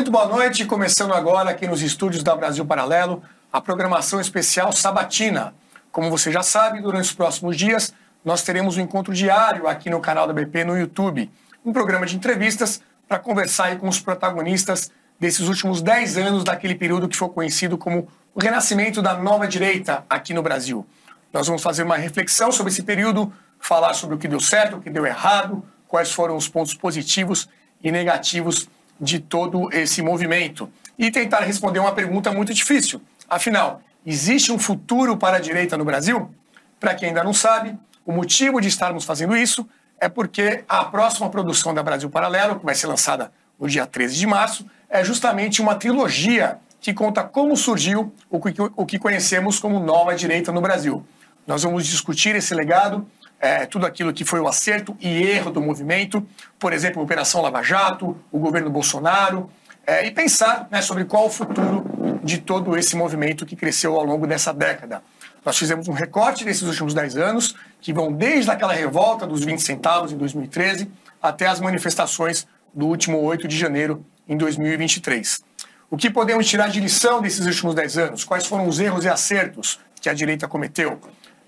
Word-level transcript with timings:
Muito 0.00 0.10
boa 0.10 0.24
noite, 0.24 0.64
começando 0.64 1.12
agora 1.12 1.50
aqui 1.50 1.66
nos 1.66 1.82
estúdios 1.82 2.22
da 2.22 2.34
Brasil 2.34 2.64
Paralelo, 2.64 3.22
a 3.52 3.60
programação 3.60 4.18
especial 4.18 4.72
Sabatina. 4.72 5.52
Como 5.92 6.08
você 6.08 6.32
já 6.32 6.42
sabe, 6.42 6.80
durante 6.80 7.04
os 7.04 7.12
próximos 7.12 7.54
dias 7.54 7.92
nós 8.24 8.42
teremos 8.42 8.78
um 8.78 8.80
encontro 8.80 9.12
diário 9.12 9.68
aqui 9.68 9.90
no 9.90 10.00
canal 10.00 10.26
da 10.26 10.32
BP 10.32 10.64
no 10.64 10.78
YouTube, 10.78 11.30
um 11.62 11.70
programa 11.70 12.06
de 12.06 12.16
entrevistas 12.16 12.80
para 13.06 13.18
conversar 13.18 13.76
com 13.76 13.90
os 13.90 14.00
protagonistas 14.00 14.90
desses 15.20 15.46
últimos 15.46 15.82
10 15.82 16.16
anos 16.16 16.44
daquele 16.44 16.74
período 16.74 17.06
que 17.06 17.14
foi 17.14 17.28
conhecido 17.28 17.76
como 17.76 18.08
o 18.34 18.40
renascimento 18.40 19.02
da 19.02 19.18
nova 19.18 19.46
direita 19.46 20.06
aqui 20.08 20.32
no 20.32 20.42
Brasil. 20.42 20.86
Nós 21.30 21.46
vamos 21.46 21.62
fazer 21.62 21.82
uma 21.82 21.98
reflexão 21.98 22.50
sobre 22.50 22.72
esse 22.72 22.84
período, 22.84 23.30
falar 23.58 23.92
sobre 23.92 24.16
o 24.16 24.18
que 24.18 24.28
deu 24.28 24.40
certo, 24.40 24.78
o 24.78 24.80
que 24.80 24.88
deu 24.88 25.04
errado, 25.04 25.62
quais 25.86 26.10
foram 26.10 26.38
os 26.38 26.48
pontos 26.48 26.72
positivos 26.72 27.50
e 27.84 27.92
negativos 27.92 28.66
de 29.00 29.18
todo 29.18 29.72
esse 29.72 30.02
movimento 30.02 30.70
e 30.98 31.10
tentar 31.10 31.40
responder 31.40 31.78
uma 31.78 31.92
pergunta 31.92 32.30
muito 32.30 32.52
difícil. 32.52 33.00
Afinal, 33.28 33.80
existe 34.04 34.52
um 34.52 34.58
futuro 34.58 35.16
para 35.16 35.38
a 35.38 35.40
direita 35.40 35.76
no 35.76 35.84
Brasil? 35.84 36.30
Para 36.78 36.94
quem 36.94 37.08
ainda 37.08 37.24
não 37.24 37.32
sabe, 37.32 37.76
o 38.04 38.12
motivo 38.12 38.60
de 38.60 38.68
estarmos 38.68 39.04
fazendo 39.04 39.36
isso 39.36 39.66
é 39.98 40.08
porque 40.08 40.64
a 40.68 40.84
próxima 40.84 41.28
produção 41.28 41.72
da 41.72 41.82
Brasil 41.82 42.08
Paralelo, 42.10 42.58
que 42.58 42.64
vai 42.64 42.74
ser 42.74 42.86
lançada 42.86 43.32
no 43.58 43.68
dia 43.68 43.86
13 43.86 44.16
de 44.16 44.26
março, 44.26 44.66
é 44.88 45.04
justamente 45.04 45.60
uma 45.60 45.74
trilogia 45.74 46.58
que 46.80 46.94
conta 46.94 47.22
como 47.22 47.56
surgiu 47.56 48.12
o 48.30 48.86
que, 48.86 48.98
conhecemos 48.98 49.58
como 49.58 49.78
nova 49.78 50.14
direita 50.14 50.50
no 50.50 50.60
Brasil. 50.60 51.04
Nós 51.46 51.62
vamos 51.62 51.86
discutir 51.86 52.34
esse 52.34 52.54
legado, 52.54 53.06
é, 53.40 53.64
tudo 53.64 53.86
aquilo 53.86 54.12
que 54.12 54.24
foi 54.24 54.38
o 54.38 54.46
acerto 54.46 54.96
e 55.00 55.22
erro 55.22 55.50
do 55.50 55.60
movimento, 55.60 56.24
por 56.58 56.72
exemplo, 56.72 57.00
a 57.00 57.04
Operação 57.04 57.40
Lava 57.40 57.62
Jato, 57.62 58.16
o 58.30 58.38
governo 58.38 58.68
Bolsonaro, 58.68 59.50
é, 59.86 60.06
e 60.06 60.10
pensar 60.10 60.68
né, 60.70 60.82
sobre 60.82 61.04
qual 61.04 61.26
o 61.26 61.30
futuro 61.30 61.84
de 62.22 62.38
todo 62.38 62.76
esse 62.76 62.94
movimento 62.94 63.46
que 63.46 63.56
cresceu 63.56 63.96
ao 63.96 64.04
longo 64.04 64.26
dessa 64.26 64.52
década. 64.52 65.02
Nós 65.44 65.56
fizemos 65.56 65.88
um 65.88 65.92
recorte 65.92 66.44
desses 66.44 66.62
últimos 66.62 66.92
10 66.92 67.16
anos, 67.16 67.56
que 67.80 67.92
vão 67.92 68.12
desde 68.12 68.50
aquela 68.50 68.74
revolta 68.74 69.26
dos 69.26 69.42
20 69.42 69.62
centavos 69.62 70.12
em 70.12 70.18
2013 70.18 70.90
até 71.22 71.46
as 71.46 71.60
manifestações 71.60 72.46
do 72.74 72.86
último 72.86 73.18
8 73.20 73.48
de 73.48 73.56
janeiro 73.58 74.04
em 74.28 74.36
2023. 74.36 75.42
O 75.90 75.96
que 75.96 76.10
podemos 76.10 76.46
tirar 76.46 76.68
de 76.68 76.78
lição 76.78 77.20
desses 77.20 77.44
últimos 77.46 77.74
10 77.74 77.98
anos? 77.98 78.24
Quais 78.24 78.46
foram 78.46 78.68
os 78.68 78.78
erros 78.78 79.04
e 79.04 79.08
acertos 79.08 79.80
que 80.00 80.08
a 80.08 80.14
direita 80.14 80.46
cometeu? 80.46 81.00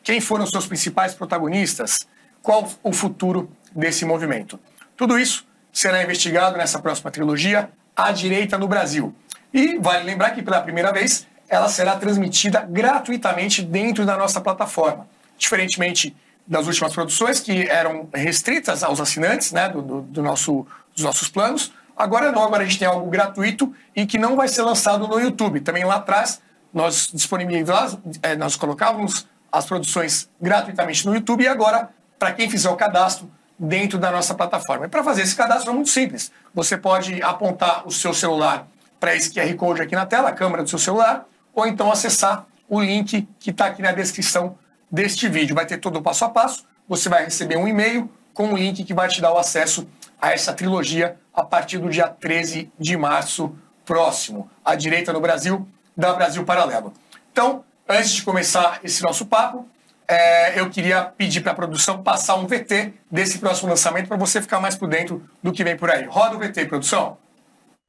Quem 0.02 0.20
foram 0.20 0.46
seus 0.46 0.66
principais 0.66 1.14
protagonistas? 1.14 2.00
Qual 2.42 2.68
o 2.82 2.92
futuro 2.92 3.50
desse 3.74 4.04
movimento? 4.04 4.58
Tudo 4.96 5.18
isso 5.18 5.46
será 5.72 6.02
investigado 6.02 6.56
nessa 6.56 6.78
próxima 6.80 7.10
trilogia, 7.10 7.70
A 7.96 8.10
Direita 8.10 8.58
no 8.58 8.66
Brasil. 8.66 9.14
E 9.54 9.78
vale 9.78 10.04
lembrar 10.04 10.30
que 10.30 10.42
pela 10.42 10.60
primeira 10.60 10.92
vez 10.92 11.26
ela 11.48 11.68
será 11.68 11.96
transmitida 11.96 12.66
gratuitamente 12.68 13.62
dentro 13.62 14.04
da 14.04 14.16
nossa 14.16 14.40
plataforma. 14.40 15.06
Diferentemente 15.38 16.16
das 16.46 16.66
últimas 16.66 16.92
produções, 16.92 17.38
que 17.40 17.68
eram 17.68 18.08
restritas 18.12 18.82
aos 18.82 19.00
assinantes 19.00 19.52
né, 19.52 19.68
do, 19.68 19.80
do, 19.80 20.00
do 20.02 20.22
nosso, 20.22 20.66
dos 20.94 21.04
nossos 21.04 21.28
planos, 21.28 21.72
agora 21.96 22.32
não, 22.32 22.42
agora 22.42 22.62
a 22.62 22.66
gente 22.66 22.78
tem 22.78 22.88
algo 22.88 23.08
gratuito 23.08 23.72
e 23.94 24.04
que 24.06 24.18
não 24.18 24.34
vai 24.34 24.48
ser 24.48 24.62
lançado 24.62 25.06
no 25.06 25.20
YouTube. 25.20 25.60
Também 25.60 25.84
lá 25.84 25.96
atrás 25.96 26.40
nós 26.72 27.10
disponibilizávamos, 27.12 28.18
é, 28.22 28.34
nós 28.34 28.56
colocávamos 28.56 29.26
as 29.52 29.66
produções 29.66 30.30
gratuitamente 30.40 31.06
no 31.06 31.14
YouTube 31.14 31.44
e 31.44 31.48
agora, 31.48 31.90
para 32.18 32.32
quem 32.32 32.48
fizer 32.48 32.70
o 32.70 32.76
cadastro 32.76 33.30
dentro 33.58 33.98
da 33.98 34.10
nossa 34.10 34.34
plataforma. 34.34 34.86
E 34.86 34.88
para 34.88 35.04
fazer 35.04 35.22
esse 35.22 35.36
cadastro 35.36 35.70
é 35.70 35.74
muito 35.74 35.90
simples. 35.90 36.32
Você 36.54 36.76
pode 36.76 37.22
apontar 37.22 37.86
o 37.86 37.90
seu 37.90 38.14
celular 38.14 38.66
para 38.98 39.14
esse 39.14 39.30
QR 39.30 39.54
Code 39.54 39.82
aqui 39.82 39.94
na 39.94 40.06
tela, 40.06 40.30
a 40.30 40.32
câmera 40.32 40.62
do 40.62 40.70
seu 40.70 40.78
celular, 40.78 41.26
ou 41.54 41.66
então 41.66 41.92
acessar 41.92 42.46
o 42.68 42.80
link 42.80 43.28
que 43.38 43.50
está 43.50 43.66
aqui 43.66 43.82
na 43.82 43.92
descrição 43.92 44.56
deste 44.90 45.28
vídeo. 45.28 45.54
Vai 45.54 45.66
ter 45.66 45.78
todo 45.78 45.98
o 45.98 46.02
passo 46.02 46.24
a 46.24 46.28
passo. 46.30 46.64
Você 46.88 47.08
vai 47.08 47.24
receber 47.24 47.56
um 47.56 47.68
e-mail 47.68 48.10
com 48.32 48.52
o 48.52 48.56
link 48.56 48.82
que 48.82 48.94
vai 48.94 49.08
te 49.08 49.20
dar 49.20 49.32
o 49.32 49.38
acesso 49.38 49.86
a 50.20 50.32
essa 50.32 50.52
trilogia 50.52 51.16
a 51.34 51.44
partir 51.44 51.78
do 51.78 51.90
dia 51.90 52.08
13 52.08 52.70
de 52.78 52.96
março 52.96 53.54
próximo. 53.84 54.50
A 54.64 54.74
direita 54.74 55.12
no 55.12 55.20
Brasil, 55.20 55.68
da 55.96 56.12
Brasil 56.14 56.44
Paralelo. 56.44 56.92
Então, 57.30 57.64
antes 57.88 58.12
de 58.12 58.22
começar 58.22 58.80
esse 58.82 59.02
nosso 59.02 59.26
papo, 59.26 59.66
é, 60.08 60.60
eu 60.60 60.68
queria 60.68 61.02
pedir 61.02 61.40
para 61.40 61.52
a 61.52 61.54
produção 61.54 62.02
passar 62.02 62.34
um 62.36 62.46
VT 62.46 62.92
desse 63.10 63.38
próximo 63.38 63.68
lançamento 63.68 64.08
para 64.08 64.16
você 64.16 64.42
ficar 64.42 64.60
mais 64.60 64.74
por 64.74 64.88
dentro 64.88 65.22
do 65.42 65.52
que 65.52 65.64
vem 65.64 65.76
por 65.76 65.90
aí. 65.90 66.04
Roda 66.04 66.36
o 66.36 66.38
VT, 66.38 66.66
produção. 66.66 67.16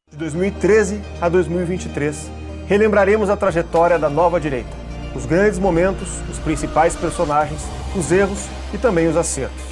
De 0.10 0.18
2013 0.18 1.02
a 1.20 1.28
2023, 1.28 2.30
relembraremos 2.68 3.30
a 3.30 3.36
trajetória 3.38 3.98
da 3.98 4.10
nova 4.10 4.40
direita, 4.40 4.70
os 5.16 5.26
grandes 5.26 5.60
momentos, 5.60 6.10
os 6.30 6.38
principais 6.40 6.96
personagens, 6.96 7.62
os 7.96 8.12
erros 8.12 8.46
e 8.74 8.78
também 8.78 9.08
os 9.08 9.18
acertos. 9.18 9.64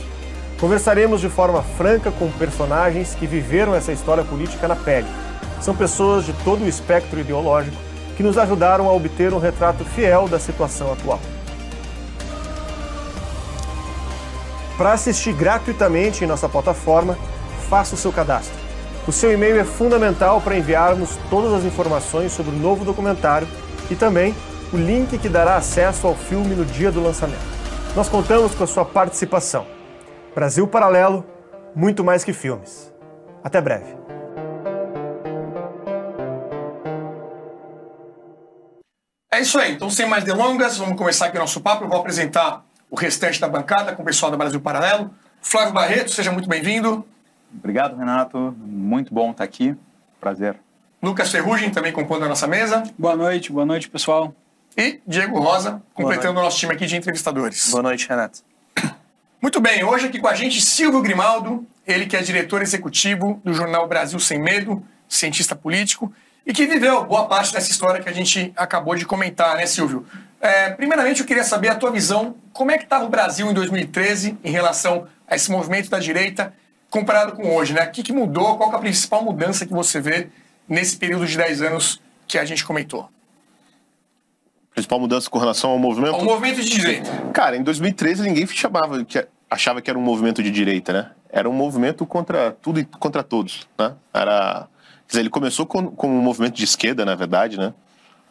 Conversaremos 0.59 1.21
de 1.21 1.29
forma 1.29 1.63
franca 1.63 2.11
com 2.11 2.31
personagens 2.33 3.15
que 3.15 3.25
viveram 3.25 3.73
essa 3.73 3.91
história 3.91 4.23
política 4.23 4.67
na 4.67 4.75
pele. 4.75 5.07
São 5.61 5.75
pessoas 5.75 6.25
de 6.25 6.33
todo 6.43 6.63
o 6.63 6.67
espectro 6.67 7.19
ideológico 7.19 7.91
que 8.21 8.27
nos 8.27 8.37
ajudaram 8.37 8.87
a 8.87 8.93
obter 8.93 9.33
um 9.33 9.39
retrato 9.39 9.83
fiel 9.83 10.27
da 10.27 10.37
situação 10.37 10.93
atual. 10.93 11.19
Para 14.77 14.93
assistir 14.93 15.33
gratuitamente 15.33 16.23
em 16.23 16.27
nossa 16.27 16.47
plataforma, 16.47 17.17
faça 17.67 17.95
o 17.95 17.97
seu 17.97 18.11
cadastro. 18.11 18.53
O 19.07 19.11
seu 19.11 19.33
e-mail 19.33 19.59
é 19.59 19.63
fundamental 19.63 20.39
para 20.39 20.55
enviarmos 20.55 21.17
todas 21.31 21.51
as 21.51 21.63
informações 21.63 22.31
sobre 22.31 22.55
o 22.55 22.59
novo 22.59 22.85
documentário 22.85 23.47
e 23.89 23.95
também 23.95 24.35
o 24.71 24.77
link 24.77 25.17
que 25.17 25.27
dará 25.27 25.55
acesso 25.55 26.05
ao 26.05 26.13
filme 26.13 26.53
no 26.53 26.63
dia 26.63 26.91
do 26.91 27.01
lançamento. 27.01 27.41
Nós 27.95 28.07
contamos 28.07 28.53
com 28.53 28.63
a 28.63 28.67
sua 28.67 28.85
participação. 28.85 29.65
Brasil 30.35 30.67
Paralelo, 30.67 31.25
muito 31.75 32.03
mais 32.03 32.23
que 32.23 32.33
filmes. 32.33 32.93
Até 33.43 33.59
breve. 33.59 34.00
É 39.41 39.44
isso 39.44 39.57
aí. 39.57 39.72
Então, 39.72 39.90
sem 39.90 40.06
mais 40.06 40.24
delongas, 40.24 40.78
vamos 40.78 40.96
começar 40.96 41.25
aqui 41.25 41.35
o 41.35 41.40
nosso 41.40 41.59
papo. 41.62 41.84
Eu 41.84 41.90
vou 41.90 41.97
apresentar 41.97 42.63
o 42.91 42.96
restante 42.96 43.41
da 43.41 43.50
bancada 43.50 43.96
com 43.96 44.03
o 44.03 44.06
pessoal 44.06 44.31
da 44.31 44.38
Brasil 44.38 44.62
Paralelo. 44.62 45.09
Flávio 45.41 45.74
Barreto, 45.74 46.12
seja 46.12 46.31
muito 46.31 46.47
bem-vindo. 46.47 47.03
Obrigado, 47.52 47.97
Renato. 47.97 48.56
Muito 48.59 49.12
bom 49.12 49.31
estar 49.31 49.44
aqui. 49.44 49.75
Prazer. 50.19 50.57
Lucas 51.02 51.31
Ferrugem, 51.31 51.72
também 51.72 51.91
compondo 51.91 52.24
a 52.24 52.28
nossa 52.28 52.46
mesa. 52.46 52.84
Boa 53.00 53.16
noite, 53.16 53.52
boa 53.52 53.66
noite, 53.66 53.90
pessoal. 53.90 54.31
E 54.78 55.02
Diego 55.07 55.40
Rosa, 55.40 55.81
completando 55.96 56.40
o 56.40 56.44
nosso 56.44 56.59
time 56.59 56.75
aqui 56.75 56.85
de 56.85 56.96
entrevistadores. 56.96 57.72
Boa 57.72 57.81
noite, 57.81 58.08
Renato. 58.08 58.41
Muito 59.41 59.59
bem, 59.59 59.84
hoje 59.84 60.06
aqui 60.06 60.19
com 60.19 60.28
a 60.28 60.35
gente 60.35 60.62
Silvio 60.62 61.02
Grimaldo, 61.02 61.66
ele 61.88 62.06
que 62.06 62.16
é 62.16 62.22
diretor 62.22 62.62
executivo 62.62 63.41
do 63.44 63.56
jornal 63.56 63.88
Brasil 63.88 64.19
Sem 64.19 64.40
Medo, 64.40 64.85
cientista 65.09 65.56
político, 65.56 66.13
e 66.46 66.53
que 66.53 66.66
viveu 66.66 67.03
boa 67.06 67.28
parte 67.28 67.53
dessa 67.53 67.69
história 67.69 68.02
que 68.02 68.09
a 68.09 68.13
gente 68.13 68.52
acabou 68.56 68.96
de 68.96 69.06
comentar, 69.06 69.56
né, 69.56 69.66
Silvio? 69.66 70.06
É, 70.40 70.72
primeiramente, 70.72 71.22
eu 71.22 71.28
queria 71.28 71.44
saber 71.44 71.69
a 71.69 71.75
tua 71.75 71.91
visão, 71.91 72.35
como 72.52 72.72
é 72.72 72.78
que 72.78 72.84
estava 72.84 73.06
o 73.06 73.09
Brasil 73.09 73.50
em 73.50 73.53
2013 73.53 74.38
em 74.44 74.52
relação 74.52 75.07
a 75.28 75.35
esse 75.35 75.52
movimento 75.52 75.90
da 75.90 76.00
direita 76.00 76.53
comparado 76.90 77.34
com 77.34 77.56
hoje, 77.56 77.74
né? 77.74 77.85
O 77.85 77.91
que, 77.91 78.03
que 78.03 78.12
mudou? 78.12 78.57
Qual 78.57 78.72
é 78.74 78.75
a 78.75 78.79
principal 78.79 79.24
mudança 79.24 79.66
que 79.66 79.72
você 79.72 80.02
vê 80.02 80.29
nesse 80.68 80.97
período 80.97 81.25
de 81.25 81.38
10 81.38 81.62
anos 81.62 82.02
que 82.28 82.38
a 82.38 82.44
gente 82.44 82.66
comentou? 82.66 83.09
Principal 84.73 84.99
mudança 84.99 85.29
com 85.29 85.37
relação 85.37 85.72
ao 85.72 85.79
movimento? 85.79 86.16
Ao 86.16 86.23
movimento 86.23 86.61
de 86.61 86.70
direita. 86.70 87.09
Cara, 87.34 87.55
em 87.55 87.64
2013 87.64 88.23
ninguém 88.23 88.47
chamava, 88.47 89.03
que 89.05 89.26
achava 89.49 89.82
que 89.82 89.90
era 89.90 89.99
um 89.99 90.02
movimento 90.02 90.41
de 90.41 90.49
direita, 90.49 90.94
né? 90.94 91.11
Era 91.29 91.49
um 91.49 91.53
movimento 91.53 92.05
contra 92.05 92.52
tudo 92.52 92.79
e 92.79 92.85
contra 92.85 93.22
todos, 93.22 93.67
né? 93.78 93.94
Era, 94.14 94.67
quer 95.11 95.17
dizer, 95.17 95.19
ele 95.19 95.29
começou 95.29 95.66
com, 95.66 95.91
com 95.91 96.08
um 96.08 96.22
movimento 96.22 96.55
de 96.55 96.63
esquerda, 96.63 97.03
na 97.03 97.16
verdade, 97.16 97.58
né? 97.58 97.73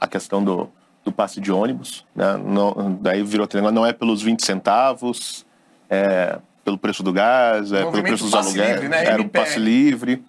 A 0.00 0.08
questão 0.08 0.42
do, 0.42 0.70
do 1.04 1.12
passe 1.12 1.38
de 1.38 1.52
ônibus, 1.52 2.06
né? 2.16 2.38
Não, 2.38 2.98
daí 3.00 3.22
virou 3.22 3.46
não 3.70 3.84
é 3.84 3.92
pelos 3.92 4.22
20 4.22 4.42
centavos, 4.42 5.44
é, 5.90 6.38
pelo 6.64 6.78
preço 6.78 7.02
do 7.02 7.12
gás, 7.12 7.70
é, 7.70 7.80
pelo 7.80 8.02
preço 8.02 8.24
dos 8.24 8.34
aluguéis, 8.34 8.88
né? 8.88 9.04
era 9.04 9.20
o 9.20 9.28
passe 9.28 9.58
livre. 9.58 10.24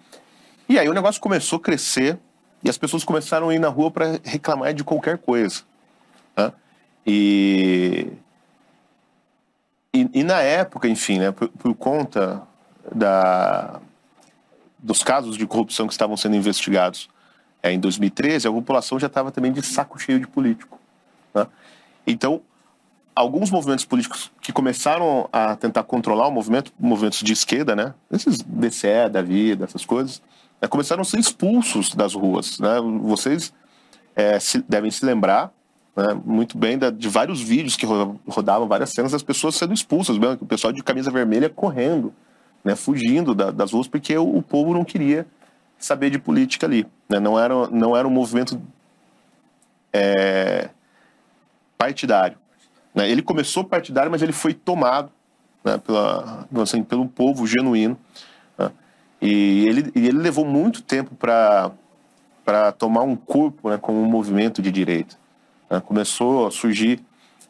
E 0.68 0.78
aí 0.78 0.88
o 0.88 0.92
negócio 0.92 1.20
começou 1.20 1.56
a 1.56 1.60
crescer 1.60 2.18
e 2.62 2.68
as 2.68 2.76
pessoas 2.76 3.02
começaram 3.02 3.48
a 3.48 3.54
ir 3.54 3.58
na 3.58 3.68
rua 3.68 3.90
para 3.90 4.20
reclamar 4.22 4.74
de 4.74 4.84
qualquer 4.84 5.16
coisa. 5.16 5.62
Né? 6.36 6.52
E, 7.06 8.08
e, 9.94 10.10
e, 10.12 10.22
na 10.22 10.40
época, 10.40 10.86
enfim, 10.86 11.18
né, 11.18 11.32
por, 11.32 11.48
por 11.48 11.74
conta 11.74 12.42
da, 12.94 13.80
dos 14.82 15.02
casos 15.02 15.36
de 15.36 15.46
corrupção 15.46 15.86
que 15.86 15.92
estavam 15.92 16.16
sendo 16.16 16.36
investigados 16.36 17.08
é, 17.62 17.72
em 17.72 17.78
2013, 17.78 18.48
a 18.48 18.52
população 18.52 18.98
já 18.98 19.06
estava 19.06 19.30
também 19.30 19.52
de 19.52 19.62
saco 19.62 19.98
cheio 19.98 20.18
de 20.18 20.26
político. 20.26 20.80
Né? 21.32 21.46
Então, 22.06 22.42
alguns 23.14 23.50
movimentos 23.50 23.84
políticos 23.84 24.32
que 24.40 24.52
começaram 24.52 25.28
a 25.32 25.54
tentar 25.54 25.84
controlar 25.84 26.26
o 26.26 26.30
movimento, 26.30 26.72
movimentos 26.78 27.20
de 27.20 27.32
esquerda, 27.32 27.76
né? 27.76 27.94
Esses 28.10 28.38
DCE 28.38 29.08
da 29.10 29.22
vida, 29.22 29.64
essas 29.64 29.84
coisas, 29.84 30.20
né, 30.60 30.66
começaram 30.66 31.02
a 31.02 31.04
ser 31.04 31.18
expulsos 31.18 31.94
das 31.94 32.14
ruas. 32.14 32.58
Né? 32.58 32.80
Vocês 33.02 33.52
é, 34.16 34.40
se, 34.40 34.64
devem 34.68 34.90
se 34.90 35.04
lembrar 35.04 35.52
né, 35.94 36.14
muito 36.24 36.56
bem 36.56 36.78
da, 36.78 36.90
de 36.90 37.08
vários 37.08 37.40
vídeos 37.40 37.76
que 37.76 37.86
rodavam 38.26 38.66
várias 38.66 38.90
cenas 38.90 39.12
das 39.12 39.22
pessoas 39.22 39.54
sendo 39.54 39.74
expulsas, 39.74 40.18
mesmo, 40.18 40.38
o 40.40 40.46
pessoal 40.46 40.72
de 40.72 40.82
camisa 40.82 41.10
vermelha 41.10 41.48
correndo, 41.48 42.12
né, 42.64 42.76
fugindo 42.76 43.34
da, 43.34 43.50
das 43.50 43.72
ruas 43.72 43.88
porque 43.88 44.16
o, 44.16 44.36
o, 44.36 44.42
povo 44.42 44.72
não 44.72 44.84
queria 44.84 45.26
saber 45.78 46.10
de 46.10 46.18
política 46.18 46.66
ali. 46.66 46.86
Né? 47.08 47.18
Não, 47.18 47.38
era, 47.38 47.68
não 47.68 47.96
era 47.96 48.06
um 48.06 48.10
movimento 48.10 48.60
é, 49.92 50.70
partidário. 51.76 52.38
Né? 52.94 53.10
Ele 53.10 53.22
começou 53.22 53.64
partidário, 53.64 54.10
mas 54.10 54.22
ele 54.22 54.32
foi 54.32 54.54
tomado 54.54 55.10
né, 55.64 55.78
pela, 55.78 56.46
assim, 56.60 56.82
pelo 56.82 57.08
povo 57.08 57.46
genuíno. 57.46 57.98
Né? 58.56 58.70
E, 59.20 59.66
ele, 59.66 59.92
e 59.94 60.06
ele 60.06 60.18
levou 60.18 60.44
muito 60.44 60.82
tempo 60.82 61.14
para 61.14 62.72
tomar 62.78 63.02
um 63.02 63.16
corpo 63.16 63.70
né, 63.70 63.78
como 63.78 64.00
um 64.00 64.06
movimento 64.06 64.62
de 64.62 64.70
direita. 64.70 65.16
Né? 65.68 65.80
Começou 65.80 66.46
a 66.46 66.50
surgir 66.50 67.00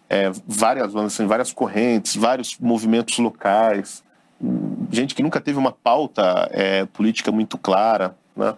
é, 0.09 0.31
várias, 0.47 0.95
assim, 0.95 1.27
várias 1.27 1.53
correntes, 1.53 2.17
vários 2.17 2.59
movimentos 2.59 3.19
locais, 3.19 4.03
gente 4.91 5.15
que 5.15 5.23
nunca 5.23 5.41
teve 5.41 5.59
uma 5.59 5.73
pauta 5.73 6.49
é, 6.53 6.85
política 6.87 7.31
muito 7.31 7.57
clara, 7.57 8.17
né? 8.37 8.55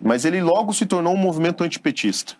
mas 0.00 0.24
ele 0.24 0.42
logo 0.42 0.72
se 0.72 0.86
tornou 0.86 1.14
um 1.14 1.18
movimento 1.18 1.62
antipetista. 1.62 2.34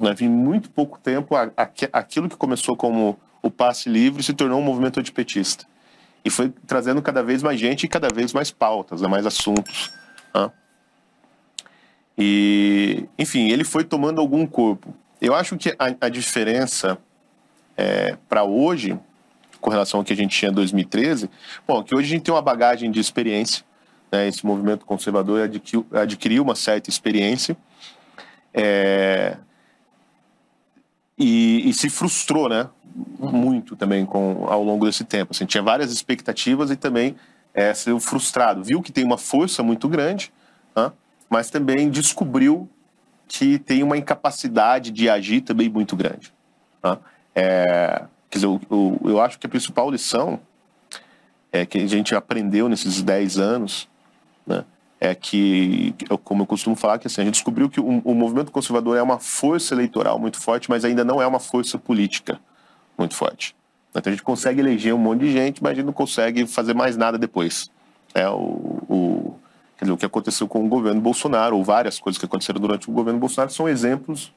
Né? 0.00 0.14
Em 0.20 0.28
muito 0.28 0.70
pouco 0.70 0.98
tempo, 0.98 1.36
a, 1.36 1.50
a, 1.56 1.68
aquilo 1.92 2.28
que 2.28 2.36
começou 2.36 2.76
como 2.76 3.18
o 3.42 3.50
passe 3.50 3.88
livre 3.88 4.22
se 4.22 4.32
tornou 4.32 4.58
um 4.58 4.64
movimento 4.64 4.98
antipetista. 4.98 5.66
E 6.24 6.30
foi 6.30 6.52
trazendo 6.66 7.00
cada 7.00 7.22
vez 7.22 7.42
mais 7.42 7.60
gente 7.60 7.84
e 7.84 7.88
cada 7.88 8.08
vez 8.08 8.32
mais 8.32 8.50
pautas, 8.50 9.00
né? 9.00 9.08
mais 9.08 9.26
assuntos. 9.26 9.92
Né? 10.34 10.50
E, 12.18 13.08
enfim, 13.18 13.50
ele 13.50 13.62
foi 13.62 13.84
tomando 13.84 14.20
algum 14.20 14.46
corpo. 14.46 14.94
Eu 15.20 15.34
acho 15.34 15.56
que 15.56 15.70
a, 15.78 16.06
a 16.06 16.08
diferença 16.08 16.98
é, 17.76 18.16
para 18.28 18.42
hoje, 18.42 18.98
com 19.66 19.70
relação 19.70 19.98
ao 19.98 20.04
que 20.04 20.12
a 20.12 20.16
gente 20.16 20.38
tinha 20.38 20.48
em 20.48 20.54
2013, 20.54 21.28
bom, 21.66 21.82
que 21.82 21.92
hoje 21.92 22.06
a 22.06 22.10
gente 22.10 22.22
tem 22.22 22.32
uma 22.32 22.40
bagagem 22.40 22.88
de 22.88 23.00
experiência, 23.00 23.64
né? 24.12 24.28
esse 24.28 24.46
movimento 24.46 24.86
conservador 24.86 25.42
adquiriu, 25.42 25.84
adquiriu 25.92 26.44
uma 26.44 26.54
certa 26.54 26.88
experiência. 26.88 27.56
É, 28.54 29.36
e, 31.18 31.68
e, 31.68 31.74
se 31.74 31.90
frustrou, 31.90 32.48
né? 32.48 32.68
Muito 33.18 33.74
também 33.74 34.06
com, 34.06 34.46
ao 34.48 34.62
longo 34.62 34.86
desse 34.86 35.02
tempo. 35.02 35.32
Assim, 35.32 35.44
tinha 35.44 35.64
várias 35.64 35.90
expectativas 35.90 36.70
e 36.70 36.76
também 36.76 37.16
é, 37.52 37.72
frustrado. 37.98 38.62
Viu 38.62 38.80
que 38.80 38.92
tem 38.92 39.02
uma 39.02 39.18
força 39.18 39.64
muito 39.64 39.88
grande, 39.88 40.32
né? 40.76 40.92
mas 41.28 41.50
também 41.50 41.90
descobriu 41.90 42.68
que 43.26 43.58
tem 43.58 43.82
uma 43.82 43.96
incapacidade 43.96 44.92
de 44.92 45.10
agir 45.10 45.40
também 45.40 45.68
muito 45.68 45.96
grande. 45.96 46.32
Né? 46.84 46.98
É, 47.34 48.04
quer 48.36 48.38
dizer, 48.38 48.46
eu, 48.46 48.60
eu, 48.70 49.10
eu 49.10 49.20
acho 49.20 49.38
que 49.38 49.46
a 49.46 49.50
principal 49.50 49.90
lição 49.90 50.38
é 51.50 51.64
que 51.64 51.78
a 51.78 51.86
gente 51.86 52.14
aprendeu 52.14 52.68
nesses 52.68 53.02
10 53.02 53.38
anos, 53.38 53.88
né? 54.46 54.64
é 55.00 55.14
que, 55.14 55.94
como 56.24 56.42
eu 56.42 56.46
costumo 56.46 56.76
falar, 56.76 56.98
que 56.98 57.06
assim, 57.06 57.20
a 57.20 57.24
gente 57.24 57.34
descobriu 57.34 57.68
que 57.68 57.80
o, 57.80 58.00
o, 58.04 58.14
movimento 58.14 58.50
conservador 58.50 58.96
é 58.96 59.02
uma 59.02 59.18
força 59.18 59.74
eleitoral 59.74 60.18
muito 60.18 60.40
forte, 60.40 60.70
mas 60.70 60.84
ainda 60.84 61.04
não 61.04 61.20
é 61.20 61.26
uma 61.26 61.38
força 61.38 61.78
política 61.78 62.40
muito 62.96 63.14
forte. 63.14 63.54
Então 63.90 64.02
a 64.04 64.10
gente 64.10 64.22
consegue 64.22 64.60
eleger 64.60 64.94
um 64.94 64.98
monte 64.98 65.20
de 65.20 65.32
gente, 65.32 65.62
mas 65.62 65.72
a 65.72 65.74
gente 65.76 65.86
não 65.86 65.92
consegue 65.92 66.46
fazer 66.46 66.74
mais 66.74 66.96
nada 66.96 67.18
depois. 67.18 67.70
É 68.14 68.28
o, 68.28 68.82
o, 68.88 69.38
dizer, 69.80 69.92
o 69.92 69.96
que 69.96 70.06
aconteceu 70.06 70.48
com 70.48 70.64
o 70.64 70.68
governo 70.68 71.00
Bolsonaro, 71.00 71.56
ou 71.56 71.64
várias 71.64 71.98
coisas 71.98 72.18
que 72.18 72.24
aconteceram 72.24 72.60
durante 72.60 72.88
o 72.88 72.92
governo 72.92 73.20
Bolsonaro, 73.20 73.52
são 73.52 73.68
exemplos 73.68 74.32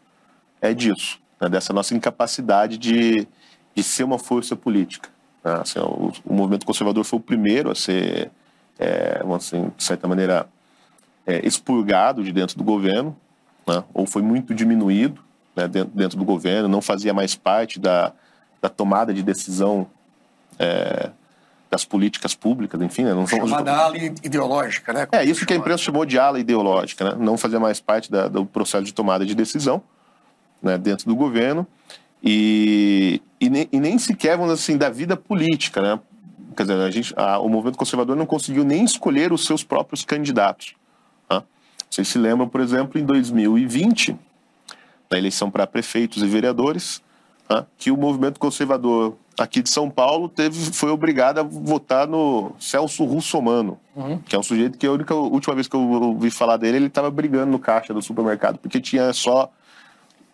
é, 0.61 0.73
disso, 0.73 1.19
né, 1.39 1.47
dessa 1.47 1.71
nossa 1.73 1.95
incapacidade 1.95 2.77
de, 2.77 3.27
de 3.79 3.83
ser 3.83 4.03
uma 4.03 4.19
força 4.19 4.55
política. 4.55 5.09
Né? 5.43 5.53
Assim, 5.61 5.79
o, 5.79 6.11
o 6.25 6.33
movimento 6.33 6.65
conservador 6.65 7.05
foi 7.05 7.17
o 7.17 7.21
primeiro 7.21 7.71
a 7.71 7.75
ser 7.75 8.29
é, 8.77 9.21
assim, 9.35 9.71
de 9.75 9.83
certa 9.83 10.07
maneira, 10.07 10.47
é, 11.25 11.45
expurgado 11.45 12.23
de 12.23 12.31
dentro 12.31 12.57
do 12.57 12.63
governo, 12.63 13.15
né? 13.65 13.83
ou 13.93 14.05
foi 14.05 14.21
muito 14.21 14.53
diminuído 14.53 15.21
né, 15.55 15.67
dentro, 15.67 15.91
dentro, 15.93 16.17
do 16.17 16.25
governo, 16.25 16.67
não 16.67 16.81
fazia 16.81 17.13
mais 17.13 17.35
parte 17.35 17.79
da, 17.79 18.11
da 18.61 18.69
tomada 18.69 19.13
de 19.13 19.23
decisão 19.23 19.87
é, 20.57 21.09
das 21.69 21.85
políticas 21.85 22.35
públicas, 22.35 22.81
enfim. 22.81 23.03
Né, 23.03 23.13
não 23.13 23.27
Chamada 23.27 23.71
ala 23.71 23.97
ideológica, 23.97 24.91
né? 24.91 25.07
É, 25.11 25.23
isso 25.23 25.45
que 25.45 25.53
a 25.53 25.55
imprensa 25.55 25.83
chamou 25.83 26.05
de 26.05 26.17
ala 26.19 26.39
ideológica, 26.39 27.11
né? 27.11 27.15
não 27.17 27.37
fazia 27.37 27.59
mais 27.59 27.79
parte 27.79 28.11
da, 28.11 28.27
do 28.27 28.45
processo 28.45 28.83
de 28.83 28.93
tomada 28.93 29.25
de 29.25 29.35
decisão 29.35 29.81
né, 30.61 30.77
dentro 30.77 31.05
do 31.05 31.15
governo 31.15 31.65
e, 32.23 33.21
e, 33.39 33.49
nem, 33.49 33.67
e 33.71 33.79
nem 33.79 33.97
sequer, 33.97 34.37
vamos 34.37 34.53
assim, 34.53 34.77
da 34.77 34.89
vida 34.89 35.15
política, 35.15 35.81
né? 35.81 35.99
Quer 36.55 36.63
dizer, 36.63 36.81
a 36.81 36.91
gente, 36.91 37.13
a, 37.15 37.39
o 37.39 37.47
movimento 37.47 37.77
conservador 37.77 38.15
não 38.15 38.25
conseguiu 38.25 38.63
nem 38.63 38.83
escolher 38.83 39.31
os 39.31 39.45
seus 39.45 39.63
próprios 39.63 40.03
candidatos. 40.03 40.75
Tá? 41.27 41.43
Vocês 41.89 42.07
se 42.07 42.17
lembram, 42.17 42.49
por 42.49 42.59
exemplo, 42.59 42.99
em 42.99 43.05
2020, 43.05 44.17
na 45.09 45.17
eleição 45.17 45.49
para 45.49 45.65
prefeitos 45.65 46.21
e 46.21 46.27
vereadores, 46.27 47.01
tá? 47.47 47.65
que 47.77 47.91
o 47.91 47.97
movimento 47.97 48.39
conservador 48.39 49.15
aqui 49.37 49.61
de 49.61 49.69
São 49.69 49.89
Paulo 49.89 50.27
teve, 50.27 50.73
foi 50.73 50.91
obrigado 50.91 51.39
a 51.39 51.43
votar 51.43 52.05
no 52.05 52.51
Celso 52.59 53.05
Russomano, 53.05 53.79
uhum. 53.95 54.17
que 54.17 54.35
é 54.35 54.39
um 54.39 54.43
sujeito 54.43 54.77
que 54.77 54.85
a 54.85 54.91
única 54.91 55.15
última 55.15 55.55
vez 55.55 55.67
que 55.67 55.75
eu 55.75 55.79
ouvi 55.81 56.29
falar 56.29 56.57
dele, 56.57 56.77
ele 56.77 56.87
estava 56.87 57.09
brigando 57.09 57.51
no 57.51 57.59
caixa 57.59 57.93
do 57.93 58.01
supermercado, 58.01 58.57
porque 58.57 58.81
tinha 58.81 59.13
só 59.13 59.49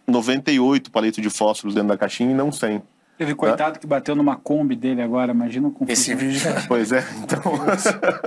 98 0.08 0.92
palitos 0.92 1.22
de 1.22 1.30
fósforos 1.30 1.74
dentro 1.74 1.90
da 1.90 1.98
caixinha 1.98 2.32
e 2.32 2.34
não 2.34 2.52
100. 2.52 2.82
Teve 3.18 3.34
coitado 3.34 3.80
que 3.80 3.88
bateu 3.88 4.14
numa 4.14 4.36
Kombi 4.36 4.76
dele 4.76 5.02
agora, 5.02 5.32
imagina 5.32 5.72
com 5.72 5.86
Esse 5.88 6.14
vídeo. 6.14 6.42
Pois 6.68 6.92
é, 6.92 7.02
então. 7.24 7.42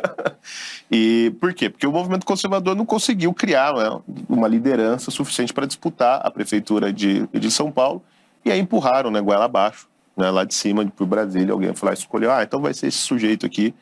e 0.90 1.34
por 1.38 1.52
quê? 1.52 1.69
Porque 1.69 1.86
o 1.86 1.92
movimento 1.92 2.25
conservador 2.25 2.75
não 2.75 2.86
conseguiu 2.86 3.34
criar 3.34 3.75
né, 3.75 4.00
uma 4.28 4.48
liderança 4.48 5.10
suficiente 5.10 5.52
para 5.52 5.66
disputar 5.66 6.20
a 6.25 6.30
prefeitura 6.30 6.90
de, 6.90 7.26
de 7.26 7.50
São 7.50 7.70
Paulo 7.70 8.02
e 8.42 8.50
aí 8.50 8.58
empurraram 8.58 9.11
né, 9.11 9.20
goela 9.20 9.44
abaixo, 9.44 9.87
né, 10.16 10.30
lá 10.30 10.42
de 10.42 10.54
cima 10.54 10.87
para 10.87 11.04
o 11.04 11.06
Brasília. 11.06 11.52
Alguém 11.52 11.75
foi 11.75 11.88
lá 11.88 11.92
e 11.92 11.99
escolheu, 11.99 12.32
ah, 12.32 12.42
então 12.42 12.61
vai 12.61 12.73
ser 12.73 12.87
esse 12.87 12.99
sujeito 12.99 13.44
aqui. 13.44 13.75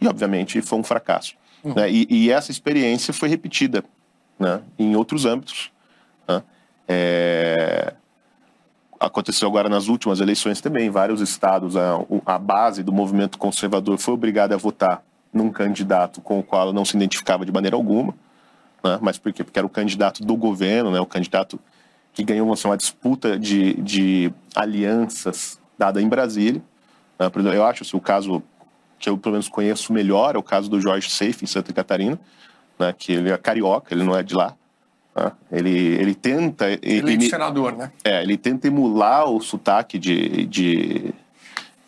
E 0.00 0.08
obviamente 0.08 0.62
foi 0.62 0.78
um 0.78 0.84
fracasso. 0.84 1.34
Uhum. 1.62 1.74
Né, 1.74 1.90
e, 1.90 2.06
e, 2.08 2.30
essa 2.30 2.50
experiência 2.50 3.12
foi 3.12 3.28
repetida 3.28 3.84
né, 4.38 4.62
em 4.78 4.96
outros 4.96 5.26
âmbitos. 5.26 5.70
Né, 6.26 6.42
é 6.88 7.94
aconteceu 8.98 9.48
agora 9.48 9.68
nas 9.68 9.88
últimas 9.88 10.20
eleições 10.20 10.60
também, 10.60 10.90
vários 10.90 11.20
estados, 11.20 11.76
a, 11.76 11.98
a 12.24 12.38
base 12.38 12.82
do 12.82 12.92
movimento 12.92 13.38
conservador 13.38 13.98
foi 13.98 14.14
obrigada 14.14 14.54
a 14.54 14.58
votar 14.58 15.02
num 15.32 15.50
candidato 15.50 16.20
com 16.20 16.38
o 16.38 16.42
qual 16.42 16.62
ela 16.62 16.72
não 16.72 16.84
se 16.84 16.96
identificava 16.96 17.44
de 17.44 17.52
maneira 17.52 17.76
alguma. 17.76 18.14
Né? 18.82 18.98
Mas 19.00 19.18
por 19.18 19.32
quê? 19.32 19.44
Porque 19.44 19.58
era 19.58 19.66
o 19.66 19.70
candidato 19.70 20.24
do 20.24 20.36
governo, 20.36 20.90
né? 20.90 21.00
o 21.00 21.06
candidato 21.06 21.60
que 22.12 22.24
ganhou 22.24 22.50
assim, 22.52 22.68
uma 22.68 22.76
disputa 22.76 23.38
de, 23.38 23.74
de 23.74 24.32
alianças 24.54 25.60
dada 25.76 26.00
em 26.00 26.08
Brasília. 26.08 26.62
Né? 27.18 27.30
Eu 27.54 27.64
acho 27.64 27.82
assim, 27.82 27.96
o 27.96 28.00
caso 28.00 28.42
que 28.98 29.10
eu 29.10 29.18
pelo 29.18 29.34
menos 29.34 29.48
conheço 29.48 29.92
melhor 29.92 30.34
é 30.34 30.38
o 30.38 30.42
caso 30.42 30.70
do 30.70 30.80
Jorge 30.80 31.10
Seife, 31.10 31.44
em 31.44 31.46
Santa 31.46 31.72
Catarina, 31.72 32.18
né? 32.78 32.94
que 32.96 33.12
ele 33.12 33.30
é 33.30 33.36
carioca, 33.36 33.92
ele 33.92 34.04
não 34.04 34.16
é 34.16 34.22
de 34.22 34.34
lá. 34.34 34.54
Né? 35.16 35.32
Ele, 35.50 35.70
ele 35.70 36.14
tenta. 36.14 36.68
Ele, 36.68 36.80
ele 36.82 37.30
senador, 37.30 37.74
né? 37.74 37.90
É, 38.04 38.22
ele 38.22 38.36
tenta 38.36 38.66
emular 38.66 39.24
o 39.24 39.40
sotaque 39.40 39.98
de, 39.98 40.44
de, 40.46 41.14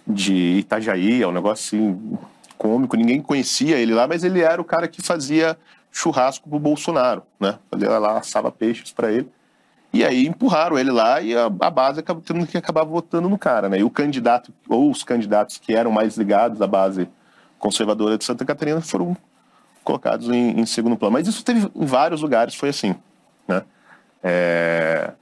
de 0.06 0.34
Itajaí, 0.58 1.22
é 1.22 1.28
um 1.28 1.32
negócio 1.32 1.78
assim 1.78 2.18
cômico. 2.56 2.96
Ninguém 2.96 3.20
conhecia 3.20 3.76
ele 3.76 3.94
lá, 3.94 4.08
mas 4.08 4.24
ele 4.24 4.40
era 4.40 4.60
o 4.60 4.64
cara 4.64 4.88
que 4.88 5.02
fazia 5.02 5.56
churrasco 5.92 6.48
pro 6.48 6.58
Bolsonaro, 6.58 7.22
né? 7.38 7.58
Fazia 7.70 7.98
lá, 7.98 8.18
assava 8.18 8.50
peixes 8.50 8.92
para 8.92 9.12
ele. 9.12 9.28
E 9.92 10.04
aí 10.04 10.26
empurraram 10.26 10.78
ele 10.78 10.90
lá 10.90 11.20
e 11.20 11.34
a, 11.34 11.46
a 11.46 11.70
base 11.70 12.00
acabou 12.00 12.22
tendo 12.22 12.46
que 12.46 12.58
acabar 12.58 12.84
votando 12.84 13.28
no 13.28 13.38
cara, 13.38 13.68
né? 13.68 13.78
E 13.78 13.84
o 13.84 13.90
candidato, 13.90 14.52
ou 14.68 14.90
os 14.90 15.02
candidatos 15.02 15.58
que 15.58 15.74
eram 15.74 15.90
mais 15.90 16.16
ligados 16.16 16.60
à 16.60 16.66
base 16.66 17.08
conservadora 17.58 18.18
de 18.18 18.24
Santa 18.24 18.44
Catarina 18.44 18.80
foram 18.80 19.16
colocados 19.82 20.28
em, 20.28 20.60
em 20.60 20.66
segundo 20.66 20.96
plano. 20.96 21.12
Mas 21.12 21.26
isso 21.26 21.42
teve 21.42 21.70
em 21.74 21.86
vários 21.86 22.20
lugares, 22.20 22.54
foi 22.54 22.68
assim. 22.68 22.94
É, 24.22 25.12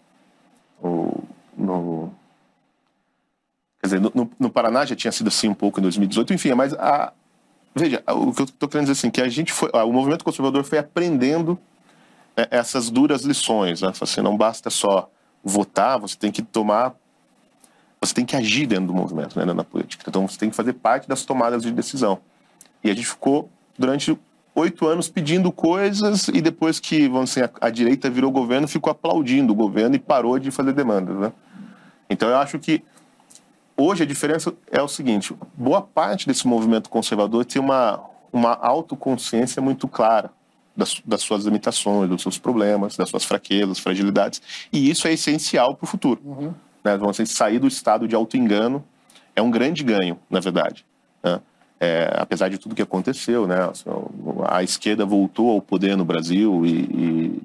o, 0.83 1.23
no, 1.57 2.13
quer 3.81 3.87
dizer, 3.87 4.01
no, 4.01 4.31
no, 4.39 4.51
Paraná 4.51 4.85
já 4.85 4.97
tinha 4.97 5.13
sido 5.13 5.29
assim 5.29 5.49
um 5.49 5.55
pouco 5.55 5.81
em 5.81 5.83
2018, 5.83 6.33
enfim, 6.35 6.55
mas 6.55 6.73
a, 6.75 7.13
veja, 7.75 8.03
o 8.09 8.33
que 8.33 8.43
eu 8.43 8.45
estou 8.47 8.69
querendo 8.69 8.87
dizer 8.87 8.99
assim, 8.99 9.11
que 9.11 9.21
a 9.21 9.29
gente 9.29 9.53
foi, 9.53 9.71
o 9.71 9.93
movimento 9.93 10.25
conservador 10.25 10.65
foi 10.65 10.79
aprendendo 10.79 11.59
é, 12.37 12.49
essas 12.51 12.91
duras 12.91 13.23
lições, 13.23 13.83
né? 13.83 13.93
Assim, 14.01 14.21
não 14.21 14.37
basta 14.37 14.71
só 14.71 15.11
votar, 15.43 15.99
você 15.99 16.17
tem 16.17 16.33
que 16.33 16.43
tomar, 16.43 16.95
você 18.01 18.13
tem 18.13 18.25
que 18.25 18.37
agir 18.37 18.67
dentro 18.67 18.87
do 18.87 18.95
movimento, 18.95 19.39
né, 19.39 19.53
na 19.53 19.65
política. 19.65 20.05
Então 20.09 20.27
você 20.27 20.39
tem 20.39 20.51
que 20.51 20.57
fazer 20.57 20.73
parte 20.75 21.09
das 21.09 21.25
tomadas 21.25 21.63
de 21.63 21.71
decisão. 21.71 22.19
E 22.83 22.91
a 22.91 22.95
gente 22.95 23.07
ficou 23.07 23.49
durante 23.79 24.19
oito 24.57 24.89
anos 24.89 25.09
pedindo 25.09 25.53
coisas 25.53 26.29
e 26.29 26.41
depois 26.41 26.81
que 26.81 27.07
vamos 27.09 27.31
dizer, 27.31 27.45
a, 27.61 27.67
a, 27.67 27.71
direita 27.71 28.09
virou 28.09 28.33
governo, 28.33 28.67
ficou 28.67 28.91
aplaudindo 28.91 29.53
o 29.53 29.57
governo 29.57 29.95
e 29.95 29.99
parou 29.99 30.39
de 30.39 30.51
fazer 30.51 30.73
demandas. 30.73 31.15
Né? 31.17 31.33
Então 32.09 32.29
eu 32.29 32.39
acho 32.39 32.59
que 32.59 32.83
hoje 33.77 34.03
a 34.03 34.07
diferença 34.07 34.53
é 34.73 34.81
o 34.81 34.89
seguinte: 34.89 35.37
boa 35.55 35.83
parte 35.83 36.27
desse 36.27 36.49
movimento 36.49 36.89
conservador 36.89 37.45
tem 37.45 37.61
uma, 37.61 38.01
uma 38.33 38.55
autoconsciência 38.55 39.61
muito 39.61 39.87
clara 39.87 40.31
das, 40.75 41.03
das 41.05 41.21
suas 41.21 41.45
limitações, 41.45 42.09
dos 42.09 42.23
seus 42.23 42.39
problemas, 42.39 42.97
das 42.97 43.11
suas 43.11 43.25
fraquezas, 43.25 43.79
fragilidades, 43.79 44.41
e 44.73 44.91
isso 44.91 45.07
é 45.07 45.13
essencial 45.13 45.75
para 45.75 45.85
o 45.85 45.87
futuro. 45.87 46.21
Uhum. 46.25 46.55
Né? 46.83 46.97
Vamos 46.97 47.19
dizer, 47.19 47.27
sair 47.27 47.59
do 47.59 47.67
estado 47.67 48.09
de 48.09 48.15
auto-engano 48.15 48.83
é 49.35 49.43
um 49.43 49.51
grande 49.51 49.85
ganho, 49.85 50.19
na 50.31 50.41
verdade. 50.41 50.87
Né? 51.23 51.41
É, 51.79 52.11
apesar 52.15 52.49
de 52.49 52.57
tudo 52.57 52.75
que 52.75 52.83
aconteceu, 52.83 53.47
né? 53.47 53.57
A 54.49 54.63
esquerda 54.63 55.05
voltou 55.05 55.51
ao 55.51 55.61
poder 55.61 55.95
no 55.97 56.07
Brasil 56.07 56.65
e, 56.65 56.71
e, 56.71 57.43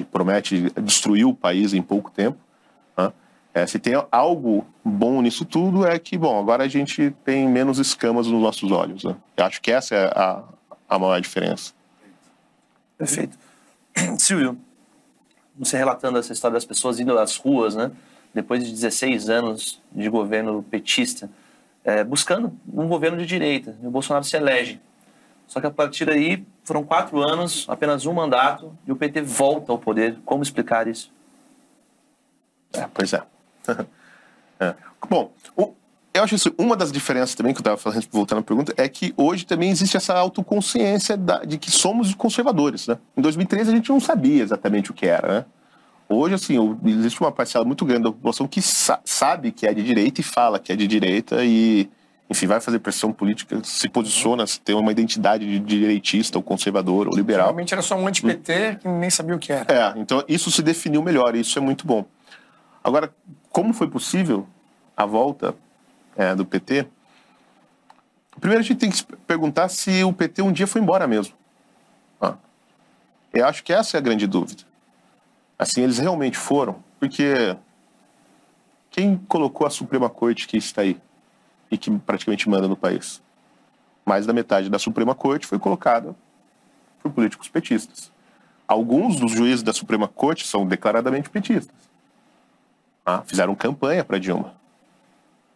e 0.00 0.04
promete 0.04 0.70
destruir 0.82 1.24
o 1.24 1.34
país 1.34 1.72
em 1.72 1.80
pouco 1.80 2.10
tempo. 2.10 2.36
Né? 2.96 3.10
É, 3.54 3.66
se 3.66 3.78
tem 3.78 3.94
algo 4.12 4.66
bom 4.84 5.22
nisso 5.22 5.46
tudo 5.46 5.86
é 5.86 5.98
que, 5.98 6.18
bom, 6.18 6.38
agora 6.38 6.64
a 6.64 6.68
gente 6.68 7.10
tem 7.24 7.48
menos 7.48 7.78
escamas 7.78 8.26
nos 8.26 8.42
nossos 8.42 8.70
olhos. 8.70 9.02
Né? 9.02 9.16
Eu 9.36 9.44
acho 9.46 9.62
que 9.62 9.72
essa 9.72 9.94
é 9.94 10.06
a, 10.14 10.44
a 10.86 10.98
maior 10.98 11.18
diferença. 11.20 11.72
Perfeito. 12.98 13.38
Silvio, 14.18 14.58
você 15.58 15.76
relatando 15.76 16.18
essa 16.18 16.32
história 16.32 16.54
das 16.54 16.64
pessoas 16.64 17.00
indo 17.00 17.18
às 17.18 17.36
ruas, 17.36 17.74
né? 17.74 17.90
Depois 18.32 18.64
de 18.64 18.70
16 18.70 19.28
anos 19.28 19.80
de 19.90 20.08
governo 20.08 20.62
petista, 20.62 21.28
é, 21.84 22.04
buscando 22.04 22.52
um 22.72 22.86
governo 22.86 23.18
de 23.18 23.26
direita. 23.26 23.76
E 23.82 23.86
o 23.86 23.90
Bolsonaro 23.90 24.24
se 24.24 24.36
elege. 24.36 24.80
Só 25.46 25.60
que 25.60 25.66
a 25.66 25.70
partir 25.70 26.04
daí 26.04 26.44
foram 26.62 26.84
quatro 26.84 27.20
anos, 27.20 27.66
apenas 27.68 28.06
um 28.06 28.12
mandato, 28.12 28.76
e 28.86 28.92
o 28.92 28.96
PT 28.96 29.22
volta 29.22 29.72
ao 29.72 29.78
poder. 29.78 30.18
Como 30.24 30.42
explicar 30.42 30.86
isso? 30.86 31.12
É, 32.72 32.86
pois 32.92 33.12
é. 33.12 33.22
é. 34.60 34.74
Bom, 35.08 35.32
o, 35.56 35.74
eu 36.12 36.24
acho 36.24 36.36
que 36.36 36.54
uma 36.62 36.76
das 36.76 36.92
diferenças 36.92 37.34
também 37.34 37.52
que 37.52 37.58
eu 37.58 37.62
estava 37.62 37.76
falando, 37.76 38.04
voltando 38.10 38.38
à 38.38 38.42
pergunta, 38.42 38.74
é 38.76 38.88
que 38.88 39.14
hoje 39.16 39.46
também 39.46 39.70
existe 39.70 39.96
essa 39.96 40.14
autoconsciência 40.14 41.16
da, 41.16 41.44
de 41.44 41.56
que 41.56 41.70
somos 41.70 42.14
conservadores. 42.14 42.86
Né? 42.86 42.98
Em 43.16 43.20
2013 43.22 43.70
a 43.70 43.74
gente 43.74 43.90
não 43.90 44.00
sabia 44.00 44.42
exatamente 44.42 44.90
o 44.90 44.94
que 44.94 45.06
era. 45.06 45.40
Né? 45.40 45.44
Hoje, 46.12 46.34
assim, 46.34 46.56
existe 46.84 47.20
uma 47.20 47.30
parcela 47.30 47.64
muito 47.64 47.84
grande 47.84 48.02
da 48.02 48.10
população 48.10 48.48
que 48.48 48.60
sa 48.60 49.00
sabe 49.04 49.52
que 49.52 49.64
é 49.64 49.72
de 49.72 49.80
direita 49.80 50.20
e 50.20 50.24
fala 50.24 50.58
que 50.58 50.72
é 50.72 50.76
de 50.76 50.84
direita 50.84 51.44
e, 51.44 51.88
enfim, 52.28 52.48
vai 52.48 52.60
fazer 52.60 52.80
pressão 52.80 53.12
política, 53.12 53.60
se 53.62 53.88
posiciona, 53.88 54.44
se 54.44 54.60
tem 54.60 54.74
uma 54.74 54.90
identidade 54.90 55.46
de 55.46 55.60
direitista 55.60 56.36
ou 56.36 56.42
conservador 56.42 57.06
ou 57.06 57.14
liberal. 57.14 57.46
Realmente 57.46 57.72
era 57.72 57.80
só 57.80 57.94
um 57.94 58.08
anti-PT 58.08 58.78
que 58.80 58.88
nem 58.88 59.08
sabia 59.08 59.36
o 59.36 59.38
que 59.38 59.52
era. 59.52 59.72
É, 59.72 60.00
então 60.00 60.24
isso 60.26 60.50
se 60.50 60.62
definiu 60.62 61.00
melhor 61.00 61.36
e 61.36 61.42
isso 61.42 61.56
é 61.56 61.62
muito 61.62 61.86
bom. 61.86 62.04
Agora, 62.82 63.14
como 63.48 63.72
foi 63.72 63.86
possível 63.86 64.48
a 64.96 65.06
volta 65.06 65.54
é, 66.16 66.34
do 66.34 66.44
PT? 66.44 66.88
Primeiro 68.40 68.64
a 68.64 68.64
gente 68.64 68.78
tem 68.78 68.90
que 68.90 68.96
se 68.96 69.04
perguntar 69.28 69.68
se 69.68 70.02
o 70.02 70.12
PT 70.12 70.42
um 70.42 70.50
dia 70.50 70.66
foi 70.66 70.80
embora 70.80 71.06
mesmo. 71.06 71.34
Ah, 72.20 72.34
eu 73.32 73.46
acho 73.46 73.62
que 73.62 73.72
essa 73.72 73.96
é 73.96 73.98
a 73.98 74.00
grande 74.00 74.26
dúvida. 74.26 74.69
Assim, 75.60 75.82
eles 75.82 75.98
realmente 75.98 76.38
foram, 76.38 76.82
porque 76.98 77.54
quem 78.90 79.18
colocou 79.28 79.66
a 79.66 79.70
Suprema 79.70 80.08
Corte 80.08 80.48
que 80.48 80.56
está 80.56 80.80
aí 80.80 80.98
e 81.70 81.76
que 81.76 81.90
praticamente 81.98 82.48
manda 82.48 82.66
no 82.66 82.74
país? 82.74 83.22
Mais 84.06 84.24
da 84.24 84.32
metade 84.32 84.70
da 84.70 84.78
Suprema 84.78 85.14
Corte 85.14 85.46
foi 85.46 85.58
colocada 85.58 86.16
por 87.02 87.12
políticos 87.12 87.46
petistas. 87.50 88.10
Alguns 88.66 89.16
dos 89.16 89.32
juízes 89.32 89.62
da 89.62 89.74
Suprema 89.74 90.08
Corte 90.08 90.46
são 90.46 90.66
declaradamente 90.66 91.28
petistas. 91.28 91.76
Ah, 93.04 93.22
fizeram 93.26 93.54
campanha 93.54 94.02
para 94.02 94.16
Dilma. 94.16 94.54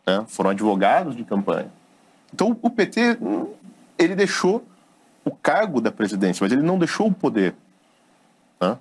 Né? 0.06 0.22
Foram 0.28 0.50
advogados 0.50 1.16
de 1.16 1.24
campanha. 1.24 1.72
Então, 2.30 2.54
o 2.60 2.68
PT, 2.68 3.16
ele 3.98 4.14
deixou 4.14 4.62
o 5.24 5.30
cargo 5.30 5.80
da 5.80 5.90
presidência, 5.90 6.44
mas 6.44 6.52
ele 6.52 6.60
não 6.60 6.78
deixou 6.78 7.06
o 7.06 7.14
poder. 7.14 7.54
Né? 8.60 8.76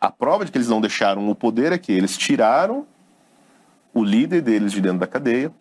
A 0.00 0.10
prova 0.10 0.44
de 0.44 0.50
que 0.50 0.56
eles 0.56 0.68
não 0.68 0.80
deixaram 0.80 1.28
o 1.28 1.34
poder 1.34 1.72
é 1.72 1.78
que 1.78 1.92
eles 1.92 2.16
tiraram 2.16 2.86
o 3.92 4.02
líder 4.02 4.40
deles 4.40 4.72
de 4.72 4.80
dentro 4.80 4.98
da 4.98 5.06
cadeia, 5.06 5.52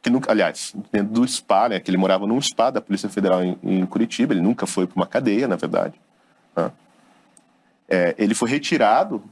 que 0.00 0.10
nunca, 0.10 0.30
aliás, 0.30 0.74
dentro 0.92 1.12
do 1.12 1.26
SPA, 1.26 1.68
né, 1.68 1.80
que 1.80 1.90
ele 1.90 1.96
morava 1.96 2.26
num 2.26 2.40
SPA 2.40 2.70
da 2.70 2.80
Polícia 2.80 3.08
Federal 3.08 3.42
em, 3.42 3.58
em 3.62 3.86
Curitiba, 3.86 4.32
ele 4.32 4.40
nunca 4.40 4.66
foi 4.66 4.86
para 4.86 4.96
uma 4.96 5.06
cadeia, 5.06 5.48
na 5.48 5.56
verdade. 5.56 5.94
Né? 6.56 6.70
É, 7.88 8.14
ele 8.18 8.34
foi 8.34 8.50
retirado. 8.50 9.22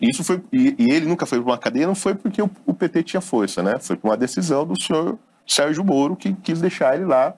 Isso 0.00 0.22
foi 0.24 0.42
e, 0.52 0.74
e, 0.78 0.90
ele 0.90 1.06
nunca 1.06 1.26
foi 1.26 1.40
para 1.40 1.50
uma 1.50 1.58
cadeia, 1.58 1.86
não 1.86 1.94
foi 1.94 2.14
porque 2.14 2.42
o, 2.42 2.50
o 2.66 2.74
PT 2.74 3.04
tinha 3.04 3.20
força, 3.20 3.62
né? 3.62 3.78
Foi 3.78 3.96
por 3.96 4.08
uma 4.08 4.16
decisão 4.16 4.66
do 4.66 4.80
senhor 4.80 5.18
Sérgio 5.46 5.84
Moro 5.84 6.16
que 6.16 6.32
quis 6.34 6.60
deixar 6.60 6.96
ele 6.96 7.04
lá, 7.04 7.34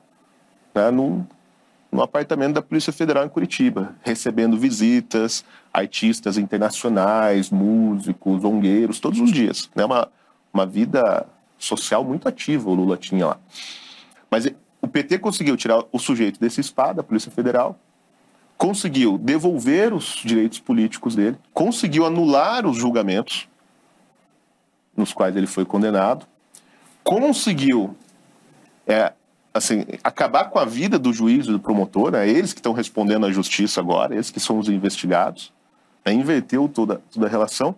né, 0.75 0.91
no, 0.91 1.27
no 1.91 2.03
apartamento 2.03 2.55
da 2.55 2.63
Polícia 2.63 2.93
Federal 2.93 3.25
em 3.25 3.29
Curitiba, 3.29 3.95
recebendo 4.03 4.57
visitas, 4.57 5.45
artistas 5.73 6.37
internacionais, 6.37 7.51
músicos, 7.51 8.45
ongueiros, 8.45 9.01
todos 9.01 9.21
os 9.21 9.33
dias. 9.33 9.71
Né? 9.75 9.85
Uma, 9.85 10.09
uma 10.53 10.67
vida 10.67 11.27
social 11.59 12.05
muito 12.05 12.29
ativa 12.29 12.69
o 12.69 12.75
Lula 12.75 12.97
tinha 12.97 13.27
lá. 13.27 13.39
Mas 14.31 14.49
o 14.81 14.89
PT 14.89 15.19
conseguiu 15.19 15.57
tirar 15.57 15.83
o 15.91 15.99
sujeito 15.99 16.39
desse 16.39 16.63
spa 16.63 16.93
da 16.93 17.03
Polícia 17.03 17.31
Federal, 17.31 17.79
conseguiu 18.57 19.19
devolver 19.19 19.93
os 19.93 20.21
direitos 20.25 20.59
políticos 20.59 21.15
dele, 21.15 21.37
conseguiu 21.53 22.07
anular 22.07 22.67
os 22.67 22.77
julgamentos 22.77 23.49
nos 24.97 25.13
quais 25.13 25.37
ele 25.37 25.47
foi 25.47 25.65
condenado, 25.65 26.27
conseguiu 27.05 27.95
é, 28.87 29.13
assim, 29.57 29.85
acabar 30.03 30.47
com 30.47 30.59
a 30.59 30.65
vida 30.65 30.99
do 30.99 31.13
juiz 31.13 31.47
e 31.47 31.51
do 31.51 31.59
promotor, 31.59 32.13
né? 32.13 32.29
eles 32.29 32.53
que 32.53 32.59
estão 32.59 32.73
respondendo 32.73 33.27
à 33.27 33.31
justiça 33.31 33.81
agora, 33.81 34.15
eles 34.15 34.31
que 34.31 34.41
são 34.41 34.59
os 34.59 34.69
investigados, 34.69 35.53
né? 36.05 36.13
inverteu 36.13 36.69
toda, 36.69 37.01
toda 37.13 37.27
a 37.27 37.29
relação, 37.29 37.75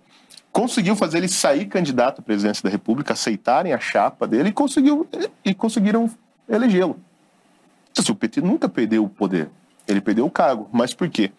conseguiu 0.53 0.97
fazer 0.97 1.19
ele 1.19 1.29
sair 1.29 1.67
candidato 1.67 2.21
à 2.21 2.23
presidência 2.23 2.63
da 2.63 2.71
República, 2.71 3.13
aceitarem 3.13 3.73
a 3.73 3.79
chapa 3.79 4.27
dele 4.27 4.49
e, 4.49 4.53
conseguiu, 4.53 5.07
e 5.45 5.55
conseguiram 5.55 6.11
elegê-lo. 6.49 6.99
Então, 7.91 8.03
assim, 8.03 8.13
o 8.13 8.17
PT 8.17 8.41
nunca 8.41 8.69
perdeu 8.69 9.05
o 9.05 9.09
poder, 9.09 9.51
ele 9.87 10.01
perdeu 10.01 10.27
o 10.27 10.31
cargo. 10.31 10.69
Mas 10.73 10.95
por 10.95 11.09
quê? 11.09 11.31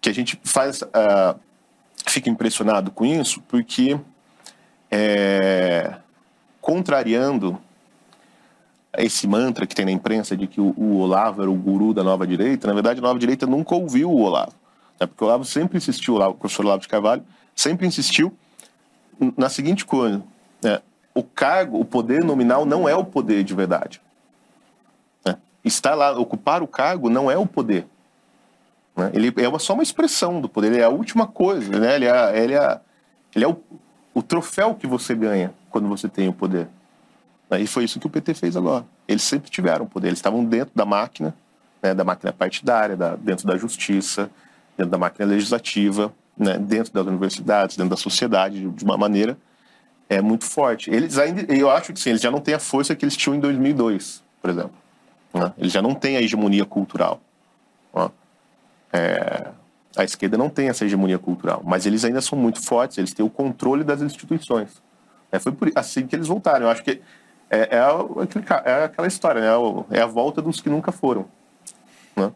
Que 0.00 0.08
a 0.08 0.14
gente 0.14 0.38
faz, 0.42 0.82
uh, 0.82 1.38
fica 2.06 2.28
impressionado 2.28 2.90
com 2.90 3.04
isso, 3.04 3.40
porque 3.48 3.98
é, 4.90 5.94
contrariando 6.60 7.58
esse 8.98 9.26
mantra 9.26 9.66
que 9.66 9.74
tem 9.74 9.84
na 9.84 9.90
imprensa 9.90 10.36
de 10.36 10.46
que 10.46 10.60
o, 10.60 10.74
o, 10.76 10.98
Olavo 10.98 11.42
era 11.42 11.50
o 11.50 11.54
guru 11.54 11.94
da 11.94 12.04
nova 12.04 12.26
direita, 12.26 12.66
na 12.66 12.74
verdade 12.74 13.00
a 13.00 13.02
nova 13.02 13.18
direita 13.18 13.46
nunca 13.46 13.74
ouviu 13.74 14.10
o 14.10 14.20
Olavo. 14.20 14.52
Né? 15.00 15.06
Porque 15.06 15.24
o 15.24 15.26
Olavo 15.26 15.44
sempre 15.44 15.78
insistiu, 15.78 16.14
o, 16.14 16.16
Olavo, 16.16 16.32
o 16.32 16.34
professor 16.34 16.64
Olavo 16.64 16.82
de 16.82 16.88
Carvalho 16.88 17.22
sempre 17.56 17.86
insistiu 17.86 18.36
na 19.36 19.48
seguinte 19.48 19.84
coisa, 19.84 20.22
né? 20.62 20.80
o 21.14 21.22
cargo, 21.22 21.80
o 21.80 21.84
poder 21.84 22.22
nominal 22.22 22.66
não 22.66 22.88
é 22.88 22.94
o 22.94 23.04
poder 23.04 23.44
de 23.44 23.54
verdade. 23.54 24.00
Né? 25.24 25.36
Estar 25.64 25.94
lá, 25.94 26.12
ocupar 26.18 26.62
o 26.62 26.66
cargo 26.66 27.08
não 27.08 27.30
é 27.30 27.36
o 27.36 27.46
poder. 27.46 27.86
Né? 28.94 29.10
Ele 29.14 29.32
é 29.36 29.48
uma, 29.48 29.58
só 29.58 29.72
uma 29.72 29.82
expressão 29.82 30.40
do 30.40 30.48
poder, 30.48 30.72
ele 30.72 30.80
é 30.80 30.84
a 30.84 30.90
última 30.90 31.26
coisa, 31.26 31.78
né? 31.78 31.94
ele 31.94 32.06
é, 32.06 32.42
ele 32.42 32.54
é, 32.54 32.80
ele 33.34 33.44
é 33.44 33.48
o, 33.48 33.56
o 34.12 34.22
troféu 34.22 34.74
que 34.74 34.86
você 34.86 35.14
ganha 35.14 35.54
quando 35.70 35.88
você 35.88 36.08
tem 36.08 36.28
o 36.28 36.32
poder. 36.32 36.68
E 37.60 37.66
foi 37.66 37.84
isso 37.84 37.98
que 38.00 38.06
o 38.06 38.10
PT 38.10 38.34
fez 38.34 38.56
agora. 38.56 38.84
Eles 39.06 39.22
sempre 39.22 39.50
tiveram 39.50 39.86
poder, 39.86 40.08
eles 40.08 40.18
estavam 40.18 40.44
dentro 40.44 40.72
da 40.74 40.84
máquina, 40.84 41.34
né, 41.82 41.94
da 41.94 42.04
máquina 42.04 42.32
partidária, 42.32 42.96
da, 42.96 43.16
dentro 43.16 43.46
da 43.46 43.56
justiça, 43.56 44.30
dentro 44.76 44.90
da 44.90 44.98
máquina 44.98 45.26
legislativa, 45.26 46.12
né, 46.36 46.58
dentro 46.58 46.92
das 46.92 47.06
universidades, 47.06 47.76
dentro 47.76 47.90
da 47.90 47.96
sociedade, 47.96 48.68
de 48.70 48.84
uma 48.84 48.96
maneira 48.96 49.36
é 50.08 50.20
muito 50.20 50.44
forte. 50.44 50.90
Eles 50.90 51.18
ainda, 51.18 51.52
eu 51.52 51.70
acho 51.70 51.92
que 51.92 52.00
sim, 52.00 52.10
eles 52.10 52.20
já 52.20 52.30
não 52.30 52.40
têm 52.40 52.54
a 52.54 52.58
força 52.58 52.94
que 52.94 53.04
eles 53.04 53.16
tinham 53.16 53.34
em 53.34 53.40
2002, 53.40 54.22
por 54.40 54.50
exemplo. 54.50 54.72
Né? 55.32 55.52
Eles 55.56 55.72
já 55.72 55.80
não 55.80 55.94
têm 55.94 56.16
a 56.16 56.22
hegemonia 56.22 56.64
cultural. 56.64 57.20
É, 58.94 59.48
a 59.96 60.04
esquerda 60.04 60.36
não 60.36 60.50
tem 60.50 60.68
essa 60.68 60.84
hegemonia 60.84 61.18
cultural, 61.18 61.62
mas 61.64 61.86
eles 61.86 62.04
ainda 62.04 62.20
são 62.20 62.36
muito 62.36 62.62
fortes, 62.62 62.98
eles 62.98 63.14
têm 63.14 63.24
o 63.24 63.30
controle 63.30 63.82
das 63.82 64.02
instituições. 64.02 64.82
É, 65.30 65.38
foi 65.38 65.50
por, 65.50 65.72
assim 65.74 66.06
que 66.06 66.14
eles 66.14 66.28
voltaram. 66.28 66.66
Eu 66.66 66.70
acho 66.70 66.84
que 66.84 67.00
é, 67.52 67.68
é, 67.76 68.70
é 68.70 68.84
aquela 68.84 69.06
história, 69.06 69.42
né? 69.42 69.48
É, 69.90 69.98
é 69.98 70.02
a 70.02 70.06
volta 70.06 70.40
dos 70.40 70.58
que 70.58 70.70
nunca 70.70 70.90
foram. 70.90 71.26
Né? 72.16 72.32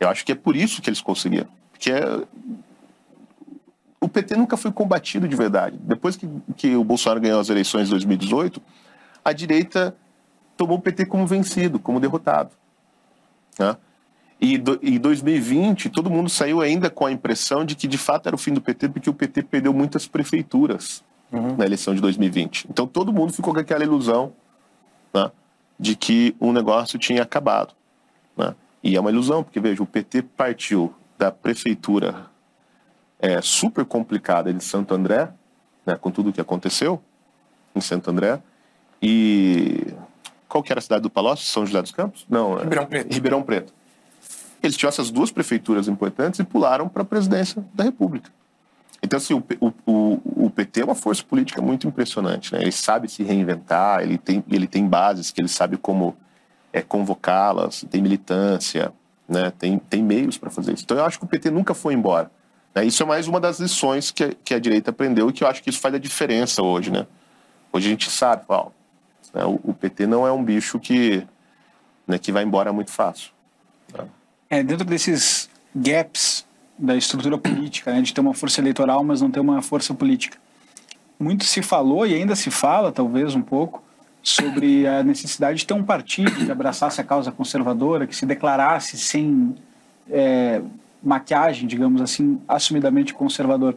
Eu 0.00 0.08
acho 0.08 0.24
que 0.24 0.32
é 0.32 0.34
por 0.34 0.56
isso 0.56 0.80
que 0.80 0.88
eles 0.88 1.02
conseguiram. 1.02 1.48
Porque 1.70 1.92
é... 1.92 2.22
o 4.00 4.08
PT 4.08 4.34
nunca 4.34 4.56
foi 4.56 4.72
combatido 4.72 5.28
de 5.28 5.36
verdade. 5.36 5.76
Depois 5.78 6.16
que, 6.16 6.26
que 6.56 6.74
o 6.74 6.82
Bolsonaro 6.82 7.20
ganhou 7.20 7.38
as 7.38 7.50
eleições 7.50 7.84
de 7.84 7.90
2018, 7.90 8.62
a 9.22 9.32
direita 9.34 9.94
tomou 10.56 10.78
o 10.78 10.80
PT 10.80 11.04
como 11.04 11.26
vencido, 11.26 11.78
como 11.78 12.00
derrotado. 12.00 12.50
Né? 13.58 13.76
E 14.40 14.56
do, 14.56 14.80
em 14.82 14.98
2020, 14.98 15.90
todo 15.90 16.08
mundo 16.08 16.30
saiu 16.30 16.62
ainda 16.62 16.88
com 16.88 17.04
a 17.04 17.12
impressão 17.12 17.62
de 17.62 17.74
que 17.74 17.86
de 17.86 17.98
fato 17.98 18.26
era 18.26 18.34
o 18.34 18.38
fim 18.38 18.54
do 18.54 18.62
PT, 18.62 18.88
porque 18.88 19.10
o 19.10 19.14
PT 19.14 19.42
perdeu 19.42 19.74
muitas 19.74 20.06
prefeituras 20.08 21.04
na 21.58 21.66
eleição 21.66 21.94
de 21.94 22.00
2020. 22.00 22.68
Então 22.70 22.86
todo 22.86 23.12
mundo 23.12 23.34
ficou 23.34 23.52
com 23.52 23.60
aquela 23.60 23.84
ilusão 23.84 24.32
né, 25.12 25.30
de 25.78 25.96
que 25.96 26.34
o 26.38 26.52
negócio 26.52 26.98
tinha 26.98 27.22
acabado. 27.22 27.74
Né? 28.36 28.54
E 28.82 28.96
é 28.96 29.00
uma 29.00 29.10
ilusão, 29.10 29.42
porque 29.42 29.60
veja, 29.60 29.82
o 29.82 29.86
PT 29.86 30.22
partiu 30.22 30.94
da 31.18 31.30
prefeitura 31.30 32.26
é, 33.18 33.40
super 33.40 33.84
complicada 33.84 34.52
de 34.52 34.62
Santo 34.62 34.94
André, 34.94 35.30
né, 35.84 35.96
com 35.96 36.10
tudo 36.10 36.30
o 36.30 36.32
que 36.32 36.40
aconteceu 36.40 37.02
em 37.74 37.80
Santo 37.80 38.10
André, 38.10 38.40
e 39.00 39.94
qual 40.48 40.62
que 40.62 40.72
era 40.72 40.78
a 40.78 40.82
cidade 40.82 41.02
do 41.02 41.10
Palocci? 41.10 41.44
São 41.44 41.66
José 41.66 41.82
dos 41.82 41.92
Campos? 41.92 42.26
Não, 42.28 42.58
é 42.58 42.62
Ribeirão 42.62 42.86
Preto. 42.86 43.12
Ribeirão 43.12 43.42
Preto. 43.42 43.74
Eles 44.62 44.76
tinham 44.76 44.88
essas 44.88 45.10
duas 45.10 45.30
prefeituras 45.30 45.86
importantes 45.86 46.40
e 46.40 46.44
pularam 46.44 46.88
para 46.88 47.02
a 47.02 47.04
presidência 47.04 47.64
da 47.74 47.84
República. 47.84 48.30
Então, 49.06 49.18
assim, 49.18 49.34
o, 49.34 49.72
o, 49.86 50.46
o, 50.46 50.50
PT 50.50 50.80
é 50.80 50.84
uma 50.84 50.96
força 50.96 51.22
política 51.22 51.62
muito 51.62 51.86
impressionante. 51.86 52.52
Né? 52.52 52.60
Ele 52.60 52.72
sabe 52.72 53.08
se 53.08 53.22
reinventar, 53.22 54.02
ele 54.02 54.18
tem, 54.18 54.42
ele 54.50 54.66
tem 54.66 54.84
bases 54.84 55.30
que 55.30 55.40
ele 55.40 55.48
sabe 55.48 55.76
como 55.76 56.16
é, 56.72 56.82
convocá-las, 56.82 57.86
tem 57.88 58.02
militância, 58.02 58.92
né? 59.28 59.52
tem, 59.56 59.78
tem 59.78 60.02
meios 60.02 60.36
para 60.36 60.50
fazer 60.50 60.74
isso. 60.74 60.82
Então, 60.82 60.96
eu 60.96 61.04
acho 61.04 61.20
que 61.20 61.24
o 61.24 61.28
PT 61.28 61.52
nunca 61.52 61.72
foi 61.72 61.94
embora. 61.94 62.28
né? 62.74 62.84
Isso 62.84 63.00
é 63.00 63.06
mais 63.06 63.28
uma 63.28 63.38
das 63.38 63.60
lições 63.60 64.10
que, 64.10 64.36
que 64.44 64.52
a 64.52 64.58
direita 64.58 64.90
aprendeu 64.90 65.30
e 65.30 65.32
que 65.32 65.44
eu 65.44 65.48
acho 65.48 65.62
que 65.62 65.70
isso 65.70 65.78
faz 65.78 65.94
a 65.94 65.98
diferença 65.98 66.60
hoje. 66.60 66.90
Né? 66.90 67.06
Hoje 67.72 67.86
a 67.86 67.90
gente 67.90 68.10
sabe, 68.10 68.42
ó, 68.48 68.70
né, 69.32 69.44
o, 69.44 69.60
o 69.62 69.72
PT 69.72 70.08
não 70.08 70.26
é 70.26 70.32
um 70.32 70.42
bicho 70.42 70.80
que, 70.80 71.24
né, 72.08 72.18
que 72.18 72.32
vai 72.32 72.42
embora 72.42 72.72
muito 72.72 72.90
fácil. 72.90 73.30
É, 74.50 74.64
dentro 74.64 74.84
desses 74.84 75.48
gaps 75.74 76.45
da 76.78 76.96
estrutura 76.96 77.38
política, 77.38 77.92
né, 77.92 78.02
de 78.02 78.12
ter 78.12 78.20
uma 78.20 78.34
força 78.34 78.60
eleitoral, 78.60 79.02
mas 79.02 79.20
não 79.20 79.30
ter 79.30 79.40
uma 79.40 79.62
força 79.62 79.94
política. 79.94 80.38
Muito 81.18 81.44
se 81.44 81.62
falou 81.62 82.06
e 82.06 82.14
ainda 82.14 82.36
se 82.36 82.50
fala, 82.50 82.92
talvez 82.92 83.34
um 83.34 83.42
pouco, 83.42 83.82
sobre 84.22 84.86
a 84.86 85.02
necessidade 85.02 85.58
de 85.58 85.66
ter 85.66 85.74
um 85.74 85.84
partido 85.84 86.44
que 86.44 86.50
abraçasse 86.50 87.00
a 87.00 87.04
causa 87.04 87.30
conservadora, 87.30 88.06
que 88.06 88.14
se 88.14 88.26
declarasse 88.26 88.98
sem 88.98 89.54
é, 90.10 90.60
maquiagem, 91.02 91.66
digamos 91.66 92.02
assim, 92.02 92.40
assumidamente 92.48 93.14
conservador. 93.14 93.76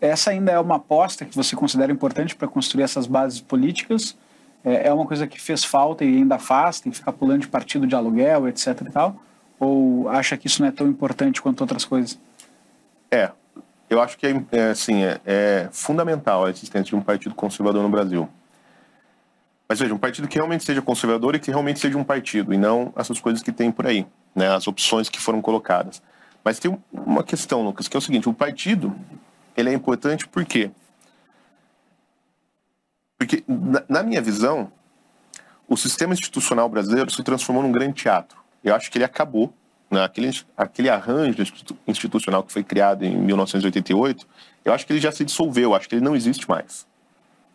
Essa 0.00 0.30
ainda 0.30 0.52
é 0.52 0.60
uma 0.60 0.76
aposta 0.76 1.24
que 1.24 1.34
você 1.34 1.56
considera 1.56 1.90
importante 1.90 2.36
para 2.36 2.46
construir 2.46 2.84
essas 2.84 3.06
bases 3.06 3.40
políticas? 3.40 4.16
É 4.64 4.88
é 4.88 4.92
uma 4.92 5.06
coisa 5.06 5.26
que 5.26 5.40
fez 5.40 5.64
falta 5.64 6.04
e 6.04 6.16
ainda 6.16 6.38
faz, 6.38 6.80
tem 6.80 6.92
que 6.92 6.98
ficar 6.98 7.12
pulando 7.12 7.40
de 7.40 7.48
partido 7.48 7.86
de 7.86 7.94
aluguel, 7.94 8.46
etc 8.46 8.80
e 8.86 8.90
tal? 8.90 9.16
Ou 9.58 10.08
acha 10.08 10.36
que 10.36 10.46
isso 10.46 10.62
não 10.62 10.68
é 10.68 10.72
tão 10.72 10.86
importante 10.86 11.42
quanto 11.42 11.62
outras 11.62 11.84
coisas? 11.84 12.18
É, 13.10 13.30
eu 13.88 14.00
acho 14.00 14.18
que 14.18 14.26
é, 14.26 14.44
é, 14.52 14.70
assim, 14.70 15.02
é, 15.02 15.20
é 15.24 15.68
fundamental 15.72 16.44
a 16.44 16.50
existência 16.50 16.84
de 16.84 16.96
um 16.96 17.00
partido 17.00 17.34
conservador 17.34 17.82
no 17.82 17.88
Brasil. 17.88 18.28
Mas 19.68 19.78
veja, 19.78 19.94
um 19.94 19.98
partido 19.98 20.28
que 20.28 20.36
realmente 20.36 20.64
seja 20.64 20.80
conservador 20.80 21.34
e 21.34 21.38
que 21.38 21.50
realmente 21.50 21.78
seja 21.78 21.96
um 21.98 22.04
partido, 22.04 22.54
e 22.54 22.56
não 22.56 22.92
essas 22.96 23.20
coisas 23.20 23.42
que 23.42 23.52
tem 23.52 23.70
por 23.70 23.86
aí, 23.86 24.06
né, 24.34 24.48
as 24.54 24.66
opções 24.66 25.08
que 25.08 25.20
foram 25.20 25.42
colocadas. 25.42 26.02
Mas 26.42 26.58
tem 26.58 26.70
um- 26.70 26.80
uma 26.92 27.22
questão, 27.22 27.62
Lucas, 27.62 27.88
que 27.88 27.96
é 27.96 27.98
o 27.98 28.00
seguinte, 28.00 28.28
o 28.28 28.32
partido, 28.32 28.94
ele 29.56 29.68
é 29.68 29.72
importante 29.72 30.26
por 30.26 30.44
quê? 30.44 30.70
Porque, 33.18 33.44
na 33.88 34.02
minha 34.02 34.22
visão, 34.22 34.70
o 35.68 35.76
sistema 35.76 36.14
institucional 36.14 36.68
brasileiro 36.68 37.10
se 37.10 37.22
transformou 37.22 37.62
num 37.62 37.72
grande 37.72 37.94
teatro. 37.94 38.38
Eu 38.62 38.74
acho 38.74 38.90
que 38.90 38.96
ele 38.96 39.04
acabou. 39.04 39.52
Né? 39.90 40.04
Aquele, 40.04 40.30
aquele 40.56 40.88
arranjo 40.90 41.40
institu- 41.42 41.76
institucional 41.86 42.42
que 42.42 42.52
foi 42.52 42.62
criado 42.62 43.04
em 43.04 43.16
1988, 43.16 44.26
eu 44.64 44.72
acho 44.72 44.86
que 44.86 44.92
ele 44.92 45.00
já 45.00 45.10
se 45.10 45.24
dissolveu, 45.24 45.70
eu 45.70 45.74
acho 45.74 45.88
que 45.88 45.94
ele 45.94 46.04
não 46.04 46.14
existe 46.14 46.48
mais. 46.48 46.86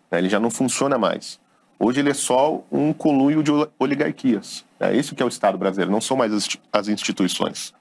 né? 0.10 0.18
Ele 0.18 0.30
já 0.30 0.40
não 0.40 0.50
funciona 0.50 0.98
mais. 0.98 1.40
Hoje 1.80 2.00
ele 2.00 2.10
é 2.10 2.14
só 2.14 2.62
um 2.72 2.94
conluio 2.94 3.44
de 3.44 3.52
ol- 3.52 3.72
oligarquias. 3.78 4.64
É 4.80 4.96
isso 4.96 5.14
que 5.16 5.22
é 5.22 5.26
o 5.26 5.30
Estado 5.30 5.58
brasileiro, 5.58 5.92
não 5.92 6.02
são 6.02 6.16
mais 6.18 6.32
as 6.72 6.88
instituições. 6.88 7.74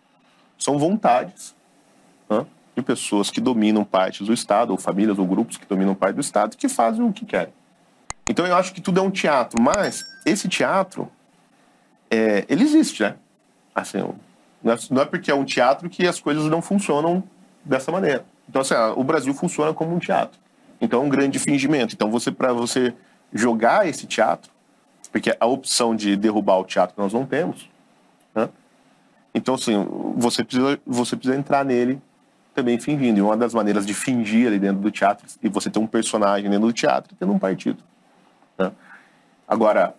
São 0.59 0.79
vontades 0.79 1.55
né, 2.29 2.45
de 2.77 2.83
pessoas 2.83 3.31
que 3.31 3.41
dominam 3.41 3.85
partes 3.85 4.27
do 4.27 4.33
Estado, 4.33 4.71
ou 4.71 4.77
famílias 4.79 5.19
ou 5.19 5.27
grupos 5.27 5.57
que 5.57 5.67
dominam 5.67 5.95
parte 5.95 6.17
do 6.17 6.21
Estado, 6.21 6.57
que 6.57 6.69
fazem 6.69 7.05
o 7.05 7.13
que 7.13 7.25
querem. 7.25 7.53
Então 8.29 8.47
eu 8.47 8.55
acho 8.57 8.73
que 8.73 8.81
tudo 8.81 9.01
é 9.01 9.03
um 9.03 9.11
teatro, 9.11 9.61
mas 9.61 10.05
esse 10.27 10.49
teatro, 10.49 11.11
é, 12.11 12.45
ele 12.49 12.63
existe, 12.65 13.03
né? 13.03 13.17
Assim, 13.75 13.99
não 14.63 14.73
é, 14.73 14.77
não 14.91 15.03
é 15.03 15.05
porque 15.05 15.31
é 15.31 15.35
um 15.35 15.45
teatro 15.45 15.89
que 15.89 16.07
as 16.07 16.21
coisas 16.21 16.45
não 16.45 16.63
funcionam 16.63 17.23
dessa 17.65 17.91
maneira. 17.91 18.25
Então, 18.49 18.63
assim, 18.63 18.75
ah, 18.75 18.93
o 18.95 19.05
Brasil 19.05 19.33
funciona 19.35 19.73
como 19.73 19.95
um 19.95 19.99
teatro. 19.99 20.39
Então, 20.81 21.03
é 21.03 21.05
um 21.05 21.09
grande 21.09 21.39
fingimento. 21.39 21.95
Então, 21.95 22.11
você 22.11 22.31
para 22.31 22.53
você 22.53 22.95
jogar 23.33 23.89
esse 23.89 24.07
teatro, 24.07 24.51
porque 25.11 25.35
a 25.39 25.47
opção 25.47 25.95
de 25.95 26.17
derrubar 26.17 26.59
o 26.59 26.65
teatro 26.65 26.95
nós 26.99 27.13
não 27.13 27.25
temos, 27.25 27.69
né? 28.35 28.49
Então, 29.35 29.55
assim, 29.55 29.87
você 30.17 30.45
precisa, 30.45 30.79
você 30.87 31.17
precisa 31.17 31.39
entrar 31.39 31.65
nele 31.65 32.01
também 32.55 32.79
fingindo. 32.79 33.19
E 33.19 33.23
uma 33.23 33.37
das 33.37 33.55
maneiras 33.55 33.87
de 33.87 33.95
fingir 33.95 34.47
ali 34.49 34.59
dentro 34.59 34.83
do 34.83 34.91
teatro, 34.91 35.27
e 35.43 35.49
você 35.49 35.71
ter 35.71 35.79
um 35.79 35.87
personagem 35.87 36.51
dentro 36.51 36.67
do 36.67 36.73
teatro, 36.73 37.15
é 37.15 37.17
tendo 37.19 37.33
um 37.33 37.39
partido. 37.39 37.83
né? 38.59 38.73
Agora, 39.49 39.95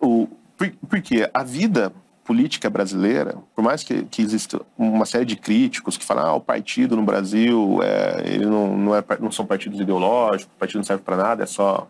o, 0.00 0.28
por, 0.56 0.70
porque 0.88 1.28
a 1.32 1.42
vida 1.42 1.92
política 2.28 2.68
brasileira, 2.68 3.36
por 3.56 3.64
mais 3.64 3.82
que, 3.82 4.02
que 4.04 4.20
exista 4.20 4.60
uma 4.76 5.06
série 5.06 5.24
de 5.24 5.34
críticos 5.34 5.96
que 5.96 6.04
falam 6.04 6.26
ah, 6.26 6.34
o 6.34 6.40
partido 6.42 6.94
no 6.94 7.02
Brasil 7.02 7.80
é, 7.82 8.22
ele 8.26 8.44
não, 8.44 8.76
não, 8.76 8.94
é, 8.94 9.02
não 9.18 9.32
são 9.32 9.46
partidos 9.46 9.80
ideológicos, 9.80 10.54
o 10.54 10.58
partido 10.58 10.76
não 10.76 10.84
serve 10.84 11.02
para 11.02 11.16
nada, 11.16 11.44
é 11.44 11.46
só 11.46 11.88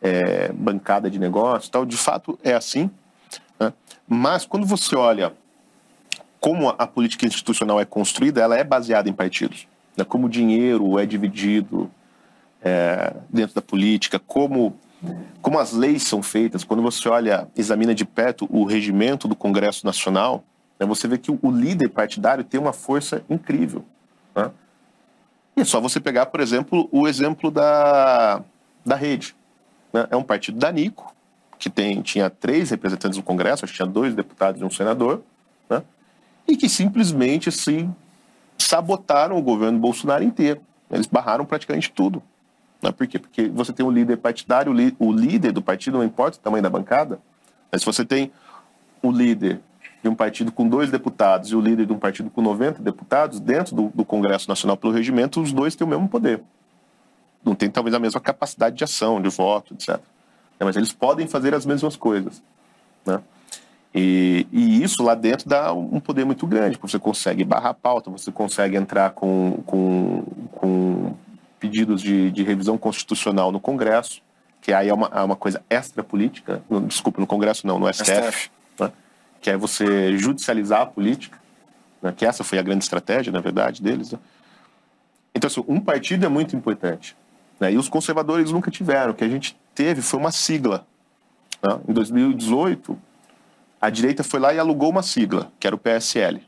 é, 0.00 0.50
bancada 0.54 1.10
de 1.10 1.18
negócio, 1.18 1.70
tal. 1.70 1.84
De 1.84 1.98
fato 1.98 2.38
é 2.42 2.54
assim, 2.54 2.90
né? 3.60 3.70
mas 4.08 4.46
quando 4.46 4.66
você 4.66 4.96
olha 4.96 5.34
como 6.40 6.70
a 6.70 6.86
política 6.86 7.26
institucional 7.26 7.78
é 7.78 7.84
construída, 7.84 8.40
ela 8.40 8.56
é 8.56 8.64
baseada 8.64 9.10
em 9.10 9.12
partidos. 9.12 9.68
Né? 9.94 10.02
Como 10.02 10.28
o 10.28 10.30
dinheiro 10.30 10.98
é 10.98 11.04
dividido 11.04 11.90
é, 12.62 13.12
dentro 13.28 13.54
da 13.54 13.60
política, 13.60 14.18
como 14.18 14.74
como 15.40 15.58
as 15.58 15.72
leis 15.72 16.02
são 16.02 16.22
feitas, 16.22 16.64
quando 16.64 16.82
você 16.82 17.08
olha, 17.08 17.48
examina 17.56 17.94
de 17.94 18.04
perto 18.04 18.46
o 18.50 18.64
regimento 18.64 19.28
do 19.28 19.36
Congresso 19.36 19.86
Nacional, 19.86 20.44
né, 20.78 20.86
você 20.86 21.06
vê 21.06 21.18
que 21.18 21.30
o, 21.30 21.50
líder 21.50 21.88
partidário 21.88 22.44
tem 22.44 22.60
uma 22.60 22.72
força 22.72 23.22
incrível. 23.28 23.84
né? 24.34 24.50
E 25.56 25.60
é 25.60 25.64
só 25.64 25.80
você 25.80 26.00
pegar, 26.00 26.26
por 26.26 26.40
exemplo, 26.40 26.88
o 26.92 27.06
exemplo 27.06 27.50
da, 27.50 28.42
da 28.84 28.96
rede. 28.96 29.34
né? 29.92 30.06
É 30.10 30.16
um 30.16 30.22
partido 30.22 30.58
danico, 30.58 31.14
que 31.58 31.68
tem, 31.68 32.00
tinha 32.02 32.30
três 32.30 32.70
representantes 32.70 33.16
no 33.16 33.24
Congresso, 33.24 33.64
acho 33.64 33.72
que 33.72 33.78
tinha 33.78 33.88
dois 33.88 34.14
deputados 34.14 34.60
e 34.60 34.64
um 34.64 34.70
senador, 34.70 35.22
né? 35.68 35.82
e 36.46 36.56
que 36.56 36.68
simplesmente 36.68 37.48
assim, 37.48 37.92
sabotaram 38.56 39.36
o 39.36 39.42
governo 39.42 39.78
Bolsonaro 39.78 40.22
inteiro. 40.22 40.60
Eles 40.90 41.06
barraram 41.06 41.44
praticamente 41.44 41.90
tudo. 41.90 42.22
Né? 42.82 42.92
Por 42.92 43.06
quê? 43.06 43.18
Porque 43.18 43.48
você 43.48 43.72
tem 43.72 43.84
um 43.84 43.90
líder 43.90 44.18
partidário, 44.18 44.72
o, 44.98 45.12
líder 45.12 45.52
do 45.52 45.62
partido, 45.62 45.98
não 45.98 46.04
importa 46.04 46.38
o 46.38 46.40
tamanho 46.40 46.62
da 46.62 46.70
bancada, 46.70 47.18
mas 47.70 47.82
se 47.82 47.86
você 47.86 48.04
tem 48.04 48.30
o 49.02 49.10
líder 49.10 49.60
de 50.02 50.08
um 50.08 50.14
partido 50.14 50.52
com 50.52 50.68
dois 50.68 50.90
deputados 50.90 51.50
e 51.50 51.56
o 51.56 51.60
líder 51.60 51.86
de 51.86 51.92
um 51.92 51.98
partido 51.98 52.30
com 52.30 52.40
90 52.40 52.82
deputados, 52.82 53.40
dentro 53.40 53.74
do, 53.74 53.88
do 53.94 54.04
Congresso 54.04 54.48
Nacional 54.48 54.76
pelo 54.76 54.92
regimento, 54.92 55.40
os 55.40 55.52
dois 55.52 55.74
têm 55.74 55.86
o 55.86 55.90
mesmo 55.90 56.08
poder. 56.08 56.40
Não 57.44 57.54
tem 57.54 57.70
talvez 57.70 57.94
a 57.94 57.98
mesma 57.98 58.20
capacidade 58.20 58.76
de 58.76 58.84
ação, 58.84 59.20
de 59.20 59.28
voto, 59.28 59.74
etc. 59.74 59.96
Né? 59.96 60.00
Mas 60.60 60.76
eles 60.76 60.92
podem 60.92 61.26
fazer 61.26 61.54
as 61.54 61.66
mesmas 61.66 61.96
coisas. 61.96 62.42
Né? 63.04 63.20
E, 63.94 64.46
e 64.52 64.82
isso 64.82 65.02
lá 65.02 65.14
dentro 65.14 65.48
dá 65.48 65.72
um 65.72 65.98
poder 65.98 66.24
muito 66.24 66.46
grande, 66.46 66.76
porque 66.76 66.92
você 66.92 66.98
consegue 66.98 67.42
barrar 67.42 67.70
a 67.70 67.74
pauta, 67.74 68.10
você 68.10 68.30
consegue 68.30 68.76
entrar 68.76 69.10
com, 69.10 69.62
com, 69.66 70.22
com 70.52 71.14
pedidos 71.58 72.00
de, 72.02 72.30
de 72.30 72.42
revisão 72.42 72.76
constitucional 72.78 73.50
no 73.52 73.60
Congresso, 73.60 74.22
que 74.60 74.72
aí 74.72 74.88
é 74.88 74.94
uma, 74.94 75.08
é 75.12 75.20
uma 75.22 75.36
coisa 75.36 75.62
extra-política, 75.70 76.62
no- 76.68 76.80
desculpa, 76.82 77.20
no 77.20 77.26
Congresso 77.26 77.66
não, 77.66 77.78
no 77.78 77.92
STF, 77.92 78.12
STF. 78.32 78.50
né? 78.80 78.92
que 79.40 79.50
é 79.50 79.56
você 79.56 80.16
judicializar 80.18 80.80
a 80.82 80.86
política, 80.86 81.38
né? 82.02 82.12
que 82.16 82.26
essa 82.26 82.42
foi 82.44 82.58
a 82.58 82.62
grande 82.62 82.84
estratégia, 82.84 83.32
na 83.32 83.40
verdade, 83.40 83.82
deles. 83.82 84.12
né? 84.12 84.18
Então, 85.34 85.46
assim, 85.48 85.64
um 85.68 85.80
partido 85.80 86.26
é 86.26 86.28
muito 86.28 86.56
importante. 86.56 87.16
Né? 87.60 87.72
E 87.72 87.76
os 87.76 87.88
conservadores 87.88 88.50
nunca 88.50 88.70
tiveram. 88.70 89.12
O 89.12 89.14
que 89.14 89.24
a 89.24 89.28
gente 89.28 89.56
teve 89.74 90.02
foi 90.02 90.18
uma 90.18 90.32
sigla. 90.32 90.84
né? 91.62 91.78
Em 91.88 91.92
2018, 91.92 92.98
a 93.80 93.90
direita 93.90 94.24
foi 94.24 94.40
lá 94.40 94.52
e 94.52 94.58
alugou 94.58 94.90
uma 94.90 95.02
sigla, 95.02 95.52
que 95.60 95.66
era 95.66 95.76
o 95.76 95.78
PSL. 95.78 96.42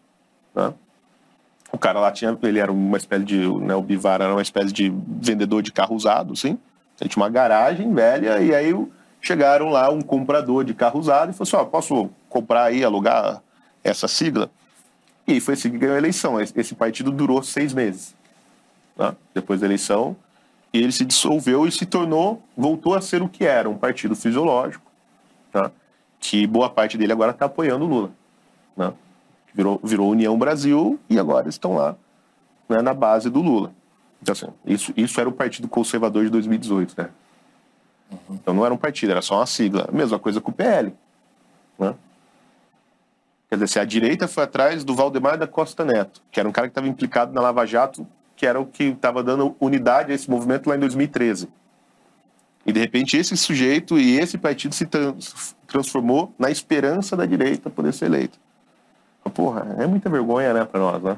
Né? 1.71 1.73
O 1.73 1.79
cara 1.79 2.01
lá 2.01 2.11
tinha, 2.11 2.37
ele 2.43 2.59
era 2.59 2.73
uma 2.73 2.97
espécie 2.97 3.25
de, 3.25 3.49
né, 3.49 3.75
o 3.75 3.83
Bivar 3.83 4.21
era 4.21 4.33
uma 4.33 4.43
espécie 4.43 4.73
de 4.73 4.93
vendedor 5.07 5.63
de 5.63 5.73
carro 5.73 5.95
usado, 5.95 6.33
assim. 6.33 6.59
Ele 7.01 7.09
tinha 7.09 7.23
uma 7.23 7.31
garagem 7.31 7.93
velha 7.95 8.41
e 8.41 8.55
aí 8.55 8.75
chegaram 9.21 9.69
lá 9.69 9.91
um 9.91 10.01
comprador 10.01 10.65
de 10.65 10.75
carro 10.75 10.99
usado 10.99 11.31
e 11.31 11.33
falou 11.33 11.49
assim, 11.49 11.57
ó, 11.57 11.65
posso 11.65 12.11
comprar 12.29 12.65
aí, 12.65 12.85
alugar 12.85 13.43
essa 13.83 14.09
sigla. 14.09 14.51
E 15.27 15.41
foi 15.41 15.55
assim 15.55 15.71
que 15.71 15.79
ganhou 15.79 15.95
a 15.95 15.99
eleição. 15.99 16.41
Esse 16.41 16.75
partido 16.75 17.11
durou 17.11 17.43
seis 17.43 17.73
meses. 17.73 18.15
Tá? 18.97 19.15
Depois 19.35 19.61
da 19.61 19.67
eleição, 19.67 20.17
e 20.73 20.79
ele 20.79 20.93
se 20.93 21.05
dissolveu 21.05 21.67
e 21.67 21.73
se 21.73 21.87
tornou, 21.87 22.43
voltou 22.57 22.95
a 22.95 23.01
ser 23.01 23.23
o 23.23 23.29
que 23.29 23.45
era, 23.45 23.69
um 23.69 23.77
partido 23.77 24.15
fisiológico, 24.15 24.85
tá? 25.53 25.71
que 26.19 26.47
boa 26.47 26.69
parte 26.69 26.99
dele 26.99 27.13
agora 27.13 27.31
está 27.31 27.47
apoiando 27.47 27.85
o 27.85 27.89
Lula. 27.89 28.11
Né? 28.77 28.93
Virou, 29.55 29.81
virou 29.83 30.11
União 30.11 30.39
Brasil 30.39 30.99
e 31.09 31.19
agora 31.19 31.49
estão 31.49 31.75
lá 31.75 31.97
né, 32.69 32.81
na 32.81 32.95
base 32.95 33.29
do 33.29 33.41
Lula. 33.41 33.73
Então, 34.23 34.33
assim, 34.33 34.47
isso, 34.65 34.93
isso 34.97 35.21
era 35.21 35.29
o 35.29 35.33
Partido 35.33 35.67
Conservador 35.67 36.25
de 36.25 36.31
2018, 36.31 36.95
né? 36.97 37.09
Uhum. 38.11 38.19
Então 38.37 38.55
não 38.55 38.65
era 38.65 38.75
um 38.75 38.77
partido, 38.77 39.11
era 39.11 39.23
só 39.23 39.37
uma 39.37 39.47
sigla. 39.47 39.89
Mesma 39.93 40.19
coisa 40.19 40.41
com 40.41 40.51
o 40.51 40.55
PL. 40.55 40.93
Né? 41.79 41.95
Quer 43.49 43.57
dizer, 43.57 43.69
se 43.69 43.79
a 43.81 43.85
direita 43.85 44.29
foi 44.29 44.45
atrás 44.45 44.85
do 44.85 44.95
Valdemar 44.95 45.39
da 45.39 45.47
Costa 45.47 45.85
Neto, 45.85 46.23
que 46.31 46.39
era 46.39 46.49
um 46.49 46.53
cara 46.53 46.69
que 46.69 46.73
estava 46.73 46.89
implicado 46.89 47.33
na 47.33 47.41
Lava 47.41 47.67
Jato, 47.67 48.07
que 48.37 48.47
era 48.47 48.61
o 48.61 48.67
que 48.67 48.85
estava 48.85 49.23
dando 49.23 49.57
unidade 49.61 50.13
a 50.13 50.15
esse 50.15 50.31
movimento 50.31 50.69
lá 50.69 50.77
em 50.77 50.81
2013. 50.81 51.49
E 52.65 52.73
de 52.73 52.79
repente 52.79 53.17
esse 53.17 53.37
sujeito 53.37 53.99
e 53.99 54.19
esse 54.19 54.39
partido 54.39 54.75
se 54.75 54.87
transformou 55.67 56.33
na 56.39 56.51
esperança 56.51 57.17
da 57.17 57.27
direita 57.27 57.71
poder 57.71 57.93
ser 57.93 58.07
eleito. 58.07 58.39
Porra, 59.35 59.77
é 59.79 59.87
muita 59.87 60.09
vergonha, 60.09 60.53
né, 60.53 60.65
para 60.65 60.81
nós, 60.81 61.03
né? 61.03 61.17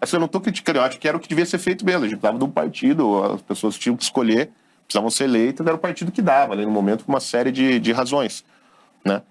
Assim, 0.00 0.16
eu 0.16 0.20
não 0.20 0.26
estou 0.26 0.40
criticando, 0.40 0.78
eu 0.78 0.82
acho 0.82 0.98
que 0.98 1.08
era 1.08 1.16
o 1.16 1.20
que 1.20 1.28
devia 1.28 1.46
ser 1.46 1.58
feito 1.58 1.84
mesmo. 1.84 2.04
A 2.04 2.08
gente 2.08 2.18
precisava 2.18 2.38
de 2.38 2.44
um 2.44 2.50
partido, 2.50 3.24
as 3.24 3.40
pessoas 3.40 3.78
tinham 3.78 3.96
que 3.96 4.02
escolher, 4.02 4.50
precisavam 4.86 5.10
ser 5.10 5.24
eleitas, 5.24 5.66
era 5.66 5.74
o 5.74 5.78
partido 5.78 6.12
que 6.12 6.20
dava, 6.20 6.52
ali 6.52 6.64
no 6.64 6.70
momento, 6.70 7.04
por 7.04 7.12
uma 7.12 7.20
série 7.20 7.50
de, 7.50 7.78
de 7.80 7.92
razões, 7.92 8.44
né? 9.04 9.22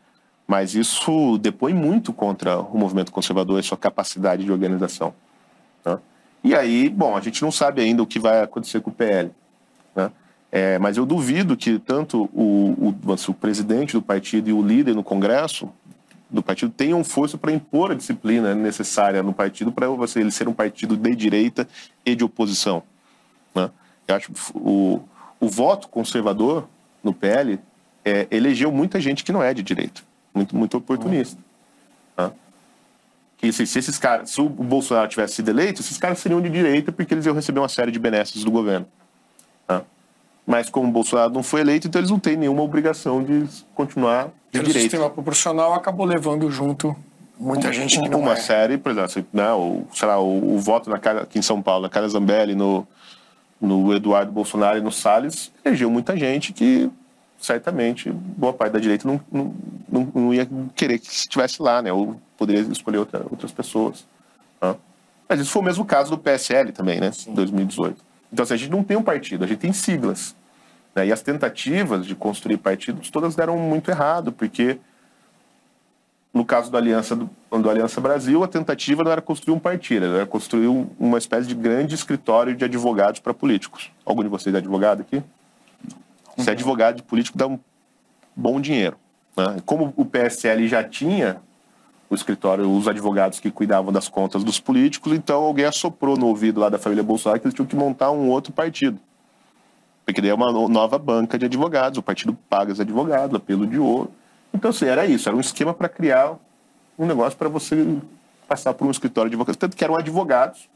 Mas 0.47 0.75
isso 0.75 1.37
depõe 1.37 1.73
muito 1.73 2.11
contra 2.11 2.59
o 2.59 2.77
movimento 2.77 3.11
conservador 3.11 3.59
e 3.59 3.63
sua 3.63 3.77
capacidade 3.77 4.43
de 4.43 4.51
organização. 4.51 5.13
Né? 5.85 5.97
E 6.43 6.53
aí, 6.53 6.89
bom, 6.89 7.15
a 7.15 7.21
gente 7.21 7.41
não 7.41 7.51
sabe 7.51 7.81
ainda 7.81 8.03
o 8.03 8.07
que 8.07 8.19
vai 8.19 8.41
acontecer 8.41 8.81
com 8.81 8.89
o 8.89 8.93
PL. 8.93 9.31
Né? 9.95 10.11
É, 10.51 10.77
mas 10.77 10.97
eu 10.97 11.05
duvido 11.05 11.55
que 11.55 11.79
tanto 11.79 12.29
o, 12.33 12.93
o, 12.93 13.13
o, 13.27 13.33
presidente 13.33 13.93
do 13.93 14.01
partido 14.01 14.49
e 14.49 14.53
o 14.53 14.61
líder 14.61 14.93
no 14.93 15.03
Congresso 15.03 15.69
do 16.33 16.41
partido 16.41 16.71
tenham 16.71 17.03
força 17.03 17.37
para 17.37 17.51
impor 17.51 17.91
a 17.91 17.95
disciplina 17.95 18.55
necessária 18.55 19.21
no 19.21 19.31
partido 19.31 19.71
para 19.71 19.87
ele 20.15 20.31
ser 20.31 20.47
um 20.47 20.53
partido 20.53 20.97
de 20.97 21.15
direita 21.15 21.67
e 22.03 22.15
de 22.15 22.23
oposição. 22.23 22.81
Né? 23.53 23.69
Eu 24.07 24.15
acho 24.15 24.31
o, 24.55 25.01
o 25.39 25.47
voto 25.47 25.87
conservador 25.87 26.67
no 27.03 27.13
PL 27.13 27.59
é, 28.03 28.27
elegeu 28.31 28.71
muita 28.71 28.99
gente 28.99 29.23
que 29.23 29.31
não 29.31 29.43
é 29.43 29.53
de 29.53 29.61
direita, 29.61 30.01
muito, 30.33 30.55
muito 30.55 30.75
oportunista. 30.75 31.39
Né? 32.17 32.31
Se, 33.51 33.67
se, 33.67 33.79
esses 33.79 33.99
caras, 33.99 34.31
se 34.31 34.41
o 34.41 34.49
Bolsonaro 34.49 35.07
tivesse 35.07 35.35
sido 35.35 35.49
eleito, 35.49 35.81
esses 35.81 35.97
caras 35.97 36.17
seriam 36.17 36.41
de 36.41 36.49
direita 36.49 36.91
porque 36.91 37.13
eles 37.13 37.25
iam 37.25 37.35
receber 37.35 37.59
uma 37.59 37.69
série 37.69 37.91
de 37.91 37.99
benesses 37.99 38.43
do 38.43 38.49
governo. 38.49 38.87
Né? 39.69 39.81
Mas 40.45 40.69
como 40.69 40.89
o 40.89 40.91
Bolsonaro 40.91 41.31
não 41.31 41.41
foi 41.43 41.61
eleito, 41.61 41.87
então 41.87 41.99
eles 41.99 42.11
não 42.11 42.19
têm 42.19 42.35
nenhuma 42.35 42.61
obrigação 42.63 43.23
de 43.23 43.45
continuar 43.73 44.25
de 44.25 44.31
Pelo 44.59 44.65
direita. 44.65 44.79
sistema 44.81 45.09
proporcional 45.09 45.73
acabou 45.73 46.05
levando 46.05 46.51
junto 46.51 46.95
muita 47.39 47.71
gente 47.73 47.99
que 47.99 48.09
não 48.09 48.19
uma 48.19 48.33
é. 48.33 48.35
série, 48.35 48.77
por 48.77 48.91
exemplo, 48.91 49.25
né, 49.33 49.51
o, 49.53 49.83
sei 49.93 50.07
lá, 50.07 50.19
o, 50.19 50.55
o 50.55 50.59
voto 50.59 50.89
na, 50.89 50.99
Cara- 50.99 51.21
aqui 51.23 51.39
em 51.39 51.41
São 51.41 51.61
Paulo, 51.61 51.83
na 51.83 51.89
Cara 51.89 52.07
Zambelli, 52.09 52.55
no, 52.55 52.85
no 53.59 53.93
Eduardo 53.93 54.31
Bolsonaro 54.31 54.77
e 54.77 54.81
no 54.81 54.91
Salles, 54.91 55.49
elegeu 55.63 55.89
muita 55.89 56.15
gente 56.17 56.51
que 56.53 56.89
certamente 57.39 58.09
boa 58.11 58.53
parte 58.53 58.73
da 58.73 58.79
direita 58.79 59.07
não, 59.07 59.19
não, 59.31 59.53
não, 59.89 60.11
não 60.13 60.33
ia 60.33 60.47
querer 60.75 60.99
que 60.99 61.07
estivesse 61.09 61.61
lá, 61.61 61.81
né? 61.81 61.91
Ou 61.91 62.19
poderia 62.37 62.61
escolher 62.61 62.97
outra- 62.99 63.25
outras 63.29 63.51
pessoas. 63.51 64.05
tá? 64.59 64.75
Mas 65.27 65.39
isso 65.39 65.51
foi 65.51 65.61
o 65.61 65.65
mesmo 65.65 65.83
caso 65.85 66.11
do 66.11 66.17
PSL 66.17 66.71
também, 66.71 66.99
né? 66.99 67.11
Em 67.27 67.33
2018. 67.33 67.97
Então, 68.33 68.41
assim, 68.43 68.55
a 68.55 68.57
gente 68.57 68.71
não 68.71 68.83
tem 68.83 68.97
um 68.97 69.03
partido, 69.03 69.43
a 69.43 69.47
gente 69.47 69.59
tem 69.59 69.71
siglas. 69.71 70.35
né? 70.95 71.05
E 71.07 71.11
as 71.11 71.21
tentativas 71.21 72.05
de 72.05 72.15
construir 72.15 72.57
partidos 72.57 73.09
todas 73.11 73.35
deram 73.35 73.57
muito 73.59 73.91
errado, 73.91 74.31
porque 74.31 74.77
no 76.33 76.43
caso 76.43 76.71
da 76.71 76.79
Aliança, 76.79 77.15
do, 77.15 77.29
do 77.51 77.69
Aliança 77.69 78.01
Brasil, 78.01 78.43
a 78.43 78.47
tentativa 78.47 79.03
não 79.03 79.11
era 79.11 79.21
construir 79.21 79.55
um 79.55 79.59
partido, 79.59 80.05
era 80.07 80.25
construir 80.25 80.67
um- 80.67 80.89
uma 80.99 81.19
espécie 81.19 81.47
de 81.47 81.53
grande 81.53 81.93
escritório 81.93 82.55
de 82.55 82.65
advogados 82.65 83.19
para 83.19 83.33
políticos. 83.35 83.91
Algum 84.03 84.23
de 84.23 84.29
vocês 84.29 84.53
é 84.55 84.57
advogado 84.57 85.01
aqui? 85.01 85.21
Ser 86.39 86.51
advogado 86.51 86.95
de 86.97 87.03
político 87.03 87.37
dá 87.37 87.45
um 87.45 87.59
bom 88.35 88.59
dinheiro. 88.59 88.97
Né? 89.37 89.57
Como 89.67 89.93
o 89.95 90.03
PSL 90.05 90.67
já 90.67 90.83
tinha 90.83 91.39
o 92.13 92.15
escritório, 92.15 92.69
os 92.69 92.87
advogados 92.87 93.39
que 93.39 93.51
cuidavam 93.51 93.91
das 93.91 94.07
contas 94.07 94.43
dos 94.43 94.59
políticos, 94.59 95.11
então 95.13 95.43
alguém 95.43 95.65
assoprou 95.65 96.15
no 96.17 96.27
ouvido 96.27 96.59
lá 96.59 96.69
da 96.69 96.77
família 96.77 97.03
Bolsonaro 97.03 97.39
que 97.39 97.47
eles 97.47 97.55
tinham 97.55 97.67
que 97.67 97.75
montar 97.75 98.11
um 98.11 98.29
outro 98.29 98.53
partido. 98.53 98.99
Porque 100.05 100.21
daí 100.21 100.29
é 100.29 100.33
uma 100.33 100.51
no- 100.51 100.67
nova 100.67 100.97
banca 100.97 101.37
de 101.37 101.45
advogados, 101.45 101.97
o 101.97 102.03
partido 102.03 102.37
paga 102.49 102.71
os 102.71 102.79
advogados, 102.79 103.35
apelo 103.35 103.65
de 103.65 103.79
ouro. 103.79 104.11
Então, 104.53 104.69
assim, 104.69 104.85
era 104.85 105.05
isso, 105.05 105.27
era 105.27 105.35
um 105.35 105.39
esquema 105.41 105.73
para 105.73 105.89
criar 105.89 106.35
um 106.97 107.05
negócio 107.05 107.37
para 107.37 107.49
você 107.49 107.97
passar 108.47 108.73
por 108.73 108.85
um 108.87 108.91
escritório 108.91 109.29
de 109.29 109.35
advogados. 109.35 109.57
Tanto 109.57 109.75
que 109.75 109.83
eram 109.83 109.95
advogados, 109.95 110.69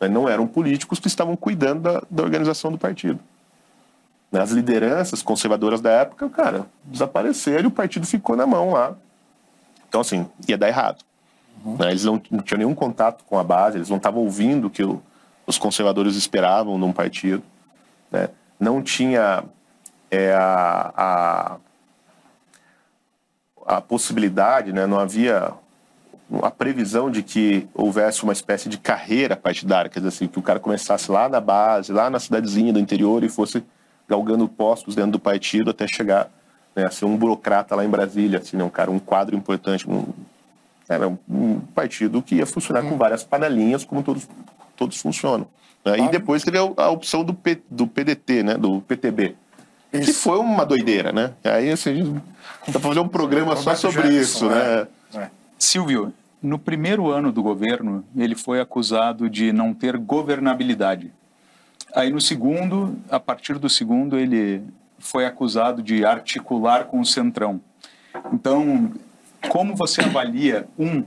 né, 0.00 0.08
não 0.08 0.28
eram 0.28 0.46
políticos 0.46 0.98
que 0.98 1.06
estavam 1.08 1.34
cuidando 1.36 1.80
da, 1.80 2.02
da 2.10 2.22
organização 2.22 2.70
do 2.70 2.78
partido. 2.78 3.18
As 4.32 4.50
lideranças 4.50 5.22
conservadoras 5.22 5.80
da 5.80 5.90
época, 5.90 6.28
cara, 6.28 6.66
desapareceram 6.84 7.64
e 7.64 7.66
o 7.66 7.70
partido 7.70 8.06
ficou 8.06 8.34
na 8.34 8.46
mão 8.46 8.72
lá. 8.72 8.94
Então, 9.92 10.00
assim, 10.00 10.26
ia 10.48 10.56
dar 10.56 10.68
errado. 10.68 11.04
Né, 11.62 11.90
Eles 11.90 12.04
não, 12.04 12.18
não 12.30 12.40
tinham 12.42 12.56
nenhum 12.60 12.74
contato 12.74 13.22
com 13.24 13.38
a 13.38 13.44
base, 13.44 13.76
eles 13.76 13.90
não 13.90 13.98
estavam 13.98 14.22
ouvindo 14.22 14.68
o 14.68 14.70
que 14.70 14.82
o- 14.82 15.02
os 15.46 15.58
conservadores 15.58 16.16
esperavam 16.16 16.78
num 16.78 16.94
partido. 16.94 17.42
né? 18.10 18.30
Não 18.58 18.82
tinha 18.82 19.44
é, 20.10 20.32
a, 20.32 21.58
a, 23.66 23.76
a 23.76 23.80
possibilidade, 23.82 24.72
né? 24.72 24.86
não 24.86 24.98
havia 24.98 25.52
a 26.42 26.50
previsão 26.50 27.10
de 27.10 27.22
que 27.22 27.68
houvesse 27.74 28.22
uma 28.24 28.32
espécie 28.32 28.70
de 28.70 28.78
carreira 28.78 29.36
partidária, 29.36 29.90
quer 29.90 30.00
dizer 30.00 30.08
assim, 30.08 30.26
que 30.26 30.38
o 30.38 30.42
cara 30.42 30.58
começasse 30.58 31.10
lá 31.10 31.28
na 31.28 31.38
base, 31.40 31.92
lá 31.92 32.08
na 32.08 32.18
cidadezinha 32.18 32.72
do 32.72 32.78
interior 32.78 33.22
e 33.24 33.28
fosse 33.28 33.62
galgando 34.08 34.48
postos 34.48 34.94
dentro 34.94 35.12
do 35.12 35.18
partido 35.20 35.70
até 35.70 35.86
chegar 35.86 36.30
né, 36.74 36.88
ser 36.90 37.04
um 37.04 37.16
burocrata 37.16 37.74
lá 37.74 37.84
em 37.84 37.88
Brasília, 37.88 38.38
assim, 38.38 38.56
né, 38.56 38.64
um 38.64 38.70
cara, 38.70 38.90
um 38.90 38.98
quadro 38.98 39.36
importante, 39.36 39.88
um, 39.88 40.06
era 40.88 41.08
um, 41.08 41.18
um 41.28 41.60
partido 41.60 42.22
que 42.22 42.36
ia 42.36 42.46
funcionar 42.46 42.82
com 42.82 42.96
várias 42.96 43.22
panelinhas, 43.22 43.84
como 43.84 44.02
todos, 44.02 44.28
todos 44.76 45.00
funcionam. 45.00 45.46
né? 45.84 45.98
E 45.98 46.08
depois 46.08 46.42
teve 46.42 46.58
a, 46.58 46.62
a 46.76 46.90
opção 46.90 47.24
do, 47.24 47.34
P, 47.34 47.60
do 47.70 47.86
PDT, 47.86 48.42
né, 48.42 48.54
do 48.56 48.80
PTB, 48.82 49.36
que 49.90 49.98
Isso. 49.98 50.20
foi 50.22 50.38
uma 50.38 50.64
doideira, 50.64 51.12
né? 51.12 51.32
Aí 51.44 51.70
assim, 51.70 52.14
dá 52.66 52.72
pra 52.72 52.80
fazer 52.80 53.00
um 53.00 53.08
programa 53.08 53.54
só 53.56 53.74
sobre 53.74 54.02
Jefferson, 54.02 54.46
isso, 54.46 54.48
né? 54.48 54.86
é. 55.14 55.30
Silvio, 55.58 56.12
no 56.42 56.58
primeiro 56.58 57.10
ano 57.10 57.30
do 57.30 57.42
governo, 57.42 58.04
ele 58.16 58.34
foi 58.34 58.60
acusado 58.60 59.30
de 59.30 59.52
não 59.52 59.72
ter 59.72 59.96
governabilidade. 59.96 61.12
Aí 61.94 62.10
no 62.10 62.20
segundo, 62.20 62.96
a 63.10 63.20
partir 63.20 63.58
do 63.58 63.68
segundo, 63.68 64.18
ele 64.18 64.62
foi 65.02 65.26
acusado 65.26 65.82
de 65.82 66.04
articular 66.04 66.84
com 66.84 67.00
o 67.00 67.04
Centrão. 67.04 67.60
Então, 68.32 68.92
como 69.48 69.74
você 69.74 70.00
avalia, 70.00 70.66
um, 70.78 71.04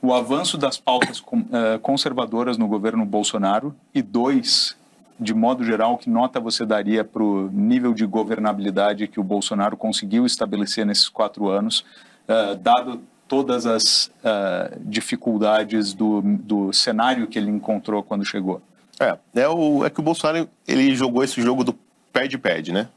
o 0.00 0.14
avanço 0.14 0.56
das 0.56 0.78
pautas 0.78 1.22
eh, 1.52 1.78
conservadoras 1.82 2.56
no 2.56 2.66
governo 2.66 3.04
Bolsonaro 3.04 3.74
e 3.94 4.00
dois, 4.00 4.74
de 5.18 5.34
modo 5.34 5.62
geral, 5.62 5.98
que 5.98 6.08
nota 6.08 6.40
você 6.40 6.64
daria 6.64 7.04
para 7.04 7.22
o 7.22 7.50
nível 7.50 7.92
de 7.92 8.06
governabilidade 8.06 9.06
que 9.06 9.20
o 9.20 9.24
Bolsonaro 9.24 9.76
conseguiu 9.76 10.24
estabelecer 10.24 10.86
nesses 10.86 11.08
quatro 11.08 11.48
anos, 11.48 11.84
eh, 12.26 12.54
dado 12.54 13.02
todas 13.28 13.66
as 13.66 14.10
eh, 14.24 14.78
dificuldades 14.80 15.92
do, 15.92 16.22
do 16.22 16.72
cenário 16.72 17.26
que 17.26 17.38
ele 17.38 17.50
encontrou 17.50 18.02
quando 18.02 18.24
chegou? 18.24 18.62
É, 18.98 19.18
é, 19.34 19.48
o, 19.48 19.84
é 19.84 19.90
que 19.90 20.00
o 20.00 20.02
Bolsonaro 20.02 20.48
ele 20.66 20.94
jogou 20.94 21.22
esse 21.22 21.40
jogo 21.42 21.62
do 21.62 21.74
perde-perde, 22.12 22.72
né? 22.72 22.88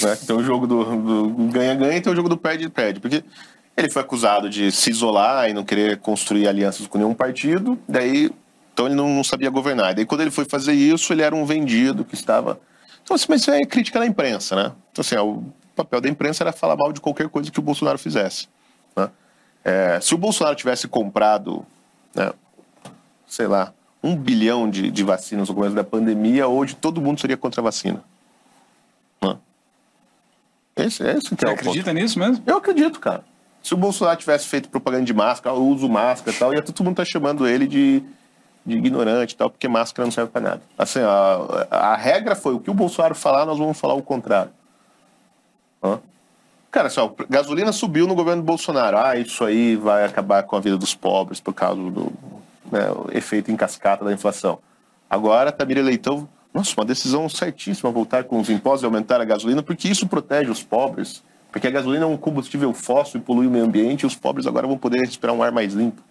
Né? 0.00 0.16
Tem 0.26 0.34
o 0.34 0.42
jogo 0.42 0.66
do 0.66 1.48
ganha-ganha 1.50 1.96
e 1.96 2.00
tem 2.00 2.12
o 2.12 2.16
jogo 2.16 2.28
do 2.28 2.36
perde-perde. 2.36 3.00
Porque 3.00 3.24
ele 3.76 3.90
foi 3.90 4.02
acusado 4.02 4.48
de 4.48 4.70
se 4.70 4.90
isolar 4.90 5.48
e 5.48 5.52
não 5.52 5.64
querer 5.64 5.98
construir 5.98 6.48
alianças 6.48 6.86
com 6.86 6.98
nenhum 6.98 7.14
partido, 7.14 7.78
daí 7.88 8.30
então 8.72 8.86
ele 8.86 8.94
não, 8.94 9.08
não 9.08 9.24
sabia 9.24 9.50
governar. 9.50 9.94
Daí 9.94 10.06
quando 10.06 10.22
ele 10.22 10.30
foi 10.30 10.44
fazer 10.44 10.72
isso, 10.72 11.12
ele 11.12 11.22
era 11.22 11.34
um 11.34 11.44
vendido 11.44 12.04
que 12.04 12.14
estava. 12.14 12.58
Então, 13.02 13.14
assim, 13.14 13.26
mas 13.28 13.42
isso 13.42 13.50
é 13.50 13.60
crítica 13.64 13.98
da 13.98 14.06
imprensa, 14.06 14.56
né? 14.56 14.72
Então, 14.90 15.02
assim, 15.02 15.16
o 15.16 15.44
papel 15.74 16.00
da 16.00 16.08
imprensa 16.08 16.44
era 16.44 16.52
falar 16.52 16.76
mal 16.76 16.92
de 16.92 17.00
qualquer 17.00 17.28
coisa 17.28 17.50
que 17.50 17.58
o 17.58 17.62
Bolsonaro 17.62 17.98
fizesse. 17.98 18.48
Né? 18.96 19.10
É, 19.64 20.00
se 20.00 20.14
o 20.14 20.18
Bolsonaro 20.18 20.56
tivesse 20.56 20.88
comprado, 20.88 21.66
né, 22.14 22.32
sei 23.26 23.46
lá, 23.46 23.72
um 24.02 24.16
bilhão 24.16 24.68
de, 24.68 24.90
de 24.90 25.04
vacinas 25.04 25.48
no 25.48 25.54
começo 25.54 25.74
da 25.74 25.84
pandemia, 25.84 26.48
hoje 26.48 26.74
todo 26.74 27.00
mundo 27.00 27.20
seria 27.20 27.36
contra 27.36 27.60
a 27.60 27.64
vacina. 27.64 28.02
Esse, 30.76 31.02
esse 31.02 31.34
que 31.34 31.40
Você 31.40 31.46
é 31.46 31.48
o 31.48 31.50
ponto. 31.50 31.60
acredita 31.60 31.92
nisso 31.92 32.18
mesmo? 32.18 32.42
Eu 32.46 32.56
acredito, 32.56 32.98
cara. 32.98 33.24
Se 33.62 33.74
o 33.74 33.76
Bolsonaro 33.76 34.18
tivesse 34.18 34.46
feito 34.48 34.68
propaganda 34.68 35.04
de 35.04 35.14
máscara, 35.14 35.54
eu 35.54 35.62
uso 35.62 35.88
máscara 35.88 36.34
e 36.34 36.38
tal, 36.38 36.54
ia 36.54 36.62
todo 36.62 36.82
mundo 36.84 36.96
tá 36.96 37.04
chamando 37.04 37.46
ele 37.46 37.66
de, 37.66 38.02
de 38.66 38.76
ignorante 38.76 39.34
e 39.34 39.36
tal, 39.36 39.48
porque 39.48 39.68
máscara 39.68 40.04
não 40.04 40.10
serve 40.10 40.30
para 40.32 40.40
nada. 40.40 40.62
Assim, 40.76 40.98
a, 41.00 41.66
a 41.70 41.96
regra 41.96 42.34
foi 42.34 42.54
o 42.54 42.60
que 42.60 42.70
o 42.70 42.74
Bolsonaro 42.74 43.14
falar, 43.14 43.46
nós 43.46 43.58
vamos 43.58 43.78
falar 43.78 43.94
o 43.94 44.02
contrário. 44.02 44.50
Hã? 45.82 46.00
Cara, 46.72 46.88
assim, 46.88 47.00
ó, 47.00 47.10
gasolina 47.28 47.70
subiu 47.70 48.06
no 48.06 48.14
governo 48.14 48.42
do 48.42 48.46
Bolsonaro. 48.46 48.96
Ah, 48.96 49.16
isso 49.16 49.44
aí 49.44 49.76
vai 49.76 50.04
acabar 50.04 50.42
com 50.42 50.56
a 50.56 50.60
vida 50.60 50.76
dos 50.76 50.94
pobres 50.94 51.38
por 51.38 51.52
causa 51.52 51.80
do 51.80 52.12
né, 52.70 52.80
efeito 53.12 53.52
em 53.52 53.56
cascata 53.56 54.04
da 54.04 54.12
inflação. 54.12 54.58
Agora, 55.08 55.52
Tamir 55.52 55.78
Leitão, 55.84 56.26
nossa, 56.52 56.74
uma 56.76 56.84
decisão 56.84 57.28
certíssima 57.28 57.90
voltar 57.90 58.24
com 58.24 58.38
os 58.40 58.50
impostos 58.50 58.82
e 58.82 58.86
aumentar 58.86 59.20
a 59.20 59.24
gasolina, 59.24 59.62
porque 59.62 59.88
isso 59.88 60.06
protege 60.06 60.50
os 60.50 60.62
pobres. 60.62 61.22
Porque 61.50 61.66
a 61.66 61.70
gasolina 61.70 62.04
é 62.04 62.08
um 62.08 62.16
combustível 62.16 62.72
fóssil 62.72 63.20
e 63.20 63.22
polui 63.22 63.46
o 63.46 63.50
meio 63.50 63.64
ambiente 63.64 64.02
e 64.02 64.06
os 64.06 64.14
pobres 64.14 64.46
agora 64.46 64.66
vão 64.66 64.78
poder 64.78 65.00
respirar 65.00 65.34
um 65.34 65.42
ar 65.42 65.52
mais 65.52 65.74
limpo. 65.74 66.02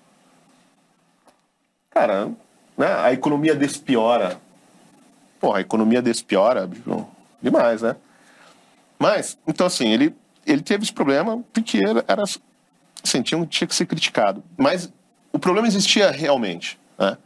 Cara, 1.90 2.32
né, 2.78 2.88
a 3.00 3.12
economia 3.12 3.56
despiora. 3.56 4.40
Porra, 5.40 5.58
a 5.58 5.62
economia 5.62 6.02
despiora 6.02 6.70
demais, 7.42 7.82
né? 7.82 7.96
Mas, 9.00 9.38
então 9.48 9.66
assim, 9.66 9.90
ele 9.90 10.16
ele 10.46 10.62
teve 10.62 10.84
esse 10.84 10.94
problema 10.94 11.44
porque 11.54 11.78
era, 11.78 12.04
era 12.08 12.24
assim, 12.24 13.22
tinha, 13.22 13.46
tinha 13.46 13.68
que 13.68 13.76
ser 13.76 13.86
criticado. 13.86 14.44
Mas 14.58 14.92
o 15.32 15.40
problema 15.40 15.68
existia 15.68 16.12
realmente. 16.12 16.80
Né? 16.98 17.18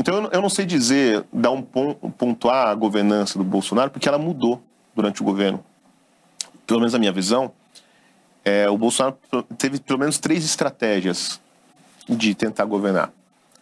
Então 0.00 0.30
eu, 0.32 0.40
não 0.40 0.48
sei 0.48 0.64
dizer, 0.64 1.26
dar 1.30 1.50
um 1.50 1.60
pontuar 1.60 2.68
a 2.68 2.74
governança 2.74 3.38
do 3.38 3.44
Bolsonaro, 3.44 3.90
porque 3.90 4.08
ela 4.08 4.16
mudou 4.16 4.62
durante 4.96 5.20
o 5.20 5.24
governo. 5.24 5.62
Pelo 6.66 6.80
menos 6.80 6.94
a 6.94 6.98
minha 6.98 7.12
visão, 7.12 7.52
é, 8.42 8.66
o 8.70 8.78
Bolsonaro 8.78 9.18
teve 9.58 9.78
pelo 9.78 9.98
menos 9.98 10.18
três 10.18 10.42
estratégias 10.42 11.38
de 12.08 12.34
tentar 12.34 12.64
governar. 12.64 13.12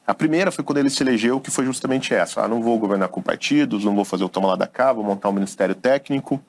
A 0.06 0.14
primeira 0.14 0.52
foi 0.52 0.62
quando 0.62 0.78
ele 0.78 0.90
se 0.90 1.02
elegeu, 1.02 1.40
que 1.40 1.50
foi 1.50 1.64
justamente 1.64 2.14
essa. 2.14 2.40
Ah, 2.40 2.46
não 2.46 2.62
vou 2.62 2.78
governar 2.78 3.08
com 3.08 3.20
partidos, 3.20 3.84
não 3.84 3.96
vou 3.96 4.04
fazer 4.04 4.22
o 4.22 4.28
toma 4.28 4.46
lá 4.46 4.54
da 4.54 4.68
cá, 4.68 4.92
vou 4.92 5.02
montar 5.02 5.30
um 5.30 5.32
ministério 5.32 5.74
técnico 5.74 6.40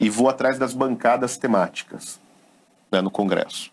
e 0.00 0.08
vou 0.08 0.30
atrás 0.30 0.58
das 0.58 0.72
bancadas 0.72 1.36
temáticas 1.36 2.18
né, 2.90 3.02
no 3.02 3.10
Congresso. 3.10 3.70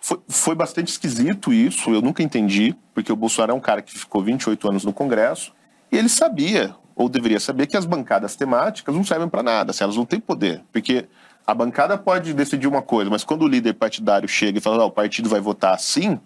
Foi, 0.00 0.20
foi 0.28 0.54
bastante 0.54 0.88
esquisito 0.88 1.52
isso, 1.52 1.90
eu 1.90 2.00
nunca 2.00 2.22
entendi, 2.22 2.76
porque 2.94 3.12
o 3.12 3.16
Bolsonaro 3.16 3.52
é 3.52 3.54
um 3.54 3.60
cara 3.60 3.82
que 3.82 3.98
ficou 3.98 4.22
28 4.22 4.68
anos 4.68 4.84
no 4.84 4.92
Congresso 4.92 5.52
e 5.90 5.96
ele 5.96 6.08
sabia, 6.08 6.74
ou 6.94 7.08
deveria 7.08 7.40
saber, 7.40 7.66
que 7.66 7.76
as 7.76 7.84
bancadas 7.84 8.36
temáticas 8.36 8.94
não 8.94 9.04
servem 9.04 9.28
para 9.28 9.42
nada, 9.42 9.70
assim, 9.70 9.84
elas 9.84 9.96
não 9.96 10.04
têm 10.04 10.20
poder. 10.20 10.62
Porque 10.72 11.06
a 11.46 11.54
bancada 11.54 11.96
pode 11.96 12.34
decidir 12.34 12.66
uma 12.66 12.82
coisa, 12.82 13.10
mas 13.10 13.24
quando 13.24 13.42
o 13.42 13.48
líder 13.48 13.74
partidário 13.74 14.28
chega 14.28 14.58
e 14.58 14.60
fala, 14.60 14.84
o 14.84 14.90
partido 14.90 15.28
vai 15.28 15.40
votar 15.40 15.74
assim, 15.74 16.20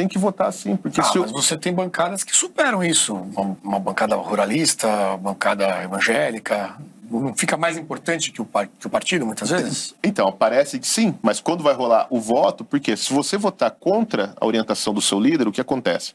tem 0.00 0.08
que 0.08 0.18
votar 0.18 0.48
assim. 0.48 0.76
Porque 0.76 1.00
ah, 1.00 1.04
se 1.04 1.18
eu... 1.18 1.22
mas 1.22 1.32
você 1.32 1.56
tem 1.56 1.74
bancadas 1.74 2.24
que 2.24 2.34
superam 2.34 2.82
isso. 2.82 3.14
Uma, 3.14 3.56
uma 3.62 3.80
bancada 3.80 4.16
ruralista, 4.16 4.88
uma 4.88 5.18
bancada 5.18 5.82
evangélica 5.82 6.74
não 7.10 7.34
fica 7.34 7.56
mais 7.56 7.76
importante 7.76 8.30
que 8.30 8.40
o, 8.40 8.48
que 8.78 8.86
o 8.86 8.90
partido, 8.90 9.26
muitas 9.26 9.50
vezes? 9.50 9.94
Então, 10.02 10.30
parece 10.30 10.78
que 10.78 10.86
sim, 10.86 11.12
mas 11.20 11.40
quando 11.40 11.62
vai 11.62 11.74
rolar 11.74 12.06
o 12.08 12.20
voto, 12.20 12.64
porque 12.64 12.96
se 12.96 13.12
você 13.12 13.36
votar 13.36 13.72
contra 13.72 14.32
a 14.40 14.46
orientação 14.46 14.94
do 14.94 15.00
seu 15.00 15.18
líder, 15.18 15.48
o 15.48 15.52
que 15.52 15.60
acontece? 15.60 16.14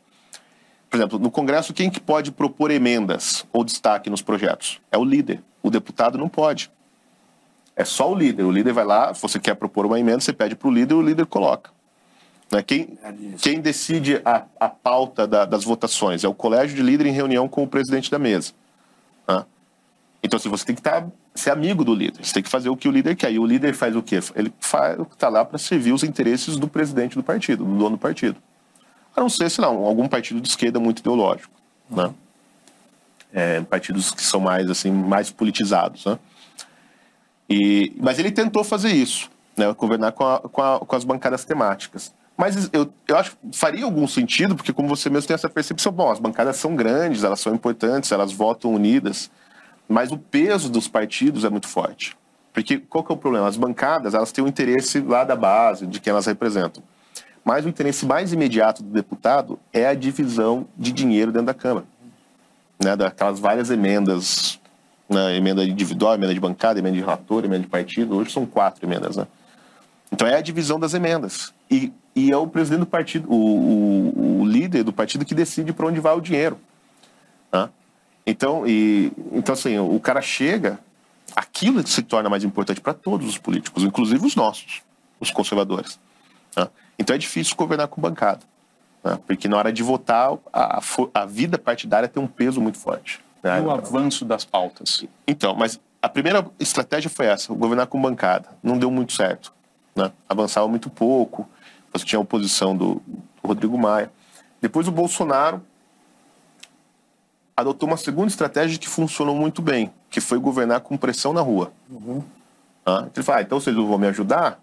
Por 0.90 0.96
exemplo, 0.96 1.20
no 1.20 1.30
Congresso, 1.30 1.74
quem 1.74 1.90
que 1.90 2.00
pode 2.00 2.32
propor 2.32 2.72
emendas 2.72 3.46
ou 3.52 3.66
destaque 3.66 4.10
nos 4.10 4.22
projetos? 4.22 4.80
É 4.90 4.98
o 4.98 5.04
líder. 5.04 5.44
O 5.62 5.70
deputado 5.70 6.18
não 6.18 6.30
pode. 6.30 6.72
É 7.76 7.84
só 7.84 8.10
o 8.10 8.16
líder. 8.16 8.44
O 8.44 8.52
líder 8.52 8.72
vai 8.72 8.86
lá, 8.86 9.14
se 9.14 9.22
você 9.22 9.38
quer 9.38 9.56
propor 9.56 9.86
uma 9.86 10.00
emenda, 10.00 10.22
você 10.22 10.32
pede 10.32 10.56
para 10.56 10.70
o 10.70 10.72
líder 10.72 10.94
e 10.94 10.98
o 10.98 11.02
líder 11.02 11.26
coloca. 11.26 11.72
Né? 12.52 12.62
Quem, 12.62 12.98
é 13.04 13.14
quem 13.42 13.60
decide 13.60 14.22
a, 14.24 14.44
a 14.60 14.70
pauta 14.70 15.28
da, 15.28 15.46
das 15.46 15.64
votações 15.64 16.24
é 16.24 16.28
o 16.28 16.34
colégio 16.34 16.76
de 16.76 16.82
líder 16.82 17.08
em 17.08 17.12
reunião 17.12 17.48
com 17.48 17.64
o 17.64 17.68
presidente 17.68 18.10
da 18.12 18.20
mesa. 18.20 18.54
Né? 19.28 19.46
Então, 20.24 20.38
assim, 20.38 20.50
você 20.50 20.66
tem 20.66 20.76
que 20.76 20.82
estar, 20.82 21.08
ser 21.34 21.52
amigo 21.52 21.84
do 21.84 21.94
líder. 21.94 22.26
Você 22.26 22.34
tem 22.34 22.44
que 22.44 22.50
fazer 22.50 22.70
o 22.70 22.78
que 22.78 22.88
o 22.88 22.92
líder 22.92 23.16
quer. 23.16 23.32
E 23.32 23.40
o 23.40 23.46
líder 23.46 23.74
faz 23.76 23.96
o 23.96 24.02
quê? 24.02 24.20
Ele 24.36 24.52
está 24.60 25.30
lá 25.30 25.46
para 25.46 25.58
servir 25.58 25.94
os 25.94 26.04
interesses 26.04 26.58
do 26.58 26.68
presidente 26.68 27.16
do 27.16 27.24
partido, 27.24 27.64
do 27.64 27.78
dono 27.78 27.92
do 27.92 27.98
partido. 27.98 28.38
A 29.16 29.22
não 29.22 29.30
ser, 29.30 29.50
sei 29.50 29.64
lá, 29.64 29.70
algum 29.70 30.08
partido 30.08 30.42
de 30.42 30.48
esquerda 30.48 30.80
muito 30.80 31.00
ideológico, 31.00 31.54
né? 31.90 32.14
É, 33.32 33.62
partidos 33.62 34.12
que 34.12 34.22
são 34.22 34.40
mais, 34.40 34.70
assim, 34.70 34.92
mais 34.92 35.30
politizados, 35.30 36.06
né? 36.06 36.18
E, 37.50 37.94
mas 37.98 38.18
ele 38.18 38.32
tentou 38.32 38.64
fazer 38.64 38.92
isso, 38.92 39.30
né? 39.56 39.72
Governar 39.74 40.12
com, 40.12 40.26
a, 40.26 40.40
com, 40.40 40.62
a, 40.62 40.80
com 40.80 40.96
as 40.96 41.04
bancadas 41.04 41.46
temáticas. 41.46 42.14
Mas 42.38 42.70
eu, 42.74 42.92
eu 43.08 43.18
acho 43.18 43.32
que 43.32 43.38
faria 43.58 43.86
algum 43.86 44.06
sentido, 44.08 44.56
porque 44.56 44.74
como 44.74 44.90
você 44.90 45.10
mesmo 45.10 45.28
tem 45.28 45.36
essa 45.36 45.50
percepção, 45.50 45.92
bom, 45.92 46.12
as 46.12 46.20
bancadas 46.20 46.58
são 46.58 46.76
grandes, 46.76 47.24
elas 47.24 47.40
são 47.40 47.56
importantes, 47.56 48.12
elas 48.12 48.34
votam 48.34 48.74
unidas. 48.74 49.32
Mas 49.88 50.12
o 50.12 50.18
peso 50.18 50.70
dos 50.70 50.88
partidos 50.88 51.46
é 51.46 51.50
muito 51.50 51.68
forte. 51.68 52.18
Porque 52.52 52.78
qual 52.78 53.04
que 53.04 53.12
é 53.12 53.16
o 53.16 53.18
problema? 53.18 53.48
As 53.48 53.58
bancadas, 53.58 54.14
elas 54.14 54.32
têm 54.32 54.44
o 54.44 54.48
um 54.48 54.50
interesse 54.50 55.00
lá 55.00 55.24
da 55.24 55.36
base, 55.36 55.86
de 55.86 56.00
quem 56.00 56.12
elas 56.12 56.26
representam. 56.26 56.84
Mas 57.44 57.66
o 57.66 57.70
interesse 57.70 58.06
mais 58.06 58.34
imediato 58.34 58.82
do 58.82 58.90
deputado 58.90 59.60
é 59.72 59.86
a 59.86 59.94
divisão 59.94 60.68
de 60.76 60.92
dinheiro 60.92 61.32
dentro 61.32 61.48
da 61.48 61.54
Câmara. 61.54 61.86
Né? 62.84 62.96
Daquelas 62.96 63.40
várias 63.40 63.70
emendas, 63.70 64.60
né? 65.08 65.36
emenda 65.36 65.64
individual, 65.64 66.16
emenda 66.16 66.34
de 66.34 66.40
bancada, 66.40 66.80
emenda 66.80 66.96
de 66.96 67.02
relator, 67.02 67.46
emenda 67.46 67.64
de 67.64 67.70
partido. 67.70 68.18
Hoje 68.18 68.32
são 68.32 68.46
quatro 68.46 68.86
emendas, 68.86 69.16
né? 69.16 69.28
Então 70.16 70.26
é 70.26 70.38
a 70.38 70.42
divisão 70.42 70.80
das 70.80 70.94
emendas. 70.94 71.54
E, 71.70 71.92
e 72.16 72.32
é 72.32 72.38
o 72.38 72.48
presidente 72.48 72.80
do 72.80 72.86
partido, 72.86 73.30
o, 73.30 73.36
o, 73.36 74.40
o 74.40 74.46
líder 74.46 74.82
do 74.82 74.94
partido 74.94 75.26
que 75.26 75.36
decide 75.36 75.74
para 75.74 75.88
onde 75.88 76.00
vai 76.00 76.16
o 76.16 76.22
dinheiro. 76.22 76.58
Né? 77.52 77.70
Então, 78.26 78.66
e, 78.66 79.12
então 79.34 79.52
assim, 79.52 79.78
o 79.78 80.00
cara 80.00 80.22
chega, 80.22 80.80
aquilo 81.36 81.86
se 81.86 82.02
torna 82.02 82.30
mais 82.30 82.46
importante 82.46 82.80
para 82.80 82.94
todos 82.94 83.28
os 83.28 83.38
políticos, 83.38 83.84
inclusive 83.84 84.26
os 84.26 84.38
nossos, 84.38 84.84
os 85.20 85.32
conservadores. 85.32 86.00
Né? 86.56 86.70
Então 86.98 87.14
é 87.14 87.20
difícil 87.20 87.54
governar 87.58 87.90
com 87.90 88.00
bancada, 88.00 88.40
né? 89.04 89.20
porque 89.28 89.50
na 89.50 89.58
hora 89.58 89.74
de 89.74 89.84
votar, 89.84 90.32
a, 90.54 90.80
a 91.14 91.26
vida 91.26 91.58
partidária 91.58 92.08
tem 92.08 92.24
um 92.24 92.28
peso 92.28 92.62
muito 92.62 92.78
forte. 92.78 93.20
Né? 93.44 93.60
O 93.60 93.70
avanço 93.70 94.24
das 94.24 94.46
pautas. 94.46 95.04
Então, 95.28 95.54
mas 95.54 95.78
a 96.02 96.08
primeira 96.08 96.48
estratégia 96.58 97.10
foi 97.10 97.26
essa, 97.26 97.54
governar 97.54 97.88
com 97.88 98.02
bancada. 98.02 98.48
Não 98.64 98.78
deu 98.78 98.90
muito 98.90 99.12
certo. 99.12 99.54
Né? 99.96 100.12
Avançava 100.28 100.68
muito 100.68 100.90
pouco, 100.90 101.48
você 101.92 102.06
tinha 102.06 102.20
a 102.20 102.22
oposição 102.22 102.76
do, 102.76 102.96
do 103.06 103.24
Rodrigo 103.44 103.78
Maia. 103.78 104.12
Depois 104.62 104.88
o 104.88 104.92
Bolsonaro 104.92 105.62
adotou 107.56 107.88
uma 107.88 107.98
segunda 107.98 108.28
estratégia 108.28 108.78
que 108.78 108.90
funcionou 108.90 109.36
muito 109.36 109.62
bem, 109.62 109.92
que 110.10 110.20
foi 110.20 110.38
governar 110.38 110.82
com 110.82 110.98
pressão 110.98 111.32
na 111.32 111.42
rua. 111.42 111.72
Uhum. 111.90 112.22
Ah, 112.86 113.08
ele 113.16 113.24
fala, 113.24 113.40
ah, 113.40 113.42
então 113.42 113.60
vocês 113.60 113.76
não 113.76 113.88
vão 113.88 113.98
me 113.98 114.08
ajudar? 114.08 114.60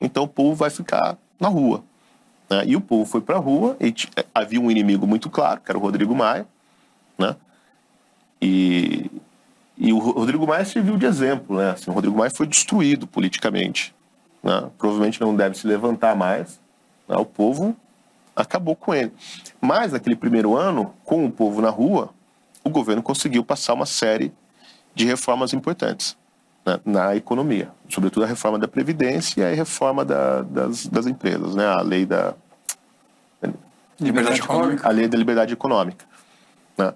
Então 0.00 0.22
o 0.22 0.28
povo 0.28 0.54
vai 0.54 0.70
ficar 0.70 1.18
na 1.38 1.48
rua. 1.48 1.82
Né? 2.48 2.64
E 2.66 2.76
o 2.76 2.80
povo 2.80 3.04
foi 3.04 3.20
para 3.20 3.36
a 3.36 3.40
rua, 3.40 3.76
e 3.80 3.94
eh, 4.16 4.24
havia 4.34 4.60
um 4.60 4.70
inimigo 4.70 5.06
muito 5.06 5.28
claro, 5.28 5.60
que 5.60 5.70
era 5.70 5.78
o 5.78 5.80
Rodrigo 5.80 6.14
Maia, 6.14 6.46
né? 7.18 7.36
E, 8.40 9.10
e 9.76 9.92
o 9.92 9.98
Rodrigo 9.98 10.46
Maia 10.46 10.64
serviu 10.64 10.96
de 10.96 11.04
exemplo, 11.04 11.56
né? 11.56 11.72
Assim, 11.72 11.90
o 11.90 11.94
Rodrigo 11.94 12.16
Maia 12.16 12.30
foi 12.30 12.46
destruído 12.46 13.06
politicamente. 13.06 13.94
Né? 14.42 14.70
Provavelmente 14.78 15.20
não 15.20 15.34
deve 15.34 15.56
se 15.56 15.66
levantar 15.66 16.16
mais. 16.16 16.60
Né? 17.08 17.16
O 17.16 17.24
povo 17.24 17.76
acabou 18.34 18.74
com 18.74 18.94
ele. 18.94 19.12
Mas 19.60 19.92
naquele 19.92 20.16
primeiro 20.16 20.56
ano, 20.56 20.94
com 21.04 21.24
o 21.26 21.30
povo 21.30 21.60
na 21.60 21.70
rua, 21.70 22.10
o 22.64 22.70
governo 22.70 23.02
conseguiu 23.02 23.44
passar 23.44 23.74
uma 23.74 23.86
série 23.86 24.32
de 24.94 25.04
reformas 25.04 25.52
importantes 25.52 26.16
né, 26.64 26.80
na 26.84 27.16
economia, 27.16 27.70
sobretudo 27.88 28.24
a 28.24 28.26
reforma 28.26 28.58
da 28.58 28.68
Previdência 28.68 29.40
e 29.40 29.44
a 29.44 29.54
reforma 29.54 30.04
da, 30.04 30.42
das, 30.42 30.86
das 30.86 31.06
empresas, 31.06 31.54
né, 31.54 31.66
a 31.66 31.80
lei 31.80 32.04
da. 32.04 32.34
Liberdade 33.98 34.40
econômica. 34.40 34.88
A 34.88 34.90
lei 34.90 35.08
da 35.08 35.18
liberdade 35.18 35.52
econômica. 35.52 36.04
Né? 36.76 36.94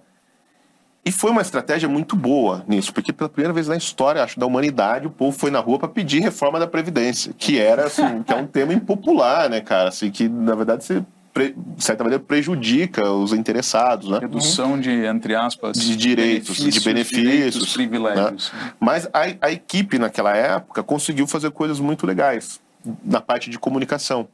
E 1.04 1.12
foi 1.12 1.30
uma 1.30 1.42
estratégia 1.42 1.88
muito 1.88 2.16
boa 2.16 2.64
nisso, 2.66 2.92
porque 2.92 3.12
pela 3.12 3.28
primeira 3.28 3.52
vez 3.52 3.68
na 3.68 3.76
história, 3.76 4.22
acho, 4.22 4.40
da 4.40 4.46
humanidade, 4.46 5.06
o 5.06 5.10
povo 5.10 5.36
foi 5.36 5.50
na 5.50 5.60
rua 5.60 5.78
para 5.78 5.88
pedir 5.88 6.20
reforma 6.20 6.58
da 6.58 6.66
Previdência, 6.66 7.34
que 7.36 7.58
era, 7.58 7.86
assim, 7.86 8.22
que 8.22 8.32
é 8.32 8.36
um 8.36 8.46
tema 8.46 8.72
impopular, 8.72 9.50
né, 9.50 9.60
cara? 9.60 9.90
Assim, 9.90 10.10
que, 10.10 10.28
na 10.28 10.54
verdade, 10.54 10.84
você 10.84 11.04
de 11.36 11.84
certa 11.84 12.04
maneira, 12.04 12.22
prejudica 12.22 13.10
os 13.10 13.32
interessados. 13.32 14.08
Né? 14.08 14.20
Redução 14.20 14.78
de, 14.78 14.90
entre 15.04 15.34
aspas, 15.34 15.76
de 15.76 15.96
direitos, 15.96 16.58
benefícios, 16.58 16.74
de 16.74 16.88
benefícios. 16.88 17.32
Direitos, 17.32 17.72
privilégios. 17.72 18.52
Né? 18.52 18.72
Mas 18.78 19.08
a, 19.12 19.46
a 19.46 19.50
equipe, 19.50 19.98
naquela 19.98 20.34
época, 20.36 20.82
conseguiu 20.82 21.26
fazer 21.26 21.50
coisas 21.50 21.80
muito 21.80 22.06
legais 22.06 22.60
na 23.04 23.20
parte 23.20 23.50
de 23.50 23.58
comunicação. 23.58 24.28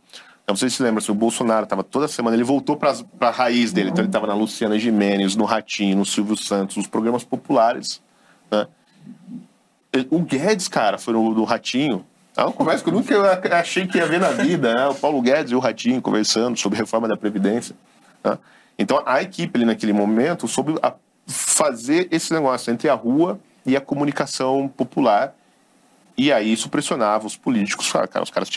Não 0.53 0.57
sei 0.57 0.69
se 0.71 0.77
você 0.77 0.83
lembra, 0.83 1.03
o 1.09 1.15
Bolsonaro 1.15 1.65
estava 1.65 1.83
toda 1.83 2.09
semana, 2.09 2.37
ele 2.37 2.45
voltou 2.45 2.77
para 2.77 2.95
a 3.21 3.31
raiz 3.31 3.73
dele. 3.73 3.91
Então 3.91 4.03
ele 4.03 4.09
estava 4.09 4.27
na 4.27 4.35
Luciana 4.35 4.79
Gimenez, 4.79 5.37
no 5.37 5.45
Ratinho, 5.45 5.97
no 5.99 6.05
Silvio 6.05 6.37
Santos, 6.37 6.77
nos 6.77 6.87
programas 6.87 7.25
populares. 7.25 8.03
Né? 8.51 8.67
O 10.11 10.21
Guedes, 10.21 10.69
cara, 10.69 10.99
foi 10.99 11.15
no, 11.15 11.35
no 11.35 11.45
Ratinho, 11.45 12.05
É 12.37 12.43
uma 12.43 12.53
conversa 12.53 12.85
que 12.85 12.91
eu 12.91 12.95
nunca 12.95 13.59
achei 13.59 13.87
que 13.87 13.99
ia 13.99 14.07
ver 14.07 14.21
na 14.21 14.31
vida, 14.31 14.73
né? 14.75 14.87
O 14.89 14.95
Paulo 14.95 15.21
Guedes 15.21 15.51
e 15.51 15.55
o 15.55 15.59
Ratinho 15.59 16.01
conversando 16.01 16.57
sobre 16.59 16.79
reforma 16.79 17.09
da 17.09 17.17
Previdência. 17.17 17.75
né? 18.23 18.39
Então, 18.79 19.03
a 19.05 19.21
equipe 19.21 19.59
ali 19.59 19.67
naquele 19.67 19.93
momento 19.93 20.47
soube 20.49 20.75
fazer 21.27 22.09
esse 22.11 22.33
negócio 22.33 22.73
entre 22.73 22.89
a 22.89 22.95
rua 22.95 23.39
e 23.67 23.77
a 23.77 23.81
comunicação 23.81 24.69
popular. 24.69 25.35
E 26.21 26.31
aí 26.31 26.53
isso 26.53 26.69
pressionava 26.69 27.27
os 27.27 27.35
políticos. 27.35 27.91
Cara, 27.91 28.23
os 28.23 28.29
caras 28.29 28.51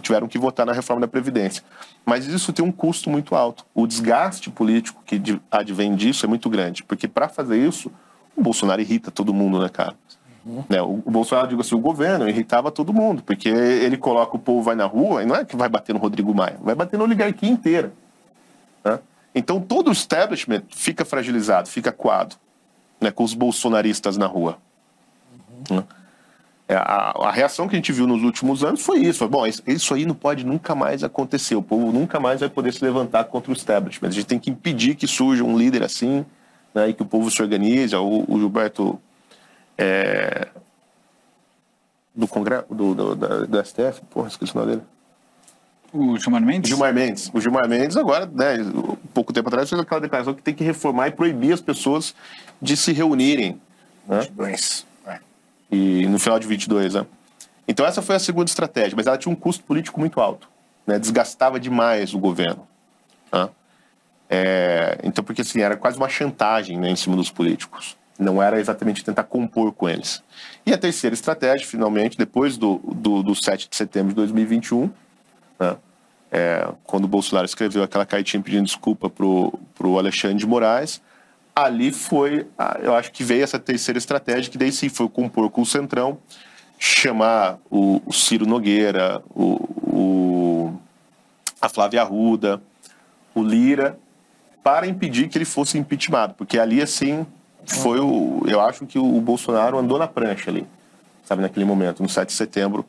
tiveram 0.00 0.28
que 0.28 0.38
votar 0.38 0.64
na 0.64 0.72
reforma 0.72 1.00
da 1.00 1.08
Previdência. 1.08 1.64
Mas 2.06 2.28
isso 2.28 2.52
tem 2.52 2.64
um 2.64 2.70
custo 2.70 3.10
muito 3.10 3.34
alto. 3.34 3.66
O 3.74 3.88
desgaste 3.88 4.48
político 4.50 5.02
que 5.04 5.20
advém 5.50 5.96
disso 5.96 6.24
é 6.24 6.28
muito 6.28 6.48
grande. 6.48 6.84
Porque 6.84 7.08
para 7.08 7.28
fazer 7.28 7.58
isso, 7.58 7.90
o 8.36 8.40
Bolsonaro 8.40 8.80
irrita 8.80 9.10
todo 9.10 9.34
mundo, 9.34 9.58
né, 9.58 9.68
cara? 9.68 9.96
Né, 10.68 10.80
o, 10.80 11.02
o 11.04 11.10
Bolsonaro, 11.10 11.48
digo 11.48 11.60
assim, 11.60 11.74
o 11.74 11.80
governo 11.80 12.28
irritava 12.28 12.70
todo 12.70 12.92
mundo, 12.92 13.20
porque 13.20 13.48
ele 13.48 13.96
coloca 13.96 14.36
o 14.36 14.38
povo 14.38 14.62
vai 14.62 14.76
na 14.76 14.86
rua, 14.86 15.24
e 15.24 15.26
não 15.26 15.34
é 15.34 15.44
que 15.44 15.56
vai 15.56 15.68
bater 15.68 15.92
no 15.92 15.98
Rodrigo 15.98 16.32
Maia, 16.32 16.56
vai 16.62 16.76
bater 16.76 16.96
na 16.96 17.02
oligarquia 17.02 17.50
inteira. 17.50 17.92
né? 18.84 19.00
Então 19.34 19.60
todo 19.60 19.88
o 19.88 19.92
establishment 19.92 20.62
fica 20.70 21.04
fragilizado, 21.04 21.68
fica 21.68 21.90
coado, 21.90 22.36
né, 23.00 23.10
com 23.10 23.24
os 23.24 23.34
bolsonaristas 23.34 24.16
na 24.16 24.26
rua. 24.26 24.56
Né? 25.68 25.82
É, 26.68 26.74
A, 26.74 27.14
a 27.16 27.30
reação 27.30 27.66
que 27.66 27.74
a 27.74 27.78
gente 27.78 27.90
viu 27.90 28.06
nos 28.06 28.22
últimos 28.22 28.62
anos 28.62 28.82
foi 28.82 28.98
isso. 28.98 29.20
Foi, 29.20 29.28
Bom, 29.28 29.46
isso, 29.46 29.62
isso 29.66 29.94
aí 29.94 30.04
não 30.04 30.14
pode 30.14 30.44
nunca 30.44 30.74
mais 30.74 31.02
acontecer. 31.02 31.56
O 31.56 31.62
povo 31.62 31.90
nunca 31.90 32.20
mais 32.20 32.40
vai 32.40 32.48
poder 32.48 32.72
se 32.72 32.84
levantar 32.84 33.24
contra 33.24 33.50
o 33.50 33.54
establishment. 33.54 34.08
A 34.08 34.12
gente 34.12 34.26
tem 34.26 34.38
que 34.38 34.50
impedir 34.50 34.94
que 34.94 35.06
surja 35.06 35.42
um 35.42 35.56
líder 35.56 35.82
assim, 35.82 36.26
né, 36.74 36.90
e 36.90 36.94
que 36.94 37.02
o 37.02 37.06
povo 37.06 37.30
se 37.30 37.40
organize. 37.40 37.96
O, 37.96 38.24
o 38.28 38.38
Gilberto 38.38 39.00
é, 39.78 40.48
do 42.14 42.26
Congresso, 42.26 42.66
do, 42.68 42.94
do, 42.94 43.14
da, 43.14 43.46
da 43.46 43.64
STF, 43.64 44.02
porra, 44.10 44.28
esqueci 44.28 44.52
o 44.54 44.58
nome 44.58 44.72
dele. 44.72 44.82
O 45.90 46.18
Gilmar 46.18 46.42
Mendes? 46.42 46.68
Gilmar 46.68 46.92
Mendes. 46.92 47.30
O 47.32 47.40
Gilmar 47.40 47.68
Mendes 47.68 47.96
agora, 47.96 48.26
né, 48.26 48.58
pouco 49.14 49.32
tempo 49.32 49.48
atrás, 49.48 49.70
fez 49.70 49.80
aquela 49.80 50.00
declaração 50.00 50.34
que 50.34 50.42
tem 50.42 50.52
que 50.52 50.64
reformar 50.64 51.08
e 51.08 51.12
proibir 51.12 51.54
as 51.54 51.60
pessoas 51.60 52.14
de 52.60 52.76
se 52.76 52.92
reunirem. 52.92 53.58
Né? 54.06 54.26
E 55.70 56.06
no 56.06 56.18
final 56.18 56.38
de 56.38 56.46
22, 56.46 56.94
né? 56.94 57.06
Então 57.66 57.84
essa 57.84 58.00
foi 58.00 58.16
a 58.16 58.18
segunda 58.18 58.48
estratégia, 58.48 58.96
mas 58.96 59.06
ela 59.06 59.18
tinha 59.18 59.32
um 59.32 59.36
custo 59.36 59.62
político 59.64 60.00
muito 60.00 60.20
alto, 60.20 60.48
né? 60.86 60.98
Desgastava 60.98 61.60
demais 61.60 62.14
o 62.14 62.18
governo. 62.18 62.66
né? 63.32 63.48
É, 64.30 64.98
então, 65.02 65.24
porque 65.24 65.40
assim, 65.40 65.60
era 65.60 65.76
quase 65.76 65.96
uma 65.96 66.08
chantagem 66.08 66.78
né, 66.78 66.90
em 66.90 66.96
cima 66.96 67.16
dos 67.16 67.30
políticos. 67.30 67.96
Não 68.18 68.42
era 68.42 68.60
exatamente 68.60 69.04
tentar 69.04 69.24
compor 69.24 69.72
com 69.72 69.88
eles. 69.88 70.22
E 70.66 70.72
a 70.72 70.78
terceira 70.78 71.14
estratégia, 71.14 71.66
finalmente, 71.66 72.18
depois 72.18 72.56
do, 72.56 72.78
do, 72.84 73.22
do 73.22 73.34
7 73.34 73.68
de 73.70 73.76
setembro 73.76 74.10
de 74.10 74.16
2021, 74.16 74.90
né, 75.58 75.76
é, 76.30 76.68
quando 76.84 77.04
o 77.04 77.08
Bolsonaro 77.08 77.46
escreveu 77.46 77.82
aquela 77.82 78.04
cartinha 78.04 78.42
pedindo 78.42 78.64
desculpa 78.64 79.08
pro, 79.08 79.58
pro 79.74 79.98
Alexandre 79.98 80.36
de 80.36 80.46
Moraes, 80.46 81.00
ali 81.64 81.90
foi, 81.92 82.46
a- 82.58 82.78
eu 82.82 82.94
acho 82.94 83.10
que 83.12 83.22
veio 83.24 83.42
essa 83.44 83.58
terceira 83.58 83.98
estratégia, 83.98 84.50
que 84.50 84.58
daí 84.58 84.70
sim 84.72 84.88
foi 84.88 85.08
compor 85.08 85.50
com 85.50 85.62
o 85.62 85.66
Centrão, 85.66 86.18
chamar 86.78 87.58
o, 87.70 88.00
o 88.06 88.12
Ciro 88.12 88.46
Nogueira, 88.46 89.22
o, 89.34 89.54
o- 89.92 90.76
a 91.60 91.68
Flávia 91.68 92.02
Arruda, 92.02 92.60
o 93.34 93.42
Lira, 93.42 93.98
para 94.62 94.86
impedir 94.86 95.28
que 95.28 95.38
ele 95.38 95.44
fosse 95.44 95.78
impeachmentado, 95.78 96.34
porque 96.34 96.58
ali 96.58 96.80
assim 96.82 97.26
foi 97.66 97.98
o, 98.00 98.42
eu 98.46 98.60
acho 98.60 98.86
que 98.86 98.98
o 98.98 99.20
Bolsonaro 99.20 99.78
andou 99.78 99.98
na 99.98 100.06
prancha 100.06 100.50
ali, 100.50 100.66
sabe, 101.24 101.42
naquele 101.42 101.64
momento, 101.64 102.02
no 102.02 102.08
7 102.08 102.28
de 102.28 102.34
setembro 102.34 102.84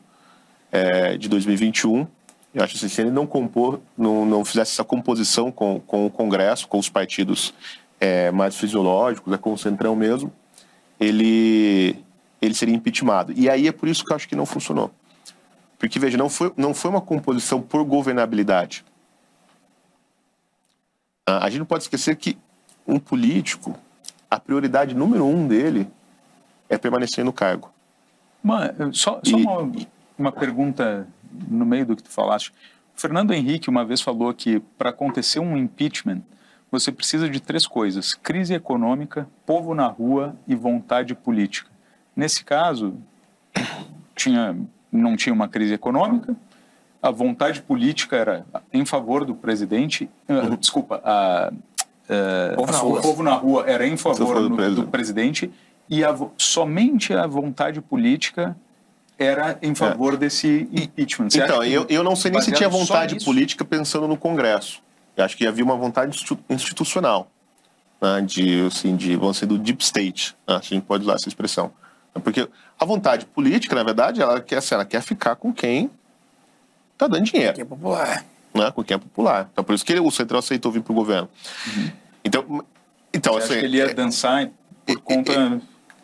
é, 0.72 1.16
de 1.16 1.28
2021. 1.28 2.06
Eu 2.54 2.64
acho 2.64 2.76
que 2.78 2.88
se 2.88 3.00
ele 3.00 3.10
não 3.10 3.26
compor, 3.26 3.80
não, 3.96 4.24
não 4.26 4.44
fizesse 4.44 4.72
essa 4.72 4.82
composição 4.84 5.52
com, 5.52 5.80
com 5.86 6.06
o 6.06 6.10
Congresso, 6.10 6.66
com 6.66 6.78
os 6.78 6.88
partidos 6.88 7.52
é, 8.00 8.30
mais 8.30 8.56
fisiológicos, 8.56 9.32
é, 9.32 9.36
com 9.36 9.52
o 9.52 9.58
Centrão 9.58 9.94
mesmo, 9.94 10.32
ele, 10.98 12.02
ele 12.40 12.54
seria 12.54 12.74
impeachmentado. 12.74 13.32
E 13.36 13.48
aí 13.48 13.68
é 13.68 13.72
por 13.72 13.88
isso 13.88 14.04
que 14.04 14.10
eu 14.12 14.16
acho 14.16 14.26
que 14.28 14.34
não 14.34 14.46
funcionou. 14.46 14.90
Porque, 15.78 15.98
veja, 15.98 16.18
não 16.18 16.28
foi, 16.28 16.52
não 16.56 16.74
foi 16.74 16.90
uma 16.90 17.00
composição 17.00 17.60
por 17.62 17.84
governabilidade. 17.84 18.84
Ah, 21.26 21.44
A 21.44 21.50
gente 21.50 21.60
não 21.60 21.66
pode 21.66 21.84
esquecer 21.84 22.16
que 22.16 22.36
um 22.86 22.98
político, 22.98 23.76
a 24.30 24.38
prioridade 24.38 24.94
número 24.94 25.24
um 25.24 25.46
dele 25.46 25.88
é 26.68 26.76
permanecer 26.76 27.24
no 27.24 27.32
cargo. 27.32 27.70
Uma, 28.42 28.74
só 28.92 29.20
só 29.22 29.36
E- 29.38 29.42
uma, 29.42 29.72
uma 30.18 30.32
pergunta 30.32 31.06
no 31.48 31.64
meio 31.64 31.86
do 31.86 31.96
que 31.96 32.02
tu 32.02 32.10
falaste. 32.10 32.48
O 32.96 33.00
Fernando 33.00 33.32
Henrique 33.32 33.70
uma 33.70 33.84
vez 33.84 34.00
falou 34.00 34.32
que 34.34 34.60
para 34.76 34.90
acontecer 34.90 35.38
um 35.40 35.56
impeachment, 35.56 36.20
você 36.70 36.92
precisa 36.92 37.28
de 37.28 37.40
três 37.40 37.66
coisas: 37.66 38.14
crise 38.14 38.54
econômica, 38.54 39.28
povo 39.44 39.74
na 39.74 39.86
rua 39.86 40.36
e 40.46 40.54
vontade 40.54 41.14
política. 41.14 41.70
Nesse 42.14 42.44
caso, 42.44 42.94
tinha, 44.14 44.56
não 44.90 45.16
tinha 45.16 45.32
uma 45.32 45.48
crise 45.48 45.74
econômica, 45.74 46.36
a 47.02 47.10
vontade 47.10 47.62
política 47.62 48.16
era 48.16 48.44
em 48.72 48.84
favor 48.84 49.24
do 49.24 49.34
presidente, 49.34 50.08
ah, 50.28 50.54
desculpa, 50.56 51.00
a, 51.02 51.52
eh, 52.08 52.54
Povo 52.56 52.72
na 52.72 52.82
o 52.82 53.00
povo 53.00 53.22
na 53.22 53.34
rua 53.34 53.64
era 53.66 53.86
em 53.86 53.96
favor 53.96 54.48
do 54.48 54.74
do, 54.74 54.86
presidente. 54.88 55.50
e 55.88 56.04
a 56.04 56.14
somente 56.36 57.14
a 57.14 57.26
vontade 57.26 57.80
política 57.80 58.56
era 59.18 59.58
em 59.62 59.74
favor 59.74 60.16
desse 60.16 60.68
impeachment. 60.72 61.30
Você 61.30 61.42
Então, 61.42 61.62
eu, 61.62 61.86
eu 61.88 62.02
não 62.02 62.16
sei 62.16 62.30
nem 62.30 62.40
se 62.40 62.52
tinha 62.52 62.68
vontade 62.68 63.22
política 63.24 63.64
pensando 63.64 64.08
no 64.08 64.16
Congresso. 64.16 64.82
Eu 65.16 65.24
acho 65.24 65.36
que 65.36 65.46
havia 65.46 65.64
uma 65.64 65.76
vontade 65.76 66.10
institu- 66.14 66.38
institucional, 66.48 67.30
né, 68.00 68.20
de, 68.22 68.66
assim, 68.66 68.96
de, 68.96 69.16
vamos 69.16 69.36
dizer, 69.36 69.46
do 69.46 69.58
deep 69.58 69.82
state, 69.82 70.36
né, 70.48 70.60
se 70.62 70.72
a 70.72 70.76
gente 70.76 70.84
pode 70.84 71.04
usar 71.04 71.14
essa 71.14 71.28
expressão. 71.28 71.72
Porque 72.24 72.48
a 72.78 72.84
vontade 72.84 73.24
política, 73.26 73.74
na 73.74 73.82
verdade, 73.82 74.20
ela 74.20 74.40
quer, 74.40 74.56
assim, 74.58 74.74
ela 74.74 74.84
quer 74.84 75.00
ficar 75.02 75.36
com 75.36 75.52
quem 75.52 75.90
está 76.94 77.06
dando 77.06 77.24
dinheiro 77.24 77.54
Que 77.54 77.60
é 77.62 77.64
popular. 77.64 78.24
né, 78.54 78.70
com 78.70 78.82
quem 78.82 78.94
é 78.94 78.98
popular. 78.98 79.48
Então, 79.52 79.62
por 79.64 79.74
isso 79.74 79.84
que 79.84 79.92
ele- 79.92 80.00
o 80.00 80.10
Centrão 80.10 80.38
aceitou 80.38 80.72
vir 80.72 80.82
para 80.82 80.92
o 80.92 80.94
governo. 80.94 81.28
Então, 82.24 82.64
então 83.12 83.34
Você 83.34 83.38
acha 83.38 83.52
assim, 83.52 83.60
que 83.60 83.66
ele 83.66 83.76
ia 83.78 83.84
é- 83.90 83.94
dançar 83.94 84.48
por 84.86 85.00
conta 85.02 85.60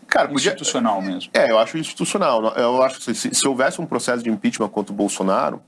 cara, 0.06 0.28
podia, 0.28 0.50
institucional 0.52 1.02
mesmo? 1.02 1.30
é, 1.34 1.50
eu 1.50 1.58
acho 1.58 1.76
institucional. 1.76 2.42
Eu 2.56 2.82
acho 2.82 3.00
que 3.00 3.14
se, 3.14 3.34
se 3.34 3.48
houvesse 3.48 3.80
um 3.80 3.86
processo 3.86 4.22
de 4.22 4.30
impeachment 4.30 4.68
contra 4.68 4.92
o 4.92 4.96
Bolsonaro, 4.96 5.60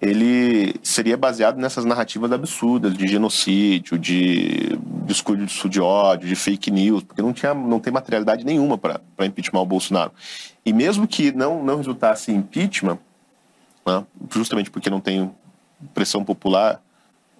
ele 0.00 0.76
seria 0.82 1.16
baseado 1.16 1.56
nessas 1.56 1.84
narrativas 1.84 2.30
absurdas 2.30 2.96
de 2.96 3.08
genocídio, 3.08 3.98
de 3.98 4.78
discurso 5.04 5.68
de 5.68 5.80
ódio, 5.80 6.28
de 6.28 6.36
fake 6.36 6.70
news, 6.70 7.02
porque 7.02 7.20
não, 7.20 7.32
tinha, 7.32 7.52
não 7.52 7.80
tem 7.80 7.92
materialidade 7.92 8.44
nenhuma 8.44 8.78
para 8.78 9.00
impeachment 9.20 9.60
o 9.60 9.66
Bolsonaro. 9.66 10.12
E 10.64 10.72
mesmo 10.72 11.08
que 11.08 11.32
não, 11.32 11.64
não 11.64 11.76
resultasse 11.78 12.30
impeachment, 12.30 12.98
né, 13.84 14.04
justamente 14.30 14.70
porque 14.70 14.88
não 14.88 15.00
tem 15.00 15.32
pressão 15.92 16.24
popular 16.24 16.80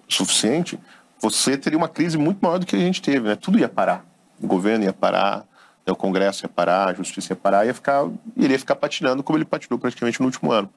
suficiente, 0.07 0.77
você 1.21 1.57
teria 1.57 1.77
uma 1.77 1.87
crise 1.87 2.17
muito 2.17 2.39
maior 2.41 2.57
do 2.57 2.65
que 2.65 2.75
a 2.75 2.79
gente 2.79 3.01
teve. 3.01 3.27
Né? 3.27 3.35
Tudo 3.35 3.59
ia 3.59 3.69
parar. 3.69 4.05
O 4.41 4.47
governo 4.47 4.83
ia 4.83 4.93
parar, 4.93 5.45
né, 5.85 5.93
o 5.93 5.95
Congresso 5.95 6.43
ia 6.43 6.49
parar, 6.49 6.89
a 6.89 6.93
Justiça 6.93 7.31
ia 7.31 7.37
parar, 7.37 7.65
ia 7.65 7.73
ficar, 7.73 8.05
ele 8.35 8.53
ia 8.53 8.59
ficar 8.59 8.75
patinando 8.75 9.23
como 9.23 9.37
ele 9.37 9.45
patinou 9.45 9.79
praticamente 9.79 10.19
no 10.19 10.25
último 10.25 10.51
ano. 10.51 10.69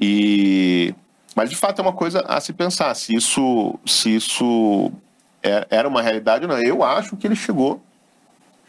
E 0.00 0.94
mas 1.36 1.50
de 1.50 1.56
fato 1.56 1.80
é 1.80 1.82
uma 1.82 1.92
coisa 1.92 2.20
a 2.20 2.40
se 2.40 2.52
pensar 2.52 2.94
se 2.94 3.14
isso 3.14 3.78
se 3.84 4.14
isso 4.14 4.92
é- 5.42 5.66
era 5.70 5.88
uma 5.88 6.02
realidade 6.02 6.44
ou 6.44 6.50
não. 6.50 6.58
Eu 6.62 6.82
acho 6.84 7.16
que 7.16 7.26
ele 7.26 7.36
chegou 7.36 7.80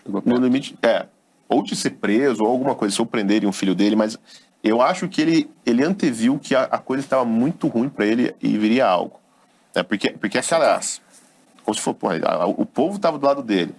no 0.08 0.36
limite, 0.38 0.78
é, 0.84 1.06
ou 1.50 1.64
de 1.64 1.76
ser 1.76 1.92
preso 1.92 2.44
ou 2.44 2.50
alguma 2.50 2.76
coisa, 2.76 2.94
se 2.96 3.02
eu 3.02 3.06
prenderem 3.06 3.48
um 3.48 3.52
filho 3.54 3.74
dele, 3.76 3.96
mas 3.96 4.18
eu 4.64 4.82
acho 4.82 5.08
que 5.08 5.22
ele 5.22 5.50
ele 5.66 5.84
anteviu 5.84 6.40
que 6.40 6.56
a, 6.56 6.64
a 6.64 6.78
coisa 6.78 7.04
estava 7.04 7.26
muito 7.26 7.68
ruim 7.68 7.90
para 7.90 8.06
ele 8.06 8.36
e 8.42 8.58
viria 8.58 8.86
algo. 8.88 9.20
É 9.74 9.84
porque 9.84 10.12
porque 10.12 10.38
aquela 10.38 10.80
como 11.64 11.74
se 11.76 11.82
for, 11.82 11.96
a- 12.24 12.46
o 12.46 12.66
povo 12.66 12.98
estava 12.98 13.18
do 13.18 13.26
lado 13.26 13.42
dele. 13.42 13.74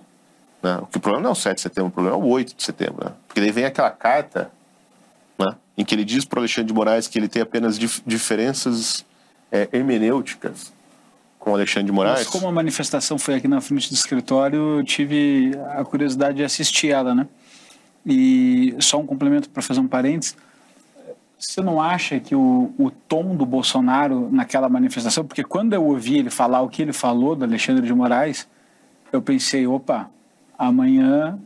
Né? 0.62 0.78
O 0.82 0.86
que 0.86 0.96
o 0.96 1.00
problema 1.00 1.22
não 1.22 1.30
é 1.30 1.32
o 1.32 1.36
7 1.36 1.56
de 1.56 1.60
setembro, 1.62 1.88
o 1.88 1.92
problema 1.92 2.16
é 2.16 2.20
o 2.20 2.26
8 2.26 2.54
de 2.56 2.62
setembro. 2.62 3.04
Né? 3.04 3.12
Porque 3.28 3.40
daí 3.40 3.52
vem 3.52 3.64
aquela 3.64 3.90
carta 3.90 4.50
né, 5.38 5.54
em 5.76 5.84
que 5.84 5.94
ele 5.94 6.04
diz 6.04 6.24
para 6.24 6.38
o 6.38 6.40
Alexandre 6.40 6.68
de 6.68 6.74
Moraes 6.74 7.06
que 7.08 7.18
ele 7.18 7.28
tem 7.28 7.42
apenas 7.42 7.78
dif- 7.78 8.02
diferenças 8.06 9.04
é, 9.50 9.68
hermenêuticas 9.72 10.72
com 11.38 11.54
Alexandre 11.54 11.86
de 11.86 11.92
Moraes. 11.92 12.18
Mas 12.20 12.28
como 12.28 12.48
a 12.48 12.52
manifestação 12.52 13.18
foi 13.18 13.34
aqui 13.34 13.46
na 13.46 13.60
frente 13.60 13.88
do 13.88 13.94
escritório, 13.94 14.78
eu 14.78 14.84
tive 14.84 15.52
a 15.76 15.84
curiosidade 15.84 16.38
de 16.38 16.44
assistir 16.44 16.90
ela, 16.90 17.14
né? 17.14 17.26
E 18.04 18.74
só 18.80 18.98
um 18.98 19.06
complemento 19.06 19.48
para 19.50 19.62
fazer 19.62 19.80
um 19.80 19.86
parênteses. 19.86 20.36
Você 21.38 21.60
não 21.60 21.80
acha 21.80 22.18
que 22.18 22.34
o, 22.34 22.72
o 22.78 22.90
tom 22.90 23.36
do 23.36 23.44
Bolsonaro 23.44 24.28
naquela 24.32 24.68
manifestação, 24.68 25.24
porque 25.24 25.44
quando 25.44 25.74
eu 25.74 25.84
ouvi 25.84 26.16
ele 26.16 26.30
falar 26.30 26.62
o 26.62 26.68
que 26.68 26.82
ele 26.82 26.92
falou 26.92 27.36
do 27.36 27.44
Alexandre 27.44 27.86
de 27.86 27.92
Moraes, 27.92 28.48
eu 29.12 29.20
pensei, 29.20 29.66
opa, 29.66 30.10
amanhã 30.58 31.38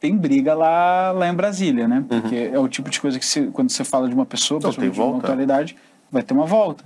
tem 0.00 0.16
briga 0.16 0.54
lá, 0.54 1.12
lá 1.12 1.28
em 1.28 1.34
Brasília, 1.34 1.88
né? 1.88 2.04
Porque 2.08 2.50
é 2.52 2.58
o 2.58 2.68
tipo 2.68 2.90
de 2.90 3.00
coisa 3.00 3.18
que 3.18 3.46
quando 3.52 3.70
você 3.70 3.84
fala 3.84 4.08
de 4.08 4.14
uma 4.14 4.26
pessoa, 4.26 4.60
Não, 4.60 4.70
tem 4.70 4.80
principalmente 4.80 4.94
de 4.94 5.00
uma 5.00 5.30
autoridade, 5.30 5.76
vai 6.10 6.22
ter 6.22 6.34
uma 6.34 6.46
volta. 6.46 6.84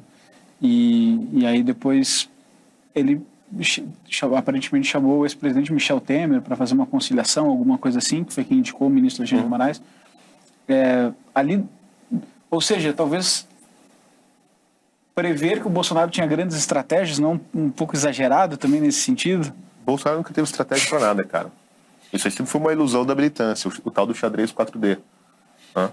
E, 0.61 1.29
e 1.33 1.47
aí 1.47 1.63
depois 1.63 2.29
ele 2.95 3.23
aparentemente 4.37 4.87
chamou 4.87 5.19
o 5.19 5.25
ex-presidente 5.25 5.73
Michel 5.73 6.01
Temer 6.01 6.41
para 6.41 6.55
fazer 6.55 6.75
uma 6.75 6.87
conciliação, 6.87 7.47
alguma 7.47 7.77
coisa 7.77 7.99
assim, 7.99 8.23
que 8.23 8.33
foi 8.33 8.45
quem 8.45 8.59
indicou 8.59 8.87
o 8.87 8.91
ministro 8.91 9.23
Alexandre 9.23 9.45
de 9.45 9.51
Moraes. 9.51 9.83
É, 10.69 11.11
ali, 11.35 11.65
ou 12.51 12.61
seja, 12.61 12.93
talvez 12.93 13.47
prever 15.15 15.61
que 15.61 15.67
o 15.67 15.71
Bolsonaro 15.71 16.11
tinha 16.11 16.27
grandes 16.27 16.57
estratégias, 16.57 17.19
não 17.19 17.41
um 17.53 17.71
pouco 17.71 17.97
exagerado 17.97 18.57
também 18.57 18.81
nesse 18.81 19.01
sentido. 19.01 19.53
Bolsonaro 19.85 20.19
nunca 20.19 20.33
teve 20.33 20.47
estratégia 20.47 20.89
pra 20.89 21.01
nada, 21.01 21.25
cara. 21.25 21.51
Isso 22.13 22.27
aí 22.27 22.31
sempre 22.31 22.51
foi 22.51 22.61
uma 22.61 22.73
ilusão 22.73 23.05
da 23.05 23.15
militância, 23.15 23.69
o, 23.69 23.89
o 23.89 23.91
tal 23.91 24.07
do 24.07 24.15
xadrez 24.15 24.53
4D. 24.53 24.99
Hã? 25.77 25.91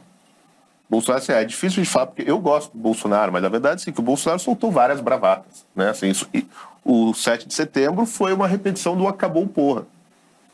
Bolsonaro, 0.90 1.22
assim, 1.22 1.34
é 1.34 1.44
difícil 1.44 1.84
de 1.84 1.90
falar, 1.90 2.08
porque 2.08 2.30
eu 2.30 2.40
gosto 2.40 2.72
do 2.72 2.80
Bolsonaro, 2.80 3.32
mas 3.32 3.44
a 3.44 3.50
verdade 3.50 3.84
é 3.88 3.92
que 3.92 4.00
o 4.00 4.04
Bolsonaro 4.04 4.40
soltou 4.40 4.72
várias 4.72 5.02
bravatas. 5.02 5.66
Né? 5.76 5.90
Assim, 5.90 6.08
isso, 6.08 6.28
o 6.84 7.14
7 7.14 7.48
de 7.48 7.54
setembro 7.54 8.06
foi 8.06 8.32
uma 8.32 8.48
repetição 8.48 8.96
do 8.96 9.08
acabou 9.08 9.46
porra. 9.48 9.86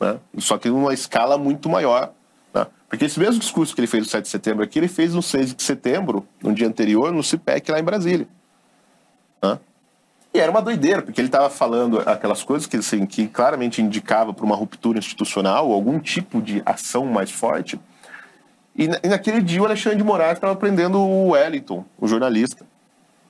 Né? 0.00 0.18
Só 0.38 0.58
que 0.58 0.68
numa 0.68 0.92
escala 0.92 1.38
muito 1.38 1.68
maior. 1.68 2.10
Né? 2.52 2.66
Porque 2.88 3.04
esse 3.04 3.20
mesmo 3.20 3.38
discurso 3.38 3.74
que 3.74 3.80
ele 3.80 3.86
fez 3.86 4.02
no 4.02 4.10
7 4.10 4.24
de 4.24 4.30
setembro 4.30 4.64
aqui, 4.64 4.80
ele 4.80 4.88
fez 4.88 5.14
no 5.14 5.22
6 5.22 5.54
de 5.54 5.62
setembro, 5.62 6.26
no 6.42 6.52
dia 6.52 6.66
anterior, 6.66 7.12
no 7.12 7.22
CIPEC 7.22 7.70
lá 7.70 7.78
em 7.78 7.84
Brasília. 7.84 8.26
Né? 9.40 9.58
E 10.34 10.40
era 10.40 10.50
uma 10.50 10.60
doideira, 10.60 11.00
porque 11.00 11.20
ele 11.20 11.28
estava 11.28 11.48
falando 11.48 12.00
aquelas 12.00 12.42
coisas 12.42 12.66
que, 12.66 12.76
assim, 12.76 13.06
que 13.06 13.28
claramente 13.28 13.80
indicava 13.80 14.34
para 14.34 14.44
uma 14.44 14.56
ruptura 14.56 14.98
institucional, 14.98 15.70
algum 15.70 16.00
tipo 16.00 16.42
de 16.42 16.60
ação 16.66 17.06
mais 17.06 17.30
forte. 17.30 17.78
E, 18.74 18.88
na- 18.88 18.98
naquele 19.04 19.40
dia 19.40 19.62
o 19.62 19.64
Alexandre 19.64 19.96
de 19.98 20.02
Moraes 20.02 20.32
estava 20.32 20.56
prendendo 20.56 20.98
o 20.98 21.28
Wellington, 21.30 21.84
o 21.96 22.08
jornalista. 22.08 22.66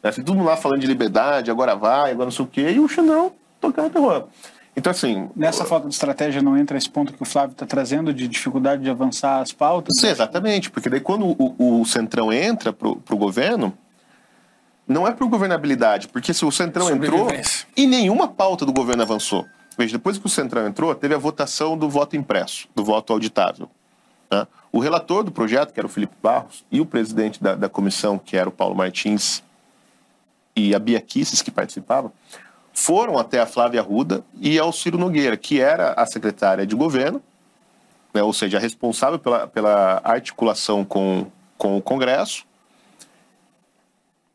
Né? 0.03 0.09
Assim, 0.09 0.23
todo 0.23 0.35
mundo 0.35 0.47
lá 0.47 0.57
falando 0.57 0.81
de 0.81 0.87
liberdade, 0.87 1.51
agora 1.51 1.77
vai, 1.77 2.13
agora 2.13 2.25
não 2.25 2.33
sei 2.33 2.45
o 2.47 2.49
quê, 2.49 2.71
e 2.71 2.81
o 2.81 2.89
Xandão 2.89 3.33
tocando 3.61 3.91
terror. 3.91 4.25
Então, 4.75 4.91
assim. 4.91 5.29
Nessa 5.37 5.67
falta 5.67 5.87
de 5.87 5.95
estratégia 5.95 6.41
não 6.41 6.57
entra 6.57 6.79
esse 6.79 6.89
ponto 6.89 7.13
que 7.13 7.23
o 7.23 7.27
Flávio 7.27 7.53
está 7.53 7.67
trazendo 7.67 8.15
de 8.15 8.27
dificuldade 8.27 8.83
de 8.83 8.89
avançar 8.89 9.41
as 9.43 9.53
pautas? 9.53 9.93
Sim, 10.01 10.09
exatamente, 10.09 10.71
porque 10.71 10.89
daí 10.89 11.01
quando 11.01 11.27
o, 11.39 11.81
o 11.83 11.85
Centrão 11.85 12.33
entra 12.33 12.73
pro, 12.73 12.97
pro 12.97 13.17
governo, 13.17 13.77
não 14.87 15.07
é 15.07 15.13
por 15.13 15.29
governabilidade, 15.29 16.09
porque 16.09 16.35
se 16.35 16.45
o 16.45 16.53
Centrão 16.53 16.91
entrou 16.91 17.29
e 17.77 17.87
nenhuma 17.87 18.29
pauta 18.29 18.67
do 18.67 18.73
governo 18.73 19.03
avançou. 19.03 19.47
Veja, 19.77 19.97
depois 19.97 20.19
que 20.19 20.27
o 20.27 20.29
Centrão 20.29 20.67
entrou, 20.67 20.95
teve 20.95 21.15
a 21.15 21.19
votação 21.19 21.77
do 21.77 21.89
voto 21.89 22.17
impresso, 22.17 22.69
do 22.75 22.85
voto 22.85 23.13
auditável. 23.13 23.69
né? 24.31 24.47
O 24.71 24.79
relator 24.79 25.25
do 25.25 25.33
projeto, 25.33 25.73
que 25.73 25.81
era 25.81 25.87
o 25.87 25.91
Felipe 25.91 26.15
Barros, 26.23 26.65
e 26.71 26.81
o 26.81 26.87
presidente 26.87 27.43
da, 27.43 27.55
da 27.55 27.69
comissão, 27.69 28.19
que 28.19 28.37
era 28.37 28.49
o 28.49 28.53
Paulo 28.53 28.75
Martins, 28.75 29.43
e 30.55 30.75
a 30.75 30.79
Bia 30.79 31.01
Kisses, 31.01 31.43
que 31.43 31.51
participava, 31.51 32.13
foram 32.73 33.19
até 33.19 33.41
a 33.41 33.47
Flávia 33.47 33.81
Arruda 33.81 34.25
e 34.41 34.59
ao 34.59 34.73
Ciro 34.73 34.99
Nogueira, 34.99 35.37
que 35.37 35.61
era 35.61 35.93
a 35.93 36.07
secretária 36.07 36.67
de 36.67 36.75
governo, 36.75 37.23
né, 38.13 38.23
ou 38.23 38.33
seja, 38.33 38.59
a 38.59 38.61
responsável 38.61 39.19
pela, 39.19 39.47
pela 39.47 40.01
articulação 40.05 40.85
com, 40.85 41.27
com 41.59 41.77
o 41.77 41.83
Congresso, 41.83 42.45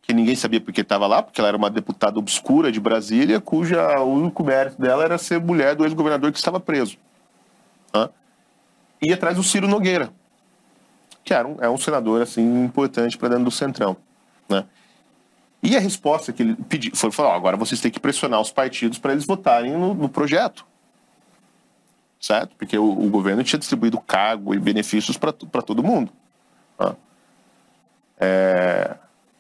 que 0.10 0.14
ninguém 0.16 0.36
sabia 0.36 0.60
porque 0.60 0.82
estava 0.82 1.06
lá, 1.06 1.22
porque 1.22 1.40
ela 1.40 1.50
era 1.50 1.56
uma 1.56 1.70
deputada 1.70 2.18
obscura 2.18 2.72
de 2.72 2.80
Brasília, 2.80 3.40
cuja 3.40 4.00
o 4.00 4.12
único 4.12 4.44
mérito 4.44 4.82
dela 4.82 5.04
era 5.04 5.20
ser 5.20 5.40
mulher 5.40 5.76
do 5.76 5.86
ex-governador 5.86 6.32
que 6.32 6.40
estava 6.40 6.60
preso. 6.60 6.98
Hã? 7.94 8.10
E 9.00 9.14
atrás 9.14 9.36
do 9.38 9.44
Ciro 9.44 9.68
Nogueira, 9.68 10.12
que 11.24 11.32
era 11.32 11.48
um, 11.48 11.58
é 11.62 11.70
um 11.70 11.78
senador 11.78 12.24
assim 12.24 12.42
importante 12.64 13.20
para 13.20 13.30
dentro 13.30 13.44
do 13.44 13.52
Centrão. 13.52 13.96
Né? 14.50 14.66
E 15.62 15.78
a 15.78 15.80
resposta 15.80 16.34
que 16.34 16.42
ele 16.42 16.56
pediu 16.68 16.96
foi 16.96 17.12
falar: 17.12 17.36
agora 17.36 17.56
vocês 17.56 17.80
têm 17.80 17.92
que 17.92 18.00
pressionar 18.00 18.42
os 18.42 18.52
partidos 18.52 18.98
para 18.98 19.12
eles 19.12 19.26
votarem 19.28 19.74
no, 19.74 19.94
no 19.94 20.10
projeto. 20.10 20.66
Certo? 22.20 22.56
Porque 22.56 22.80
o, 22.80 22.84
o 22.84 23.12
governo 23.12 23.44
tinha 23.44 23.60
distribuído 23.60 24.02
cargo 24.02 24.56
e 24.56 24.60
benefícios 24.60 25.18
para 25.18 25.32
todo 25.32 25.84
mundo. 25.84 26.12
Tá? 26.80 26.96
É, 28.20 28.98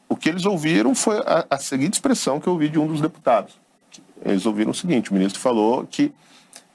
o 0.10 0.18
que 0.18 0.28
eles 0.28 0.46
ouviram 0.46 0.96
foi 0.96 1.20
a, 1.20 1.46
a 1.50 1.58
seguinte 1.60 1.94
expressão 1.94 2.40
que 2.40 2.48
eu 2.48 2.54
ouvi 2.54 2.68
de 2.68 2.80
um 2.80 2.88
dos 2.88 3.00
deputados. 3.00 3.54
Eles 4.26 4.46
ouviram 4.46 4.72
o 4.72 4.74
seguinte: 4.76 5.12
o 5.12 5.14
ministro 5.14 5.40
falou 5.40 5.86
que 5.86 6.12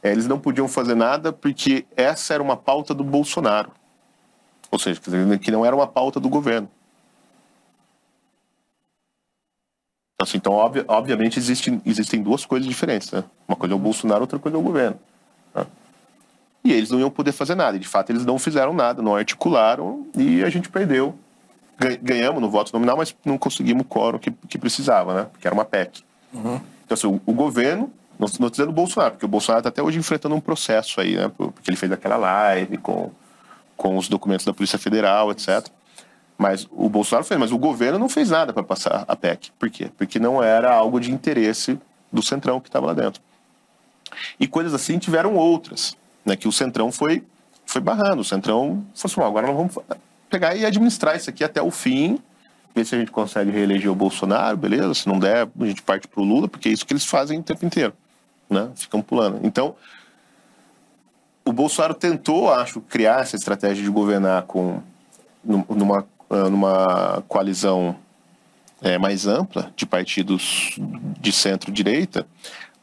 é, 0.03 0.13
eles 0.13 0.27
não 0.27 0.39
podiam 0.39 0.69
fazer 0.69 0.95
nada 0.95 1.33
porque 1.33 1.85
essa 1.97 2.33
era 2.33 2.43
uma 2.43 2.57
pauta 2.57 2.95
do 2.95 3.03
Bolsonaro. 3.03 3.71
Ou 4.71 4.79
seja, 4.79 5.01
que 5.41 5.51
não 5.51 5.67
era 5.67 5.75
uma 5.75 5.87
pauta 5.87 6.19
do 6.19 6.29
governo. 6.29 6.69
Então, 10.15 10.25
assim, 10.25 10.37
então 10.39 10.53
obvi- 10.53 10.85
obviamente, 10.87 11.39
existem, 11.39 11.83
existem 11.85 12.23
duas 12.23 12.45
coisas 12.47 12.69
diferentes. 12.69 13.11
Né? 13.11 13.25
Uma 13.47 13.57
coisa 13.57 13.75
é 13.75 13.77
o 13.77 13.81
Bolsonaro, 13.81 14.23
outra 14.23 14.39
coisa 14.39 14.57
é 14.57 14.61
o 14.61 14.63
governo. 14.63 14.99
né? 15.55 15.67
E 16.65 16.73
eles 16.73 16.91
não 16.91 16.99
iam 16.99 17.11
poder 17.11 17.33
fazer 17.33 17.55
nada. 17.55 17.79
De 17.79 17.87
fato, 17.87 18.11
eles 18.11 18.25
não 18.25 18.39
fizeram 18.39 18.73
nada, 18.73 19.03
não 19.03 19.15
articularam 19.15 20.07
e 20.17 20.43
a 20.43 20.49
gente 20.51 20.69
perdeu. 20.69 21.15
Gan- 21.79 21.99
Ganhamos 22.03 22.41
no 22.41 22.49
voto 22.51 22.73
nominal, 22.73 22.97
mas 22.97 23.15
não 23.25 23.37
conseguimos 23.39 23.83
o 23.83 23.85
quórum 23.89 24.19
que, 24.19 24.31
que 24.31 24.59
precisava, 24.59 25.15
né? 25.15 25.27
Porque 25.33 25.47
era 25.47 25.55
uma 25.55 25.65
PEC. 25.65 26.03
Então, 26.85 26.95
assim, 26.95 27.07
o, 27.07 27.21
o 27.27 27.33
governo, 27.33 27.91
não 28.19 28.27
estou 28.27 28.49
dizendo 28.51 28.69
o 28.71 28.73
Bolsonaro, 28.73 29.13
porque 29.13 29.25
o 29.25 29.29
Bolsonaro 29.29 29.61
está 29.61 29.69
até 29.69 29.83
hoje 29.83 29.99
enfrentando 29.99 30.35
um 30.35 30.41
processo 30.41 31.01
aí, 31.01 31.17
né? 31.17 31.31
Porque 31.37 31.69
ele 31.71 31.77
fez 31.77 31.91
aquela 31.93 32.17
live 32.17 32.77
com, 32.79 33.11
com 33.77 33.97
os 33.97 34.09
documentos 34.09 34.45
da 34.47 34.53
Polícia 34.53 34.79
Federal, 34.79 35.31
etc. 35.33 35.67
Mas 36.37 36.67
o 36.73 36.89
Bolsonaro 36.89 37.25
fez, 37.25 37.39
mas 37.39 37.53
o 37.53 37.59
governo 37.59 37.99
não 37.99 38.09
fez 38.09 38.31
nada 38.31 38.53
para 38.53 38.63
passar 38.63 39.05
a 39.07 39.15
PEC. 39.17 39.51
Por 39.59 39.71
quê? 39.71 39.91
Porque 39.97 40.19
não 40.19 40.43
era 40.43 40.73
algo 40.75 40.99
de 41.01 41.11
interesse 41.13 41.79
do 42.13 42.23
Centrão 42.23 42.61
que 42.61 42.69
estava 42.69 42.87
lá 42.87 42.93
dentro. 42.95 43.23
E 44.39 44.47
coisas 44.47 44.75
assim 44.75 44.99
tiveram 44.99 45.35
outras, 45.35 45.97
né? 46.25 46.37
Que 46.37 46.47
o 46.49 46.53
Centrão 46.53 46.91
foi, 46.93 47.25
foi 47.67 47.81
barrando. 47.81 48.21
O 48.21 48.25
Centrão 48.25 48.85
falou 48.95 49.05
assim, 49.05 49.17
"Bom, 49.21 49.27
agora 49.27 49.47
nós 49.47 49.57
vamos 49.57 49.75
pegar 50.35 50.57
e 50.57 50.67
administrar 50.67 51.17
isso 51.17 51.31
aqui 51.31 51.45
até 51.45 51.63
o 51.63 51.71
fim, 51.71 52.19
ver 52.75 52.85
se 52.85 52.93
a 52.97 52.99
gente 52.99 53.13
consegue 53.13 53.53
reeleger 53.53 53.89
o 53.91 53.95
Bolsonaro, 53.95 54.57
beleza? 54.57 54.93
Se 54.95 55.07
não 55.07 55.17
der, 55.21 55.49
a 55.61 55.65
gente 55.65 55.81
parte 55.81 56.09
pro 56.09 56.25
Lula, 56.25 56.49
porque 56.49 56.69
é 56.69 56.73
isso 56.73 56.85
que 56.85 56.93
eles 56.93 57.05
fazem 57.05 57.39
o 57.39 57.43
tempo 57.43 57.65
inteiro, 57.65 57.93
né? 58.51 58.69
Ficam 58.75 59.01
pulando. 59.01 59.39
Então, 59.45 59.77
o 61.45 61.53
Bolsonaro 61.53 61.95
tentou, 61.95 62.53
acho, 62.53 62.81
criar 62.81 63.21
essa 63.21 63.37
estratégia 63.37 63.85
de 63.85 63.91
governar 63.91 64.43
com 64.43 64.81
num- 65.45 65.65
numa, 65.69 66.05
ah, 66.29 66.51
numa 66.51 67.23
coalizão 67.29 67.95
é, 68.83 68.99
mais 68.99 69.27
ampla 69.27 69.73
de 69.77 69.87
partidos 69.87 70.77
de 71.21 71.31
centro-direita, 71.33 72.27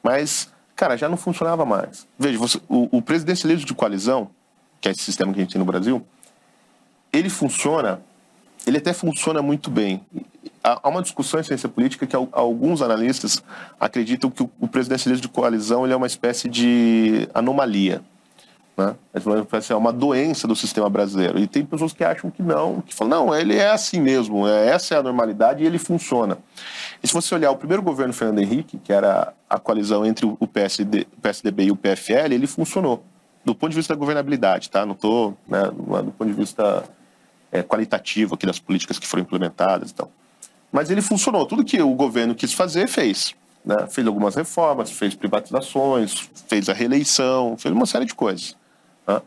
mas, 0.02 0.50
cara, 0.76 0.96
já 0.98 1.10
não 1.10 1.18
funcionava 1.18 1.66
mais. 1.66 2.08
Veja, 2.18 2.38
você- 2.40 2.62
o, 2.70 2.98
o 2.98 3.02
presidencialismo 3.02 3.66
de 3.66 3.74
coalizão, 3.74 4.30
que 4.80 4.88
é 4.88 4.92
esse 4.94 5.02
sistema 5.04 5.34
que 5.34 5.40
a 5.40 5.44
gente 5.44 5.52
tem 5.52 5.60
no 5.60 5.66
Brasil, 5.66 6.04
ele 7.12 7.30
funciona, 7.30 8.02
ele 8.66 8.78
até 8.78 8.94
funciona 8.94 9.42
muito 9.42 9.70
bem. 9.70 10.02
Há 10.64 10.88
uma 10.88 11.02
discussão 11.02 11.40
em 11.40 11.44
ciência 11.44 11.68
política 11.68 12.06
que 12.06 12.16
al- 12.16 12.30
alguns 12.32 12.82
analistas 12.82 13.44
acreditam 13.80 14.30
que 14.30 14.44
o, 14.44 14.68
presidencialismo 14.68 15.24
de 15.24 15.28
coalizão 15.28 15.84
ele 15.84 15.94
é 15.94 15.96
uma 15.96 16.08
espécie 16.08 16.48
de 16.48 17.28
anomalia. 17.34 18.02
Né? 18.78 18.96
Que 19.12 19.56
assim, 19.58 19.74
É 19.74 19.76
uma 19.76 19.92
doença 19.92 20.48
do 20.48 20.56
sistema 20.56 20.90
brasileiro. 20.90 21.40
E 21.40 21.48
tem 21.48 21.66
pessoas 21.66 21.94
que 21.94 22.04
acham 22.04 22.30
que 22.30 22.42
não, 22.42 22.82
que 22.82 22.94
falam, 22.94 23.26
não, 23.26 23.36
ele 23.36 23.56
é 23.56 23.72
assim 23.72 24.00
mesmo, 24.00 24.48
é, 24.48 24.68
essa 24.68 24.96
é 24.96 24.98
a 24.98 25.04
normalidade 25.04 25.64
e 25.64 25.66
ele 25.66 25.80
funciona. 25.80 26.38
E 27.04 27.08
se 27.08 27.14
você 27.14 27.34
olhar 27.34 27.52
o 27.52 27.58
primeiro 27.58 27.82
governo 27.82 28.14
Fernando 28.14 28.40
Henrique, 28.40 28.78
que 28.78 28.94
era 28.94 29.34
a 29.50 29.60
coalizão 29.60 30.06
entre 30.06 30.26
o 30.26 30.48
PSD, 30.48 31.06
PSDB 31.22 31.66
e 31.66 31.72
o 31.72 31.76
PFL, 31.76 32.34
ele 32.34 32.48
funcionou. 32.48 33.04
Do 33.44 33.56
ponto 33.56 33.72
de 33.72 33.76
vista 33.76 33.96
da 33.96 34.00
governabilidade, 34.00 34.70
tá? 34.70 34.86
Não 34.86 34.94
estou, 34.94 35.36
né, 35.48 35.64
é 35.64 36.04
do 36.04 36.12
ponto 36.12 36.28
de 36.28 36.34
vista 36.34 36.84
é, 37.52 37.62
qualitativo 37.62 38.36
aqui 38.36 38.46
das 38.46 38.60
políticas 38.60 38.98
que 38.98 39.08
foram 39.08 39.24
implementadas 39.24 39.92
e 39.92 39.94
tal. 39.94 40.12
Mas 40.72 40.90
ele 40.90 41.02
funcionou. 41.02 41.46
Tudo 41.46 41.66
que 41.66 41.82
o 41.82 41.94
governo 41.94 42.34
quis 42.34 42.54
fazer, 42.54 42.88
fez. 42.88 43.36
Né? 43.66 43.88
Fez 43.88 44.08
algumas 44.08 44.36
reformas, 44.36 44.90
fez 44.90 45.14
privatizações, 45.14 46.30
fez 46.48 46.70
a 46.70 46.74
reeleição, 46.74 47.58
fez 47.58 47.74
uma 47.74 47.86
série 47.86 48.06
de 48.06 48.16
coisas. 48.16 48.56
né? 49.06 49.22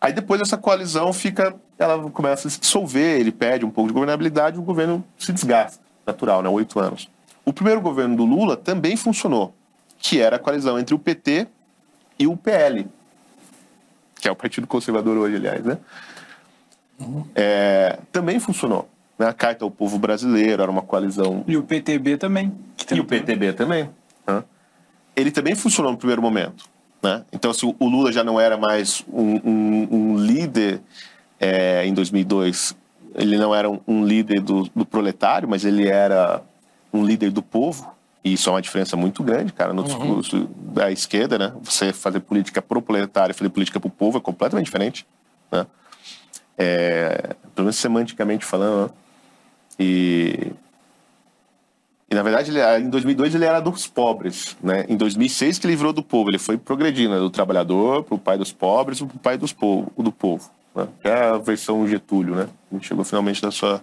Aí 0.00 0.12
depois 0.12 0.40
essa 0.40 0.56
coalizão 0.56 1.12
fica, 1.12 1.54
ela 1.78 2.10
começa 2.10 2.48
a 2.48 2.50
se 2.50 2.58
dissolver, 2.58 3.20
ele 3.20 3.30
perde 3.30 3.64
um 3.64 3.70
pouco 3.70 3.88
de 3.88 3.94
governabilidade, 3.94 4.58
o 4.58 4.62
governo 4.62 5.04
se 5.18 5.32
desgasta, 5.32 5.80
natural, 6.06 6.42
né? 6.42 6.48
Oito 6.48 6.80
anos. 6.80 7.08
O 7.44 7.52
primeiro 7.52 7.80
governo 7.80 8.16
do 8.16 8.24
Lula 8.24 8.56
também 8.56 8.96
funcionou, 8.96 9.54
que 9.98 10.20
era 10.20 10.36
a 10.36 10.38
coalizão 10.38 10.78
entre 10.78 10.94
o 10.94 10.98
PT 10.98 11.46
e 12.18 12.26
o 12.26 12.36
PL, 12.36 12.88
que 14.20 14.28
é 14.28 14.30
o 14.30 14.36
Partido 14.36 14.66
Conservador 14.66 15.16
hoje, 15.16 15.36
aliás, 15.36 15.64
né? 15.64 15.78
É, 17.34 17.98
também 18.10 18.38
funcionou. 18.38 18.88
Né? 19.18 19.26
A 19.26 19.32
Carta 19.32 19.64
ao 19.64 19.70
Povo 19.70 19.98
Brasileiro 19.98 20.62
era 20.62 20.70
uma 20.70 20.82
coalizão 20.82 21.44
E 21.46 21.56
o 21.56 21.62
PTB 21.62 22.16
também. 22.16 22.52
e 22.90 23.00
o. 23.00 23.04
PTB 23.04 23.52
também. 23.52 23.88
né? 24.26 24.42
Ele 25.14 25.30
também 25.30 25.54
funcionou 25.54 25.92
no 25.92 25.98
primeiro 25.98 26.22
momento. 26.22 26.64
Né? 27.02 27.24
Então, 27.32 27.50
assim, 27.50 27.74
o 27.78 27.88
Lula 27.88 28.12
já 28.12 28.22
não 28.22 28.40
era 28.40 28.56
mais 28.56 29.04
um, 29.12 29.40
um, 29.44 29.88
um 29.90 30.16
líder 30.16 30.80
é, 31.40 31.84
em 31.84 31.92
2002. 31.92 32.76
Ele 33.16 33.36
não 33.36 33.54
era 33.54 33.68
um, 33.68 33.80
um 33.86 34.04
líder 34.04 34.40
do, 34.40 34.70
do, 34.74 34.86
proletário, 34.86 35.48
mas 35.48 35.64
ele 35.64 35.88
era 35.88 36.42
um 36.92 37.04
líder 37.04 37.30
do 37.30 37.42
povo. 37.42 37.92
E 38.24 38.34
isso 38.34 38.48
é 38.48 38.52
uma 38.52 38.62
diferença 38.62 38.96
muito 38.96 39.20
grande, 39.24 39.52
cara, 39.52 39.72
no 39.72 39.82
uhum. 39.82 39.88
discurso 39.88 40.48
da 40.72 40.92
esquerda, 40.92 41.36
né? 41.36 41.52
Você 41.62 41.92
fazer 41.92 42.20
política 42.20 42.62
pro 42.62 42.80
proletário 42.80 43.32
e 43.32 43.34
fazer 43.34 43.50
política 43.50 43.80
pro 43.80 43.90
povo 43.90 44.18
é 44.18 44.20
completamente 44.20 44.66
diferente, 44.66 45.04
né? 45.50 45.66
É, 46.56 47.34
pelo 47.54 47.66
menos 47.66 47.76
semanticamente 47.76 48.44
falando. 48.44 48.88
Né? 48.88 48.94
E 49.78 50.52
e 52.12 52.14
na 52.14 52.22
verdade, 52.22 52.50
ele, 52.50 52.60
em 52.78 52.90
2002 52.90 53.34
ele 53.34 53.46
era 53.46 53.58
dos 53.58 53.86
pobres, 53.86 54.54
né? 54.62 54.84
Em 54.86 54.98
2006 54.98 55.58
que 55.58 55.66
ele 55.66 55.74
virou 55.74 55.94
do 55.94 56.02
povo, 56.02 56.28
ele 56.28 56.38
foi 56.38 56.58
progredindo, 56.58 57.14
né? 57.14 57.18
do 57.18 57.30
trabalhador 57.30 58.04
para 58.04 58.14
o 58.14 58.18
pai 58.18 58.36
dos 58.36 58.52
pobres, 58.52 58.98
para 58.98 59.06
o 59.06 59.18
pai 59.18 59.38
dos 59.38 59.54
povo, 59.54 59.90
do 59.96 60.12
povo. 60.12 60.50
Né? 60.74 60.86
É 61.02 61.14
a 61.30 61.38
versão 61.38 61.88
Getúlio, 61.88 62.34
né? 62.34 62.48
A 62.70 62.74
gente 62.74 62.86
chegou 62.86 63.02
finalmente 63.02 63.42
na 63.42 63.50
sua 63.50 63.82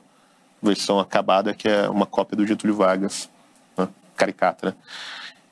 versão 0.62 1.00
acabada, 1.00 1.56
que 1.56 1.68
é 1.68 1.90
uma 1.90 2.06
cópia 2.06 2.38
do 2.38 2.46
Getúlio 2.46 2.76
Vargas, 2.76 3.28
né? 3.76 3.88
caricata, 4.16 4.68
né? 4.68 4.76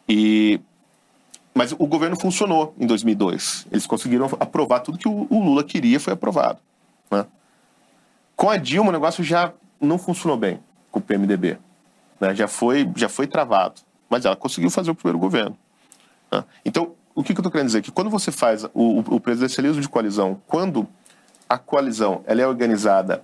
E 0.07 0.59
mas 1.55 1.71
o 1.71 1.87
governo 1.87 2.15
funcionou 2.15 2.75
em 2.79 2.85
2002. 2.85 3.65
Eles 3.71 3.87
conseguiram 3.87 4.27
aprovar 4.39 4.81
tudo 4.81 4.99
que 4.99 5.07
o 5.07 5.27
Lula 5.31 5.63
queria, 5.63 5.99
foi 5.99 6.13
aprovado. 6.13 6.59
Né? 7.11 7.25
Com 8.35 8.49
a 8.49 8.57
Dilma, 8.57 8.89
o 8.89 8.93
negócio 8.93 9.23
já 9.23 9.53
não 9.79 9.97
funcionou 9.97 10.37
bem 10.37 10.59
com 10.91 10.99
o 10.99 11.01
PMDB 11.01 11.57
né? 12.19 12.35
já, 12.35 12.47
foi, 12.47 12.89
já 12.95 13.09
foi 13.09 13.27
travado. 13.27 13.81
Mas 14.09 14.25
ela 14.25 14.35
conseguiu 14.35 14.69
fazer 14.69 14.91
o 14.91 14.95
primeiro 14.95 15.19
governo. 15.19 15.57
Né? 16.31 16.43
Então, 16.65 16.91
o 17.13 17.23
que, 17.23 17.33
que 17.33 17.39
eu 17.39 17.41
estou 17.41 17.51
querendo 17.51 17.67
dizer? 17.67 17.81
Que 17.81 17.91
quando 17.91 18.09
você 18.09 18.31
faz 18.31 18.63
o, 18.73 18.99
o 18.99 19.19
presidencialismo 19.19 19.81
de 19.81 19.89
coalizão, 19.89 20.39
quando 20.47 20.87
a 21.49 21.57
coalizão 21.57 22.21
ela 22.25 22.41
é 22.41 22.47
organizada 22.47 23.23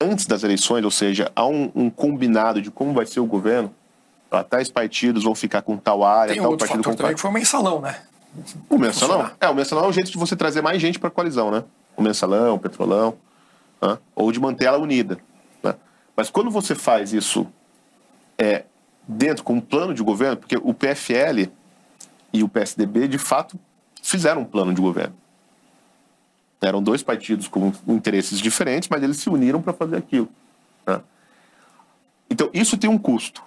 antes 0.00 0.26
das 0.26 0.42
eleições, 0.42 0.84
ou 0.84 0.90
seja, 0.90 1.30
há 1.34 1.46
um, 1.46 1.70
um 1.74 1.90
combinado 1.90 2.60
de 2.60 2.70
como 2.70 2.92
vai 2.92 3.06
ser 3.06 3.20
o 3.20 3.26
governo, 3.26 3.72
tais 4.50 4.68
partidos 4.68 5.22
vão 5.22 5.34
ficar 5.34 5.62
com 5.62 5.76
tal 5.76 6.02
área, 6.02 6.32
Tem 6.32 6.42
tal 6.42 6.50
outro 6.50 6.66
partido 6.66 6.82
fator 6.82 6.92
com 6.92 6.98
também 6.98 7.14
que 7.14 7.20
foi 7.20 7.30
o 7.30 7.34
mensalão, 7.34 7.80
né? 7.80 7.96
O 8.68 8.78
mensalão? 8.78 9.30
É, 9.40 9.48
o 9.48 9.54
mensalão 9.54 9.84
é 9.84 9.88
o 9.88 9.92
jeito 9.92 10.10
de 10.10 10.18
você 10.18 10.34
trazer 10.34 10.60
mais 10.60 10.82
gente 10.82 10.98
para 10.98 11.08
a 11.08 11.12
coalizão, 11.12 11.52
né? 11.52 11.62
O 11.96 12.02
mensalão, 12.02 12.56
o 12.56 12.58
petrolão, 12.58 13.16
né? 13.80 13.98
ou 14.14 14.32
de 14.32 14.40
manter 14.40 14.64
ela 14.66 14.78
unida. 14.78 15.18
Né? 15.62 15.74
Mas 16.16 16.30
quando 16.30 16.50
você 16.50 16.74
faz 16.74 17.12
isso 17.12 17.46
é, 18.38 18.64
dentro 19.06 19.44
com 19.44 19.54
um 19.54 19.60
plano 19.60 19.94
de 19.94 20.02
governo, 20.02 20.36
porque 20.36 20.56
o 20.56 20.74
PFL 20.74 21.50
e 22.32 22.42
o 22.42 22.48
PSDB, 22.48 23.06
de 23.06 23.18
fato, 23.18 23.58
fizeram 24.02 24.42
um 24.42 24.44
plano 24.44 24.74
de 24.74 24.80
governo. 24.80 25.14
Eram 26.60 26.82
dois 26.82 27.02
partidos 27.02 27.46
com 27.46 27.72
interesses 27.86 28.40
diferentes, 28.40 28.88
mas 28.88 29.02
eles 29.02 29.18
se 29.18 29.28
uniram 29.28 29.60
para 29.60 29.72
fazer 29.72 29.96
aquilo. 29.96 30.28
Né? 30.86 31.00
Então, 32.30 32.48
isso 32.54 32.76
tem 32.76 32.88
um 32.88 32.98
custo, 32.98 33.42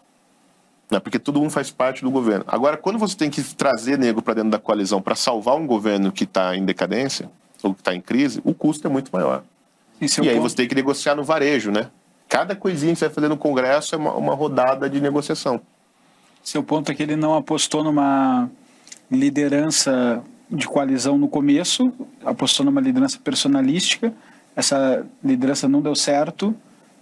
né? 0.89 0.99
porque 0.99 1.17
todo 1.17 1.39
mundo 1.39 1.49
faz 1.49 1.71
parte 1.71 2.03
do 2.03 2.11
governo. 2.11 2.45
Agora, 2.47 2.77
quando 2.77 2.99
você 2.99 3.17
tem 3.17 3.29
que 3.29 3.43
trazer 3.55 3.97
negro 3.97 4.21
para 4.21 4.35
dentro 4.35 4.51
da 4.51 4.59
coalizão 4.59 5.01
para 5.01 5.15
salvar 5.15 5.55
um 5.55 5.65
governo 5.65 6.11
que 6.11 6.25
está 6.25 6.55
em 6.55 6.63
decadência, 6.63 7.29
ou 7.63 7.73
que 7.73 7.81
está 7.81 7.93
em 7.93 8.01
crise, 8.01 8.41
o 8.43 8.53
custo 8.53 8.87
é 8.87 8.89
muito 8.89 9.09
maior. 9.11 9.43
É 9.99 10.05
e 10.05 10.29
aí 10.29 10.35
ponto. 10.35 10.49
você 10.49 10.55
tem 10.55 10.67
que 10.67 10.75
negociar 10.75 11.15
no 11.15 11.23
varejo, 11.23 11.71
né? 11.71 11.89
Cada 12.29 12.55
coisinha 12.55 12.93
que 12.93 12.99
você 12.99 13.05
vai 13.05 13.15
fazer 13.15 13.29
no 13.29 13.37
Congresso 13.37 13.95
é 13.95 13.97
uma, 13.97 14.13
uma 14.13 14.35
rodada 14.35 14.89
de 14.89 14.99
negociação. 14.99 15.61
Seu 16.43 16.61
ponto 16.63 16.91
é 16.91 16.95
que 16.95 17.03
ele 17.03 17.15
não 17.15 17.35
apostou 17.35 17.83
numa 17.83 18.49
liderança 19.09 20.21
de 20.49 20.67
coalizão 20.67 21.17
no 21.17 21.27
começo, 21.27 21.91
apostou 22.25 22.65
numa 22.65 22.79
liderança 22.79 23.19
personalística, 23.21 24.13
essa 24.55 25.05
liderança 25.23 25.67
não 25.67 25.81
deu 25.81 25.95
certo, 25.95 26.55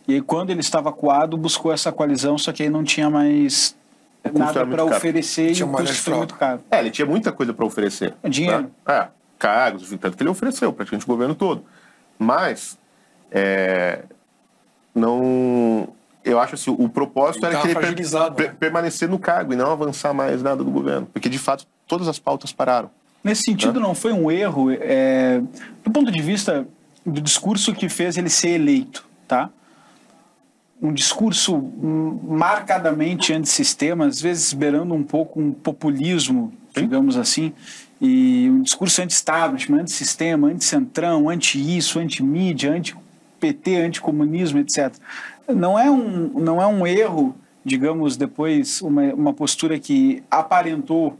e 0.08 0.16
aí 0.16 0.22
quando 0.22 0.50
ele 0.50 0.62
estava 0.62 0.92
coado, 0.92 1.38
buscou 1.38 1.72
essa 1.72 1.92
coalizão, 1.92 2.38
só 2.38 2.52
que 2.52 2.64
aí 2.64 2.70
não 2.70 2.84
tinha 2.84 3.10
mais 3.10 3.76
nada 4.34 4.66
para 4.66 4.84
oferecer 4.84 5.54
tinha 5.54 5.68
e 5.68 5.70
o 5.70 5.72
custo 5.72 5.96
foi 5.96 6.16
muito 6.16 6.36
caro. 6.36 6.62
É, 6.72 6.80
ele 6.80 6.92
tinha 6.92 7.06
muita 7.06 7.32
coisa 7.32 7.54
para 7.54 7.66
oferecer. 7.66 8.14
É 8.24 8.30
dinheiro. 8.30 8.64
Né? 8.64 8.70
É, 8.88 9.08
cargos, 9.46 9.90
tanto 10.00 10.18
que 10.18 10.24
ele 10.24 10.30
ofereceu 10.30 10.74
praticamente 10.74 11.06
o 11.06 11.08
governo 11.08 11.36
todo. 11.36 11.64
Mas 12.18 12.80
é, 13.32 14.00
não. 14.94 15.90
Eu 16.24 16.40
acho 16.40 16.56
assim, 16.56 16.76
o 16.76 16.90
propósito 16.90 17.46
ele 17.46 17.54
era 17.54 17.62
que 17.62 17.68
ele 17.68 17.76
per, 17.76 18.34
per, 18.34 18.48
né? 18.48 18.56
permanecer 18.60 19.08
no 19.08 19.20
cargo 19.20 19.54
e 19.54 19.56
não 19.56 19.72
avançar 19.72 20.12
mais 20.12 20.42
nada 20.42 20.64
do 20.64 20.72
governo. 20.72 21.08
Porque, 21.14 21.30
de 21.30 21.38
fato, 21.38 21.68
todas 21.86 22.08
as 22.08 22.18
pautas 22.18 22.52
pararam. 22.52 22.90
Nesse 23.24 23.44
sentido, 23.44 23.80
não 23.80 23.94
foi 23.94 24.12
um 24.12 24.32
erro, 24.32 24.72
é, 24.72 25.40
do 25.84 25.92
ponto 25.92 26.12
de 26.12 26.22
vista 26.24 26.68
do 27.06 27.22
discurso 27.22 27.74
que 27.76 27.88
fez 27.88 28.18
ele 28.18 28.30
ser 28.30 28.50
eleito, 28.50 29.06
tá? 29.28 29.52
Um 30.82 30.92
discurso 30.92 31.56
marcadamente 31.58 33.32
antissistema, 33.32 34.08
às 34.08 34.20
vezes 34.20 34.52
beirando 34.54 34.96
um 34.96 35.04
pouco 35.04 35.40
um 35.40 35.52
populismo, 35.52 36.52
Sim. 36.74 36.82
digamos 36.82 37.18
assim, 37.18 37.54
e 38.02 38.50
um 38.50 38.62
discurso 38.62 39.02
anti-establishment, 39.02 39.82
anti-sistema, 39.82 40.48
anti-centrão, 40.48 41.30
anti-isso, 41.30 42.00
anti-mídia, 42.00 42.72
anti 42.72 42.96
PT, 43.40 43.76
anticomunismo, 43.78 44.60
etc. 44.60 44.94
Não 45.48 45.78
é 45.78 45.90
um, 45.90 46.32
não 46.40 46.62
é 46.62 46.68
um 46.68 46.86
erro, 46.86 47.36
digamos, 47.64 48.18
depois, 48.18 48.82
uma, 48.82 49.04
uma 49.14 49.34
postura 49.34 49.80
que 49.80 50.24
aparentou 50.30 51.18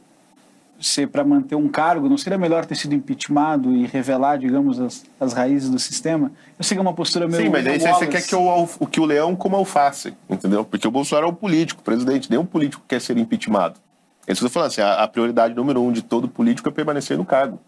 ser 0.80 1.08
para 1.08 1.24
manter 1.24 1.56
um 1.56 1.70
cargo, 1.70 2.10
não 2.10 2.18
seria 2.18 2.38
melhor 2.38 2.66
ter 2.66 2.76
sido 2.76 2.94
impeachmentado 2.94 3.74
e 3.74 3.86
revelar, 3.86 4.38
digamos, 4.38 4.80
as, 4.80 5.06
as 5.20 5.34
raízes 5.34 5.70
do 5.70 5.80
sistema? 5.80 6.32
Eu 6.58 6.66
sei 6.66 6.76
que 6.76 6.80
é 6.80 6.82
uma 6.82 6.94
postura 6.94 7.28
meio... 7.28 7.44
Sim, 7.44 7.50
mas 7.50 7.66
aí 7.66 7.80
você 7.80 8.08
quer 8.08 8.22
que 8.22 8.36
o, 8.36 8.68
o, 8.80 8.88
que 8.88 9.00
o 9.00 9.06
leão 9.06 9.36
coma 9.36 9.58
alface, 9.58 10.14
entendeu? 10.30 10.66
Porque 10.66 10.88
o 10.88 10.92
Bolsonaro 10.92 11.28
é 11.28 11.30
um 11.30 11.34
político, 11.34 11.82
presidente, 11.82 12.30
nenhum 12.30 12.46
político 12.46 12.84
quer 12.88 13.00
ser 13.00 13.18
impeachmentado. 13.18 13.80
É 14.28 14.32
isso 14.32 14.42
que 14.42 14.46
eu 14.46 14.50
falando, 14.50 14.68
assim, 14.68 14.82
a, 14.82 15.04
a 15.04 15.08
prioridade 15.08 15.54
número 15.54 15.82
um 15.82 15.92
de 15.92 16.02
todo 16.02 16.28
político 16.28 16.68
é 16.70 16.72
permanecer 16.72 17.18
no 17.18 17.26
cargo. 17.26 17.60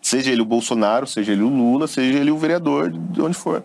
Seja 0.00 0.30
ele 0.30 0.42
o 0.42 0.44
Bolsonaro, 0.44 1.06
seja 1.06 1.32
ele 1.32 1.42
o 1.42 1.48
Lula, 1.48 1.88
seja 1.88 2.18
ele 2.18 2.30
o 2.30 2.38
vereador, 2.38 2.90
de 2.90 3.22
onde 3.22 3.36
for. 3.36 3.64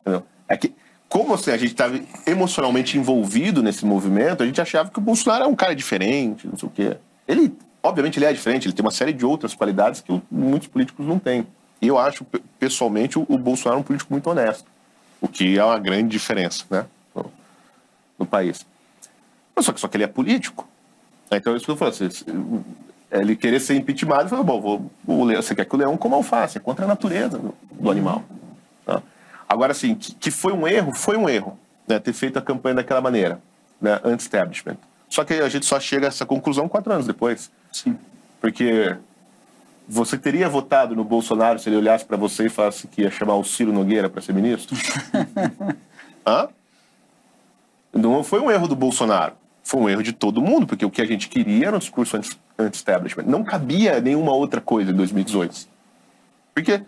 Entendeu? 0.00 0.24
É 0.48 0.56
que, 0.56 0.72
como 1.08 1.34
assim, 1.34 1.50
a 1.50 1.56
gente 1.56 1.72
estava 1.72 2.00
emocionalmente 2.26 2.96
envolvido 2.96 3.62
nesse 3.62 3.84
movimento, 3.84 4.42
a 4.42 4.46
gente 4.46 4.60
achava 4.60 4.90
que 4.90 4.98
o 4.98 5.02
Bolsonaro 5.02 5.44
é 5.44 5.46
um 5.46 5.54
cara 5.54 5.74
diferente, 5.74 6.46
não 6.46 6.56
sei 6.56 6.68
o 6.68 6.72
quê. 6.72 6.96
Ele, 7.26 7.54
obviamente, 7.82 8.18
ele 8.18 8.26
é 8.26 8.32
diferente, 8.32 8.66
ele 8.66 8.72
tem 8.72 8.84
uma 8.84 8.90
série 8.90 9.12
de 9.12 9.26
outras 9.26 9.54
qualidades 9.54 10.00
que 10.00 10.22
muitos 10.30 10.68
políticos 10.68 11.06
não 11.06 11.18
têm. 11.18 11.46
E 11.82 11.88
eu 11.88 11.98
acho, 11.98 12.24
pessoalmente, 12.58 13.18
o, 13.18 13.38
Bolsonaro 13.38 13.78
é 13.78 13.80
um 13.80 13.84
político 13.84 14.12
muito 14.12 14.30
honesto, 14.30 14.64
o 15.20 15.26
que 15.26 15.58
é 15.58 15.64
uma 15.64 15.78
grande 15.80 16.08
diferença 16.08 16.64
né, 16.70 16.86
no, 17.14 17.30
no 18.20 18.24
país. 18.24 18.64
Mas 19.54 19.66
só 19.66 19.72
que, 19.72 19.80
só 19.80 19.88
que 19.88 19.96
ele 19.96 20.04
é 20.04 20.08
político. 20.08 20.68
Então, 21.36 21.52
é 21.52 21.56
isso 21.56 21.64
que 21.64 21.70
eu 21.70 21.76
falo. 21.76 21.90
Assim, 21.90 22.08
ele 23.10 23.36
querer 23.36 23.60
ser 23.60 23.74
impeachment, 23.76 24.20
ele 24.20 24.28
falou, 24.28 24.44
bom, 24.44 24.60
vou, 24.60 24.90
o 25.06 25.24
leão, 25.24 25.42
você 25.42 25.54
quer 25.54 25.64
que 25.64 25.74
o 25.74 25.78
leão 25.78 25.96
coma 25.96 26.16
alface, 26.16 26.56
é 26.56 26.60
contra 26.60 26.84
a 26.84 26.88
natureza 26.88 27.38
do, 27.38 27.54
do 27.72 27.90
animal. 27.90 28.24
Tá? 28.86 29.02
Agora, 29.48 29.72
assim, 29.72 29.94
que, 29.94 30.14
que 30.14 30.30
foi 30.30 30.52
um 30.52 30.66
erro, 30.66 30.94
foi 30.94 31.16
um 31.16 31.28
erro, 31.28 31.58
né, 31.86 31.98
ter 31.98 32.12
feito 32.14 32.38
a 32.38 32.42
campanha 32.42 32.76
daquela 32.76 33.02
maneira, 33.02 33.38
né, 33.80 34.00
anti-establishment. 34.02 34.76
Só 35.10 35.24
que 35.24 35.34
a 35.34 35.48
gente 35.50 35.66
só 35.66 35.78
chega 35.78 36.06
a 36.06 36.08
essa 36.08 36.24
conclusão 36.24 36.66
quatro 36.68 36.90
anos 36.90 37.06
depois. 37.06 37.50
Sim. 37.70 37.98
Porque 38.40 38.96
você 39.86 40.16
teria 40.16 40.48
votado 40.48 40.96
no 40.96 41.04
Bolsonaro 41.04 41.58
se 41.58 41.68
ele 41.68 41.76
olhasse 41.76 42.04
para 42.04 42.16
você 42.16 42.46
e 42.46 42.48
falasse 42.48 42.88
que 42.88 43.02
ia 43.02 43.10
chamar 43.10 43.34
o 43.34 43.44
Ciro 43.44 43.72
Nogueira 43.74 44.08
para 44.08 44.22
ser 44.22 44.32
ministro? 44.32 44.74
Hã? 46.26 46.48
Não 47.92 48.24
foi 48.24 48.40
um 48.40 48.50
erro 48.50 48.66
do 48.66 48.74
Bolsonaro. 48.74 49.34
Foi 49.64 49.80
um 49.80 49.88
erro 49.88 50.02
de 50.02 50.12
todo 50.12 50.40
mundo, 50.40 50.66
porque 50.66 50.84
o 50.84 50.90
que 50.90 51.00
a 51.00 51.06
gente 51.06 51.28
queria 51.28 51.68
era 51.68 51.76
um 51.76 51.78
discurso 51.78 52.18
anti-establishment. 52.58 53.24
Não 53.24 53.44
cabia 53.44 54.00
nenhuma 54.00 54.32
outra 54.32 54.60
coisa 54.60 54.90
em 54.90 54.94
2018. 54.94 55.68
Porque 56.54 56.82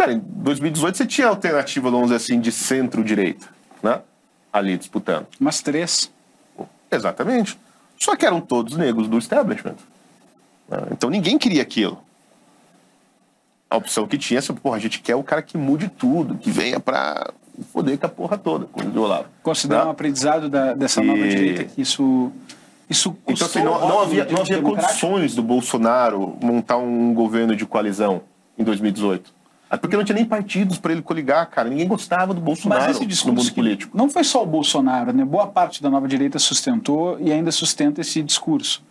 Cara, 0.00 0.14
em 0.14 0.18
2018 0.18 0.96
você 0.96 1.04
tinha 1.04 1.26
alternativa, 1.26 1.90
vamos 1.90 2.06
dizer 2.06 2.16
assim, 2.16 2.40
de 2.40 2.50
centro-direita, 2.50 3.48
né? 3.82 4.00
Ali 4.50 4.78
disputando. 4.78 5.26
Umas 5.38 5.60
três. 5.60 6.10
Exatamente. 6.90 7.58
Só 7.98 8.16
que 8.16 8.24
eram 8.24 8.40
todos 8.40 8.78
negros 8.78 9.08
do 9.08 9.18
establishment. 9.18 9.76
Né? 10.68 10.78
Então 10.90 11.10
ninguém 11.10 11.36
queria 11.36 11.60
aquilo. 11.60 12.02
A 13.68 13.76
opção 13.76 14.06
que 14.06 14.16
tinha 14.16 14.38
é 14.38 14.40
assim, 14.40 14.54
porra, 14.54 14.76
a 14.76 14.80
gente 14.80 15.00
quer 15.00 15.16
o 15.16 15.22
cara 15.22 15.42
que 15.42 15.58
mude 15.58 15.88
tudo, 15.88 16.38
que 16.38 16.50
venha 16.50 16.80
pra 17.60 17.72
poder 17.72 17.98
com 17.98 18.06
a 18.06 18.08
porra 18.08 18.38
toda, 18.38 18.66
diz 18.76 18.96
o 18.96 19.00
Olavo. 19.02 19.26
Considera 19.42 19.82
né? 19.82 19.86
um 19.86 19.90
aprendizado 19.90 20.48
da, 20.48 20.74
dessa 20.74 21.02
e... 21.02 21.06
nova 21.06 21.28
direita 21.28 21.64
que 21.64 21.80
isso. 21.80 22.32
Isso 22.88 23.16
então, 23.24 23.46
assim, 23.46 23.62
não, 23.62 23.78
não 23.88 24.00
havia, 24.00 24.24
não 24.24 24.40
havia 24.40 24.60
condições 24.60 25.32
do 25.32 25.44
Bolsonaro 25.44 26.36
montar 26.42 26.76
um 26.76 27.14
governo 27.14 27.54
de 27.54 27.64
coalizão 27.64 28.22
em 28.58 28.64
2018. 28.64 29.32
É 29.70 29.76
porque 29.76 29.96
não 29.96 30.02
tinha 30.02 30.16
nem 30.16 30.24
partidos 30.24 30.78
para 30.78 30.90
ele 30.90 31.00
coligar, 31.00 31.48
cara. 31.48 31.68
Ninguém 31.68 31.86
gostava 31.86 32.34
do 32.34 32.40
Bolsonaro 32.40 32.82
Mas 32.82 32.96
esse 32.96 33.06
discurso 33.06 33.36
no 33.36 33.40
mundo 33.44 33.54
político. 33.54 33.96
Não 33.96 34.10
foi 34.10 34.24
só 34.24 34.42
o 34.42 34.46
Bolsonaro, 34.46 35.12
né? 35.12 35.24
Boa 35.24 35.46
parte 35.46 35.80
da 35.80 35.88
nova 35.88 36.08
direita 36.08 36.40
sustentou 36.40 37.16
e 37.20 37.30
ainda 37.30 37.52
sustenta 37.52 38.00
esse 38.00 38.20
discurso. 38.20 38.82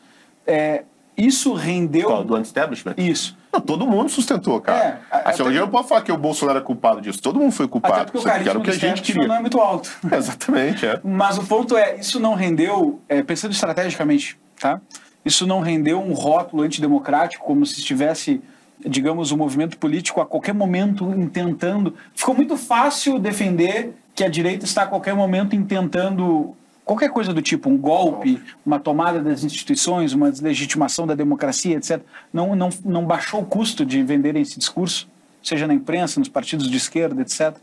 É, 0.47 0.85
Isso 1.17 1.53
rendeu. 1.53 2.07
Qual? 2.07 2.23
Do 2.23 2.35
anti-establishment? 2.35 2.93
Isso. 2.97 3.37
Não, 3.51 3.59
todo 3.59 3.85
mundo 3.87 4.09
sustentou, 4.09 4.61
cara. 4.61 5.01
É, 5.11 5.15
a- 5.15 5.29
assim, 5.31 5.41
hoje 5.43 5.57
eu 5.57 5.61
não 5.61 5.69
posso 5.69 5.89
falar 5.89 6.01
que 6.01 6.11
o 6.11 6.17
Bolsonaro 6.17 6.59
é 6.59 6.61
culpado 6.61 7.01
disso. 7.01 7.21
Todo 7.21 7.39
mundo 7.39 7.51
foi 7.51 7.67
culpado. 7.67 7.95
Até 7.95 8.03
porque 8.05 8.17
o 8.19 8.21
carisma 8.21 8.49
era 8.51 8.59
o 8.59 8.61
que 8.61 8.69
a 8.69 8.73
gente 8.73 9.01
queria. 9.01 9.27
não 9.27 9.35
é 9.35 9.39
muito 9.41 9.59
alto. 9.59 9.89
Exatamente, 10.11 10.85
é. 10.85 10.99
Mas 11.03 11.37
o 11.37 11.43
ponto 11.43 11.75
é, 11.75 11.95
isso 11.95 12.19
não 12.19 12.35
rendeu, 12.35 12.99
é, 13.09 13.23
pensando 13.23 13.51
estrategicamente, 13.51 14.37
tá? 14.59 14.79
Isso 15.25 15.45
não 15.47 15.59
rendeu 15.61 15.99
um 16.01 16.13
rótulo 16.13 16.61
antidemocrático, 16.63 17.43
como 17.45 17.65
se 17.65 17.79
estivesse, 17.79 18.39
digamos, 18.85 19.31
o 19.31 19.37
movimento 19.37 19.77
político 19.77 20.21
a 20.21 20.25
qualquer 20.25 20.53
momento 20.53 21.11
intentando. 21.17 21.93
Ficou 22.15 22.35
muito 22.35 22.55
fácil 22.55 23.17
defender 23.19 23.93
que 24.15 24.23
a 24.23 24.29
direita 24.29 24.65
está 24.65 24.83
a 24.83 24.87
qualquer 24.87 25.13
momento 25.15 25.55
intentando 25.55 26.55
qualquer 26.89 27.11
coisa 27.11 27.31
do 27.31 27.39
tipo, 27.39 27.69
um 27.69 27.77
golpe, 27.77 28.41
uma 28.65 28.79
tomada 28.79 29.19
das 29.21 29.43
instituições, 29.43 30.11
uma 30.13 30.31
deslegitimação 30.31 31.05
da 31.05 31.13
democracia, 31.13 31.77
etc. 31.77 32.01
Não, 32.33 32.55
não, 32.55 32.69
não 32.83 33.05
baixou 33.05 33.41
o 33.41 33.45
custo 33.45 33.85
de 33.85 34.01
venderem 34.01 34.41
esse 34.41 34.57
discurso, 34.57 35.07
seja 35.43 35.67
na 35.67 35.73
imprensa, 35.75 36.19
nos 36.19 36.29
partidos 36.29 36.67
de 36.67 36.75
esquerda, 36.77 37.21
etc 37.21 37.55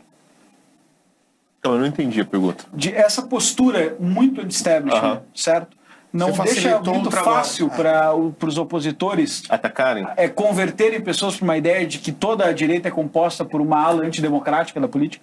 Então, 1.59 1.73
eu 1.73 1.79
não 1.79 1.87
entendi 1.87 2.21
a 2.21 2.25
pergunta. 2.25 2.63
de 2.73 2.93
essa 2.93 3.21
postura 3.21 3.97
muito 3.99 4.39
anti-establishment, 4.39 4.97
Aham. 4.97 5.21
certo? 5.35 5.75
Não 6.13 6.31
deixa 6.31 6.79
muito 6.79 7.11
fácil 7.11 7.69
para 7.69 8.15
os 8.15 8.57
opositores 8.57 9.43
Atacarem? 9.49 10.07
é, 10.15 10.29
converterem 10.29 11.01
pessoas 11.01 11.35
para 11.35 11.43
uma 11.43 11.57
ideia 11.57 11.85
de 11.85 11.97
que 11.99 12.13
toda 12.13 12.45
a 12.45 12.53
direita 12.53 12.87
é 12.87 12.91
composta 12.91 13.43
por 13.43 13.59
uma 13.59 13.77
ala 13.83 14.05
antidemocrática 14.05 14.79
da 14.79 14.87
política? 14.87 15.21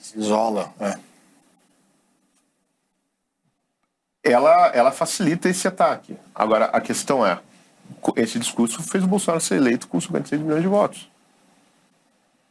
Se 0.00 0.16
isola. 0.16 0.72
É. 0.78 1.09
ela, 4.22 4.68
ela 4.68 4.90
facilita 4.90 5.48
esse 5.48 5.66
ataque. 5.66 6.16
Agora, 6.34 6.66
a 6.66 6.80
questão 6.80 7.24
é, 7.26 7.38
esse 8.16 8.38
discurso 8.38 8.82
fez 8.82 9.02
o 9.04 9.06
Bolsonaro 9.06 9.40
ser 9.40 9.56
eleito 9.56 9.88
com 9.88 10.00
56 10.00 10.40
milhões 10.42 10.62
de 10.62 10.68
votos. 10.68 11.10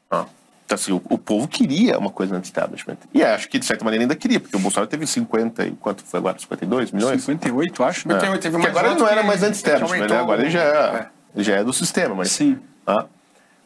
Ah, 0.09 0.25
então, 0.65 0.75
assim, 0.75 0.91
o, 0.91 1.01
o 1.09 1.17
povo 1.17 1.47
queria 1.47 1.97
uma 1.97 2.09
coisa 2.11 2.35
anti-establishment. 2.35 2.97
E 3.13 3.23
acho 3.23 3.47
que, 3.49 3.57
de 3.59 3.65
certa 3.65 3.83
maneira, 3.83 4.03
ainda 4.03 4.15
queria, 4.15 4.39
porque 4.39 4.55
o 4.55 4.59
Bolsonaro 4.59 4.89
teve 4.89 5.05
50 5.07 5.65
e 5.67 5.71
quanto 5.71 6.03
foi 6.03 6.19
agora? 6.19 6.37
52 6.37 6.91
milhões? 6.91 7.23
58, 7.23 7.83
acho, 7.83 8.07
né? 8.07 8.15
É. 8.15 8.19
Teve- 8.19 8.37
Porque 8.37 8.57
mais 8.57 8.69
agora 8.69 8.87
ele 8.89 8.99
não 8.99 9.07
era 9.07 9.23
mais 9.23 9.43
anti-establishment, 9.43 10.07
né? 10.07 10.17
Agora 10.19 10.41
ele 10.41 10.51
já 10.51 10.61
é, 10.63 11.07
ele 11.35 11.43
já 11.43 11.55
é 11.55 11.63
do 11.63 11.73
sistema. 11.73 12.15
Mas, 12.15 12.31
Sim. 12.31 12.59
ah, 12.85 13.05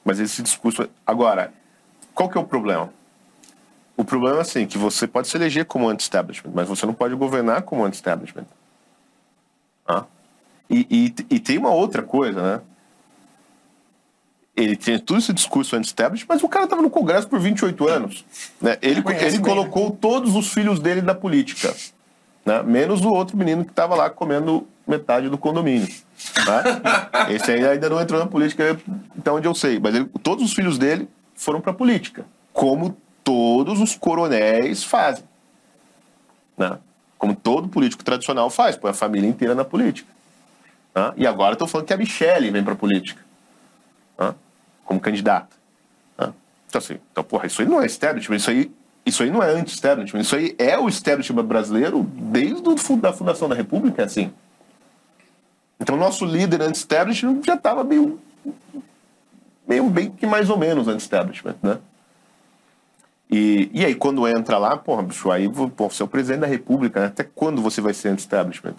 mas 0.04 0.20
esse 0.20 0.42
discurso... 0.42 0.90
Agora, 1.06 1.52
qual 2.14 2.30
que 2.30 2.38
é 2.38 2.42
o 2.42 2.46
problema? 2.46 2.90
O 3.96 4.04
problema 4.04 4.38
é 4.38 4.42
assim, 4.42 4.66
que 4.66 4.78
você 4.78 5.08
pode 5.08 5.28
se 5.28 5.38
eleger 5.38 5.66
como 5.66 5.88
anti-establishment, 5.88 6.52
mas 6.54 6.68
você 6.68 6.86
não 6.86 6.94
pode 6.94 7.14
governar 7.16 7.62
como 7.62 7.86
anti-establishment. 7.86 8.46
Ah. 9.88 10.06
E, 10.70 10.88
e, 10.90 11.36
e 11.36 11.40
tem 11.40 11.58
uma 11.58 11.70
outra 11.70 12.02
coisa, 12.02 12.42
né? 12.42 12.62
Ele 14.56 14.76
tinha 14.76 15.00
todo 15.00 15.20
esse 15.20 15.34
discurso 15.34 15.76
anti-establishment, 15.76 16.28
mas 16.28 16.44
o 16.44 16.50
cara 16.50 16.66
estava 16.66 16.82
no 16.82 16.90
Congresso 16.90 17.28
por 17.28 17.40
28 17.40 17.88
anos. 17.88 18.26
Né? 18.62 18.78
Ele, 18.82 19.04
ele 19.20 19.40
colocou 19.40 19.92
todos 19.92 20.36
os 20.36 20.54
filhos 20.54 20.80
dele 20.80 21.02
na 21.02 21.16
política. 21.16 21.74
Né? 22.46 22.62
Menos 22.64 23.02
o 23.02 23.10
outro 23.10 23.36
menino 23.36 23.64
que 23.66 23.72
estava 23.72 23.96
lá 23.96 24.10
comendo 24.10 24.68
metade 24.88 25.30
do 25.30 25.38
condomínio. 25.38 25.88
Tá? 26.46 26.64
Esse 27.32 27.52
aí 27.52 27.66
ainda 27.68 27.90
não 27.90 28.00
entrou 28.00 28.20
na 28.20 28.28
política, 28.28 28.80
então 29.18 29.36
onde 29.38 29.48
eu 29.48 29.56
sei. 29.56 29.80
Mas 29.80 29.96
ele- 29.96 30.10
todos 30.22 30.44
os 30.44 30.54
filhos 30.54 30.78
dele 30.78 31.08
foram 31.36 31.60
para 31.60 31.72
a 31.72 31.76
política. 31.76 32.26
Como 32.52 32.96
todos 33.24 33.80
os 33.80 33.96
coronéis 33.96 34.84
fazem. 34.84 35.24
Né? 36.58 36.78
Como 37.18 37.36
todo 37.36 37.68
político 37.68 38.04
tradicional 38.04 38.50
faz, 38.50 38.76
põe 38.76 38.92
a 38.92 38.94
família 38.94 39.28
inteira 39.28 39.56
na 39.56 39.64
política. 39.64 40.12
Né? 40.94 41.14
E 41.18 41.28
agora 41.28 41.54
estou 41.54 41.68
falando 41.68 41.88
que 41.88 41.94
a 41.94 41.98
Michelle 41.98 42.52
vem 42.52 42.64
para 42.64 42.74
a 42.74 42.76
política. 42.76 43.22
Né? 44.20 44.36
Como 44.86 45.00
candidata. 45.00 45.56
Né? 46.18 46.34
Então, 46.68 46.80
assim, 46.80 47.00
então, 47.12 47.24
porra, 47.24 47.48
isso 47.48 47.62
aí 47.62 47.68
não 47.68 47.82
é 47.82 47.86
establishment, 47.86 48.36
isso 48.36 48.50
aí, 48.50 48.72
isso 49.06 49.24
aí 49.24 49.32
não 49.32 49.42
é 49.42 49.50
anti-establishment, 49.50 50.22
isso 50.22 50.36
aí 50.36 50.56
é 50.58 50.78
o 50.78 50.88
establishment 50.88 51.44
brasileiro 51.44 52.04
desde 52.04 52.62
da 52.98 53.14
fundação 53.14 53.48
da 53.48 53.56
República, 53.56 54.02
é 54.02 54.06
assim. 54.06 54.34
Então, 55.80 55.98
nosso 55.98 56.26
líder 56.26 56.62
anti-establishment 56.62 57.42
já 57.44 57.56
estava 57.56 57.84
meio, 57.84 58.20
meio 59.68 59.90
bem 59.90 60.12
que 60.12 60.26
mais 60.26 60.50
ou 60.50 60.58
menos 60.58 60.88
anti-establishment, 60.88 61.56
né? 61.62 61.80
E, 63.36 63.68
e 63.74 63.84
aí, 63.84 63.96
quando 63.96 64.28
entra 64.28 64.60
lá, 64.60 64.78
porra, 64.78 65.02
bicho, 65.02 65.32
aí 65.32 65.50
pô, 65.50 65.90
você 65.90 66.04
é 66.04 66.06
o 66.06 66.08
presidente 66.08 66.42
da 66.42 66.46
República, 66.46 67.00
né? 67.00 67.08
até 67.08 67.24
quando 67.24 67.64
você 67.64 67.82
vai 67.82 67.92
ser 67.92 68.10
anti-establishment? 68.10 68.76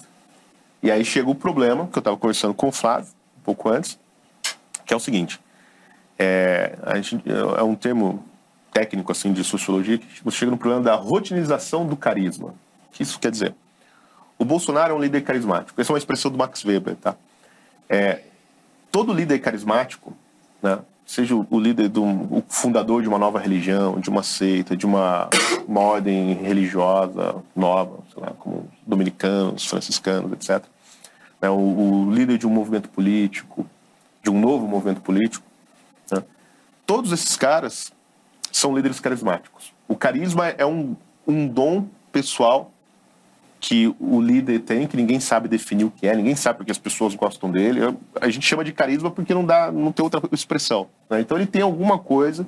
E 0.81 0.93
aí 0.93 1.05
chega 1.05 1.29
o 1.29 1.35
problema, 1.35 1.89
que 1.89 1.99
eu 1.99 2.01
estava 2.01 2.17
conversando 2.17 2.55
com 2.55 2.69
o 2.69 2.71
Flávio, 2.71 3.09
um 3.41 3.43
pouco 3.43 3.69
antes, 3.69 3.99
que 4.87 4.95
é 4.95 4.97
o 4.97 5.01
seguinte, 5.01 5.41
é, 6.17 6.79
a 6.85 6.95
gente, 6.95 7.21
é 7.29 7.63
um 7.65 7.75
termo 7.75 8.25
técnico 8.73 9.11
assim 9.11 9.33
de 9.33 9.43
sociologia 9.43 9.99
que 9.99 10.23
você 10.23 10.37
chega 10.37 10.53
no 10.53 10.57
problema 10.57 10.85
da 10.85 10.95
rotinização 10.95 11.85
do 11.85 11.97
carisma. 11.97 12.51
O 12.51 12.93
que 12.93 13.03
isso 13.03 13.19
quer 13.19 13.33
dizer? 13.33 13.57
O 14.39 14.45
Bolsonaro 14.45 14.95
é 14.95 14.97
um 14.97 15.01
líder 15.01 15.23
carismático. 15.23 15.81
Essa 15.81 15.91
é 15.91 15.95
uma 15.95 15.99
expressão 15.99 16.31
do 16.31 16.39
Max 16.39 16.65
Weber, 16.65 16.95
tá? 16.95 17.17
É, 17.89 18.21
todo 18.93 19.13
líder 19.13 19.41
carismático, 19.41 20.17
né, 20.63 20.79
seja 21.07 21.35
o, 21.35 21.61
líder, 21.61 21.89
do, 21.89 22.03
o 22.03 22.43
fundador 22.49 23.03
de 23.03 23.09
uma 23.09 23.19
nova 23.19 23.39
religião, 23.39 24.01
de 24.01 24.09
uma 24.09 24.23
seita, 24.23 24.77
de 24.77 24.87
uma, 24.87 25.29
uma 25.67 25.81
ordem 25.81 26.35
religiosa 26.35 27.37
nova, 27.55 27.99
sei 28.13 28.23
lá, 28.23 28.33
como 28.39 28.57
os 28.61 28.87
dominicanos, 28.87 29.67
franciscanos, 29.67 30.33
etc. 30.33 30.65
né, 31.41 31.51
o, 31.51 32.07
o 32.07 32.11
líder 32.13 32.39
de 32.39 32.47
um 32.47 32.51
movimento 32.51 32.89
político, 32.89 33.67
de 34.23 34.31
um 34.31 34.41
novo 34.41 34.67
movimento 34.67 35.03
político, 35.03 35.45
né, 36.11 36.23
todos 36.87 37.13
esses 37.13 37.37
caras 37.37 37.93
são 38.51 38.75
líderes 38.75 38.99
carismáticos. 39.01 39.73
O 39.87 39.97
carisma 39.97 40.49
é 40.49 40.65
um, 40.65 40.97
um 41.27 41.47
dom 41.47 41.87
pessoal 42.11 42.73
que 43.67 43.97
o 43.99 44.21
líder 44.21 44.61
tem, 44.61 44.87
que 44.87 44.95
ninguém 44.95 45.19
sabe 45.19 45.49
definir 45.49 45.85
o 45.85 45.91
que 45.91 46.07
é, 46.07 46.15
ninguém 46.15 46.37
sabe 46.37 46.59
porque 46.59 46.71
as 46.71 46.77
pessoas 46.77 47.15
gostam 47.15 47.51
dele. 47.51 47.81
A 48.21 48.29
gente 48.29 48.47
chama 48.47 48.63
de 48.63 48.75
carisma 48.75 49.11
porque 49.11 49.33
não 49.33 49.43
dá, 49.43 49.73
não 49.73 49.91
tem 49.91 50.05
outra 50.05 50.21
expressão. 50.33 50.87
né? 51.09 51.23
Então 51.23 51.35
ele 51.35 51.47
tem 51.47 51.63
alguma 51.63 51.99
coisa 51.99 52.47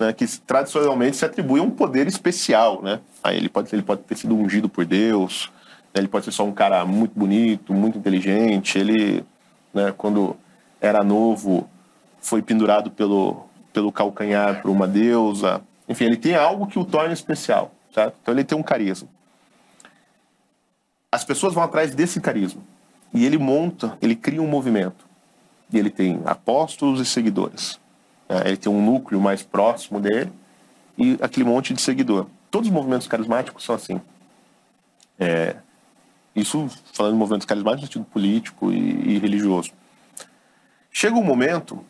né, 0.00 0.14
que 0.14 0.26
tradicionalmente 0.46 1.18
se 1.18 1.26
atribui 1.26 1.60
a 1.60 1.62
um 1.62 1.68
poder 1.68 2.06
especial, 2.06 2.80
né? 2.80 3.00
Aí 3.22 3.36
ele 3.36 3.50
pode, 3.50 3.68
ele 3.74 3.82
pode 3.82 4.00
ter 4.04 4.16
sido 4.16 4.34
ungido 4.34 4.66
por 4.66 4.86
Deus, 4.86 5.52
né? 5.94 6.00
ele 6.00 6.08
pode 6.08 6.24
ser 6.24 6.32
só 6.32 6.42
um 6.42 6.52
cara 6.52 6.86
muito 6.86 7.12
bonito, 7.14 7.74
muito 7.74 7.98
inteligente. 7.98 8.78
Ele, 8.78 9.22
né, 9.74 9.92
quando 9.94 10.34
era 10.80 11.04
novo, 11.04 11.68
foi 12.18 12.40
pendurado 12.40 12.90
pelo, 12.90 13.44
pelo 13.74 13.92
calcanhar 13.92 14.62
por 14.62 14.70
uma 14.70 14.88
deusa. 14.88 15.60
Enfim, 15.86 16.06
ele 16.06 16.16
tem 16.16 16.34
algo 16.34 16.66
que 16.66 16.78
o 16.78 16.84
torna 16.84 17.12
especial, 17.12 17.72
certo? 17.92 18.16
Então 18.22 18.32
ele 18.32 18.42
tem 18.42 18.56
um 18.56 18.62
carisma 18.62 19.06
as 21.10 21.24
pessoas 21.24 21.54
vão 21.54 21.62
atrás 21.62 21.94
desse 21.94 22.20
carisma. 22.20 22.60
E 23.12 23.24
ele 23.24 23.38
monta, 23.38 23.96
ele 24.02 24.14
cria 24.14 24.42
um 24.42 24.48
movimento. 24.48 25.04
E 25.72 25.78
ele 25.78 25.90
tem 25.90 26.20
apóstolos 26.24 27.00
e 27.00 27.04
seguidores. 27.04 27.78
É, 28.28 28.48
Ele 28.48 28.56
tem 28.56 28.70
um 28.70 28.84
núcleo 28.84 29.20
mais 29.20 29.42
próximo 29.42 30.00
dele 30.00 30.32
e 30.98 31.16
aquele 31.20 31.44
monte 31.44 31.72
de 31.72 31.80
seguidor. 31.80 32.26
Todos 32.50 32.68
os 32.68 32.74
movimentos 32.74 33.06
carismáticos 33.06 33.64
são 33.64 33.74
assim. 33.74 34.00
É, 35.18 35.56
isso 36.34 36.68
falando 36.92 37.12
de 37.12 37.18
movimentos 37.18 37.46
carismáticos 37.46 37.82
no 37.88 37.92
sentido 37.92 38.04
político 38.12 38.72
e, 38.72 39.14
e 39.14 39.18
religioso. 39.18 39.70
Chega 40.90 41.16
um 41.16 41.22
momento, 41.22 41.84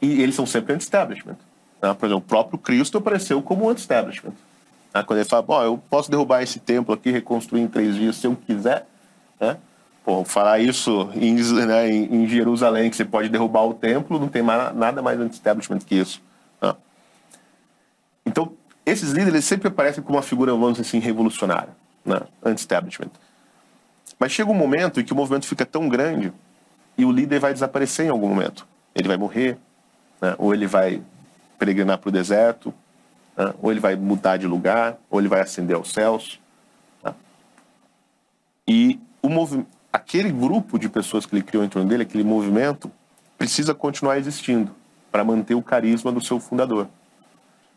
e 0.00 0.20
eles 0.22 0.34
são 0.34 0.46
sempre 0.46 0.74
anti-establishment. 0.74 1.36
né? 1.82 1.94
Por 1.94 2.06
exemplo, 2.06 2.18
o 2.18 2.28
próprio 2.28 2.58
Cristo 2.58 2.98
apareceu 2.98 3.42
como 3.42 3.68
anti-establishment. 3.68 4.34
Né? 4.94 5.02
Quando 5.02 5.18
ele 5.18 5.28
fala, 5.28 5.64
eu 5.64 5.78
posso 5.90 6.10
derrubar 6.10 6.42
esse 6.42 6.58
templo 6.58 6.94
aqui, 6.94 7.10
reconstruir 7.10 7.62
em 7.62 7.68
três 7.68 7.94
dias 7.94 8.16
se 8.16 8.26
eu 8.26 8.36
quiser. 8.36 8.86
Né? 9.40 9.56
Pô, 10.04 10.24
falar 10.24 10.60
isso 10.60 11.10
em, 11.14 11.34
né, 11.34 11.90
em 11.90 12.26
Jerusalém, 12.28 12.88
que 12.88 12.96
você 12.96 13.04
pode 13.04 13.28
derrubar 13.28 13.66
o 13.66 13.74
templo, 13.74 14.18
não 14.18 14.28
tem 14.28 14.42
mais, 14.42 14.74
nada 14.74 15.02
mais 15.02 15.18
anti-establishment 15.18 15.80
que 15.80 15.96
isso. 15.96 16.22
né? 16.62 16.74
Então, 18.24 18.52
esses 18.84 19.10
líderes 19.10 19.44
sempre 19.44 19.68
aparecem 19.68 20.02
como 20.02 20.16
uma 20.16 20.22
figura, 20.22 20.52
vamos 20.52 20.74
dizer 20.74 20.82
assim, 20.82 20.98
revolucionária, 21.00 21.76
né? 22.04 22.20
anti-establishment. 22.44 23.10
Mas 24.18 24.32
chega 24.32 24.50
um 24.50 24.54
momento 24.54 25.00
em 25.00 25.04
que 25.04 25.12
o 25.12 25.16
movimento 25.16 25.46
fica 25.46 25.66
tão 25.66 25.88
grande 25.88 26.32
e 26.96 27.04
o 27.04 27.12
líder 27.12 27.38
vai 27.40 27.52
desaparecer 27.52 28.06
em 28.06 28.08
algum 28.08 28.28
momento. 28.28 28.66
Ele 28.94 29.08
vai 29.08 29.16
morrer, 29.16 29.58
né? 30.20 30.34
ou 30.38 30.54
ele 30.54 30.66
vai 30.66 31.02
peregrinar 31.58 31.98
para 31.98 32.08
o 32.08 32.12
deserto, 32.12 32.72
né? 33.36 33.54
ou 33.60 33.70
ele 33.70 33.80
vai 33.80 33.94
mudar 33.96 34.36
de 34.36 34.46
lugar, 34.46 34.96
ou 35.10 35.20
ele 35.20 35.28
vai 35.28 35.40
ascender 35.40 35.76
aos 35.76 35.92
céus. 35.92 36.40
né? 37.04 37.14
E 38.66 38.98
o 39.22 39.28
aquele 39.92 40.30
grupo 40.30 40.78
de 40.78 40.88
pessoas 40.88 41.26
que 41.26 41.34
ele 41.34 41.42
criou 41.42 41.64
em 41.64 41.68
torno 41.68 41.88
dele, 41.88 42.02
aquele 42.02 42.24
movimento, 42.24 42.90
precisa 43.38 43.74
continuar 43.74 44.18
existindo 44.18 44.74
para 45.10 45.24
manter 45.24 45.54
o 45.54 45.62
carisma 45.62 46.12
do 46.12 46.20
seu 46.20 46.38
fundador. 46.38 46.88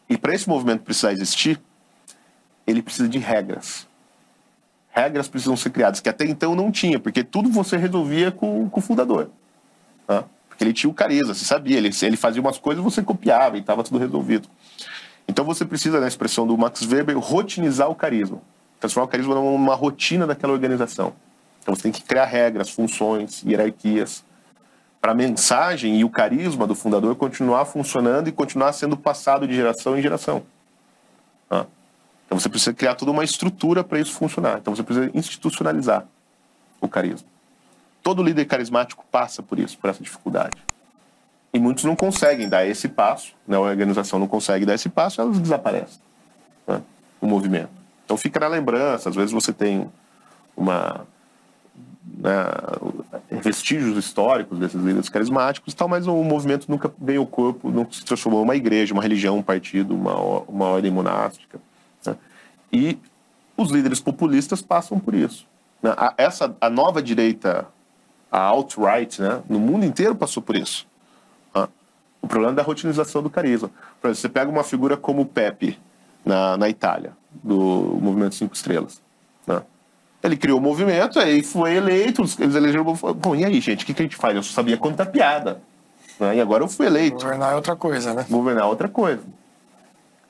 E 0.10 0.18
para 0.18 0.34
esse 0.34 0.48
movimento 0.50 0.84
precisar 0.84 1.14
existir, 1.14 1.60
ele 2.68 2.82
precisa 2.82 3.08
de 3.08 3.18
regras. 3.18 3.88
regras 4.90 5.28
precisam 5.28 5.56
ser 5.56 5.70
criadas, 5.70 6.00
que 6.00 6.10
até 6.10 6.26
então 6.26 6.56
não 6.56 6.72
tinha, 6.72 7.00
porque 7.00 7.24
tudo 7.24 7.50
você 7.50 7.78
resolvia 7.78 8.32
com, 8.32 8.70
com 8.70 8.80
o 8.80 8.84
fundador. 8.84 9.30
Né? 10.08 10.24
Porque 10.50 10.64
ele 10.64 10.74
tinha 10.74 10.90
o 10.90 10.94
carisma, 10.94 11.34
você 11.34 11.46
sabia, 11.46 11.78
ele, 11.78 11.90
ele 12.02 12.18
fazia 12.18 12.42
umas 12.42 12.58
coisas 12.58 12.84
você 12.84 13.02
copiava 13.02 13.56
e 13.58 13.62
estava 13.62 13.84
tudo 13.84 13.98
resolvido. 13.98 14.50
Então 15.30 15.46
você 15.46 15.64
precisa, 15.64 16.00
na 16.00 16.08
expressão 16.08 16.48
do 16.48 16.58
Max 16.58 16.82
Weber, 16.82 17.16
rotinizar 17.20 17.88
o 17.88 17.94
carisma. 17.94 18.42
Transformar 18.80 19.06
o 19.06 19.08
carisma 19.08 19.36
numa 19.36 19.76
rotina 19.76 20.26
daquela 20.26 20.52
organização. 20.52 21.14
Então 21.62 21.76
você 21.76 21.84
tem 21.84 21.92
que 21.92 22.02
criar 22.02 22.26
regras, 22.26 22.72
funções, 22.72 23.44
hierarquias, 23.44 24.24
para 25.00 25.12
a 25.12 25.16
mensagem 25.16 26.00
e 26.00 26.04
o 26.04 26.10
carisma 26.10 26.66
do 26.66 26.74
fundador 26.74 27.16
continuar 27.16 27.66
funcionando 27.66 28.28
e 28.28 28.32
continuar 28.32 28.74
sendo 28.74 28.98
passado 28.98 29.48
de 29.48 29.54
geração 29.54 29.96
em 29.96 30.02
geração. 30.02 30.42
Então 32.26 32.40
você 32.40 32.50
precisa 32.50 32.74
criar 32.74 32.96
toda 32.96 33.12
uma 33.12 33.24
estrutura 33.24 33.84
para 33.84 34.00
isso 34.00 34.14
funcionar. 34.14 34.58
Então 34.58 34.76
você 34.76 34.82
precisa 34.82 35.12
institucionalizar 35.14 36.06
o 36.82 36.88
carisma. 36.88 37.28
Todo 38.02 38.24
líder 38.24 38.46
carismático 38.46 39.06
passa 39.12 39.44
por 39.44 39.60
isso, 39.60 39.78
por 39.78 39.92
essa 39.92 40.02
dificuldade. 40.02 40.58
E 41.54 41.60
muitos 41.60 41.84
não 41.84 41.96
conseguem 41.96 42.48
dar 42.48 42.66
esse 42.66 42.88
passo, 42.88 43.34
né? 43.48 43.58
a 43.58 43.60
organização 43.60 44.20
não 44.20 44.28
consegue 44.28 44.66
dar 44.66 44.76
esse 44.76 44.90
passo, 44.90 45.20
elas 45.20 45.40
desaparecem, 45.40 46.00
né? 46.68 46.82
o 47.20 47.28
movimento. 47.28 47.70
Então 48.06 48.16
fica 48.18 48.40
na 48.40 48.48
lembrança, 48.48 49.10
às 49.10 49.16
vezes 49.16 49.32
você 49.32 49.52
tem 49.52 49.90
uma 50.56 51.06
né, 52.18 52.46
vestígios 53.42 53.98
históricos 53.98 54.60
desses 54.60 54.82
líderes 54.82 55.10
carismáticos 55.10 55.74
e 55.74 55.76
tal, 55.76 55.88
mas 55.88 56.06
o 56.08 56.24
movimento 56.24 56.66
nunca 56.70 56.92
veio 57.00 57.22
ao 57.22 57.28
corpo, 57.28 57.70
nunca 57.70 57.94
se 57.94 58.04
transformou 58.04 58.42
em 58.42 58.44
uma 58.44 58.56
igreja, 58.56 58.94
uma 58.94 59.02
religião, 59.04 59.38
um 59.38 59.44
partido, 59.44 59.96
uma, 59.96 60.16
uma 60.48 60.66
ordem 60.66 60.92
monástica. 60.92 61.60
Né? 62.06 62.16
E 62.72 62.98
os 63.56 63.72
líderes 63.72 64.00
populistas 64.00 64.62
passam 64.62 65.00
por 65.00 65.14
isso. 65.14 65.46
Né? 65.82 65.94
A, 65.98 66.14
essa, 66.18 66.56
a 66.60 66.70
nova 66.70 67.02
direita, 67.02 67.68
a 68.32 68.40
alt-right, 68.40 69.22
né, 69.22 69.42
no 69.50 69.60
mundo 69.60 69.86
inteiro 69.86 70.16
passou 70.16 70.44
por 70.44 70.56
isso. 70.56 70.88
O 72.22 72.28
problema 72.28 72.54
é 72.54 72.56
da 72.56 72.64
rotinização 72.64 73.24
do 73.24 73.30
carisma. 73.30 73.70
Por 74.02 74.08
exemplo, 74.08 74.22
você 74.22 74.30
pega 74.30 74.52
uma 74.52 74.64
figura 74.64 74.98
como 74.98 75.22
o 75.22 75.26
Pepe, 75.26 75.78
na, 76.26 76.58
na 76.58 76.70
Itália, 76.70 77.14
do 77.44 77.98
Movimento 78.02 78.36
Cinco 78.36 78.54
Estrelas. 78.54 79.02
Né? 79.48 79.62
Ele 80.22 80.36
criou 80.36 80.60
o 80.60 80.62
movimento, 80.62 81.20
aí 81.20 81.42
foi 81.42 81.76
eleito, 81.76 82.24
eles 82.40 82.56
elegeram. 82.56 82.84
Bom, 82.84 83.36
e 83.36 83.46
aí, 83.46 83.60
gente, 83.62 83.84
o 83.84 83.88
que, 83.88 83.94
que 83.94 84.02
a 84.02 84.06
gente 84.06 84.18
faz? 84.18 84.36
Eu 84.36 84.44
só 84.44 84.54
sabia 84.54 84.78
contar 84.78 85.06
piada. 85.06 85.62
Né? 86.20 86.38
E 86.38 86.42
agora 86.42 86.64
eu 86.64 86.68
fui 86.68 86.86
eleito. 86.86 87.18
Governar 87.18 87.54
é 87.54 87.56
outra 87.56 87.76
coisa, 87.76 88.14
né? 88.14 88.26
Governar 88.30 88.64
é 88.66 88.68
outra 88.68 88.90
coisa. 88.90 89.22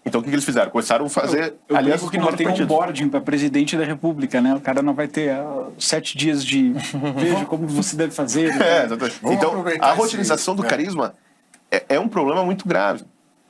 Então 0.05 0.21
o 0.21 0.23
que, 0.23 0.29
que 0.29 0.35
eles 0.35 0.45
fizeram? 0.45 0.71
Começaram 0.71 1.05
a 1.05 1.09
fazer. 1.09 1.43
Eu, 1.43 1.57
eu 1.69 1.77
aliás, 1.77 2.09
que 2.09 2.17
não 2.17 2.31
tem 2.31 2.47
um 2.47 2.65
boarding 2.65 3.09
para 3.09 3.19
presidente 3.19 3.75
da 3.75 3.83
República, 3.83 4.41
né? 4.41 4.55
O 4.55 4.61
cara 4.61 4.81
não 4.81 4.93
vai 4.93 5.07
ter 5.07 5.35
uh, 5.35 5.73
sete 5.77 6.17
dias 6.17 6.43
de 6.43 6.73
veja 7.15 7.45
como 7.45 7.67
você 7.67 7.95
deve 7.95 8.11
fazer. 8.11 8.55
Né? 8.55 8.79
É, 8.79 8.85
exatamente. 8.85 9.19
Então, 9.23 9.63
a 9.81 9.91
rotinização 9.93 10.53
esse... 10.53 10.61
do 10.61 10.65
é. 10.65 10.69
carisma 10.69 11.07
é, 11.07 11.28
é 11.71 11.99
um 11.99 12.07
problema 12.07 12.43
muito 12.43 12.67
grave. 12.67 13.03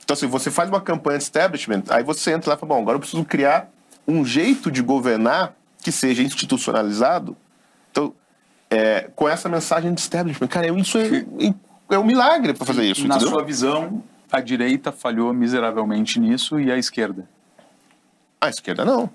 Então, 0.03 0.13
assim, 0.15 0.27
você 0.27 0.49
faz 0.49 0.69
uma 0.69 0.81
campanha 0.81 1.17
de 1.17 1.23
establishment, 1.23 1.83
aí 1.89 2.03
você 2.03 2.31
entra 2.31 2.49
lá 2.49 2.55
e 2.55 2.59
fala, 2.59 2.73
bom, 2.73 2.81
agora 2.81 2.95
eu 2.95 2.99
preciso 2.99 3.23
criar 3.23 3.69
um 4.07 4.25
jeito 4.25 4.71
de 4.71 4.81
governar 4.81 5.53
que 5.83 5.91
seja 5.91 6.23
institucionalizado. 6.23 7.37
Então, 7.91 8.13
é, 8.69 9.09
com 9.15 9.29
essa 9.29 9.47
mensagem 9.47 9.93
de 9.93 10.01
establishment, 10.01 10.47
cara, 10.47 10.67
isso 10.67 10.97
é, 10.97 11.25
é 11.91 11.99
um 11.99 12.03
milagre 12.03 12.53
para 12.53 12.65
fazer 12.65 12.83
isso. 12.83 13.07
Na 13.07 13.15
entendeu? 13.15 13.33
sua 13.33 13.43
visão, 13.43 14.03
a 14.31 14.41
direita 14.41 14.91
falhou 14.91 15.33
miseravelmente 15.33 16.19
nisso 16.19 16.59
e 16.59 16.71
a 16.71 16.77
esquerda? 16.77 17.29
A 18.41 18.49
esquerda 18.49 18.83
não. 18.83 19.09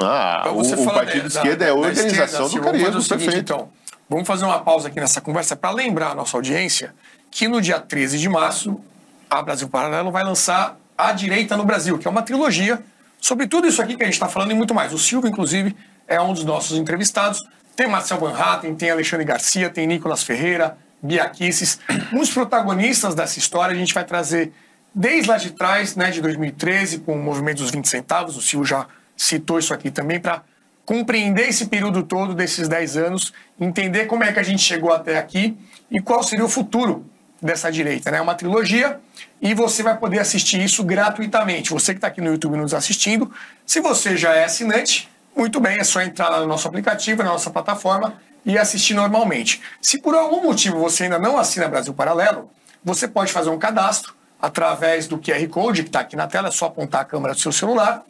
Ah, 0.00 0.50
o, 0.50 0.62
o, 0.62 0.84
partido 0.86 1.28
de 1.28 1.36
esquerda 1.36 1.64
é 1.66 1.70
a 1.70 1.74
organização 1.74 2.46
esquerda, 2.46 2.72
do 2.72 2.82
carisma, 2.82 3.16
perfeito. 3.16 3.38
Então, 3.38 3.68
vamos 4.08 4.26
fazer 4.26 4.46
uma 4.46 4.60
pausa 4.60 4.88
aqui 4.88 4.98
nessa 4.98 5.20
conversa 5.20 5.54
para 5.54 5.70
lembrar 5.70 6.12
a 6.12 6.14
nossa 6.14 6.36
audiência 6.36 6.94
que 7.30 7.46
no 7.46 7.60
dia 7.60 7.78
13 7.78 8.18
de 8.18 8.28
março, 8.28 8.80
a 9.28 9.40
Brasil 9.42 9.68
Paralelo 9.68 10.10
vai 10.10 10.24
lançar 10.24 10.76
A 10.98 11.12
Direita 11.12 11.56
no 11.56 11.64
Brasil, 11.64 11.98
que 11.98 12.08
é 12.08 12.10
uma 12.10 12.22
trilogia 12.22 12.82
sobre 13.20 13.46
tudo 13.46 13.68
isso 13.68 13.80
aqui 13.80 13.96
que 13.96 14.02
a 14.02 14.06
gente 14.06 14.14
está 14.14 14.28
falando 14.28 14.50
e 14.50 14.54
muito 14.54 14.74
mais. 14.74 14.92
O 14.92 14.98
Silvio, 14.98 15.28
inclusive, 15.28 15.76
é 16.08 16.20
um 16.20 16.32
dos 16.32 16.44
nossos 16.44 16.76
entrevistados. 16.76 17.40
Tem 17.76 17.86
Marcel 17.86 18.18
Van 18.18 18.36
Hatten, 18.36 18.74
tem 18.74 18.90
Alexandre 18.90 19.24
Garcia, 19.24 19.70
tem 19.70 19.86
Nicolas 19.86 20.22
Ferreira, 20.22 20.76
Bia 21.00 21.28
Kisses. 21.28 21.78
Muitos 22.10 22.32
protagonistas 22.32 23.14
dessa 23.14 23.38
história 23.38 23.74
a 23.74 23.78
gente 23.78 23.94
vai 23.94 24.04
trazer 24.04 24.52
desde 24.94 25.30
lá 25.30 25.36
de 25.36 25.52
trás, 25.52 25.94
né, 25.94 26.10
de 26.10 26.20
2013, 26.20 26.98
com 26.98 27.14
o 27.14 27.22
movimento 27.22 27.58
dos 27.58 27.70
20 27.70 27.88
centavos. 27.88 28.36
O 28.36 28.42
Silvio 28.42 28.66
já 28.66 28.86
citou 29.16 29.58
isso 29.58 29.72
aqui 29.72 29.90
também 29.90 30.18
para 30.18 30.42
compreender 30.84 31.48
esse 31.48 31.66
período 31.66 32.02
todo 32.02 32.34
desses 32.34 32.66
10 32.66 32.96
anos, 32.96 33.32
entender 33.60 34.06
como 34.06 34.24
é 34.24 34.32
que 34.32 34.40
a 34.40 34.42
gente 34.42 34.62
chegou 34.62 34.92
até 34.92 35.18
aqui 35.18 35.56
e 35.90 36.00
qual 36.00 36.22
seria 36.22 36.44
o 36.44 36.48
futuro 36.48 37.06
dessa 37.40 37.70
direita. 37.70 38.10
É 38.10 38.12
né? 38.12 38.20
uma 38.20 38.34
trilogia 38.34 39.00
e 39.40 39.54
você 39.54 39.82
vai 39.82 39.96
poder 39.96 40.18
assistir 40.18 40.60
isso 40.60 40.84
gratuitamente. 40.84 41.70
Você 41.70 41.92
que 41.92 41.98
está 41.98 42.08
aqui 42.08 42.20
no 42.20 42.30
YouTube 42.30 42.56
nos 42.56 42.74
assistindo, 42.74 43.32
se 43.64 43.80
você 43.80 44.16
já 44.16 44.34
é 44.34 44.44
assinante, 44.44 45.08
muito 45.34 45.60
bem, 45.60 45.78
é 45.78 45.84
só 45.84 46.02
entrar 46.02 46.30
no 46.40 46.46
nosso 46.46 46.68
aplicativo, 46.68 47.22
na 47.22 47.30
nossa 47.30 47.50
plataforma 47.50 48.14
e 48.44 48.58
assistir 48.58 48.94
normalmente. 48.94 49.60
Se 49.80 49.98
por 49.98 50.14
algum 50.14 50.42
motivo 50.42 50.78
você 50.78 51.04
ainda 51.04 51.18
não 51.18 51.38
assina 51.38 51.68
Brasil 51.68 51.94
Paralelo, 51.94 52.50
você 52.84 53.06
pode 53.06 53.32
fazer 53.32 53.50
um 53.50 53.58
cadastro 53.58 54.14
através 54.40 55.06
do 55.06 55.18
QR 55.18 55.46
Code 55.48 55.82
que 55.82 55.88
está 55.88 56.00
aqui 56.00 56.16
na 56.16 56.26
tela, 56.26 56.48
é 56.48 56.50
só 56.50 56.66
apontar 56.66 57.02
a 57.02 57.04
câmera 57.04 57.34
do 57.34 57.40
seu 57.40 57.52
celular, 57.52 58.02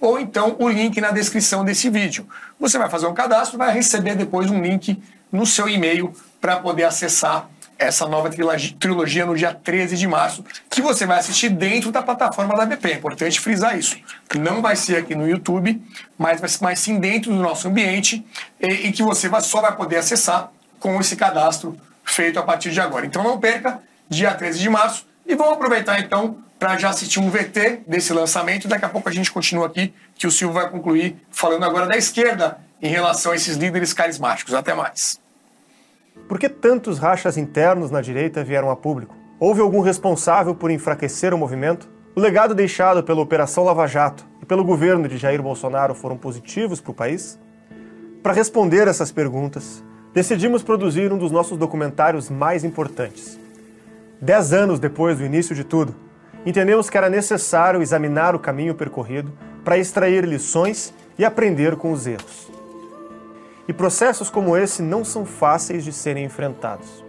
ou 0.00 0.18
então 0.18 0.54
o 0.58 0.68
link 0.68 1.00
na 1.00 1.10
descrição 1.10 1.64
desse 1.64 1.88
vídeo. 1.88 2.28
Você 2.60 2.78
vai 2.78 2.88
fazer 2.88 3.06
um 3.06 3.14
cadastro, 3.14 3.58
vai 3.58 3.72
receber 3.72 4.14
depois 4.14 4.50
um 4.50 4.60
link 4.62 5.02
no 5.32 5.46
seu 5.46 5.68
e-mail 5.68 6.12
para 6.40 6.56
poder 6.56 6.84
acessar 6.84 7.48
essa 7.78 8.06
nova 8.08 8.28
trilogia 8.28 9.24
no 9.24 9.36
dia 9.36 9.54
13 9.54 9.96
de 9.96 10.06
março, 10.06 10.44
que 10.68 10.82
você 10.82 11.06
vai 11.06 11.18
assistir 11.20 11.48
dentro 11.48 11.92
da 11.92 12.02
plataforma 12.02 12.56
da 12.56 12.66
BP. 12.66 12.88
É 12.88 12.94
importante 12.94 13.38
frisar 13.38 13.78
isso. 13.78 13.96
Não 14.36 14.60
vai 14.60 14.74
ser 14.74 14.96
aqui 14.96 15.14
no 15.14 15.28
YouTube, 15.28 15.80
mas 16.18 16.40
vai 16.40 16.50
mais 16.60 16.80
sim 16.80 16.98
dentro 16.98 17.32
do 17.32 17.38
nosso 17.40 17.68
ambiente 17.68 18.26
e, 18.60 18.66
e 18.88 18.92
que 18.92 19.02
você 19.02 19.28
vai, 19.28 19.40
só 19.40 19.60
vai 19.60 19.76
poder 19.76 19.96
acessar 19.96 20.50
com 20.80 21.00
esse 21.00 21.14
cadastro 21.14 21.78
feito 22.04 22.38
a 22.38 22.42
partir 22.42 22.70
de 22.70 22.80
agora. 22.80 23.06
Então 23.06 23.22
não 23.22 23.38
perca, 23.38 23.80
dia 24.08 24.34
13 24.34 24.58
de 24.58 24.68
março, 24.68 25.06
e 25.24 25.36
vamos 25.36 25.52
aproveitar 25.52 26.00
então 26.00 26.38
para 26.58 26.76
já 26.76 26.88
assistir 26.88 27.20
um 27.20 27.30
VT 27.30 27.82
desse 27.86 28.12
lançamento. 28.12 28.66
Daqui 28.66 28.84
a 28.84 28.88
pouco 28.88 29.08
a 29.08 29.12
gente 29.12 29.30
continua 29.30 29.66
aqui, 29.66 29.94
que 30.16 30.26
o 30.26 30.30
Silvio 30.30 30.54
vai 30.54 30.68
concluir 30.68 31.16
falando 31.30 31.64
agora 31.64 31.86
da 31.86 31.96
esquerda 31.96 32.58
em 32.82 32.88
relação 32.88 33.30
a 33.30 33.36
esses 33.36 33.56
líderes 33.56 33.92
carismáticos. 33.92 34.54
Até 34.54 34.74
mais. 34.74 35.20
Por 36.26 36.38
que 36.38 36.48
tantos 36.48 36.98
rachas 36.98 37.36
internos 37.36 37.90
na 37.90 38.00
direita 38.00 38.42
vieram 38.42 38.70
a 38.70 38.76
público? 38.76 39.14
Houve 39.38 39.60
algum 39.60 39.80
responsável 39.80 40.54
por 40.54 40.70
enfraquecer 40.70 41.32
o 41.32 41.38
movimento? 41.38 41.88
O 42.16 42.20
legado 42.20 42.54
deixado 42.54 43.04
pela 43.04 43.20
Operação 43.20 43.62
Lava 43.62 43.86
Jato 43.86 44.26
e 44.42 44.46
pelo 44.46 44.64
governo 44.64 45.06
de 45.06 45.16
Jair 45.16 45.40
Bolsonaro 45.40 45.94
foram 45.94 46.16
positivos 46.16 46.80
para 46.80 46.90
o 46.90 46.94
país? 46.94 47.38
Para 48.22 48.32
responder 48.32 48.88
essas 48.88 49.12
perguntas, 49.12 49.84
decidimos 50.12 50.62
produzir 50.62 51.12
um 51.12 51.18
dos 51.18 51.30
nossos 51.30 51.56
documentários 51.56 52.28
mais 52.28 52.64
importantes. 52.64 53.38
Dez 54.20 54.52
anos 54.52 54.80
depois 54.80 55.18
do 55.18 55.24
início 55.24 55.54
de 55.54 55.62
tudo, 55.62 55.94
entendemos 56.44 56.90
que 56.90 56.98
era 56.98 57.08
necessário 57.08 57.80
examinar 57.80 58.34
o 58.34 58.40
caminho 58.40 58.74
percorrido 58.74 59.32
para 59.64 59.78
extrair 59.78 60.24
lições 60.24 60.92
e 61.16 61.24
aprender 61.24 61.76
com 61.76 61.92
os 61.92 62.06
erros. 62.06 62.57
E 63.68 63.72
processos 63.74 64.30
como 64.30 64.56
esse 64.56 64.80
não 64.80 65.04
são 65.04 65.26
fáceis 65.26 65.84
de 65.84 65.92
serem 65.92 66.24
enfrentados. 66.24 67.04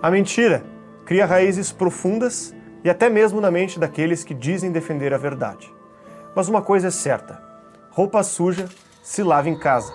A 0.00 0.10
mentira 0.10 0.64
cria 1.04 1.26
raízes 1.26 1.70
profundas 1.70 2.54
e 2.82 2.88
até 2.88 3.10
mesmo 3.10 3.38
na 3.38 3.50
mente 3.50 3.78
daqueles 3.78 4.24
que 4.24 4.32
dizem 4.32 4.72
defender 4.72 5.12
a 5.12 5.18
verdade. 5.18 5.70
Mas 6.34 6.48
uma 6.48 6.62
coisa 6.62 6.88
é 6.88 6.90
certa: 6.90 7.38
roupa 7.90 8.22
suja 8.22 8.66
se 9.02 9.22
lava 9.22 9.50
em 9.50 9.58
casa. 9.58 9.92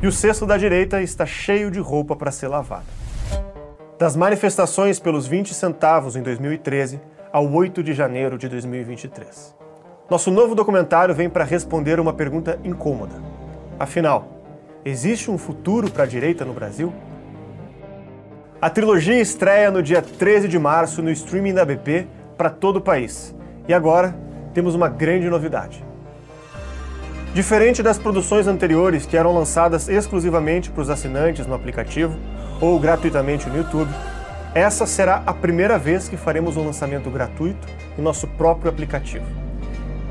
E 0.00 0.06
o 0.06 0.12
cesto 0.12 0.46
da 0.46 0.56
direita 0.56 1.02
está 1.02 1.26
cheio 1.26 1.70
de 1.70 1.78
roupa 1.78 2.16
para 2.16 2.30
ser 2.30 2.48
lavada. 2.48 2.86
Das 3.98 4.16
manifestações 4.16 4.98
pelos 4.98 5.26
20 5.26 5.52
centavos 5.52 6.16
em 6.16 6.22
2013 6.22 6.98
ao 7.30 7.52
8 7.52 7.82
de 7.82 7.92
janeiro 7.92 8.38
de 8.38 8.48
2023. 8.48 9.54
Nosso 10.08 10.30
novo 10.30 10.54
documentário 10.54 11.14
vem 11.14 11.28
para 11.28 11.44
responder 11.44 12.00
uma 12.00 12.14
pergunta 12.14 12.58
incômoda 12.64 13.31
Afinal, 13.82 14.28
existe 14.84 15.28
um 15.28 15.36
futuro 15.36 15.90
para 15.90 16.04
a 16.04 16.06
direita 16.06 16.44
no 16.44 16.52
Brasil? 16.52 16.92
A 18.60 18.70
trilogia 18.70 19.20
estreia 19.20 19.72
no 19.72 19.82
dia 19.82 20.00
13 20.00 20.46
de 20.46 20.56
março 20.56 21.02
no 21.02 21.10
streaming 21.10 21.52
da 21.52 21.64
BP 21.64 22.06
para 22.38 22.48
todo 22.48 22.76
o 22.76 22.80
país. 22.80 23.34
E 23.66 23.74
agora 23.74 24.14
temos 24.54 24.76
uma 24.76 24.88
grande 24.88 25.28
novidade. 25.28 25.84
Diferente 27.34 27.82
das 27.82 27.98
produções 27.98 28.46
anteriores 28.46 29.04
que 29.04 29.16
eram 29.16 29.34
lançadas 29.34 29.88
exclusivamente 29.88 30.70
para 30.70 30.82
os 30.82 30.88
assinantes 30.88 31.44
no 31.44 31.54
aplicativo 31.54 32.16
ou 32.60 32.78
gratuitamente 32.78 33.48
no 33.48 33.56
YouTube, 33.56 33.92
essa 34.54 34.86
será 34.86 35.24
a 35.26 35.34
primeira 35.34 35.76
vez 35.76 36.08
que 36.08 36.16
faremos 36.16 36.56
um 36.56 36.64
lançamento 36.64 37.10
gratuito 37.10 37.66
em 37.98 38.00
nosso 38.00 38.28
próprio 38.28 38.70
aplicativo. 38.70 39.26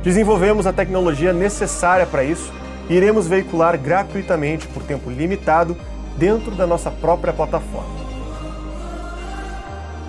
Desenvolvemos 0.03 0.67
a 0.67 0.73
tecnologia 0.73 1.31
necessária 1.31 2.05
para 2.05 2.21
isso 2.21 2.51
iremos 2.95 3.27
veicular 3.27 3.77
gratuitamente 3.77 4.67
por 4.67 4.83
tempo 4.83 5.09
limitado 5.09 5.77
dentro 6.17 6.51
da 6.51 6.67
nossa 6.67 6.91
própria 6.91 7.31
plataforma. 7.31 8.01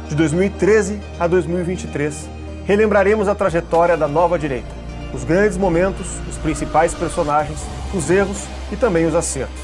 De 0.09 0.16
2013 0.16 1.01
a 1.18 1.26
2023, 1.26 2.28
relembraremos 2.64 3.28
a 3.28 3.35
trajetória 3.35 3.97
da 3.97 4.09
nova 4.09 4.39
direita, 4.39 4.68
os 5.14 5.24
grandes 5.24 5.57
momentos, 5.57 6.07
os 6.28 6.37
principais 6.39 6.93
personagens, 6.93 7.61
os 7.95 8.11
erros 8.11 8.45
e 8.70 8.76
também 8.76 9.07
os 9.07 9.14
acertos. 9.14 9.62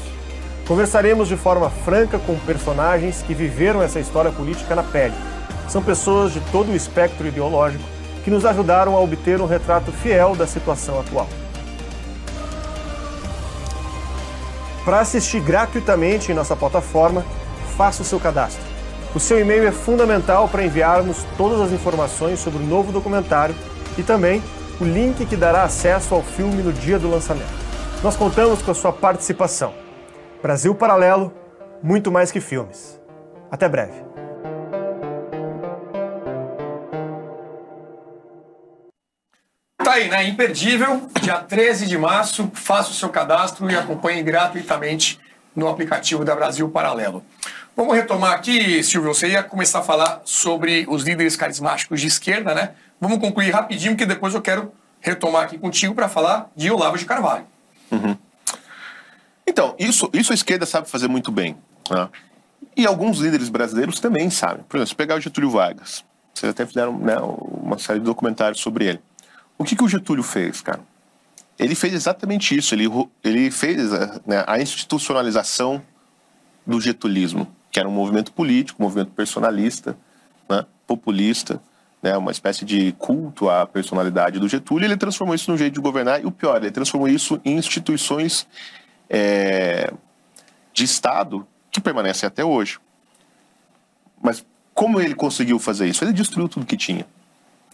Conversaremos 0.65 1.27
de 1.27 1.35
forma 1.35 1.69
franca 1.69 2.17
com 2.19 2.37
personagens 2.39 3.21
que 3.21 3.33
viveram 3.33 3.81
essa 3.81 3.99
história 3.99 4.31
política 4.31 4.75
na 4.75 4.83
pele. 4.83 5.15
São 5.67 5.83
pessoas 5.83 6.31
de 6.31 6.39
todo 6.51 6.71
o 6.71 6.75
espectro 6.75 7.27
ideológico 7.27 7.83
que 8.23 8.31
nos 8.31 8.45
ajudaram 8.45 8.95
a 8.95 8.99
obter 8.99 9.41
um 9.41 9.45
retrato 9.45 9.91
fiel 9.91 10.35
da 10.35 10.47
situação 10.47 10.99
atual. 10.99 11.27
Para 14.89 15.01
assistir 15.01 15.39
gratuitamente 15.39 16.31
em 16.31 16.33
nossa 16.33 16.55
plataforma, 16.55 17.23
faça 17.77 18.01
o 18.01 18.05
seu 18.05 18.19
cadastro. 18.19 18.63
O 19.13 19.19
seu 19.19 19.39
e-mail 19.39 19.67
é 19.67 19.71
fundamental 19.71 20.49
para 20.49 20.65
enviarmos 20.65 21.27
todas 21.37 21.61
as 21.61 21.71
informações 21.71 22.39
sobre 22.39 22.57
o 22.57 22.65
novo 22.65 22.91
documentário 22.91 23.53
e 23.99 24.01
também 24.01 24.41
o 24.81 24.83
link 24.83 25.27
que 25.27 25.35
dará 25.35 25.61
acesso 25.61 26.15
ao 26.15 26.23
filme 26.23 26.63
no 26.63 26.73
dia 26.73 26.97
do 26.97 27.07
lançamento. 27.07 27.53
Nós 28.01 28.15
contamos 28.15 28.63
com 28.63 28.71
a 28.71 28.73
sua 28.73 28.91
participação. 28.91 29.75
Brasil 30.41 30.73
Paralelo, 30.73 31.31
muito 31.83 32.11
mais 32.11 32.31
que 32.31 32.41
filmes. 32.41 32.99
Até 33.51 33.69
breve. 33.69 34.08
Tá 39.89 39.95
aí, 39.95 40.07
né? 40.07 40.23
Imperdível. 40.27 41.09
Dia 41.19 41.39
13 41.39 41.87
de 41.87 41.97
março, 41.97 42.51
faça 42.53 42.91
o 42.91 42.93
seu 42.93 43.09
cadastro 43.09 43.71
e 43.71 43.75
acompanhe 43.75 44.21
gratuitamente 44.21 45.19
no 45.55 45.67
aplicativo 45.67 46.23
da 46.23 46.35
Brasil 46.35 46.69
Paralelo. 46.69 47.23
Vamos 47.75 47.95
retomar 47.95 48.33
aqui, 48.33 48.83
Silvio. 48.83 49.11
Você 49.11 49.29
ia 49.29 49.41
começar 49.41 49.79
a 49.79 49.81
falar 49.81 50.21
sobre 50.25 50.85
os 50.87 51.01
líderes 51.01 51.35
carismáticos 51.35 52.01
de 52.01 52.05
esquerda, 52.05 52.53
né? 52.53 52.73
Vamos 53.01 53.17
concluir 53.17 53.49
rapidinho, 53.49 53.95
que 53.95 54.05
depois 54.05 54.35
eu 54.35 54.43
quero 54.43 54.71
retomar 55.01 55.45
aqui 55.45 55.57
contigo 55.57 55.95
para 55.95 56.07
falar 56.07 56.51
de 56.55 56.69
Olavo 56.69 56.95
de 56.95 57.05
Carvalho. 57.05 57.47
Uhum. 57.89 58.15
Então, 59.47 59.73
isso, 59.79 60.07
isso 60.13 60.31
a 60.31 60.35
esquerda 60.35 60.67
sabe 60.67 60.87
fazer 60.87 61.07
muito 61.07 61.31
bem. 61.31 61.57
Né? 61.89 62.07
E 62.77 62.85
alguns 62.85 63.17
líderes 63.17 63.49
brasileiros 63.49 63.99
também 63.99 64.29
sabem. 64.29 64.63
Por 64.69 64.77
exemplo, 64.77 64.89
se 64.89 64.95
pegar 64.95 65.15
o 65.15 65.19
Getúlio 65.19 65.49
Vargas, 65.49 66.05
vocês 66.31 66.51
até 66.51 66.63
fizeram 66.63 66.95
né, 66.99 67.17
uma 67.19 67.79
série 67.79 67.97
de 67.97 68.05
documentários 68.05 68.61
sobre 68.61 68.85
ele. 68.85 69.08
O 69.59 69.65
que, 69.65 69.75
que 69.75 69.83
o 69.83 69.89
Getúlio 69.89 70.23
fez, 70.23 70.61
cara? 70.61 70.79
Ele 71.59 71.75
fez 71.75 71.93
exatamente 71.93 72.57
isso. 72.57 72.73
Ele, 72.73 72.85
ele 73.21 73.51
fez 73.51 73.91
né, 74.25 74.45
a 74.47 74.59
institucionalização 74.61 75.81
do 76.65 76.79
getulismo, 76.79 77.45
que 77.69 77.77
era 77.77 77.89
um 77.89 77.91
movimento 77.91 78.31
político, 78.31 78.81
um 78.81 78.85
movimento 78.85 79.11
personalista, 79.11 79.97
né, 80.49 80.65
populista, 80.87 81.61
né, 82.01 82.15
uma 82.15 82.31
espécie 82.31 82.63
de 82.63 82.93
culto 82.97 83.49
à 83.49 83.65
personalidade 83.67 84.39
do 84.39 84.47
Getúlio. 84.47 84.85
Ele 84.85 84.95
transformou 84.95 85.35
isso 85.35 85.51
num 85.51 85.57
jeito 85.57 85.73
de 85.73 85.81
governar 85.81 86.21
e 86.21 86.25
o 86.25 86.31
pior, 86.31 86.63
ele 86.63 86.71
transformou 86.71 87.09
isso 87.09 87.41
em 87.43 87.57
instituições 87.57 88.47
é, 89.09 89.91
de 90.71 90.85
Estado 90.85 91.45
que 91.69 91.81
permanecem 91.81 92.25
até 92.25 92.45
hoje. 92.45 92.79
Mas 94.23 94.45
como 94.73 95.01
ele 95.01 95.15
conseguiu 95.15 95.59
fazer 95.59 95.87
isso? 95.87 96.01
Ele 96.05 96.13
destruiu 96.13 96.47
tudo 96.47 96.65
que 96.65 96.77
tinha. 96.77 97.05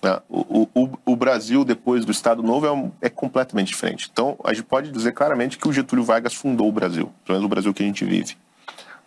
Né? 0.02 0.20
O, 0.30 0.68
o, 0.74 0.90
o, 1.06 1.16
Brasil, 1.16 1.64
depois 1.66 2.06
do 2.06 2.12
Estado 2.12 2.44
Novo, 2.44 2.66
é, 2.66 2.72
um, 2.72 2.92
é, 3.02 3.10
completamente 3.10 3.70
diferente. 3.70 4.10
Então, 4.12 4.38
a 4.44 4.54
gente 4.54 4.66
pode 4.66 4.92
dizer 4.92 5.14
claramente 5.14 5.58
que 5.58 5.68
o 5.68 5.74
Getúlio 5.74 6.04
Vargas 6.04 6.34
fundou 6.34 6.70
o 6.70 6.72
Brasil, 6.72 7.12
pelo 7.26 7.38
menos 7.38 7.46
o 7.46 7.50
Brasil 7.50 7.74
que 7.74 7.84
a 7.84 7.86
gente 7.86 8.06
vive. 8.06 8.38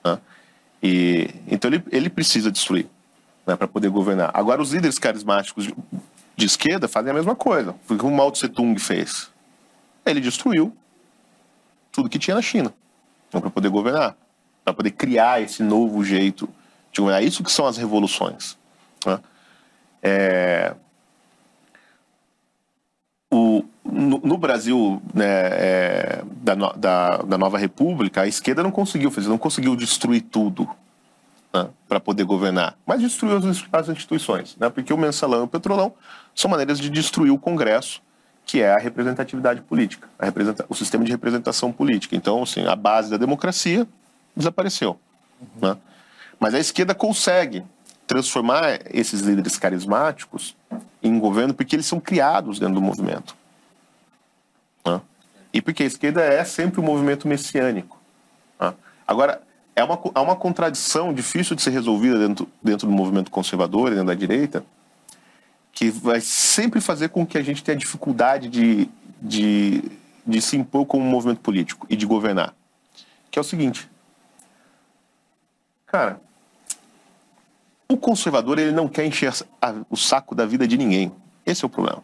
Né? 0.05 0.18
E, 0.82 1.30
então, 1.47 1.70
ele, 1.70 1.82
ele 1.91 2.11
precisa 2.11 2.51
destruir 2.51 2.89
né, 3.47 3.57
para 3.57 3.68
poder 3.68 3.89
governar. 3.91 4.30
Agora, 4.34 4.61
os 4.61 4.72
líderes 4.72 4.99
carismáticos 4.99 5.64
de, 5.64 5.74
de 6.36 6.47
esquerda 6.47 6.89
fazem 6.89 7.11
a 7.11 7.14
mesma 7.14 7.34
coisa. 7.34 7.74
O 7.89 7.97
que 7.97 8.05
o 8.05 8.11
Mao 8.11 8.30
Tse 8.30 8.49
Tung 8.49 8.78
fez? 8.80 9.30
Ele 10.05 10.20
destruiu 10.20 10.76
tudo 11.93 12.09
que 12.09 12.18
tinha 12.18 12.34
na 12.34 12.43
China 12.43 12.72
então, 13.28 13.41
para 13.41 13.51
poder 13.51 13.68
governar, 13.68 14.16
para 14.64 14.72
poder 14.72 14.91
criar 14.93 15.43
esse 15.43 15.62
novo 15.62 16.03
jeito 16.03 16.49
de 16.93 17.01
governar. 17.01 17.22
Isso 17.22 17.45
que 17.45 17.53
são 17.53 17.66
as 17.66 17.76
revoluções. 17.76 18.57
Né? 19.05 19.18
É, 20.03 20.74
o, 23.30 23.64
no, 23.84 24.18
no, 24.18 24.38
Brasil 24.38 25.03
né, 25.12 25.26
é, 25.26 26.22
da, 26.36 26.55
da, 26.55 27.16
da, 27.18 27.38
nova 27.38 27.59
república, 27.59 28.22
a 28.22 28.26
esquerda 28.26 28.62
não 28.62 28.70
conseguiu 28.70 29.11
fazer, 29.11 29.28
não 29.28 29.38
conseguiu 29.38 29.76
destruir 29.76 30.22
tudo 30.22 30.68
né, 31.53 31.68
para 31.88 32.01
poder 32.01 32.24
governar, 32.24 32.76
mas 32.86 33.01
destruiu 33.01 33.36
as, 33.36 33.64
as 33.72 33.88
instituições, 33.88 34.57
né, 34.59 34.70
porque 34.70 34.92
o 34.92 34.96
mensalão 34.96 35.40
e 35.40 35.44
o 35.44 35.49
petrolão 35.49 35.94
são 36.34 36.51
maneiras 36.51 36.78
de 36.78 36.88
destruir 36.88 37.32
o 37.32 37.38
Congresso, 37.38 38.01
que 38.46 38.62
é 38.62 38.72
a 38.72 38.78
representatividade 38.78 39.61
política, 39.61 40.09
a 40.18 40.24
representa, 40.24 40.64
o 40.68 40.74
sistema 40.74 41.05
de 41.05 41.11
representação 41.11 41.70
política. 41.70 42.16
Então, 42.16 42.42
assim, 42.42 42.66
a 42.66 42.74
base 42.74 43.11
da 43.11 43.18
democracia 43.18 43.86
desapareceu. 44.34 44.99
Uhum. 45.38 45.68
Né? 45.68 45.76
Mas 46.40 46.55
a 46.55 46.59
esquerda 46.59 46.94
consegue 46.94 47.62
transformar 48.09 48.81
esses 48.91 49.21
líderes 49.21 49.59
carismáticos 49.59 50.57
em 51.03 51.19
governo 51.19 51.53
porque 51.53 51.77
eles 51.77 51.87
são 51.87 52.01
criados 52.01 52.59
dentro 52.59 52.77
do 52.77 52.81
movimento. 52.81 53.37
Né? 54.85 55.01
E 55.53 55.61
porque 55.61 55.83
a 55.83 55.87
esquerda 55.87 56.23
é 56.23 56.43
sempre 56.43 56.81
um 56.81 56.85
movimento 56.85 57.29
messiânico. 57.29 58.01
Né? 58.59 58.73
Agora, 59.07 59.43
é 59.77 59.85
uma, 59.85 60.01
é 60.15 60.19
uma 60.21 60.35
contradição 60.35 61.13
difícil 61.13 61.55
de 61.55 61.63
ser 61.63 61.71
resolvida 61.71 62.19
dentro, 62.19 62.49
dentro 62.63 62.87
do 62.89 62.93
movimento 62.93 63.31
conservador 63.31 63.89
e 63.89 63.91
dentro 63.91 64.07
da 64.07 64.15
direita, 64.15 64.65
que 65.71 65.91
vai 65.91 66.21
sempre 66.21 66.81
fazer 66.81 67.11
com 67.11 67.27
que 67.27 67.37
a 67.37 67.43
gente 67.43 67.63
tenha 67.63 67.77
dificuldade 67.77 68.49
de, 68.49 68.89
de, 69.21 69.85
de 70.27 70.41
se 70.41 70.57
impor 70.57 70.87
como 70.87 71.05
um 71.05 71.11
movimento 71.11 71.41
político 71.41 71.87
e 71.91 71.95
de 71.95 72.07
governar. 72.07 72.55
Que 73.31 73.39
é 73.39 73.43
o 73.43 73.45
seguinte. 73.45 73.89
Cara, 75.87 76.21
o 77.91 77.97
conservador 77.97 78.59
ele 78.59 78.72
não 78.72 78.86
quer 78.86 79.07
encher 79.07 79.32
a, 79.61 79.74
o 79.89 79.97
saco 79.97 80.34
da 80.34 80.45
vida 80.45 80.68
de 80.68 80.76
ninguém. 80.76 81.11
Esse 81.47 81.64
é 81.64 81.66
o 81.66 81.70
problema. 81.70 82.03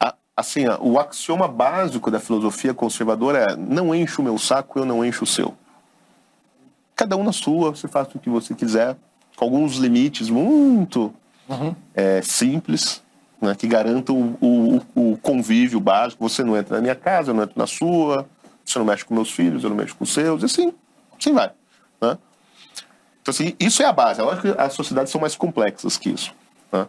A, 0.00 0.14
assim, 0.36 0.66
a, 0.66 0.78
o 0.80 0.98
axioma 0.98 1.46
básico 1.46 2.10
da 2.10 2.18
filosofia 2.18 2.74
conservadora 2.74 3.38
é 3.38 3.56
não 3.56 3.94
enche 3.94 4.20
o 4.20 4.24
meu 4.24 4.36
saco, 4.36 4.78
eu 4.80 4.84
não 4.84 5.04
encho 5.04 5.22
o 5.22 5.26
seu. 5.26 5.54
Cada 6.96 7.16
um 7.16 7.22
na 7.22 7.32
sua, 7.32 7.70
você 7.70 7.86
faz 7.86 8.12
o 8.14 8.18
que 8.18 8.28
você 8.28 8.54
quiser, 8.54 8.96
com 9.36 9.44
alguns 9.44 9.76
limites 9.76 10.28
muito 10.28 11.14
uhum. 11.48 11.74
é, 11.94 12.20
simples, 12.22 13.02
né, 13.40 13.54
que 13.54 13.66
garantam 13.66 14.36
o, 14.40 14.80
o, 14.94 15.12
o, 15.12 15.16
convívio 15.18 15.78
básico. 15.78 16.28
Você 16.28 16.42
não 16.42 16.56
entra 16.56 16.76
na 16.76 16.82
minha 16.82 16.94
casa, 16.94 17.30
eu 17.30 17.34
não 17.34 17.42
entro 17.44 17.58
na 17.58 17.66
sua, 17.66 18.26
você 18.64 18.78
não 18.78 18.86
mexe 18.86 19.04
com 19.04 19.14
meus 19.14 19.30
filhos, 19.30 19.62
eu 19.62 19.70
não 19.70 19.76
mexo 19.76 19.96
com 19.96 20.04
os 20.04 20.12
seus, 20.12 20.42
e 20.42 20.44
assim, 20.46 20.72
assim 21.18 21.32
vai. 21.32 21.50
Né? 22.00 22.18
Então, 23.24 23.32
assim, 23.32 23.56
isso 23.58 23.82
é 23.82 23.86
a 23.86 23.92
base. 23.92 24.20
Eu 24.20 24.28
acho 24.28 24.42
que 24.42 24.54
as 24.58 24.74
sociedades 24.74 25.10
são 25.10 25.18
mais 25.18 25.34
complexas 25.34 25.96
que 25.96 26.10
isso. 26.10 26.34
Né? 26.70 26.86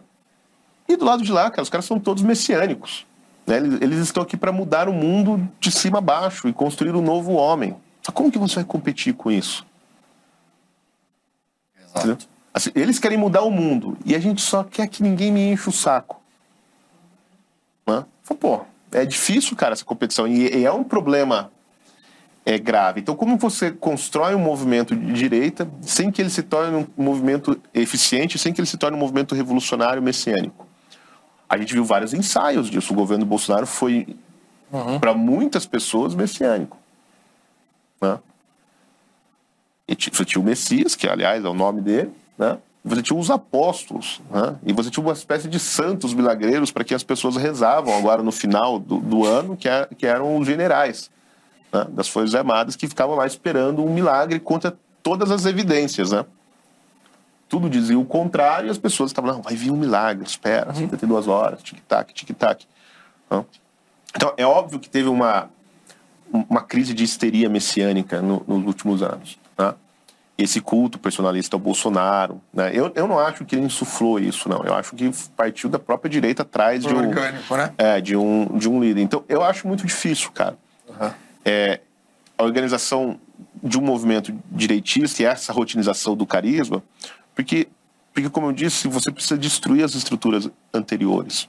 E 0.86 0.94
do 0.94 1.06
lado 1.06 1.22
de 1.22 1.32
lá, 1.32 1.50
cara, 1.50 1.62
os 1.62 1.70
caras 1.70 1.86
são 1.86 1.98
todos 1.98 2.22
messiânicos. 2.22 3.06
Né? 3.46 3.56
Eles, 3.56 3.80
eles 3.80 3.98
estão 4.00 4.22
aqui 4.22 4.36
para 4.36 4.52
mudar 4.52 4.86
o 4.86 4.92
mundo 4.92 5.48
de 5.58 5.70
cima 5.72 5.96
a 5.96 6.02
baixo 6.02 6.46
e 6.46 6.52
construir 6.52 6.94
um 6.94 7.00
novo 7.00 7.32
homem. 7.32 7.74
Como 8.12 8.30
que 8.30 8.38
você 8.38 8.56
vai 8.56 8.64
competir 8.64 9.14
com 9.14 9.30
isso? 9.30 9.64
Exato. 11.96 12.28
Assim, 12.52 12.70
eles 12.74 12.98
querem 12.98 13.16
mudar 13.16 13.40
o 13.40 13.50
mundo 13.50 13.96
e 14.04 14.14
a 14.14 14.18
gente 14.18 14.42
só 14.42 14.62
quer 14.62 14.88
que 14.88 15.02
ninguém 15.02 15.32
me 15.32 15.50
enche 15.50 15.70
o 15.70 15.72
saco. 15.72 16.20
Né? 17.86 18.04
Pô, 18.38 18.60
é 18.92 19.06
difícil, 19.06 19.56
cara, 19.56 19.72
essa 19.72 19.86
competição. 19.86 20.28
E, 20.28 20.54
e 20.54 20.66
é 20.66 20.72
um 20.72 20.84
problema 20.84 21.50
é 22.46 22.56
grave. 22.56 23.00
Então, 23.00 23.16
como 23.16 23.36
você 23.36 23.72
constrói 23.72 24.36
um 24.36 24.38
movimento 24.38 24.94
de 24.94 25.12
direita 25.12 25.68
sem 25.82 26.12
que 26.12 26.22
ele 26.22 26.30
se 26.30 26.44
torne 26.44 26.86
um 26.96 27.02
movimento 27.02 27.60
eficiente, 27.74 28.38
sem 28.38 28.52
que 28.52 28.60
ele 28.60 28.68
se 28.68 28.76
torne 28.76 28.96
um 28.96 29.00
movimento 29.00 29.34
revolucionário 29.34 30.00
messiânico? 30.00 30.64
A 31.48 31.58
gente 31.58 31.74
viu 31.74 31.84
vários 31.84 32.14
ensaios 32.14 32.70
disso. 32.70 32.92
O 32.92 32.96
governo 32.96 33.26
Bolsonaro 33.26 33.66
foi, 33.66 34.16
uhum. 34.72 35.00
para 35.00 35.12
muitas 35.12 35.66
pessoas, 35.66 36.14
messiânico. 36.14 36.78
Né? 38.00 38.16
E 39.88 39.94
você 39.94 40.24
tinha 40.24 40.40
o 40.40 40.44
Messias, 40.44 40.94
que, 40.94 41.08
aliás, 41.08 41.44
é 41.44 41.48
o 41.48 41.54
nome 41.54 41.80
dele, 41.80 42.12
né? 42.38 42.58
você 42.84 43.02
tinha 43.02 43.18
os 43.18 43.28
apóstolos, 43.28 44.20
né? 44.30 44.54
e 44.64 44.72
você 44.72 44.88
tinha 44.88 45.04
uma 45.04 45.12
espécie 45.12 45.48
de 45.48 45.58
santos 45.58 46.14
milagreiros 46.14 46.70
para 46.70 46.84
que 46.84 46.94
as 46.94 47.02
pessoas 47.02 47.34
rezavam 47.34 47.96
agora 47.98 48.22
no 48.22 48.30
final 48.30 48.78
do, 48.78 48.98
do 48.98 49.24
ano, 49.24 49.56
que, 49.56 49.68
é, 49.68 49.88
que 49.98 50.06
eram 50.06 50.36
os 50.36 50.46
generais 50.46 51.10
né, 51.76 51.86
das 51.90 52.08
Forças 52.08 52.34
Armadas 52.34 52.76
que 52.76 52.88
ficavam 52.88 53.16
lá 53.16 53.26
esperando 53.26 53.84
um 53.84 53.92
milagre 53.92 54.40
contra 54.40 54.76
todas 55.02 55.30
as 55.30 55.44
evidências, 55.46 56.10
né? 56.10 56.24
Tudo 57.48 57.70
dizia 57.70 57.98
o 57.98 58.04
contrário 58.04 58.66
e 58.66 58.70
as 58.70 58.78
pessoas 58.78 59.10
estavam, 59.10 59.32
não, 59.32 59.42
vai 59.42 59.54
vir 59.54 59.70
um 59.70 59.76
milagre, 59.76 60.26
espera, 60.26 60.74
72 60.74 61.28
horas, 61.28 61.62
tic-tac, 61.62 62.12
tic-tac. 62.12 62.66
Então, 64.14 64.32
é 64.36 64.44
óbvio 64.44 64.80
que 64.80 64.88
teve 64.88 65.08
uma, 65.08 65.48
uma 66.32 66.62
crise 66.62 66.92
de 66.92 67.04
histeria 67.04 67.48
messiânica 67.48 68.20
no, 68.20 68.42
nos 68.48 68.66
últimos 68.66 69.02
anos. 69.02 69.38
Né? 69.56 69.74
Esse 70.36 70.60
culto 70.60 70.98
personalista 70.98 71.54
ao 71.54 71.60
Bolsonaro. 71.60 72.40
Né? 72.52 72.72
Eu, 72.74 72.90
eu 72.94 73.06
não 73.06 73.18
acho 73.18 73.44
que 73.44 73.54
ele 73.54 73.66
insuflou 73.66 74.18
isso, 74.18 74.48
não. 74.48 74.64
Eu 74.64 74.74
acho 74.74 74.96
que 74.96 75.10
partiu 75.36 75.68
da 75.68 75.78
própria 75.78 76.10
direita 76.10 76.42
atrás 76.42 76.82
de 76.82 76.92
um, 76.92 77.08
Orgânico, 77.08 77.56
né? 77.56 77.72
é, 77.78 78.00
de, 78.00 78.16
um, 78.16 78.58
de 78.58 78.68
um 78.68 78.80
líder. 78.80 79.02
Então, 79.02 79.22
eu 79.28 79.42
acho 79.42 79.68
muito 79.68 79.86
difícil, 79.86 80.32
cara. 80.32 80.56
É, 81.46 81.80
a 82.36 82.42
organização 82.42 83.18
de 83.62 83.78
um 83.78 83.80
movimento 83.82 84.34
direitista 84.50 85.22
e 85.22 85.24
essa 85.24 85.52
rotinização 85.52 86.16
do 86.16 86.26
carisma, 86.26 86.82
porque, 87.34 87.68
porque 88.12 88.28
como 88.28 88.48
eu 88.48 88.52
disse, 88.52 88.88
você 88.88 89.10
precisa 89.12 89.38
destruir 89.38 89.84
as 89.84 89.94
estruturas 89.94 90.50
anteriores 90.74 91.48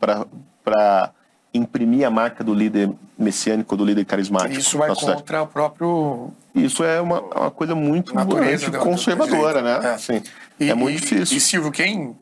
para 0.00 1.12
imprimir 1.54 2.06
a 2.06 2.10
marca 2.10 2.44
do 2.44 2.52
líder 2.52 2.90
messiânico, 3.18 3.76
do 3.76 3.84
líder 3.84 4.04
carismático. 4.04 4.58
Isso 4.58 4.76
vai 4.76 4.94
contra 4.94 5.42
o 5.42 5.46
próprio 5.46 6.30
Isso 6.54 6.84
é 6.84 7.00
uma, 7.00 7.20
uma 7.20 7.50
coisa 7.50 7.74
muito 7.74 8.14
natureza 8.14 8.70
conservadora, 8.78 9.62
né? 9.62 9.74
direita. 9.74 9.94
Assim, 9.94 10.22
E- 10.60 10.68
é 10.70 10.74
muito 10.74 10.98
e- 10.98 11.00
difícil. 11.00 11.36
E 11.36 11.40
Silvio, 11.40 11.70
quem 11.72 12.14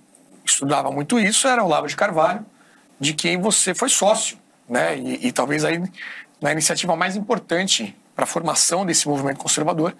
estudava 0.44 0.90
muito 0.90 1.18
isso 1.18 1.48
era 1.48 1.64
o 1.64 1.68
Lavo 1.68 1.88
de 1.88 1.96
Carvalho, 1.96 2.44
de 3.00 3.12
quem 3.14 3.40
você 3.40 3.74
foi 3.74 3.88
sócio, 3.88 4.38
né? 4.68 4.96
E, 4.96 5.26
e 5.28 5.32
talvez 5.32 5.64
aí 5.64 5.82
na 6.40 6.52
iniciativa 6.52 6.94
mais 6.96 7.16
importante 7.16 7.96
para 8.14 8.24
a 8.24 8.26
formação 8.26 8.84
desse 8.86 9.08
movimento 9.08 9.38
conservador, 9.38 9.94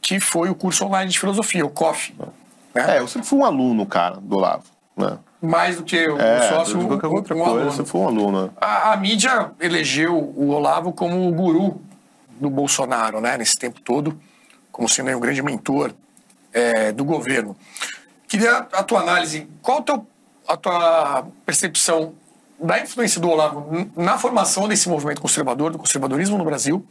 que 0.00 0.20
foi 0.20 0.48
o 0.48 0.54
curso 0.54 0.84
online 0.84 1.10
de 1.10 1.18
filosofia, 1.18 1.64
o 1.66 1.70
COF. 1.70 2.14
Né? 2.18 2.26
É, 2.74 2.98
eu 2.98 3.08
sempre 3.08 3.26
fui 3.28 3.38
um 3.38 3.44
aluno, 3.44 3.84
cara, 3.86 4.16
do 4.16 4.36
Olavo. 4.36 4.64
Né? 4.96 5.18
Mais 5.40 5.76
do 5.76 5.82
que 5.84 6.08
o 6.08 6.18
É, 6.18 6.48
sócio, 6.48 6.78
um, 6.78 6.90
outra 6.92 7.08
um 7.08 7.10
coisa, 7.38 7.42
aluno. 7.44 7.70
você 7.72 7.84
foi 7.84 8.00
um 8.00 8.06
aluno. 8.08 8.42
né? 8.46 8.50
A, 8.60 8.92
a 8.92 8.96
mídia 8.96 9.52
elegeu 9.60 10.16
o 10.16 10.50
Olavo 10.50 10.92
como 10.92 11.28
o 11.28 11.32
guru 11.32 11.80
do 12.40 12.48
Bolsonaro, 12.50 13.20
né, 13.20 13.36
nesse 13.36 13.56
tempo 13.56 13.80
todo, 13.80 14.18
como 14.70 14.88
sendo 14.88 15.10
um 15.16 15.20
grande 15.20 15.42
mentor 15.42 15.92
é, 16.52 16.92
do 16.92 17.04
governo. 17.04 17.56
Queria 18.28 18.58
a 18.72 18.82
tua 18.82 19.00
análise, 19.00 19.48
qual 19.62 19.78
a 19.78 19.82
tua, 19.82 20.06
a 20.46 20.56
tua 20.56 21.26
percepção 21.44 22.14
da 22.60 22.80
influência 22.80 23.20
do 23.20 23.28
Olavo 23.28 23.90
na 23.96 24.18
formação 24.18 24.66
desse 24.68 24.88
movimento 24.88 25.20
conservador, 25.20 25.70
do 25.70 25.78
conservadorismo 25.78 26.36
no 26.36 26.44
Brasil, 26.44 26.84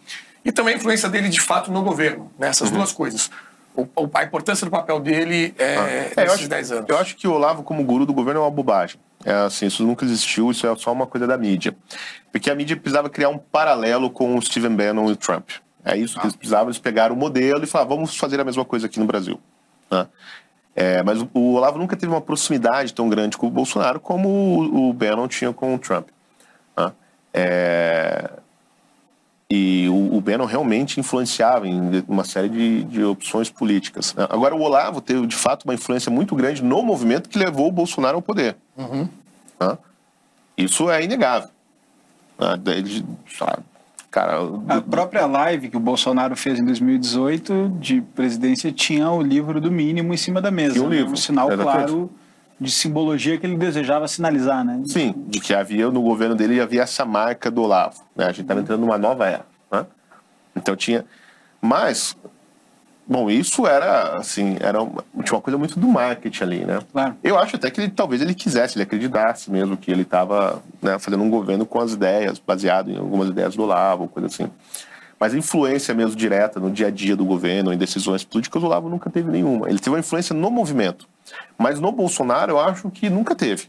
e 0.43 0.51
também 0.51 0.75
a 0.75 0.77
influência 0.77 1.09
dele 1.09 1.29
de 1.29 1.41
fato 1.41 1.71
no 1.71 1.81
governo, 1.83 2.31
né, 2.39 2.47
essas 2.47 2.71
duas 2.71 2.91
coisas. 2.91 3.29
O, 3.75 3.87
a 4.13 4.23
importância 4.23 4.65
do 4.65 4.71
papel 4.71 4.99
dele 4.99 5.53
é, 5.59 5.63
É, 5.65 6.11
eu, 6.17 6.23
nesses 6.23 6.39
acho, 6.39 6.49
10 6.49 6.71
anos. 6.71 6.89
eu 6.89 6.97
acho 6.97 7.15
que 7.15 7.27
o 7.27 7.33
Olavo 7.33 7.61
como 7.61 7.83
guru 7.83 8.07
do 8.07 8.13
governo 8.13 8.39
é 8.39 8.43
uma 8.43 8.49
bobagem. 8.49 8.99
É 9.23 9.33
assim, 9.33 9.67
isso 9.67 9.83
nunca 9.83 10.03
existiu, 10.03 10.49
isso 10.49 10.65
é 10.65 10.75
só 10.75 10.91
uma 10.91 11.05
coisa 11.05 11.27
da 11.27 11.37
mídia. 11.37 11.75
Porque 12.31 12.49
a 12.49 12.55
mídia 12.55 12.75
precisava 12.75 13.07
criar 13.07 13.29
um 13.29 13.37
paralelo 13.37 14.09
com 14.09 14.35
o 14.35 14.41
Stephen 14.41 14.75
Bannon 14.75 15.09
e 15.09 15.11
o 15.11 15.15
Trump. 15.15 15.49
É 15.85 15.95
isso 15.95 16.19
que 16.19 16.25
eles 16.25 16.35
precisavam, 16.35 16.67
eles 16.67 16.79
pegaram 16.79 17.13
o 17.15 17.17
modelo 17.17 17.63
e 17.63 17.67
falaram, 17.67 17.89
vamos 17.89 18.17
fazer 18.17 18.39
a 18.39 18.43
mesma 18.43 18.65
coisa 18.65 18.87
aqui 18.87 18.99
no 18.99 19.05
Brasil. 19.05 19.39
né? 19.91 20.07
É, 20.79 21.01
mas 21.01 21.19
o, 21.19 21.27
o 21.33 21.53
Olavo 21.55 21.79
nunca 21.79 21.95
teve 21.97 22.11
uma 22.11 22.21
proximidade 22.21 22.93
tão 22.93 23.09
grande 23.09 23.35
com 23.35 23.47
o 23.47 23.49
Bolsonaro 23.49 23.99
como 23.99 24.29
o, 24.29 24.89
o 24.89 24.93
Bannon 24.93 25.27
tinha 25.27 25.51
com 25.51 25.73
o 25.73 25.79
Trump. 25.79 26.07
né? 26.77 26.91
É, 27.33 28.29
e 29.49 29.87
o, 29.89 30.17
o 30.17 30.21
Bannon 30.21 30.45
realmente 30.45 30.99
influenciava 30.99 31.67
em 31.67 32.03
uma 32.07 32.23
série 32.23 32.47
de, 32.49 32.83
de 32.83 33.03
opções 33.03 33.49
políticas. 33.49 34.13
né? 34.13 34.27
Agora, 34.29 34.55
o 34.55 34.61
Olavo 34.61 35.01
teve, 35.01 35.25
de 35.25 35.35
fato, 35.35 35.63
uma 35.63 35.73
influência 35.73 36.11
muito 36.11 36.35
grande 36.35 36.63
no 36.63 36.83
movimento 36.83 37.27
que 37.27 37.39
levou 37.39 37.67
o 37.69 37.71
Bolsonaro 37.71 38.17
ao 38.17 38.21
poder. 38.21 38.55
né? 39.59 39.77
Isso 40.55 40.91
é 40.91 41.03
inegável. 41.03 41.49
né? 42.37 42.59
Ele, 42.67 43.03
sabe, 43.35 43.63
cara, 44.17 44.39
A 44.67 44.81
própria 44.81 45.27
live 45.27 45.69
que 45.69 45.77
o 45.77 45.79
Bolsonaro 45.79 46.35
fez 46.35 46.59
em 46.59 46.65
2018 46.65 47.77
de 47.79 48.01
presidência 48.01 48.71
tinha 48.71 49.11
o 49.11 49.21
livro 49.21 49.61
do 49.61 49.71
mínimo 49.71 50.13
em 50.13 50.17
cima 50.17 50.41
da 50.41 50.49
mesa. 50.49 50.73
Tinha 50.73 50.85
um 50.85 50.89
né? 50.89 50.97
livro, 50.97 51.13
Um 51.13 51.15
sinal 51.15 51.47
exatamente. 51.51 51.85
claro 51.87 52.09
de 52.59 52.71
simbologia 52.71 53.37
que 53.37 53.45
ele 53.45 53.55
desejava 53.55 54.07
sinalizar, 54.07 54.65
né? 54.65 54.81
Sim, 54.85 55.13
de 55.27 55.39
que 55.39 55.53
havia 55.53 55.91
no 55.91 56.01
governo 56.01 56.33
dele 56.33 56.59
havia 56.59 56.81
essa 56.81 57.05
marca 57.05 57.51
do 57.51 57.61
Olavo. 57.61 58.01
Né? 58.15 58.25
A 58.25 58.29
gente 58.29 58.41
estava 58.41 58.59
entrando 58.59 58.81
numa 58.81 58.97
nova 58.97 59.27
era. 59.27 59.45
Né? 59.71 59.85
Então 60.55 60.75
tinha. 60.75 61.05
Mas, 61.61 62.17
bom, 63.07 63.29
isso 63.29 63.65
era 63.65 64.17
assim, 64.17 64.57
era 64.59 64.81
uma, 64.81 65.03
tinha 65.23 65.35
uma 65.35 65.41
coisa 65.41 65.57
muito 65.57 65.79
do 65.79 65.87
marketing 65.87 66.43
ali, 66.43 66.65
né? 66.65 66.79
Claro. 66.91 67.15
Eu 67.23 67.37
acho 67.37 67.55
até 67.55 67.71
que 67.71 67.81
ele, 67.81 67.89
talvez 67.89 68.21
ele 68.21 68.33
quisesse, 68.33 68.77
ele 68.77 68.83
acreditasse 68.83 69.49
mesmo 69.49 69.77
que 69.77 69.91
ele 69.91 70.01
estava 70.01 70.61
né, 70.81 70.99
fazendo 70.99 71.23
um 71.23 71.29
governo 71.29 71.65
com 71.65 71.79
as 71.79 71.93
ideias, 71.93 72.39
baseado 72.39 72.91
em 72.91 72.97
algumas 72.97 73.29
ideias 73.29 73.55
do 73.55 73.63
Olavo, 73.63 74.07
coisa 74.07 74.27
assim. 74.27 74.49
Mas 75.19 75.33
a 75.33 75.37
influência 75.37 75.93
mesmo 75.93 76.15
direta 76.15 76.59
no 76.59 76.69
dia 76.69 76.87
a 76.87 76.91
dia 76.91 77.15
do 77.15 77.25
governo, 77.25 77.73
em 77.73 77.77
decisões 77.77 78.23
políticas, 78.23 78.61
o 78.61 78.65
Olavo 78.65 78.87
nunca 78.87 79.09
teve 79.09 79.31
nenhuma. 79.31 79.67
Ele 79.67 79.79
teve 79.79 79.89
uma 79.89 79.99
influência 79.99 80.35
no 80.35 80.51
movimento. 80.51 81.07
Mas 81.57 81.79
no 81.79 81.91
Bolsonaro, 81.91 82.51
eu 82.51 82.59
acho 82.59 82.89
que 82.91 83.09
nunca 83.09 83.33
teve. 83.33 83.67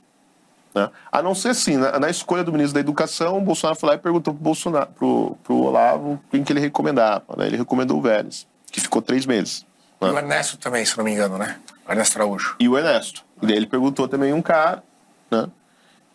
Né? 0.74 0.90
A 1.10 1.22
não 1.22 1.34
ser 1.34 1.50
assim, 1.50 1.76
na, 1.76 1.98
na 1.98 2.10
escolha 2.10 2.44
do 2.44 2.52
ministro 2.52 2.74
da 2.74 2.80
Educação, 2.80 3.38
o 3.38 3.40
Bolsonaro 3.40 3.78
foi 3.78 3.88
lá 3.88 3.94
e 3.94 3.98
perguntou 3.98 4.34
pro, 4.34 5.36
pro 5.42 5.56
Olavo 5.56 6.20
quem 6.30 6.44
que 6.44 6.52
ele 6.52 6.60
recomendava. 6.60 7.24
Né? 7.36 7.46
Ele 7.46 7.56
recomendou 7.56 7.98
o 7.98 8.02
Vélez, 8.02 8.46
que 8.70 8.80
ficou 8.80 9.02
três 9.02 9.26
meses. 9.26 9.66
E 10.00 10.04
o 10.04 10.16
Ernesto 10.16 10.56
também, 10.56 10.84
se 10.84 10.96
não 10.96 11.04
me 11.04 11.12
engano, 11.12 11.38
né? 11.38 11.58
O 11.86 11.92
Ernesto 11.92 12.18
Araújo. 12.18 12.56
E 12.60 12.68
o 12.68 12.78
Ernesto. 12.78 13.24
E 13.42 13.46
daí 13.46 13.56
ele 13.56 13.66
perguntou 13.66 14.06
também 14.06 14.32
um 14.32 14.42
cara, 14.42 14.82
né? 15.30 15.48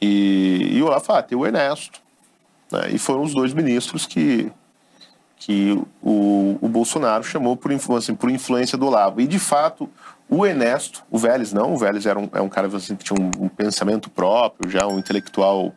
E, 0.01 0.69
e 0.73 0.81
o 0.81 0.87
falou, 0.99 1.19
ah, 1.19 1.23
tem 1.23 1.37
o 1.37 1.45
Ernesto. 1.45 2.01
Né? 2.71 2.91
E 2.91 2.97
foram 2.97 3.23
os 3.23 3.33
dois 3.33 3.53
ministros 3.53 4.05
que, 4.05 4.51
que 5.37 5.81
o, 6.01 6.57
o 6.61 6.67
Bolsonaro 6.67 7.23
chamou 7.23 7.55
por, 7.55 7.71
assim, 7.97 8.15
por 8.15 8.29
influência 8.29 8.77
do 8.77 8.85
Olavo. 8.85 9.21
E, 9.21 9.27
de 9.27 9.39
fato, 9.39 9.89
o 10.29 10.45
Ernesto, 10.45 11.03
o 11.09 11.17
Vélez 11.17 11.53
não, 11.53 11.73
o 11.73 11.77
Vélez 11.77 12.05
era 12.05 12.19
um, 12.19 12.29
é 12.33 12.41
um 12.41 12.49
cara 12.49 12.67
assim, 12.75 12.95
que 12.95 13.03
tinha 13.03 13.17
um, 13.19 13.45
um 13.45 13.47
pensamento 13.47 14.09
próprio, 14.09 14.69
já 14.69 14.87
um 14.87 14.99
intelectual 14.99 15.73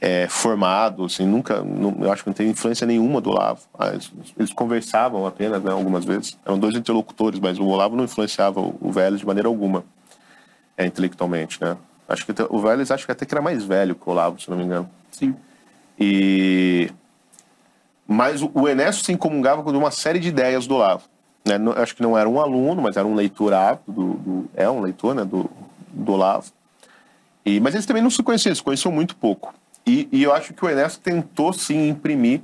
é, 0.00 0.26
formado, 0.28 1.04
assim, 1.04 1.26
nunca, 1.26 1.62
não- 1.62 1.96
eu 2.00 2.10
acho 2.12 2.22
que 2.24 2.28
não 2.30 2.34
teve 2.34 2.48
influência 2.50 2.86
nenhuma 2.86 3.20
do 3.20 3.30
Olavo. 3.30 3.60
Ah, 3.78 3.88
Eles, 3.88 4.10
eles 4.38 4.52
conversavam 4.52 5.26
apenas, 5.26 5.62
né, 5.62 5.70
algumas 5.72 6.04
vezes. 6.04 6.36
Eram 6.44 6.58
dois 6.58 6.74
interlocutores, 6.74 7.38
mas 7.38 7.58
o 7.58 7.66
Olavo 7.66 7.94
não 7.96 8.04
influenciava 8.04 8.60
o, 8.60 8.74
o 8.80 8.90
Vélez 8.90 9.20
de 9.20 9.26
maneira 9.26 9.48
alguma, 9.48 9.84
é, 10.76 10.86
intelectualmente, 10.86 11.60
né. 11.60 11.76
Acho 12.08 12.24
que 12.26 12.32
o 12.48 12.58
Vélez 12.60 12.90
acho 12.90 13.06
que 13.06 13.12
até 13.12 13.24
que 13.26 13.32
era 13.34 13.42
mais 13.42 13.62
velho 13.62 13.94
que 13.94 14.02
o 14.08 14.10
Olavo, 14.10 14.40
se 14.40 14.50
não 14.50 14.56
me 14.56 14.64
engano. 14.64 14.88
Sim. 15.12 15.34
E 15.98 16.90
mas 18.08 18.42
o, 18.42 18.50
o 18.54 18.66
Ernesto 18.68 19.04
se 19.04 19.12
incomungava 19.12 19.62
com 19.62 19.70
uma 19.70 19.90
série 19.92 20.18
de 20.18 20.28
ideias 20.28 20.66
do 20.66 20.74
Olavo. 20.74 21.04
Né? 21.44 21.56
Não- 21.58 21.72
acho 21.72 21.94
que 21.94 22.02
não 22.02 22.18
era 22.18 22.28
um 22.28 22.40
aluno, 22.40 22.82
mas 22.82 22.96
era 22.96 23.06
um 23.06 23.14
leitor 23.14 23.52
ávido 23.52 23.92
do, 23.92 24.12
do- 24.14 24.50
é 24.56 24.68
um 24.68 24.80
leitor, 24.80 25.14
né, 25.14 25.24
do, 25.24 25.48
do 25.92 26.12
Olavo. 26.12 26.50
E, 27.46 27.60
mas 27.60 27.74
eles 27.74 27.86
também 27.86 28.02
não 28.02 28.10
se 28.10 28.22
conheciam, 28.22 28.52
se 28.54 28.62
conheciam 28.62 28.90
muito 28.92 29.14
pouco. 29.14 29.54
E, 29.86 30.08
e 30.12 30.22
eu 30.22 30.32
acho 30.32 30.52
que 30.54 30.64
o 30.64 30.68
Ernesto 30.68 31.00
tentou 31.00 31.52
sim 31.52 31.88
imprimir 31.88 32.42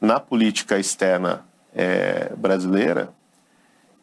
na 0.00 0.18
política 0.18 0.78
externa 0.78 1.44
é, 1.74 2.32
brasileira 2.36 3.10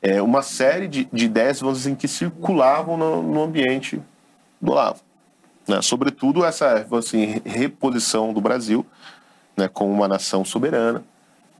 é, 0.01 0.21
uma 0.21 0.41
série 0.41 0.87
de, 0.87 1.07
de 1.11 1.25
ideias, 1.25 1.59
vamos 1.59 1.79
dizer, 1.79 1.89
assim, 1.89 1.95
que 1.97 2.07
circulavam 2.07 2.97
no, 2.97 3.23
no 3.23 3.43
ambiente 3.43 4.01
do 4.61 4.71
Olavo. 4.71 5.01
Né? 5.67 5.81
Sobretudo 5.81 6.45
essa 6.45 6.85
assim, 6.97 7.41
reposição 7.43 8.31
do 8.31 8.39
Brasil 8.39 8.85
né, 9.55 9.67
como 9.67 9.91
uma 9.91 10.07
nação 10.07 10.45
soberana, 10.45 11.03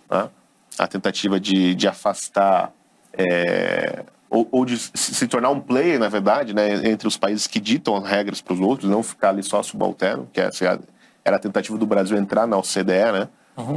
né? 0.10 0.30
a 0.78 0.88
tentativa 0.88 1.39
de, 1.39 1.74
de 1.74 1.88
afastar 1.88 2.72
é, 3.14 4.03
ou, 4.30 4.47
ou 4.51 4.66
de 4.66 4.78
se- 4.78 5.28
tornar 5.28 5.49
um 5.49 5.60
player, 5.60 5.99
na 5.99 6.08
verdade, 6.08 6.53
né, 6.53 6.88
entre 6.88 7.08
os 7.08 7.18
países 7.18 7.47
que 7.47 7.60
ditam 7.60 7.95
as 7.95 8.08
regras 8.08 8.41
para 8.41 8.53
os 8.53 8.60
outros, 8.60 8.89
não 8.89 9.01
ficar 9.01 9.30
ali 9.30 9.41
só 9.41 9.64
subalterno, 9.64 10.30
que 10.32 10.39
essa 10.39 10.80
era- 11.28 11.36
a 11.36 11.39
tentativa 11.39 11.78
do 11.78 11.86
Brasil 11.86 12.17
entrar 12.17 12.47
na 12.47 12.57
OCDE, 12.57 13.11
né? 13.11 13.28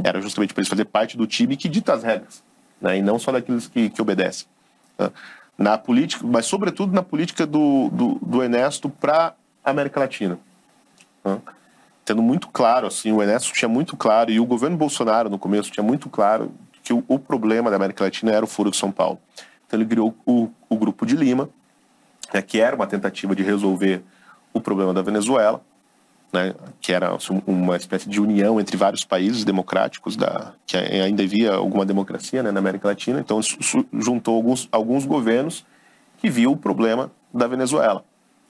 Era 0.03 0.21
justamente 0.21 0.53
para 0.53 0.61
eles 0.61 0.69
fazer 0.69 0.85
parte 0.85 1.17
do 1.17 1.25
time 1.27 1.57
que 1.57 1.67
dita 1.67 1.93
as 1.93 2.03
regras, 2.03 2.43
né, 2.79 2.97
e 2.97 3.01
não 3.01 3.17
só 3.17 3.31
daqueles 3.31 3.67
que, 3.67 3.89
que 3.89 4.01
obedecem. 4.01 4.47
né. 4.97 5.09
Na 5.57 5.77
política, 5.77 6.25
mas 6.25 6.45
sobretudo 6.45 6.93
na 6.93 7.03
política 7.03 7.45
do, 7.45 7.89
do, 7.91 8.19
do 8.21 8.41
Ernesto 8.43 8.89
para 8.89 9.33
a 9.63 9.69
América 9.69 9.99
Latina 9.99 10.39
né? 11.25 11.39
tendo 12.05 12.21
muito 12.21 12.47
claro, 12.47 12.87
assim, 12.87 13.11
o 13.11 13.21
Ernesto 13.21 13.53
tinha 13.53 13.69
muito 13.69 13.95
claro, 13.97 14.31
e 14.31 14.39
o 14.39 14.45
governo 14.45 14.75
Bolsonaro 14.77 15.29
no 15.29 15.37
começo 15.37 15.69
tinha 15.71 15.83
muito 15.83 16.09
claro 16.09 16.51
que 16.83 16.93
o, 16.93 17.03
o 17.07 17.19
problema 17.19 17.69
da 17.69 17.75
América 17.75 18.03
Latina 18.03 18.31
era 18.31 18.43
o 18.43 18.47
Foro 18.47 18.71
de 18.71 18.77
São 18.77 18.91
Paulo. 18.91 19.19
Então 19.67 19.79
ele 19.79 19.87
criou 19.87 20.15
o, 20.25 20.49
o 20.67 20.75
Grupo 20.75 21.05
de 21.05 21.15
Lima, 21.15 21.47
né, 22.33 22.41
que 22.41 22.59
era 22.59 22.75
uma 22.75 22.87
tentativa 22.87 23.35
de 23.35 23.43
resolver 23.43 24.01
o 24.53 24.59
problema 24.59 24.93
da 24.93 25.01
Venezuela, 25.01 25.61
né, 26.31 26.53
que 26.79 26.93
era 26.93 27.15
uma 27.45 27.75
espécie 27.75 28.07
de 28.07 28.21
união 28.21 28.59
entre 28.59 28.77
vários 28.77 29.03
países 29.03 29.43
democráticos, 29.43 30.15
da, 30.15 30.53
que 30.65 30.77
ainda 30.77 31.23
havia 31.23 31.53
alguma 31.53 31.85
democracia 31.85 32.41
né, 32.41 32.51
na 32.51 32.59
América 32.59 32.87
Latina. 32.87 33.19
Então 33.19 33.39
juntou 33.99 34.35
alguns, 34.35 34.67
alguns 34.71 35.05
governos 35.05 35.65
que 36.19 36.29
viam 36.29 36.53
o 36.53 36.57
problema 36.57 37.11
da 37.33 37.47
Venezuela. 37.47 38.03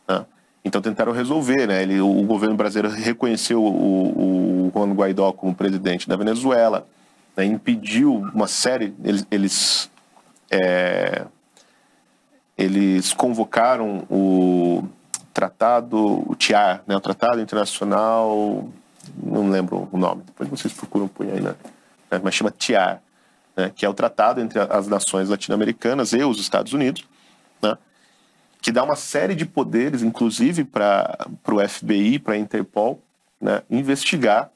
né? 0.08 0.26
Então 0.64 0.82
tentaram 0.82 1.12
resolver, 1.12 1.68
né? 1.68 1.82
Ele, 1.82 2.00
o 2.00 2.22
governo 2.24 2.56
brasileiro 2.56 2.96
reconheceu 2.96 3.64
o, 3.64 4.68
o 4.68 4.72
Juan 4.74 4.94
Guaidó 4.94 5.32
como 5.32 5.56
presidente 5.56 6.08
da 6.08 6.16
Venezuela, 6.16 6.86
né? 7.36 7.46
impediu 7.46 8.14
uma 8.14 8.48
série, 8.48 8.94
eles, 9.04 9.26
eles, 9.32 9.92
é, 10.52 11.26
eles 12.56 13.12
convocaram 13.14 14.06
o 14.08 14.84
tratado, 15.34 16.30
o 16.30 16.36
TIAR, 16.36 16.84
né? 16.88 16.96
o 16.96 17.00
Tratado 17.00 17.42
Internacional, 17.42 18.70
não 19.22 19.50
lembro 19.50 19.88
o 19.92 19.98
nome, 19.98 20.24
depois 20.24 20.50
vocês 20.50 20.74
procuram 20.74 21.08
por 21.08 21.26
aí, 21.26 21.42
né? 21.42 21.56
mas 22.24 22.36
chama 22.36 22.52
TIAR, 22.52 23.02
né? 23.56 23.72
que 23.76 23.86
é 23.86 23.90
o 23.90 23.94
tratado 23.94 24.42
entre 24.42 24.60
as 24.60 24.88
nações 24.88 25.30
latino-americanas 25.30 26.14
e 26.14 26.24
os 26.24 26.40
Estados 26.40 26.74
Unidos, 26.74 27.06
né? 27.62 27.78
que 28.62 28.72
dá 28.72 28.84
uma 28.84 28.96
série 28.96 29.34
de 29.34 29.46
poderes, 29.46 30.04
inclusive 30.04 30.64
para 30.64 31.28
o 31.48 31.68
FBI, 31.68 32.20
para 32.20 32.36
a 32.36 32.38
Interpol, 32.38 33.02
né, 33.40 33.64
investigar 33.70 34.52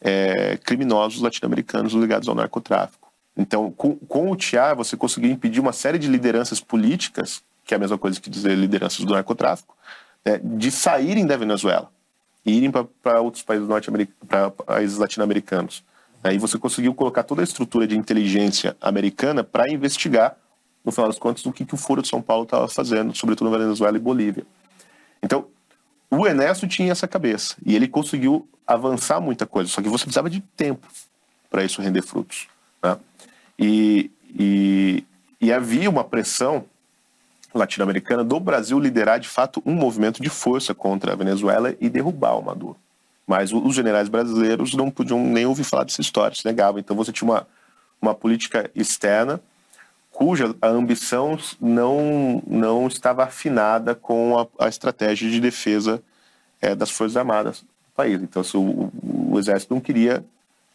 é, 0.00 0.56
criminosos 0.56 1.20
latino-americanos 1.20 1.92
ligados 1.92 2.28
ao 2.28 2.34
narcotráfico. 2.34 3.12
Então, 3.36 3.70
com, 3.70 3.94
com 3.96 4.30
o 4.30 4.36
TIA, 4.36 4.74
você 4.74 4.96
conseguiu 4.96 5.30
impedir 5.30 5.60
uma 5.60 5.72
série 5.72 5.98
de 5.98 6.08
lideranças 6.08 6.60
políticas, 6.60 7.42
que 7.66 7.74
é 7.74 7.76
a 7.76 7.80
mesma 7.80 7.98
coisa 7.98 8.20
que 8.20 8.30
dizer 8.30 8.54
lideranças 8.56 9.04
do 9.04 9.12
narcotráfico, 9.12 9.76
né, 10.24 10.40
de 10.42 10.70
saírem 10.70 11.26
da 11.26 11.36
Venezuela 11.36 11.90
e 12.44 12.56
irem 12.56 12.70
para 12.70 13.20
outros 13.20 13.42
países, 13.42 13.68
para 14.28 14.50
países 14.50 14.96
latino-americanos. 14.96 15.84
Aí 16.22 16.38
você 16.38 16.56
conseguiu 16.56 16.94
colocar 16.94 17.24
toda 17.24 17.42
a 17.42 17.44
estrutura 17.44 17.86
de 17.86 17.98
inteligência 17.98 18.76
americana 18.80 19.42
para 19.42 19.70
investigar 19.70 20.36
no 20.84 20.92
final 20.92 21.08
das 21.08 21.18
contas, 21.18 21.42
do 21.42 21.52
que, 21.52 21.64
que 21.64 21.74
o 21.74 21.76
Foro 21.76 22.00
de 22.00 22.06
São 22.06 22.22
Paulo 22.22 22.44
estava 22.44 22.68
fazendo, 22.68 23.12
sobretudo 23.16 23.50
na 23.50 23.58
Venezuela 23.58 23.96
e 23.96 24.00
Bolívia. 24.00 24.46
Então, 25.20 25.46
o 26.08 26.24
Ernesto 26.24 26.68
tinha 26.68 26.92
essa 26.92 27.08
cabeça 27.08 27.56
e 27.66 27.74
ele 27.74 27.88
conseguiu 27.88 28.48
avançar 28.64 29.20
muita 29.20 29.44
coisa, 29.44 29.68
só 29.68 29.82
que 29.82 29.88
você 29.88 30.04
precisava 30.04 30.30
de 30.30 30.40
tempo 30.56 30.86
para 31.50 31.64
isso 31.64 31.82
render 31.82 32.02
frutos. 32.02 32.46
Né? 32.80 32.96
E, 33.58 34.10
e, 34.38 35.04
e 35.40 35.52
havia 35.52 35.90
uma 35.90 36.04
pressão 36.04 36.64
latino-americana 37.56 38.22
do 38.22 38.38
Brasil 38.38 38.78
liderar 38.78 39.18
de 39.18 39.28
fato 39.28 39.62
um 39.64 39.74
movimento 39.74 40.22
de 40.22 40.28
força 40.28 40.74
contra 40.74 41.12
a 41.12 41.16
Venezuela 41.16 41.74
e 41.80 41.88
derrubar 41.88 42.38
o 42.38 42.42
Maduro. 42.42 42.76
Mas 43.26 43.52
os 43.52 43.74
generais 43.74 44.08
brasileiros 44.08 44.74
não 44.74 44.90
podiam 44.90 45.20
nem 45.20 45.46
ouvir 45.46 45.64
falar 45.64 45.84
dessa 45.84 46.00
história, 46.00 46.36
se 46.36 46.46
negavam. 46.46 46.78
Então 46.78 46.96
você 46.96 47.12
tinha 47.12 47.28
uma, 47.28 47.46
uma 48.00 48.14
política 48.14 48.70
externa 48.74 49.40
cuja 50.16 50.54
a 50.62 50.68
ambição 50.68 51.38
não, 51.60 52.42
não 52.46 52.86
estava 52.86 53.24
afinada 53.24 53.94
com 53.94 54.38
a, 54.38 54.64
a 54.64 54.68
estratégia 54.68 55.28
de 55.30 55.38
defesa 55.38 56.02
é, 56.58 56.74
das 56.74 56.90
Forças 56.90 57.18
Armadas 57.18 57.60
do 57.60 57.66
país. 57.94 58.22
Então, 58.22 58.42
se 58.42 58.56
o, 58.56 58.90
o 59.02 59.38
Exército 59.38 59.74
não 59.74 59.80
queria 59.80 60.24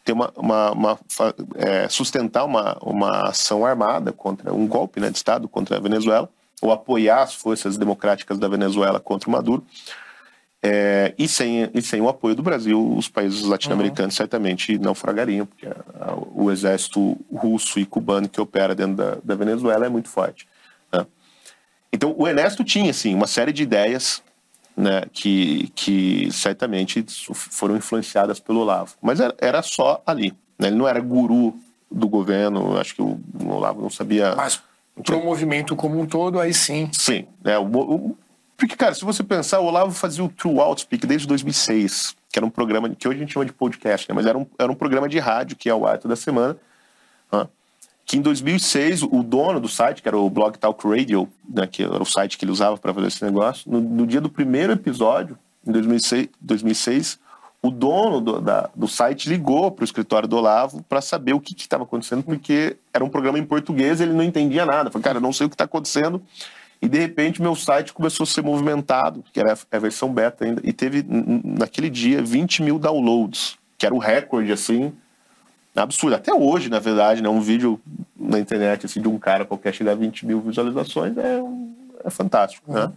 ter 0.04 0.12
uma, 0.12 0.32
uma, 0.36 0.70
uma 0.70 0.98
é, 1.56 1.88
sustentar 1.88 2.44
uma, 2.44 2.78
uma 2.82 3.30
ação 3.30 3.66
armada 3.66 4.12
contra 4.12 4.54
um 4.54 4.64
golpe 4.64 5.00
né, 5.00 5.10
de 5.10 5.16
Estado 5.16 5.48
contra 5.48 5.76
a 5.76 5.80
Venezuela, 5.80 6.28
ou 6.62 6.70
apoiar 6.70 7.22
as 7.22 7.34
forças 7.34 7.76
democráticas 7.76 8.38
da 8.38 8.48
Venezuela 8.48 9.00
contra 9.00 9.28
o 9.28 9.32
Maduro, 9.32 9.66
é, 10.64 11.12
e, 11.18 11.26
sem, 11.26 11.68
e 11.74 11.82
sem 11.82 12.00
o 12.00 12.08
apoio 12.08 12.36
do 12.36 12.42
Brasil, 12.42 12.94
os 12.96 13.08
países 13.08 13.42
latino-americanos 13.42 14.14
uhum. 14.14 14.16
certamente 14.16 14.78
naufragariam, 14.78 15.44
porque 15.44 15.66
a, 15.66 15.74
a, 16.00 16.14
o 16.14 16.52
exército 16.52 17.18
russo 17.34 17.80
e 17.80 17.84
cubano 17.84 18.28
que 18.28 18.40
opera 18.40 18.72
dentro 18.72 18.94
da, 18.94 19.18
da 19.24 19.34
Venezuela 19.34 19.86
é 19.86 19.88
muito 19.88 20.08
forte. 20.08 20.46
Né? 20.92 21.04
Então, 21.92 22.14
o 22.16 22.28
Ernesto 22.28 22.62
tinha, 22.62 22.90
assim, 22.90 23.12
uma 23.12 23.26
série 23.26 23.52
de 23.52 23.64
ideias 23.64 24.22
né, 24.76 25.02
que, 25.12 25.68
que 25.74 26.30
certamente 26.30 27.04
foram 27.34 27.76
influenciadas 27.76 28.38
pelo 28.38 28.60
Olavo. 28.60 28.94
Mas 29.02 29.18
era, 29.18 29.34
era 29.40 29.62
só 29.62 30.00
ali. 30.06 30.32
Né? 30.56 30.68
Ele 30.68 30.76
não 30.76 30.86
era 30.86 31.00
guru 31.00 31.56
do 31.90 32.08
governo, 32.08 32.78
acho 32.78 32.94
que 32.94 33.02
o, 33.02 33.20
o 33.40 33.48
Olavo 33.48 33.82
não 33.82 33.90
sabia... 33.90 34.36
Mas 34.36 34.62
para 35.04 35.16
o 35.16 35.24
movimento 35.24 35.74
como 35.74 36.00
um 36.00 36.06
todo, 36.06 36.38
aí 36.38 36.52
sim. 36.52 36.88
Sim. 36.92 37.26
Né? 37.42 37.58
O, 37.58 37.64
o, 37.64 38.16
porque, 38.56 38.76
cara, 38.76 38.94
se 38.94 39.04
você 39.04 39.22
pensar, 39.22 39.60
o 39.60 39.64
Olavo 39.64 39.90
fazia 39.90 40.22
o 40.22 40.28
True 40.28 40.60
Outspeak 40.60 41.06
desde 41.06 41.26
2006, 41.26 42.14
que 42.30 42.38
era 42.38 42.46
um 42.46 42.50
programa 42.50 42.88
que 42.90 43.08
hoje 43.08 43.16
a 43.16 43.20
gente 43.20 43.32
chama 43.32 43.44
de 43.44 43.52
podcast, 43.52 44.08
né? 44.08 44.14
mas 44.14 44.24
era 44.24 44.38
um, 44.38 44.46
era 44.58 44.70
um 44.70 44.74
programa 44.74 45.08
de 45.08 45.18
rádio 45.18 45.56
que 45.56 45.68
é 45.68 45.74
o 45.74 45.86
ar 45.86 45.98
toda 45.98 46.14
semana. 46.14 46.56
Né? 47.32 47.48
Que 48.06 48.18
em 48.18 48.20
2006, 48.20 49.02
o 49.02 49.22
dono 49.22 49.58
do 49.58 49.68
site, 49.68 50.00
que 50.02 50.08
era 50.08 50.16
o 50.16 50.30
Blog 50.30 50.56
Talk 50.58 50.86
Radio, 50.86 51.28
né? 51.48 51.66
que 51.66 51.82
era 51.82 52.02
o 52.02 52.06
site 52.06 52.38
que 52.38 52.44
ele 52.44 52.52
usava 52.52 52.76
para 52.76 52.94
fazer 52.94 53.08
esse 53.08 53.24
negócio, 53.24 53.70
no, 53.70 53.80
no, 53.80 54.06
dia 54.06 54.20
do 54.20 54.28
primeiro 54.28 54.72
episódio, 54.72 55.36
em 55.66 55.72
2006, 55.72 56.28
2006 56.40 57.18
o 57.62 57.70
dono 57.70 58.20
do, 58.20 58.40
da, 58.40 58.68
do 58.74 58.88
site 58.88 59.28
ligou 59.28 59.70
para 59.70 59.82
o 59.82 59.84
escritório 59.84 60.28
do 60.28 60.36
Olavo 60.36 60.82
para 60.88 61.00
saber 61.00 61.32
o 61.32 61.40
que 61.40 61.54
estava 61.56 61.84
acontecendo, 61.84 62.22
porque 62.22 62.76
era 62.92 63.04
um 63.04 63.08
programa 63.08 63.38
em 63.38 63.44
português 63.44 64.00
e 64.00 64.02
ele 64.02 64.12
não 64.12 64.24
entendia 64.24 64.66
nada. 64.66 64.90
Falei, 64.90 65.04
cara, 65.04 65.20
não 65.20 65.32
sei 65.32 65.46
o 65.46 65.48
que 65.48 65.54
está 65.54 65.64
acontecendo 65.64 66.20
e 66.82 66.88
de 66.88 66.98
repente 66.98 67.40
meu 67.40 67.54
site 67.54 67.92
começou 67.92 68.24
a 68.24 68.26
ser 68.26 68.42
movimentado, 68.42 69.24
que 69.32 69.38
era 69.38 69.56
a 69.70 69.78
versão 69.78 70.12
beta 70.12 70.44
ainda, 70.44 70.60
e 70.64 70.72
teve 70.72 71.06
naquele 71.08 71.88
dia 71.88 72.20
20 72.20 72.64
mil 72.64 72.76
downloads, 72.76 73.56
que 73.78 73.86
era 73.86 73.94
o 73.94 73.98
recorde 73.98 74.50
assim, 74.50 74.92
absurdo. 75.76 76.16
Até 76.16 76.34
hoje, 76.34 76.68
na 76.68 76.80
verdade, 76.80 77.22
né, 77.22 77.28
um 77.28 77.40
vídeo 77.40 77.80
na 78.18 78.40
internet 78.40 78.84
assim, 78.84 79.00
de 79.00 79.06
um 79.06 79.16
cara 79.16 79.44
qualquer 79.44 79.72
chegar 79.72 79.92
a 79.92 79.94
20 79.94 80.26
mil 80.26 80.40
visualizações 80.40 81.16
é, 81.16 81.40
é 82.04 82.10
fantástico. 82.10 82.72
Né? 82.72 82.80
Uhum. 82.80 82.86
Né? 82.88 82.92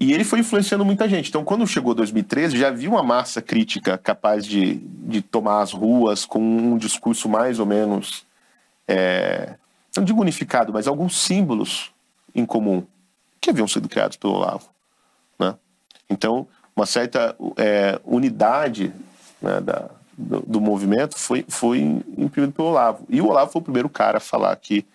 E 0.00 0.14
ele 0.14 0.24
foi 0.24 0.38
influenciando 0.38 0.82
muita 0.82 1.06
gente. 1.06 1.28
Então, 1.28 1.44
quando 1.44 1.66
chegou 1.66 1.94
2013, 1.94 2.56
já 2.56 2.68
havia 2.68 2.88
uma 2.88 3.02
massa 3.02 3.42
crítica 3.42 3.98
capaz 3.98 4.46
de, 4.46 4.76
de 4.76 5.20
tomar 5.20 5.60
as 5.60 5.72
ruas 5.72 6.24
com 6.24 6.40
um 6.40 6.78
discurso 6.78 7.28
mais 7.28 7.58
ou 7.58 7.66
menos, 7.66 8.24
é, 8.88 9.56
não 9.94 10.02
digo 10.02 10.22
unificado, 10.22 10.72
mas 10.72 10.88
alguns 10.88 11.20
símbolos 11.20 11.92
em 12.34 12.46
comum 12.46 12.82
que 13.38 13.50
haviam 13.50 13.68
sido 13.68 13.90
criados 13.90 14.16
pelo 14.16 14.34
Olavo. 14.34 14.70
Né? 15.38 15.54
Então, 16.08 16.48
uma 16.74 16.86
certa 16.86 17.36
é, 17.58 18.00
unidade 18.02 18.94
né, 19.40 19.60
da, 19.60 19.90
do, 20.16 20.40
do, 20.40 20.60
movimento 20.62 21.18
foi, 21.18 21.44
foi 21.46 21.78
imprimido 22.16 22.52
pelo 22.52 22.68
Olavo. 22.68 23.04
E 23.08 23.20
o 23.20 23.28
Olavo 23.28 23.52
foi 23.52 23.60
o 23.60 23.64
primeiro 23.64 23.88
cara 23.90 24.16
a 24.16 24.20
falar 24.20 24.56
que, 24.56 24.86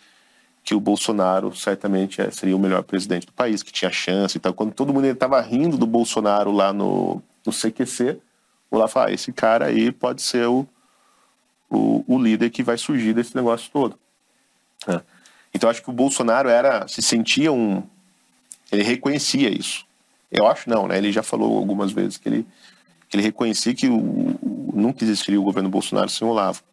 que 0.66 0.74
o 0.74 0.80
Bolsonaro 0.80 1.56
certamente 1.56 2.20
é, 2.20 2.32
seria 2.32 2.56
o 2.56 2.60
melhor 2.60 2.82
presidente 2.82 3.28
do 3.28 3.32
país, 3.32 3.62
que 3.62 3.72
tinha 3.72 3.92
chance 3.92 4.36
e 4.36 4.40
tal. 4.40 4.52
Quando 4.52 4.74
todo 4.74 4.92
mundo 4.92 5.06
estava 5.06 5.40
rindo 5.40 5.78
do 5.78 5.86
Bolsonaro 5.86 6.52
lá 6.52 6.74
no, 6.74 7.22
no 7.46 7.54
CQC, 7.54 8.20
o 8.72 8.76
Olavo 8.76 8.92
falou, 8.92 9.10
ah, 9.10 9.14
esse 9.14 9.32
cara 9.32 9.68
aí 9.68 9.92
pode 9.92 10.24
ser 10.24 10.48
o, 10.48 10.68
o, 11.70 12.04
o 12.08 12.18
líder 12.18 12.50
que 12.50 12.64
vai 12.64 12.80
surgir 12.80 13.14
desse 13.14 13.36
negócio 13.36 13.70
todo. 13.72 13.96
É. 14.88 15.00
Então 15.54 15.70
acho 15.70 15.84
que 15.84 15.90
o 15.90 15.94
Bolsonaro 15.94 16.50
era 16.50 16.88
se 16.88 17.02
sentia 17.02 17.52
um 17.52 17.84
ele 18.72 18.82
reconhecia 18.82 19.50
isso. 19.50 19.86
Eu 20.32 20.48
acho 20.48 20.68
não, 20.68 20.88
né? 20.88 20.98
Ele 20.98 21.12
já 21.12 21.22
falou 21.22 21.60
algumas 21.60 21.92
vezes 21.92 22.18
que 22.18 22.28
ele 22.28 22.48
que 23.08 23.16
ele 23.16 23.24
reconhecia 23.24 23.76
que 23.76 23.88
o, 23.88 24.36
nunca 24.74 25.04
existiria 25.04 25.40
o 25.40 25.44
governo 25.44 25.70
Bolsonaro 25.70 26.10
sem 26.10 26.28
o 26.28 26.32
Olavo. 26.32 26.64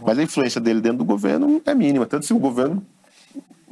Mas 0.00 0.18
a 0.18 0.22
influência 0.22 0.58
dele 0.58 0.80
dentro 0.80 0.98
do 0.98 1.04
governo 1.04 1.60
é 1.66 1.74
mínima, 1.74 2.06
tanto 2.06 2.24
se 2.24 2.32
o 2.32 2.38
governo 2.38 2.84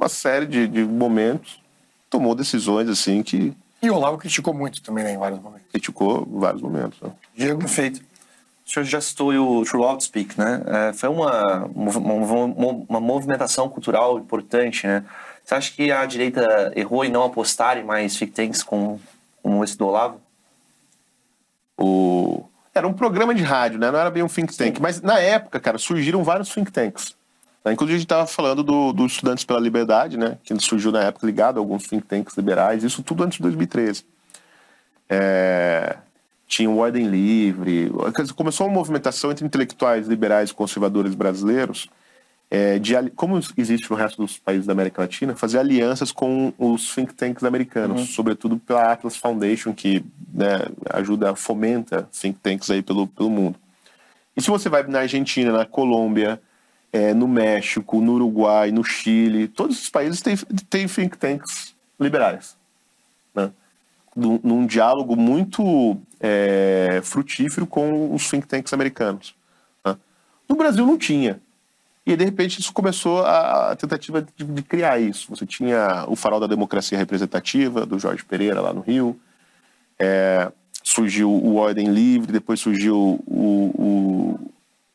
uma 0.01 0.09
série 0.09 0.45
de, 0.45 0.67
de 0.67 0.83
momentos 0.83 1.61
tomou 2.09 2.35
decisões 2.35 2.89
assim 2.89 3.23
que 3.23 3.53
e 3.83 3.89
o 3.89 3.95
Olavo 3.95 4.19
criticou 4.19 4.53
muito 4.53 4.79
também 4.83 5.03
né, 5.03 5.13
em 5.13 5.17
vários 5.17 5.41
momentos. 5.41 5.65
Criticou 5.71 6.23
vários 6.33 6.61
momentos. 6.61 7.01
Né? 7.01 7.09
Diego, 7.35 7.59
perfeito 7.61 8.03
o 8.71 8.73
senhor 8.73 8.85
já 8.85 9.01
citou 9.01 9.31
o 9.33 9.65
True 9.65 9.83
Outspeak, 9.83 10.39
né? 10.39 10.61
É, 10.65 10.93
foi 10.93 11.09
uma, 11.09 11.65
uma, 11.75 12.85
uma, 12.87 12.99
movimentação 13.01 13.67
cultural 13.67 14.17
importante, 14.17 14.87
né? 14.87 15.03
Você 15.43 15.55
acha 15.55 15.73
que 15.73 15.91
a 15.91 16.05
direita 16.05 16.71
errou 16.75 17.03
em 17.03 17.11
não 17.11 17.25
apostar 17.25 17.77
em 17.77 17.83
mais 17.83 18.15
think 18.15 18.31
tanks 18.31 18.63
como, 18.63 19.01
como 19.43 19.61
esse 19.63 19.77
do 19.77 19.87
Olavo? 19.87 20.21
O... 21.77 22.45
Era 22.73 22.87
um 22.87 22.93
programa 22.93 23.35
de 23.35 23.43
rádio, 23.43 23.77
né? 23.77 23.91
Não 23.91 23.99
era 23.99 24.09
bem 24.09 24.23
um 24.23 24.27
think 24.27 24.55
tank. 24.55 24.77
Sim. 24.77 24.81
Mas 24.81 25.01
na 25.01 25.19
época, 25.19 25.59
cara, 25.59 25.77
surgiram 25.77 26.23
vários 26.23 26.53
think 26.53 26.71
tanks. 26.71 27.13
Inclusive, 27.65 27.95
a 27.95 27.99
gente 27.99 28.05
estava 28.05 28.25
falando 28.25 28.63
do, 28.63 28.91
do 28.91 29.05
Estudantes 29.05 29.43
pela 29.43 29.59
Liberdade, 29.59 30.17
né? 30.17 30.37
Que 30.43 30.57
surgiu 30.59 30.91
na 30.91 31.03
época 31.03 31.25
ligado 31.25 31.57
a 31.57 31.59
alguns 31.59 31.83
think 31.87 32.05
tanks 32.07 32.35
liberais. 32.35 32.83
Isso 32.83 33.03
tudo 33.03 33.23
antes 33.23 33.37
de 33.37 33.43
2013. 33.43 34.05
É 35.09 35.97
tinha 36.51 36.69
o 36.69 36.79
Ordem 36.79 37.07
Livre. 37.07 37.89
Começou 38.35 38.67
uma 38.67 38.73
movimentação 38.73 39.31
entre 39.31 39.45
intelectuais 39.45 40.05
liberais 40.05 40.49
e 40.49 40.53
conservadores 40.53 41.15
brasileiros, 41.15 41.87
é, 42.49 42.77
de, 42.77 42.93
como 43.15 43.39
existe 43.55 43.89
no 43.89 43.95
resto 43.95 44.21
dos 44.21 44.37
países 44.37 44.65
da 44.65 44.73
América 44.73 45.01
Latina, 45.01 45.33
fazer 45.33 45.59
alianças 45.59 46.11
com 46.11 46.51
os 46.57 46.93
think 46.93 47.13
tanks 47.13 47.45
americanos, 47.45 48.01
uhum. 48.01 48.05
sobretudo 48.05 48.57
pela 48.57 48.91
Atlas 48.91 49.15
Foundation, 49.15 49.73
que 49.73 50.03
né, 50.33 50.59
ajuda, 50.89 51.33
fomenta 51.33 52.09
think 52.11 52.37
tanks 52.43 52.69
aí 52.69 52.81
pelo, 52.81 53.07
pelo 53.07 53.29
mundo. 53.29 53.57
E 54.35 54.41
se 54.41 54.49
você 54.49 54.67
vai 54.67 54.83
na 54.83 54.99
Argentina, 54.99 55.53
na 55.53 55.65
Colômbia, 55.65 56.41
é, 56.91 57.13
no 57.13 57.27
México, 57.27 58.01
no 58.01 58.13
Uruguai, 58.13 58.71
no 58.71 58.83
Chile, 58.83 59.47
todos 59.47 59.77
esses 59.77 59.89
países 59.89 60.21
têm, 60.21 60.35
têm 60.69 60.87
think 60.87 61.17
tanks 61.17 61.73
liberais. 61.99 62.55
Né? 63.33 63.51
num, 64.15 64.39
num 64.43 64.65
diálogo 64.65 65.15
muito 65.15 65.97
é, 66.19 67.01
frutífero 67.03 67.65
com 67.65 68.13
os 68.13 68.29
think 68.29 68.47
tanks 68.47 68.73
americanos. 68.73 69.35
Né? 69.85 69.95
No 70.47 70.55
Brasil 70.55 70.85
não 70.85 70.97
tinha. 70.97 71.39
E 72.05 72.15
de 72.15 72.25
repente 72.25 72.59
isso 72.59 72.73
começou 72.73 73.23
a, 73.23 73.71
a 73.71 73.75
tentativa 73.75 74.21
de, 74.21 74.43
de, 74.43 74.63
criar 74.63 74.99
isso. 74.99 75.27
Você 75.29 75.45
tinha 75.45 76.05
o 76.07 76.15
Farol 76.15 76.39
da 76.39 76.47
Democracia 76.47 76.97
Representativa, 76.97 77.85
do 77.85 77.99
Jorge 77.99 78.25
Pereira, 78.25 78.59
lá 78.59 78.73
no 78.73 78.81
Rio. 78.81 79.19
É, 79.99 80.51
surgiu 80.83 81.29
o 81.31 81.55
Ordem 81.55 81.87
Livre, 81.87 82.31
depois 82.31 82.59
surgiu 82.59 82.97
o, 83.27 83.71
o, 83.75 84.51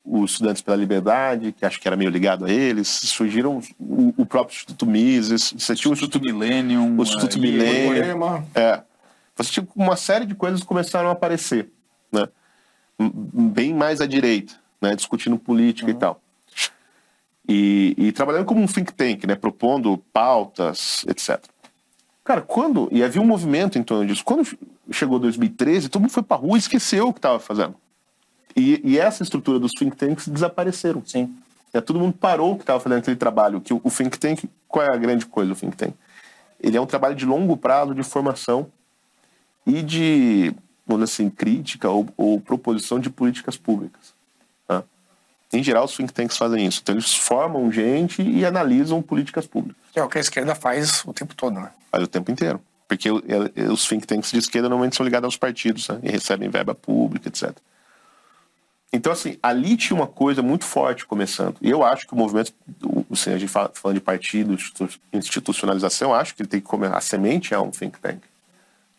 o, 0.07 0.25
Estudantes 0.25 0.63
pela 0.63 0.77
Liberdade, 0.77 1.53
que 1.53 1.67
acho 1.67 1.81
que 1.81 1.89
era 1.89 1.97
meio 1.97 2.11
ligado 2.11 2.45
a 2.45 2.51
eles. 2.51 2.89
Surgiram 2.89 3.61
o, 3.79 4.15
o 4.17 4.27
próprio 4.27 4.55
Instituto 4.55 4.87
Mises. 4.87 5.53
Você 5.53 5.75
tinha 5.75 5.91
o 5.91 5.95
Instituto, 5.95 6.25
Millennium. 6.25 6.97
O 6.97 7.03
Instituto 7.03 7.39
Millennium. 7.39 8.45
É. 8.55 8.83
Você 9.37 9.51
tinha 9.51 9.69
uma 9.75 9.97
série 9.97 10.25
de 10.25 10.35
coisas 10.35 10.61
que 10.61 10.67
começaram 10.67 11.09
a 11.09 11.13
aparecer. 11.13 11.71
Né? 12.11 12.29
Bem 12.99 13.75
mais 13.75 14.01
à 14.01 14.07
direita, 14.07 14.55
né? 14.81 14.95
discutindo 14.95 15.39
política 15.39 15.91
uhum. 15.91 15.97
e 15.97 16.01
tal 16.01 16.23
e, 17.49 17.95
e, 17.97 18.13
trabalhando 18.13 18.45
como 18.45 18.61
um 18.61 18.67
think 18.67 18.93
tank, 18.93 19.25
né, 19.25 19.35
propondo 19.35 19.99
pautas, 20.13 21.05
etc. 21.09 21.43
Cara, 22.25 22.43
quando. 22.43 22.89
E 22.91 23.05
havia 23.05 23.23
um 23.23 23.27
movimento 23.27 23.79
em 23.79 23.83
torno 23.83 24.05
disso. 24.07 24.25
Quando 24.25 24.45
chegou 24.91 25.19
2013, 25.19 25.89
todo 25.89 26.03
mundo 26.03 26.11
foi 26.11 26.23
para 26.23 26.37
rua 26.37 26.57
e 26.57 26.59
esqueceu 26.59 27.09
o 27.09 27.13
que 27.13 27.19
estava 27.19 27.39
fazendo. 27.39 27.77
E, 28.57 28.81
e, 28.83 28.99
essa 28.99 29.23
estrutura 29.23 29.59
dos 29.59 29.73
think 29.73 29.97
tanks 29.97 30.29
desapareceram. 30.29 31.03
Sim. 31.05 31.35
É, 31.73 31.81
todo 31.81 31.99
mundo 31.99 32.17
parou 32.19 32.57
que 32.57 32.63
estava 32.63 32.81
fazendo 32.81 32.99
aquele 32.99 33.17
trabalho. 33.17 33.61
Que 33.61 33.75
o, 33.75 33.81
o 33.85 33.91
think 33.91 34.19
tank, 34.19 34.45
qual 34.67 34.85
é 34.85 34.93
a 34.93 34.97
grande 34.97 35.27
coisa 35.27 35.51
do 35.51 35.57
think 35.57 35.77
tank? 35.77 35.95
Ele 36.59 36.77
é 36.77 36.81
um 36.81 36.87
trabalho 36.87 37.15
de 37.15 37.27
longo 37.27 37.57
prazo 37.57 37.95
de 37.95 38.03
formação 38.03 38.67
e 39.67 39.83
de, 39.83 40.55
vamos 40.87 41.05
dizer 41.05 41.23
assim, 41.23 41.31
crítica 41.31 41.91
ou, 41.91 42.09
ou 42.17 42.41
proposição 42.41 42.99
de 42.99 43.11
políticas 43.11 43.59
públicas. 43.59 44.17
Em 45.53 45.63
geral, 45.63 45.85
os 45.85 45.97
think 45.97 46.13
tanks 46.13 46.37
fazem 46.37 46.67
isso. 46.67 46.81
Então, 46.83 46.95
eles 46.95 47.15
formam 47.15 47.71
gente 47.71 48.21
e 48.23 48.45
analisam 48.45 49.01
políticas 49.01 49.47
públicas. 49.47 49.81
É 49.95 50.03
o 50.03 50.09
que 50.09 50.19
a 50.19 50.21
esquerda 50.21 50.55
faz 50.55 51.05
o 51.07 51.13
tempo 51.13 51.35
todo, 51.35 51.55
né? 51.61 51.71
Faz 51.91 52.05
o 52.05 52.07
tempo 52.07 52.31
inteiro. 52.31 52.61
Porque 52.89 53.11
os 53.11 53.89
think 53.89 54.07
tanks 54.07 54.31
de 54.31 54.39
esquerda 54.39 54.69
normalmente 54.69 54.97
são 54.97 55.05
ligados 55.05 55.25
aos 55.25 55.37
partidos 55.37 55.89
né? 55.89 55.99
e 56.03 56.11
recebem 56.11 56.49
verba 56.49 56.75
pública, 56.75 57.29
etc. 57.29 57.57
Então, 58.93 59.13
assim, 59.13 59.37
ali 59.43 59.77
tinha 59.77 59.97
uma 59.97 60.07
coisa 60.07 60.43
muito 60.43 60.65
forte 60.65 61.05
começando. 61.05 61.57
E 61.61 61.71
eu 61.71 61.83
acho 61.85 62.07
que 62.07 62.15
o 62.15 62.17
movimento, 62.17 62.53
assim, 63.11 63.33
a 63.33 63.39
gente 63.39 63.51
fala, 63.51 63.71
falando 63.75 63.97
de 63.97 64.01
partido, 64.01 64.57
institucionalização, 65.13 66.15
acho 66.15 66.35
que 66.35 66.43
ele 66.43 66.49
tem 66.49 66.61
que 66.61 66.67
comer. 66.67 66.95
A 66.95 67.01
semente 67.01 67.53
é 67.53 67.59
um 67.59 67.71
think 67.71 67.99
tank. 67.99 68.21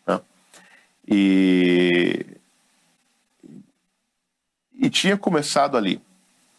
Né? 0.06 0.20
E, 1.06 2.26
e 4.78 4.90
tinha 4.90 5.16
começado 5.16 5.76
ali. 5.76 6.00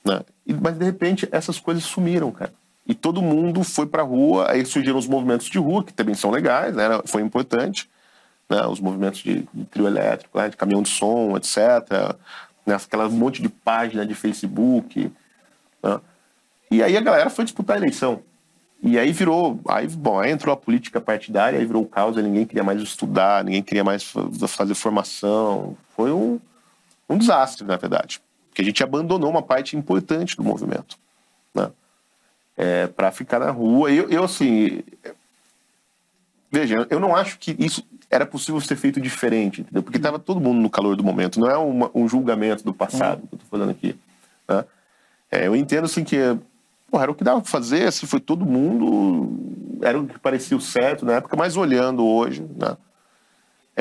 Né? 0.03 0.21
E, 0.45 0.53
mas 0.53 0.77
de 0.77 0.85
repente 0.85 1.29
essas 1.31 1.59
coisas 1.59 1.83
sumiram, 1.83 2.31
cara. 2.31 2.53
E 2.85 2.95
todo 2.95 3.21
mundo 3.21 3.63
foi 3.63 3.85
para 3.85 4.01
a 4.01 4.05
rua, 4.05 4.51
aí 4.51 4.65
surgiram 4.65 4.97
os 4.97 5.07
movimentos 5.07 5.47
de 5.47 5.59
rua, 5.59 5.83
que 5.83 5.93
também 5.93 6.15
são 6.15 6.31
legais, 6.31 6.75
né? 6.75 6.85
foi 7.05 7.21
importante. 7.21 7.87
Né? 8.49 8.65
Os 8.65 8.79
movimentos 8.79 9.19
de, 9.19 9.47
de 9.53 9.65
trio 9.65 9.85
elétrico, 9.85 10.35
né? 10.39 10.49
de 10.49 10.57
caminhão 10.57 10.81
de 10.81 10.89
som, 10.89 11.37
etc. 11.37 12.17
Né? 12.69 12.75
Aquela 12.75 13.09
monte 13.09 13.41
de 13.41 13.49
página 13.49 14.05
de 14.05 14.15
Facebook. 14.15 15.11
Né? 15.83 15.99
E 16.71 16.83
aí 16.83 16.95
a 16.95 17.01
galera 17.01 17.29
foi 17.29 17.43
disputar 17.43 17.75
a 17.77 17.79
eleição. 17.79 18.21
E 18.81 18.97
aí 18.97 19.11
virou, 19.11 19.59
aí, 19.67 19.87
bom, 19.87 20.19
aí 20.19 20.31
entrou 20.31 20.53
a 20.53 20.57
política 20.57 21.01
partidária, 21.01 21.59
aí 21.59 21.65
virou 21.65 21.83
o 21.83 21.87
caos, 21.87 22.15
ninguém 22.15 22.45
queria 22.45 22.63
mais 22.63 22.81
estudar, 22.81 23.43
ninguém 23.43 23.61
queria 23.61 23.83
mais 23.83 24.03
fazer 24.47 24.73
formação. 24.73 25.75
Foi 25.97 26.11
um, 26.11 26.39
um 27.09 27.17
desastre, 27.17 27.65
na 27.65 27.75
verdade 27.75 28.21
que 28.59 28.61
a 28.61 28.65
gente 28.65 28.83
abandonou 28.83 29.29
uma 29.29 29.41
parte 29.41 29.77
importante 29.77 30.35
do 30.35 30.43
movimento, 30.43 30.97
né? 31.55 31.71
É, 32.57 32.87
para 32.87 33.09
ficar 33.09 33.39
na 33.39 33.51
rua. 33.51 33.89
Eu, 33.89 34.09
eu, 34.09 34.25
assim, 34.25 34.83
veja, 36.51 36.85
eu 36.89 36.99
não 36.99 37.15
acho 37.15 37.39
que 37.39 37.55
isso 37.57 37.87
era 38.09 38.25
possível 38.25 38.59
ser 38.59 38.75
feito 38.75 38.99
diferente, 38.99 39.61
entendeu? 39.61 39.83
Porque 39.83 39.97
estava 39.97 40.17
todo 40.17 40.39
mundo 40.39 40.59
no 40.59 40.69
calor 40.69 40.95
do 40.95 41.03
momento, 41.03 41.39
não 41.39 41.49
é 41.49 41.57
uma, 41.57 41.91
um 41.93 42.07
julgamento 42.07 42.63
do 42.63 42.73
passado 42.73 43.27
que 43.27 43.35
eu 43.35 43.37
estou 43.37 43.49
fazendo 43.49 43.71
aqui. 43.71 43.95
Né? 44.47 44.65
É, 45.31 45.47
eu 45.47 45.55
entendo, 45.55 45.85
assim, 45.85 46.03
que 46.03 46.17
porra, 46.89 47.03
era 47.03 47.11
o 47.11 47.15
que 47.15 47.23
dava 47.23 47.41
para 47.41 47.49
fazer, 47.49 47.87
assim, 47.87 48.07
foi 48.07 48.19
todo 48.19 48.45
mundo, 48.45 49.77
era 49.81 49.99
o 49.99 50.07
que 50.07 50.17
parecia 50.17 50.57
o 50.57 50.61
certo 50.61 51.05
na 51.05 51.13
época, 51.13 51.37
mas 51.37 51.55
olhando 51.55 52.05
hoje, 52.05 52.41
né? 52.57 52.75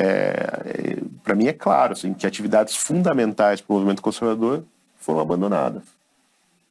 É, 0.00 1.02
para 1.24 1.34
mim 1.34 1.48
é 1.48 1.52
claro 1.52 1.92
assim, 1.92 2.14
que 2.14 2.24
atividades 2.24 2.76
fundamentais 2.76 3.60
para 3.60 3.72
o 3.72 3.76
movimento 3.76 4.00
conservador 4.00 4.62
foram 5.00 5.18
abandonadas. 5.18 5.82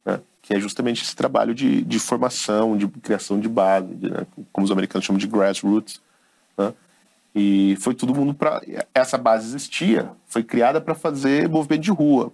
Né? 0.02 0.18
Que 0.40 0.54
é 0.54 0.60
justamente 0.60 1.02
esse 1.02 1.14
trabalho 1.14 1.54
de, 1.54 1.82
de 1.82 1.98
formação, 1.98 2.74
de 2.74 2.88
criação 2.88 3.38
de 3.38 3.46
base, 3.46 3.94
de, 3.94 4.10
né? 4.10 4.26
como 4.50 4.64
os 4.64 4.70
americanos 4.70 5.04
chamam 5.04 5.18
de 5.18 5.26
grassroots. 5.26 6.00
E 7.38 7.76
foi 7.76 7.94
todo 7.94 8.12
mundo 8.12 8.34
para. 8.34 8.60
Essa 8.92 9.16
base 9.16 9.46
existia, 9.46 10.10
foi 10.26 10.42
criada 10.42 10.80
para 10.80 10.92
fazer 10.92 11.48
movimento 11.48 11.82
de 11.82 11.92
rua, 11.92 12.32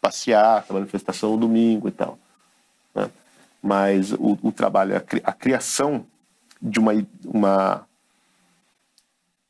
passear, 0.00 0.66
manifestação 0.68 1.30
no 1.32 1.36
domingo 1.36 1.86
e 1.86 1.92
tal. 1.92 2.18
Né? 2.92 3.08
Mas 3.62 4.10
o, 4.12 4.36
o 4.42 4.50
trabalho, 4.50 4.96
a, 4.96 5.30
a 5.30 5.32
criação 5.32 6.04
de 6.60 6.80
uma, 6.80 6.92
uma 7.24 7.86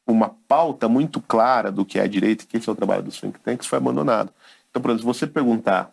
uma 0.06 0.36
pauta 0.46 0.86
muito 0.86 1.18
clara 1.18 1.72
do 1.72 1.82
que 1.82 1.98
é 1.98 2.02
a 2.02 2.06
direita, 2.06 2.44
que 2.44 2.58
esse 2.58 2.68
é 2.68 2.72
o 2.72 2.76
trabalho 2.76 3.02
dos 3.02 3.18
think 3.18 3.38
tanks, 3.40 3.66
foi 3.66 3.78
abandonado. 3.78 4.30
Então, 4.68 4.82
por 4.82 4.90
exemplo, 4.90 5.14
se 5.14 5.20
você 5.20 5.26
perguntar 5.26 5.90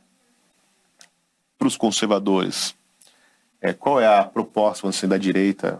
para 1.57 1.67
os 1.67 1.77
conservadores 1.77 2.75
é, 3.61 3.71
qual 3.71 4.01
é 4.01 4.19
a 4.19 4.25
proposta 4.25 4.85
assim, 4.85 5.07
da 5.07 5.17
direita, 5.17 5.79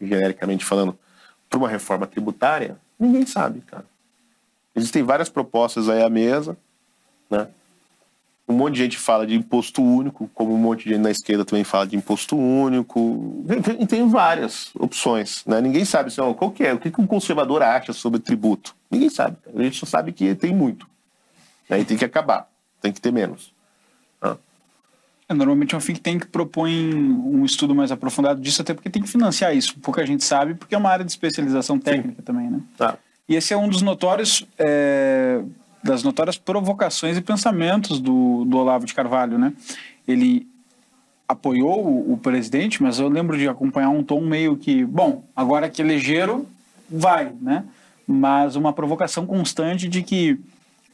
genericamente 0.00 0.64
falando, 0.64 0.98
para 1.52 1.58
uma 1.58 1.68
reforma 1.68 2.06
tributária, 2.06 2.78
ninguém 2.98 3.26
sabe, 3.26 3.60
cara. 3.60 3.84
Existem 4.74 5.02
várias 5.02 5.28
propostas 5.28 5.86
aí 5.90 6.02
à 6.02 6.08
mesa, 6.08 6.56
né? 7.28 7.46
Um 8.48 8.54
monte 8.54 8.74
de 8.74 8.82
gente 8.82 8.98
fala 8.98 9.26
de 9.26 9.34
imposto 9.34 9.82
único, 9.82 10.28
como 10.34 10.54
um 10.54 10.58
monte 10.58 10.84
de 10.84 10.90
gente 10.90 11.02
na 11.02 11.10
esquerda 11.10 11.44
também 11.44 11.62
fala 11.62 11.86
de 11.86 11.94
imposto 11.94 12.36
único. 12.36 13.44
Tem, 13.62 13.86
tem 13.86 14.08
várias 14.08 14.74
opções, 14.74 15.44
né? 15.46 15.60
Ninguém 15.60 15.84
sabe 15.84 16.08
assim, 16.08 16.20
qual 16.34 16.50
que 16.50 16.64
é, 16.64 16.72
o 16.72 16.78
que, 16.78 16.90
que 16.90 17.00
um 17.00 17.06
conservador 17.06 17.62
acha 17.62 17.92
sobre 17.92 18.18
tributo. 18.18 18.74
Ninguém 18.90 19.10
sabe. 19.10 19.36
A 19.54 19.62
gente 19.62 19.78
só 19.78 19.86
sabe 19.86 20.10
que 20.12 20.34
tem 20.34 20.54
muito. 20.54 20.86
Aí 21.68 21.80
né? 21.80 21.84
tem 21.84 21.98
que 21.98 22.04
acabar, 22.04 22.50
tem 22.80 22.92
que 22.92 23.00
ter 23.00 23.12
menos. 23.12 23.52
É, 25.32 25.34
normalmente 25.34 25.74
é 25.74 25.78
um 25.78 25.80
think 25.80 26.00
tank 26.00 26.26
propõe 26.26 26.94
um 26.94 27.44
estudo 27.44 27.74
mais 27.74 27.90
aprofundado 27.90 28.40
disso, 28.40 28.60
até 28.62 28.74
porque 28.74 28.90
tem 28.90 29.02
que 29.02 29.08
financiar 29.08 29.56
isso. 29.56 29.78
Pouca 29.80 30.04
gente 30.06 30.22
sabe, 30.22 30.54
porque 30.54 30.74
é 30.74 30.78
uma 30.78 30.90
área 30.90 31.04
de 31.04 31.10
especialização 31.10 31.78
técnica 31.78 32.18
Sim. 32.18 32.22
também, 32.22 32.50
né? 32.50 32.60
Tá. 32.76 32.98
E 33.28 33.34
esse 33.34 33.54
é 33.54 33.56
um 33.56 33.68
dos 33.68 33.82
notórios 33.82 34.46
é, 34.58 35.42
das 35.82 36.02
notórias 36.02 36.36
provocações 36.36 37.16
e 37.16 37.20
pensamentos 37.22 37.98
do, 37.98 38.44
do 38.44 38.58
Olavo 38.58 38.84
de 38.84 38.94
Carvalho, 38.94 39.38
né? 39.38 39.52
Ele 40.06 40.46
apoiou 41.26 41.84
o, 41.84 42.12
o, 42.12 42.16
presidente, 42.18 42.82
mas 42.82 42.98
eu 42.98 43.08
lembro 43.08 43.38
de 43.38 43.48
acompanhar 43.48 43.88
um 43.88 44.02
tom 44.02 44.20
meio 44.20 44.56
que, 44.56 44.84
bom, 44.84 45.24
agora 45.34 45.68
que 45.70 45.80
elegeram, 45.80 46.46
vai, 46.90 47.32
né? 47.40 47.64
Mas 48.06 48.54
uma 48.54 48.72
provocação 48.72 49.24
constante 49.24 49.88
de 49.88 50.02
que 50.02 50.38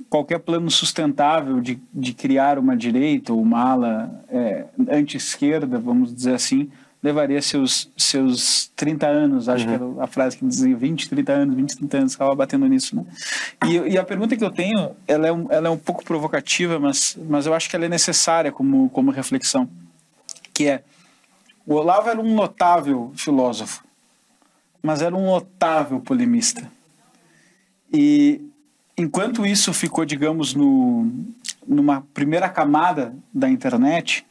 qualquer 0.08 0.38
plano 0.38 0.70
sustentável 0.70 1.60
de, 1.60 1.80
de 1.92 2.12
criar 2.14 2.58
uma 2.58 2.76
direita 2.76 3.32
ou 3.32 3.40
uma 3.40 3.60
ala 3.60 4.24
é, 4.28 4.64
anti-esquerda, 4.88 5.78
vamos 5.78 6.14
dizer 6.14 6.34
assim, 6.34 6.70
levaria 7.02 7.40
seus, 7.40 7.90
seus 7.96 8.70
30 8.74 9.06
anos, 9.06 9.48
acho 9.48 9.64
uhum. 9.64 9.78
que 9.78 9.84
era 9.84 10.04
a 10.04 10.06
frase 10.06 10.36
que 10.36 10.44
dizia 10.44 10.76
20, 10.76 11.08
30 11.08 11.32
anos, 11.32 11.56
20, 11.56 11.76
30 11.76 11.96
anos, 11.98 12.12
ficava 12.12 12.34
batendo 12.34 12.66
nisso, 12.66 12.96
né? 12.96 13.04
E, 13.66 13.92
e, 13.92 13.98
a 13.98 14.04
pergunta 14.04 14.36
que 14.36 14.44
eu 14.44 14.50
tenho, 14.50 14.90
ela 15.06 15.26
é 15.26 15.32
um, 15.32 15.46
ela 15.50 15.68
é 15.68 15.70
um 15.70 15.78
pouco 15.78 16.04
provocativa, 16.04 16.78
mas, 16.78 17.16
mas 17.28 17.46
eu 17.46 17.54
acho 17.54 17.70
que 17.70 17.76
ela 17.76 17.84
é 17.84 17.88
necessária 17.88 18.50
como, 18.50 18.88
como 18.90 19.10
reflexão, 19.10 19.68
que 20.52 20.66
é, 20.66 20.82
o 21.64 21.74
Olavo 21.74 22.08
era 22.08 22.20
um 22.20 22.34
notável 22.34 23.12
filósofo, 23.14 23.84
mas 24.82 25.02
era 25.02 25.14
um 25.14 25.26
notável 25.26 26.00
polemista. 26.00 26.68
E 27.92 28.47
enquanto 28.98 29.46
isso 29.46 29.72
ficou, 29.72 30.04
digamos, 30.04 30.54
no, 30.54 31.10
numa 31.66 32.02
primeira 32.12 32.48
camada 32.48 33.14
da 33.32 33.48
internet, 33.48 34.26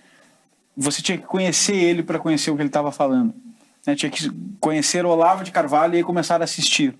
você 0.75 1.01
tinha 1.01 1.17
que 1.17 1.25
conhecer 1.25 1.75
ele 1.75 2.03
para 2.03 2.19
conhecer 2.19 2.51
o 2.51 2.55
que 2.55 2.61
ele 2.61 2.69
estava 2.69 2.91
falando. 2.91 3.33
Né? 3.85 3.95
Tinha 3.95 4.11
que 4.11 4.29
conhecer 4.59 5.05
o 5.05 5.09
Olavo 5.09 5.43
de 5.43 5.51
Carvalho 5.51 5.97
e 5.97 6.03
começar 6.03 6.41
a 6.41 6.43
assistir. 6.43 6.93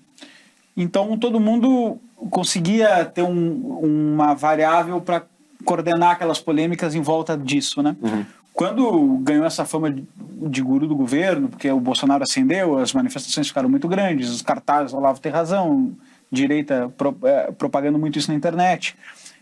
Então 0.74 1.16
todo 1.18 1.38
mundo 1.38 1.98
conseguia 2.30 3.04
ter 3.04 3.22
um, 3.22 3.78
uma 4.14 4.34
variável 4.34 5.00
para 5.00 5.24
coordenar 5.64 6.12
aquelas 6.12 6.40
polêmicas 6.40 6.94
em 6.94 7.02
volta 7.02 7.36
disso, 7.36 7.82
né? 7.82 7.96
Uhum. 8.00 8.24
quando 8.54 9.18
ganhou 9.18 9.44
essa 9.44 9.64
fama 9.64 9.90
de, 9.90 10.04
de 10.48 10.62
guru 10.62 10.86
do 10.86 10.96
governo, 10.96 11.48
porque 11.48 11.70
o 11.70 11.80
Bolsonaro 11.80 12.22
acendeu, 12.22 12.78
as 12.78 12.92
manifestações 12.92 13.48
ficaram 13.48 13.68
muito 13.68 13.86
grandes, 13.86 14.30
os 14.30 14.40
cartazes, 14.40 14.94
Olavo 14.94 15.20
tem 15.20 15.30
razão, 15.30 15.92
direita 16.30 16.92
pro, 16.96 17.16
é, 17.24 17.50
propagando 17.52 17.98
muito 17.98 18.18
isso 18.18 18.30
na 18.30 18.36
internet, 18.36 18.96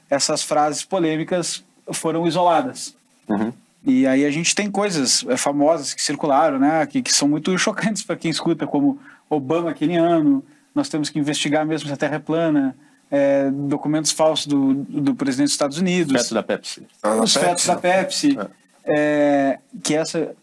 essas 0.09 0.43
frases 0.43 0.85
polêmicas 0.85 1.65
foram 1.93 2.27
isoladas. 2.27 2.95
Uhum. 3.29 3.53
E 3.85 4.07
aí 4.07 4.25
a 4.25 4.31
gente 4.31 4.55
tem 4.55 4.71
coisas 4.71 5.25
é, 5.29 5.37
famosas 5.37 5.95
que 5.95 6.03
circularam, 6.03 6.59
né, 6.59 6.85
que, 6.87 7.03
que 7.03 7.13
são 7.13 7.29
muito 7.29 7.57
chocantes 7.59 8.03
para 8.03 8.17
quem 8.17 8.31
escuta, 8.31 8.67
como 8.67 8.99
Obama 9.29 9.71
aquele 9.71 9.97
ano, 9.97 10.45
nós 10.75 10.89
temos 10.89 11.09
que 11.09 11.19
investigar 11.19 11.67
mesmo 11.67 11.89
se 11.89 11.95
a 11.95 11.97
Terra 11.97 12.17
é 12.17 12.19
plana, 12.19 12.77
é, 13.11 13.51
documentos 13.51 14.11
falsos 14.11 14.47
do, 14.47 14.75
do 14.75 15.15
presidente 15.15 15.47
dos 15.47 15.55
Estados 15.55 15.79
Unidos. 15.79 16.23
Feto 16.23 16.35
da 16.35 16.43
Pepsi. 16.43 16.87
Os 17.23 17.35
fetos 17.35 17.67
da 17.67 17.77
Pepsi. 17.77 18.39
É, 18.85 19.59
que 19.83 19.95
essa 19.95 20.35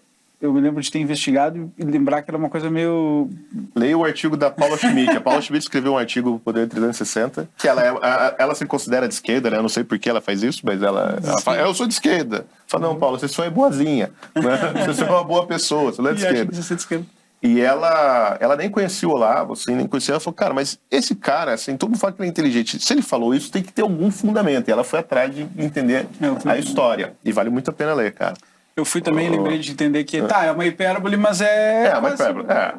eu 0.44 0.52
me 0.52 0.60
lembro 0.60 0.82
de 0.82 0.92
ter 0.92 1.00
investigado 1.00 1.72
e 1.78 1.86
lembrar 1.86 2.22
que 2.22 2.30
era 2.30 2.38
uma 2.38 2.50
coisa 2.50 2.70
meio. 2.70 3.30
Leia 3.74 3.98
o 3.98 4.04
artigo 4.04 4.36
da 4.36 4.52
Paula 4.52 4.78
Schmidt. 4.78 5.12
A 5.16 5.22
Paula 5.22 5.40
Schmidt 5.42 5.64
escreveu 5.64 5.94
um 5.94 5.98
artigo 5.98 6.32
no 6.32 6.38
Poder 6.40 6.68
360, 6.68 7.48
que 7.58 7.66
ela, 7.66 7.82
é, 7.82 8.36
ela 8.38 8.54
se 8.54 8.66
considera 8.66 9.08
de 9.08 9.14
esquerda, 9.14 9.50
né? 9.50 9.58
Eu 9.58 9.62
não 9.62 9.70
sei 9.70 9.86
por 9.86 9.98
que 9.98 10.10
ela 10.10 10.20
faz 10.20 10.44
isso, 10.44 10.60
mas 10.66 10.84
ela, 10.84 11.18
ela 11.24 11.40
fala, 11.40 11.60
eu 11.60 11.74
sou 11.74 11.88
de 11.88 11.94
esquerda. 11.94 12.46
Fala, 12.68 12.88
não, 12.88 12.98
Paula, 12.98 13.18
você 13.18 13.30
só 13.30 13.46
é 13.46 13.50
boazinha. 13.50 14.12
Né? 14.36 14.84
Você 14.86 15.04
é 15.04 15.06
uma 15.10 15.24
boa 15.24 15.48
pessoa, 15.48 15.94
você 15.94 16.02
não 16.02 16.10
é 16.10 16.14
de 16.14 16.22
esquerda. 16.26 16.52
que 16.52 16.56
você 16.62 16.74
é 16.74 16.76
de 16.76 16.82
esquerda. 16.82 17.06
E 17.42 17.62
ela, 17.62 18.38
ela 18.40 18.56
nem 18.58 18.70
conhecia 18.70 19.08
o 19.08 19.14
Olavo, 19.14 19.54
assim, 19.54 19.76
nem 19.76 19.88
conhecia. 19.88 20.14
Ela 20.14 20.20
falou, 20.20 20.36
cara, 20.36 20.54
mas 20.54 20.78
esse 20.92 21.16
cara, 21.16 21.54
assim, 21.54 21.78
todo 21.78 21.90
mundo 21.90 22.00
fala 22.00 22.12
que 22.12 22.22
ele 22.22 22.28
é 22.28 22.32
inteligente. 22.32 22.80
Se 22.80 22.94
ele 22.94 23.02
falou 23.02 23.34
isso, 23.34 23.52
tem 23.52 23.62
que 23.64 23.72
ter 23.72 23.82
algum 23.82 24.12
fundamento. 24.12 24.68
E 24.68 24.72
ela 24.72 24.84
foi 24.84 25.00
atrás 25.00 25.34
de 25.34 25.48
entender 25.58 26.06
É, 26.22 26.50
a 26.50 26.58
história. 26.58 27.14
E 27.24 27.32
vale 27.32 27.50
muito 27.50 27.70
a 27.70 27.74
pena 27.74 27.94
ler, 27.94 28.14
cara. 28.14 28.34
Eu 28.76 28.86
fui 28.86 29.02
também, 29.02 29.30
lembrei 29.30 29.60
de 29.60 29.72
entender 29.72 30.04
que, 30.04 30.22
tá, 30.24 30.46
é 30.46 30.52
uma 30.52 30.66
hipérbole, 30.66 31.16
mas 31.16 31.42
é. 31.42 31.88
É, 31.88 31.92
uma 31.92 32.02
mas, 32.02 32.20
hipérbole, 32.20 32.48
é. 32.50 32.74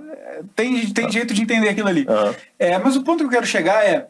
Tem, 0.57 0.87
tem 0.89 1.11
jeito 1.11 1.33
de 1.33 1.43
entender 1.43 1.69
aquilo 1.69 1.89
ali. 1.89 2.05
É, 2.59 2.77
mas 2.79 2.97
o 2.97 3.03
ponto 3.05 3.19
que 3.19 3.25
eu 3.27 3.31
quero 3.31 3.47
chegar 3.47 3.85
é. 3.85 4.09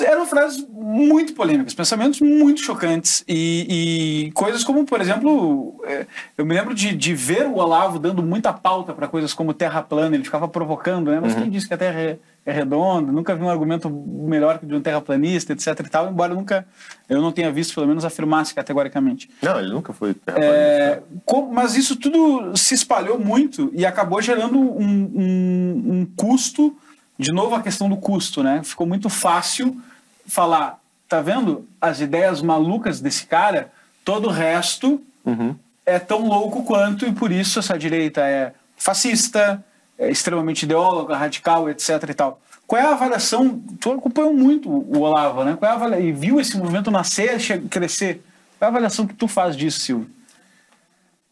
Eram 0.00 0.26
frases 0.26 0.66
muito 0.68 1.32
polêmicas, 1.32 1.72
pensamentos 1.72 2.20
muito 2.20 2.60
chocantes 2.60 3.22
e, 3.26 4.24
e 4.26 4.32
coisas 4.32 4.64
como, 4.64 4.84
por 4.84 5.00
exemplo, 5.00 5.80
é, 5.86 6.06
eu 6.36 6.44
me 6.44 6.54
lembro 6.54 6.74
de, 6.74 6.92
de 6.92 7.14
ver 7.14 7.46
o 7.46 7.54
Olavo 7.54 7.96
dando 7.98 8.20
muita 8.20 8.52
pauta 8.52 8.92
para 8.92 9.06
coisas 9.06 9.32
como 9.32 9.54
terra 9.54 9.80
plana, 9.82 10.16
ele 10.16 10.24
ficava 10.24 10.48
provocando, 10.48 11.12
né? 11.12 11.20
Mas 11.22 11.34
Uhum. 11.34 11.42
quem 11.42 11.50
disse 11.50 11.68
que 11.68 11.74
a 11.74 11.78
Terra 11.78 12.00
é, 12.00 12.18
é 12.46 12.52
redonda? 12.52 13.10
Nunca 13.12 13.34
vi 13.34 13.42
um 13.42 13.50
argumento 13.50 13.90
melhor 13.90 14.58
que 14.58 14.64
de 14.66 14.74
um 14.74 14.80
terraplanista, 14.80 15.52
etc 15.52 15.66
e 15.80 15.90
tal, 15.90 16.08
embora 16.08 16.32
eu 16.32 16.36
nunca, 16.36 16.66
eu 17.08 17.20
não 17.20 17.32
tenha 17.32 17.50
visto, 17.52 17.74
pelo 17.74 17.88
menos, 17.88 18.04
afirmasse 18.04 18.54
categoricamente. 18.54 19.28
Não, 19.42 19.58
ele 19.58 19.70
nunca 19.72 19.92
foi 19.92 20.10
É, 20.10 20.14
terraplanista. 20.14 21.02
co- 21.24 21.48
mas 21.52 21.74
isso 21.76 21.96
tudo 21.96 22.56
se 22.56 22.74
espalhou 22.74 23.18
muito 23.18 23.70
e 23.74 23.84
acabou 23.84 24.22
gerando 24.22 24.58
um, 24.58 25.10
um- 25.14 25.82
um 26.00 26.06
custo. 26.16 26.74
De 27.18 27.32
novo, 27.32 27.54
a 27.54 27.62
questão 27.62 27.88
do 27.88 27.96
custo, 27.96 28.42
né? 28.42 28.62
Ficou 28.62 28.86
muito 28.86 29.08
fácil 29.08 29.80
falar, 30.26 30.78
tá 31.08 31.20
vendo? 31.20 31.66
As 31.80 32.00
ideias 32.00 32.42
malucas 32.42 33.00
desse 33.00 33.26
cara, 33.26 33.72
todo 34.04 34.28
o 34.28 34.30
resto 34.30 35.00
Uhum. 35.24 35.56
é 35.84 35.98
tão 35.98 36.26
louco 36.28 36.62
quanto 36.64 37.06
e 37.06 37.12
por 37.12 37.32
isso 37.32 37.58
essa 37.58 37.78
direita 37.78 38.20
é 38.20 38.52
fascista, 38.76 39.40
é 39.40 39.58
extremamente 39.98 40.62
ideóloga, 40.64 41.16
radical, 41.16 41.68
etc 41.70 42.02
e 42.10 42.14
tal. 42.14 42.40
Qual 42.66 42.80
é 42.80 42.84
a 42.84 42.90
avaliação? 42.92 43.58
Tu 43.80 43.92
acompanhou 43.92 44.32
muito 44.34 44.68
o 44.68 45.00
Olavo, 45.00 45.44
né? 45.44 45.56
Qual 45.56 45.70
é 45.70 45.72
a 45.72 45.76
avalia- 45.76 46.00
e 46.00 46.12
viu 46.12 46.40
esse 46.40 46.56
movimento 46.58 46.90
nascer, 46.90 47.38
crescer. 47.68 48.16
Qual 48.58 48.62
é 48.62 48.64
a 48.66 48.68
avaliação 48.68 49.06
que 49.06 49.14
tu 49.14 49.28
faz 49.28 49.56
disso, 49.56 49.80
Silvio? 49.80 50.10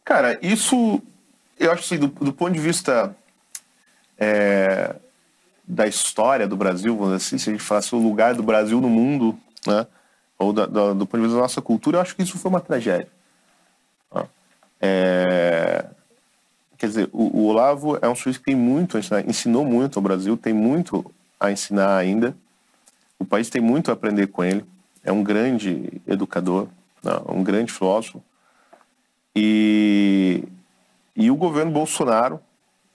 Cara, 0.05 0.39
isso, 0.41 1.03
eu 1.59 1.73
acho 1.73 1.83
assim, 1.83 1.99
do, 1.99 2.07
do 2.07 2.33
ponto 2.33 2.53
de 2.53 2.61
vista 2.61 3.15
é, 4.19 4.95
da 5.67 5.87
história 5.87 6.47
do 6.47 6.57
Brasil, 6.57 6.95
vamos 6.97 7.15
dizer 7.17 7.27
assim, 7.27 7.39
se 7.39 7.51
a 7.51 7.53
gente 7.53 7.65
falasse 7.65 7.95
o 7.95 7.99
lugar 7.99 8.35
do 8.35 8.43
Brasil 8.43 8.81
no 8.81 8.89
mundo, 8.89 9.37
né? 9.67 9.87
Ou 10.39 10.53
da- 10.53 10.67
da- 10.67 10.93
do 10.93 11.07
ponto 11.07 11.17
de 11.17 11.23
vista 11.23 11.37
da 11.37 11.43
nossa 11.43 11.63
cultura, 11.63 11.97
eu 11.97 12.01
acho 12.03 12.15
que 12.15 12.23
isso 12.23 12.39
foi 12.39 12.49
uma 12.51 12.61
tragédia. 12.61 13.09
É, 14.81 15.85
quer 16.79 16.87
dizer, 16.87 17.09
o, 17.13 17.39
o 17.39 17.47
Olavo 17.47 17.99
é 18.01 18.09
um 18.09 18.15
sujeito 18.15 18.39
que 18.39 18.47
tem 18.47 18.57
muito 18.57 18.97
a 18.97 19.01
ensinar, 19.01 19.29
ensinou 19.29 19.65
muito 19.65 19.99
ao 19.99 20.03
Brasil, 20.03 20.37
tem 20.37 20.53
muito 20.53 21.11
a 21.39 21.51
ensinar 21.51 21.97
ainda. 21.97 22.37
O 23.19 23.25
país 23.25 23.49
tem 23.49 23.61
muito 23.61 23.91
a 23.91 23.95
aprender 23.95 24.27
com 24.29 24.45
ele. 24.45 24.65
É 25.03 25.13
um 25.13 25.23
grande 25.23 26.01
educador, 26.07 26.69
né, 27.03 27.13
um 27.29 27.43
grande 27.43 27.73
filósofo. 27.73 28.23
E, 29.37 30.45
e 31.17 31.31
o 31.31 31.37
governo 31.37 31.73
Bolsonaro, 31.73 32.41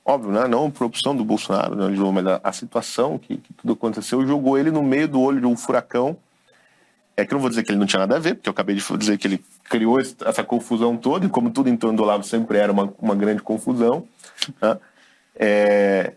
óbvio, 0.06 0.32
né, 0.32 0.48
não 0.48 0.72
por 0.72 0.86
opção 0.86 1.16
do 1.16 1.24
Bolsonaro, 1.24 1.76
né, 1.76 1.88
mas 2.14 2.28
a, 2.28 2.42
a 2.44 2.52
situação 2.52 3.18
que, 3.18 3.38
que 3.38 3.54
tudo 3.54 3.74
aconteceu 3.74 4.26
jogou 4.26 4.58
ele 4.58 4.72
no 4.72 4.82
meio 4.82 5.08
do 5.08 5.22
olho 5.22 5.40
de 5.40 5.46
um 5.46 5.56
furacão. 5.56 6.18
É 7.20 7.26
que 7.26 7.34
eu 7.34 7.36
não 7.36 7.42
vou 7.42 7.50
dizer 7.50 7.64
que 7.64 7.72
ele 7.72 7.80
não 7.80 7.86
tinha 7.86 8.00
nada 8.00 8.16
a 8.16 8.20
ver, 8.20 8.36
porque 8.36 8.48
eu 8.48 8.52
acabei 8.52 8.76
de 8.76 8.98
dizer 8.98 9.18
que 9.18 9.28
ele 9.28 9.44
criou 9.66 10.00
essa 10.00 10.42
confusão 10.44 10.96
toda, 10.96 11.26
e 11.26 11.30
como 11.30 11.52
tudo 11.52 11.70
em 11.70 11.76
torno 11.76 11.98
do 11.98 12.04
Olavo 12.04 12.24
sempre 12.24 12.58
era 12.58 12.72
uma, 12.72 12.94
uma 12.98 13.14
grande 13.14 13.42
confusão. 13.42 14.08
né, 14.62 14.80
é, 15.36 16.14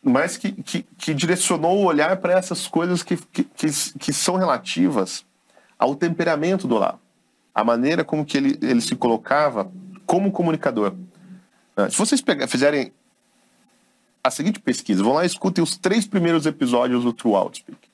mas 0.00 0.36
que, 0.36 0.52
que, 0.52 0.84
que 0.96 1.12
direcionou 1.12 1.78
o 1.78 1.84
olhar 1.84 2.16
para 2.18 2.34
essas 2.34 2.68
coisas 2.68 3.02
que, 3.02 3.16
que, 3.16 3.44
que, 3.44 3.68
que 3.98 4.12
são 4.12 4.36
relativas 4.36 5.24
ao 5.76 5.96
temperamento 5.96 6.68
do 6.68 6.76
Olavo, 6.76 7.00
a 7.52 7.64
maneira 7.64 8.04
como 8.04 8.24
que 8.24 8.36
ele, 8.36 8.58
ele 8.62 8.80
se 8.80 8.94
colocava 8.94 9.70
como 10.06 10.30
comunicador. 10.30 10.94
né. 11.76 11.90
Se 11.90 11.98
vocês 11.98 12.20
pegar, 12.20 12.46
fizerem 12.46 12.92
a 14.22 14.30
seguinte 14.30 14.60
pesquisa, 14.60 15.02
vão 15.02 15.14
lá 15.14 15.24
e 15.24 15.26
escutem 15.26 15.62
os 15.62 15.76
três 15.76 16.06
primeiros 16.06 16.46
episódios 16.46 17.02
do 17.02 17.12
True 17.12 17.34
Outspeak 17.34 17.91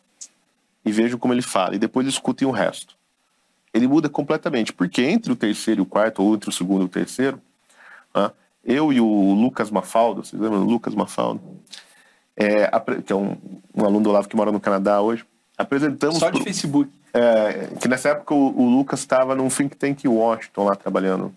e 0.88 0.92
vejam 0.92 1.18
como 1.18 1.34
ele 1.34 1.42
fala, 1.42 1.74
e 1.74 1.78
depois 1.78 2.06
escutem 2.06 2.48
o 2.48 2.50
resto. 2.50 2.96
Ele 3.74 3.86
muda 3.86 4.08
completamente, 4.08 4.72
porque 4.72 5.02
entre 5.02 5.30
o 5.30 5.36
terceiro 5.36 5.80
e 5.80 5.82
o 5.82 5.86
quarto, 5.86 6.22
ou 6.22 6.34
entre 6.34 6.48
o 6.48 6.52
segundo 6.52 6.82
e 6.82 6.84
o 6.86 6.88
terceiro, 6.88 7.40
né, 8.14 8.30
eu 8.64 8.92
e 8.92 9.00
o 9.00 9.34
Lucas 9.34 9.70
Mafaldo, 9.70 10.24
vocês 10.24 10.40
lembram 10.40 10.64
do 10.64 10.70
Lucas 10.70 10.94
Mafaldo? 10.94 11.40
É, 12.36 12.70
que 13.04 13.12
é 13.12 13.16
um, 13.16 13.36
um 13.74 13.84
aluno 13.84 14.00
do 14.04 14.10
Olavo 14.10 14.28
que 14.28 14.36
mora 14.36 14.52
no 14.52 14.60
Canadá 14.60 15.00
hoje, 15.00 15.24
apresentamos 15.56 16.18
Só 16.18 16.26
de 16.30 16.36
pro- 16.36 16.44
Facebook. 16.44 16.90
é, 17.12 17.68
que 17.80 17.88
nessa 17.88 18.10
época 18.10 18.34
o, 18.34 18.60
o 18.60 18.70
Lucas 18.70 19.00
estava 19.00 19.34
num 19.34 19.48
think 19.48 19.76
tank 19.76 20.04
em 20.04 20.08
Washington 20.08 20.64
lá 20.64 20.76
trabalhando. 20.76 21.34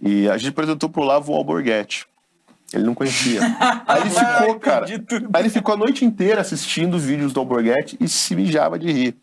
E 0.00 0.28
a 0.28 0.36
gente 0.38 0.50
apresentou 0.50 0.88
pro 0.88 1.02
Olavo 1.02 1.32
o 1.32 1.36
Alborguete. 1.36 2.06
Ele 2.76 2.84
não 2.84 2.94
conhecia. 2.94 3.40
Aí 3.86 4.00
ele 4.02 4.10
ficou, 4.10 4.54
cara. 4.60 4.86
Aí 4.86 5.42
ele 5.42 5.50
ficou 5.50 5.74
a 5.74 5.76
noite 5.76 6.04
inteira 6.04 6.40
assistindo 6.40 6.94
os 6.96 7.04
vídeos 7.04 7.32
do 7.32 7.40
Alborguete 7.40 7.96
e 8.00 8.08
se 8.08 8.34
mijava 8.34 8.78
de 8.78 8.90
rir. 8.90 9.16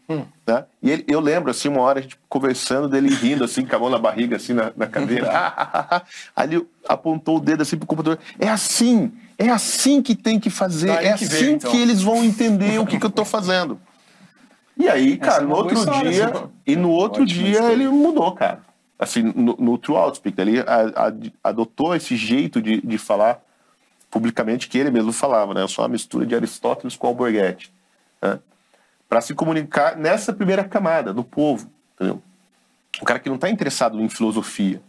Né? 0.45 0.65
E 0.81 0.91
ele- 0.91 1.05
eu 1.07 1.19
lembro, 1.19 1.49
assim, 1.51 1.67
uma 1.69 1.81
hora 1.81 1.99
a 1.99 2.01
gente 2.01 2.17
conversando 2.29 2.87
dele 2.87 3.09
rindo, 3.09 3.43
assim, 3.43 3.65
com 3.65 3.75
a 3.75 3.79
mão 3.79 3.89
na 3.89 3.97
barriga, 3.97 4.35
assim, 4.35 4.53
na, 4.53 4.71
na 4.75 4.85
cadeira. 4.87 5.29
Aí 6.35 6.47
ele 6.53 6.65
apontou 6.87 7.37
o 7.37 7.39
dedo 7.39 7.61
assim 7.61 7.77
pro 7.77 7.87
computador. 7.87 8.19
É 8.39 8.49
assim, 8.49 9.11
é 9.37 9.49
assim 9.49 10.01
que 10.01 10.15
tem 10.15 10.39
que 10.39 10.49
fazer. 10.49 10.87
Daí 10.87 11.07
é 11.07 11.13
que 11.17 11.23
assim 11.25 11.35
veio, 11.35 11.51
então. 11.55 11.71
que 11.71 11.77
eles 11.81 12.01
vão 12.01 12.23
entender 12.23 12.79
o 12.79 12.85
que, 12.85 12.99
que 12.99 13.05
eu 13.05 13.09
tô 13.11 13.23
fazendo. 13.25 13.79
E 14.77 14.87
aí, 14.87 15.19
Essa 15.21 15.31
cara, 15.31 15.43
é 15.43 15.47
no 15.47 15.55
outro 15.55 15.77
história, 15.77 16.09
dia, 16.11 16.23
essa. 16.25 16.49
e 16.65 16.75
no 16.75 16.89
outro 16.89 17.25
dia 17.25 17.49
história. 17.51 17.73
ele 17.73 17.87
mudou, 17.89 18.31
cara. 18.31 18.61
Assim, 18.99 19.23
no, 19.23 19.55
no 19.57 19.77
True 19.77 19.95
Outspeak, 19.97 20.39
ele 20.41 20.59
a- 20.59 21.07
a- 21.07 21.49
adotou 21.49 21.95
esse 21.95 22.15
jeito 22.17 22.61
de, 22.61 22.81
de 22.81 22.97
falar 22.97 23.39
publicamente 24.11 24.67
que 24.67 24.77
ele 24.77 24.91
mesmo 24.91 25.13
falava, 25.13 25.53
né? 25.53 25.61
Eu 25.61 25.67
sou 25.67 25.83
uma 25.83 25.89
mistura 25.89 26.25
de 26.25 26.35
Aristóteles 26.35 26.95
com 26.97 27.07
Alborguete, 27.07 27.71
né? 28.21 28.39
Para 29.07 29.21
se 29.21 29.33
comunicar 29.33 29.95
nessa 29.95 30.33
primeira 30.33 30.63
camada 30.63 31.13
do 31.13 31.23
povo, 31.23 31.69
entendeu? 31.95 32.21
O 33.01 33.05
cara 33.05 33.19
que 33.19 33.29
não 33.29 33.35
está 33.35 33.49
interessado 33.49 33.99
em 34.01 34.09
filosofia 34.09 34.81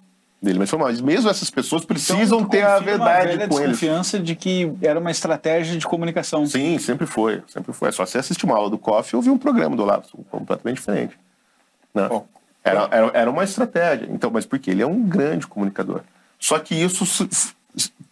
dele, 0.42 0.58
mas, 0.58 0.72
mas 0.72 1.00
mesmo 1.00 1.28
essas 1.30 1.50
pessoas 1.50 1.84
precisam 1.84 2.38
Então, 2.38 2.48
ter 2.50 2.62
a 2.62 2.70
uma 2.78 2.80
verdade 2.80 3.28
com 3.46 3.60
eles. 3.60 3.78
desconfiança 3.78 4.18
de 4.18 4.34
que 4.34 4.72
era 4.82 4.98
uma 4.98 5.10
estratégia 5.10 5.78
de 5.78 5.86
comunicação. 5.86 6.44
Sim, 6.46 6.78
sempre 6.78 7.06
foi, 7.06 7.42
sempre 7.46 7.72
foi. 7.74 7.90
É 7.90 7.92
só 7.92 8.04
você 8.06 8.18
assistir 8.18 8.44
uma 8.46 8.56
aula 8.56 8.70
do 8.70 8.78
COF 8.78 9.14
e 9.14 9.16
ouvir 9.16 9.30
um 9.30 9.38
programa 9.38 9.76
do 9.76 9.82
Olavo, 9.82 10.04
completamente 10.30 10.78
diferente. 10.78 11.16
Né? 11.94 12.08
Bom. 12.08 12.26
Era, 12.62 12.88
era, 12.90 13.10
era 13.14 13.30
uma 13.30 13.44
estratégia. 13.44 14.08
Então, 14.10 14.30
mas 14.30 14.44
porque 14.44 14.70
ele 14.70 14.82
é 14.82 14.86
um 14.86 15.02
grande 15.02 15.46
comunicador. 15.46 16.02
Só 16.38 16.58
que 16.58 16.74
isso 16.74 17.04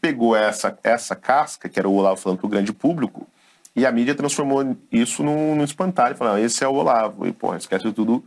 pegou 0.00 0.36
essa, 0.36 0.78
essa 0.82 1.16
casca, 1.16 1.68
que 1.68 1.78
era 1.78 1.88
o 1.88 1.94
Olavo 1.94 2.20
falando 2.20 2.38
para 2.38 2.46
o 2.46 2.50
grande 2.50 2.72
público, 2.72 3.26
e 3.74 3.86
a 3.86 3.92
mídia 3.92 4.14
transformou 4.14 4.76
isso 4.90 5.22
num, 5.22 5.54
num 5.54 5.64
espantalho, 5.64 6.16
falando, 6.16 6.38
esse 6.38 6.64
é 6.64 6.68
o 6.68 6.74
Olavo. 6.74 7.26
E, 7.26 7.32
pô, 7.32 7.54
esquece 7.54 7.92
tudo 7.92 8.24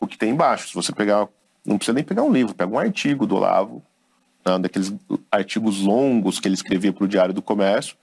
o 0.00 0.06
que 0.06 0.16
tem 0.16 0.30
embaixo. 0.30 0.68
Se 0.68 0.74
você 0.74 0.92
pegar, 0.92 1.28
não 1.64 1.76
precisa 1.76 1.94
nem 1.94 2.04
pegar 2.04 2.22
um 2.22 2.32
livro, 2.32 2.54
pega 2.54 2.72
um 2.72 2.78
artigo 2.78 3.26
do 3.26 3.36
Olavo, 3.36 3.82
né, 4.44 4.58
daqueles 4.58 4.94
artigos 5.30 5.80
longos 5.80 6.40
que 6.40 6.48
ele 6.48 6.54
escrevia 6.54 6.92
para 6.92 7.04
o 7.04 7.08
Diário 7.08 7.34
do 7.34 7.42
Comércio, 7.42 7.96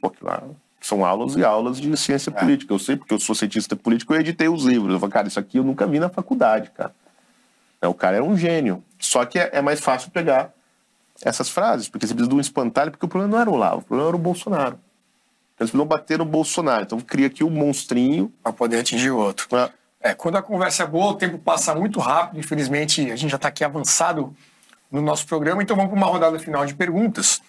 pô, 0.00 0.10
que 0.10 0.24
lá 0.24 0.42
são 0.80 1.04
aulas 1.04 1.36
e 1.36 1.44
aulas 1.44 1.80
de 1.80 1.96
ciência 1.96 2.32
política. 2.32 2.74
Eu 2.74 2.78
sei 2.78 2.96
porque 2.96 3.14
eu 3.14 3.20
sou 3.20 3.34
cientista 3.34 3.76
político, 3.76 4.12
eu 4.12 4.20
editei 4.20 4.48
os 4.48 4.64
livros. 4.64 4.94
Eu 4.94 5.00
falo, 5.00 5.12
cara, 5.12 5.28
isso 5.28 5.38
aqui 5.38 5.58
eu 5.58 5.64
nunca 5.64 5.86
vi 5.86 6.00
na 6.00 6.08
faculdade, 6.08 6.70
cara. 6.72 6.92
Né? 7.82 7.88
O 7.88 7.94
cara 7.94 8.16
era 8.16 8.24
um 8.24 8.36
gênio. 8.36 8.82
Só 8.98 9.24
que 9.24 9.38
é, 9.38 9.50
é 9.54 9.60
mais 9.60 9.80
fácil 9.80 10.10
pegar 10.12 10.52
essas 11.20 11.50
frases, 11.50 11.88
porque 11.88 12.06
você 12.06 12.14
precisa 12.14 12.30
de 12.30 12.36
um 12.36 12.40
espantalho, 12.40 12.92
porque 12.92 13.04
o 13.04 13.08
problema 13.08 13.34
não 13.34 13.40
era 13.40 13.50
o 13.50 13.54
Olavo, 13.54 13.78
o 13.80 13.82
problema 13.82 14.08
era 14.08 14.16
o 14.16 14.20
Bolsonaro. 14.20 14.78
Eles 15.60 15.70
precisam 15.70 15.86
bater 15.86 16.18
no 16.18 16.24
Bolsonaro. 16.24 16.82
Então 16.84 17.00
cria 17.00 17.26
aqui 17.26 17.44
um 17.44 17.50
monstrinho. 17.50 18.32
Para 18.42 18.52
poder 18.52 18.80
atingir 18.80 19.10
o 19.10 19.18
outro. 19.18 19.46
né? 19.52 19.70
É, 20.00 20.14
quando 20.14 20.36
a 20.36 20.42
conversa 20.42 20.82
é 20.82 20.86
boa, 20.86 21.12
o 21.12 21.14
tempo 21.14 21.38
passa 21.38 21.74
muito 21.74 22.00
rápido. 22.00 22.40
Infelizmente, 22.40 23.10
a 23.10 23.16
gente 23.16 23.30
já 23.30 23.36
está 23.36 23.48
aqui 23.48 23.62
avançado 23.62 24.34
no 24.90 25.00
nosso 25.00 25.26
programa, 25.26 25.62
então 25.62 25.74
vamos 25.74 25.90
para 25.90 25.98
uma 25.98 26.06
rodada 26.06 26.38
final 26.38 26.66
de 26.66 26.74
perguntas. 26.74 27.40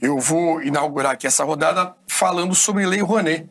Eu 0.00 0.18
vou 0.18 0.62
inaugurar 0.62 1.12
aqui 1.12 1.26
essa 1.26 1.44
rodada 1.44 1.94
falando 2.06 2.54
sobre 2.54 2.86
Lei 2.86 3.02
Rouanet. 3.02 3.48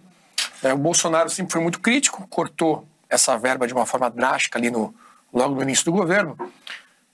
É, 0.63 0.73
o 0.73 0.77
Bolsonaro 0.77 1.29
sempre 1.29 1.53
foi 1.53 1.61
muito 1.61 1.79
crítico, 1.79 2.27
cortou 2.27 2.85
essa 3.07 3.37
verba 3.37 3.67
de 3.67 3.73
uma 3.73 3.85
forma 3.85 4.09
drástica 4.09 4.57
ali 4.57 4.71
no, 4.71 4.93
logo 5.33 5.55
no 5.55 5.61
início 5.61 5.85
do 5.85 5.91
governo. 5.91 6.37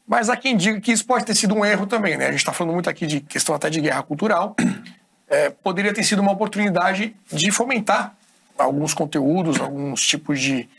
Mas 0.07 0.29
há 0.29 0.37
quem 0.37 0.55
diga 0.55 0.79
que 0.79 0.91
isso 0.91 1.05
pode 1.05 1.25
ter 1.25 1.35
sido 1.35 1.55
um 1.55 1.65
erro 1.65 1.87
também, 1.87 2.15
né? 2.17 2.27
A 2.27 2.31
gente 2.31 2.39
está 2.39 2.53
falando 2.53 2.73
muito 2.73 2.89
aqui 2.89 3.07
de 3.07 3.21
questão 3.21 3.55
até 3.55 3.69
de 3.69 3.81
guerra 3.81 4.03
cultural. 4.03 4.55
É, 5.27 5.49
poderia 5.49 5.91
ter 5.91 6.03
sido 6.03 6.21
uma 6.21 6.31
oportunidade 6.31 7.15
de 7.33 7.49
fomentar 7.49 8.15
alguns 8.55 8.93
conteúdos, 8.93 9.59
alguns 9.59 10.01
tipos 10.01 10.39
de, 10.39 10.69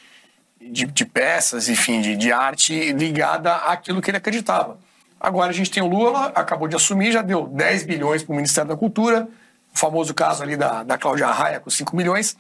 de, 0.61 0.87
de 0.87 1.05
peças, 1.05 1.69
enfim, 1.69 2.01
de, 2.01 2.17
de 2.17 2.31
arte 2.33 2.93
ligada 2.93 3.57
àquilo 3.57 4.01
que 4.01 4.09
ele 4.09 4.19
acreditava. 4.19 4.79
Agora 5.19 5.51
a 5.51 5.53
gente 5.53 5.71
tem 5.71 5.83
o 5.83 5.89
Lula, 5.89 6.27
acabou 6.35 6.69
de 6.69 6.77
assumir, 6.77 7.11
já 7.11 7.23
deu 7.23 7.47
10 7.47 7.85
bilhões 7.85 8.23
para 8.23 8.33
o 8.33 8.37
Ministério 8.37 8.69
da 8.69 8.77
Cultura, 8.77 9.29
o 9.75 9.79
famoso 9.79 10.15
caso 10.15 10.43
ali 10.43 10.57
da, 10.57 10.83
da 10.83 10.97
Cláudia 10.97 11.27
Raia 11.27 11.59
com 11.59 11.69
5 11.69 11.97
milhões. 11.97 12.37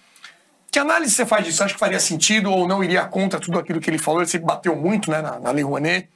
Que 0.76 0.80
análise 0.80 1.14
você 1.14 1.24
faz 1.24 1.42
disso? 1.42 1.64
Acha 1.64 1.72
que 1.72 1.80
faria 1.80 1.98
sentido 1.98 2.52
ou 2.52 2.68
não 2.68 2.84
iria 2.84 3.02
contra 3.06 3.40
tudo 3.40 3.58
aquilo 3.58 3.80
que 3.80 3.88
ele 3.88 3.96
falou? 3.96 4.20
Ele 4.20 4.28
sempre 4.28 4.46
bateu 4.46 4.76
muito 4.76 5.10
né, 5.10 5.22
na, 5.22 5.40
na 5.40 5.50
Lei 5.50 5.64
Rouanet. 5.64 6.06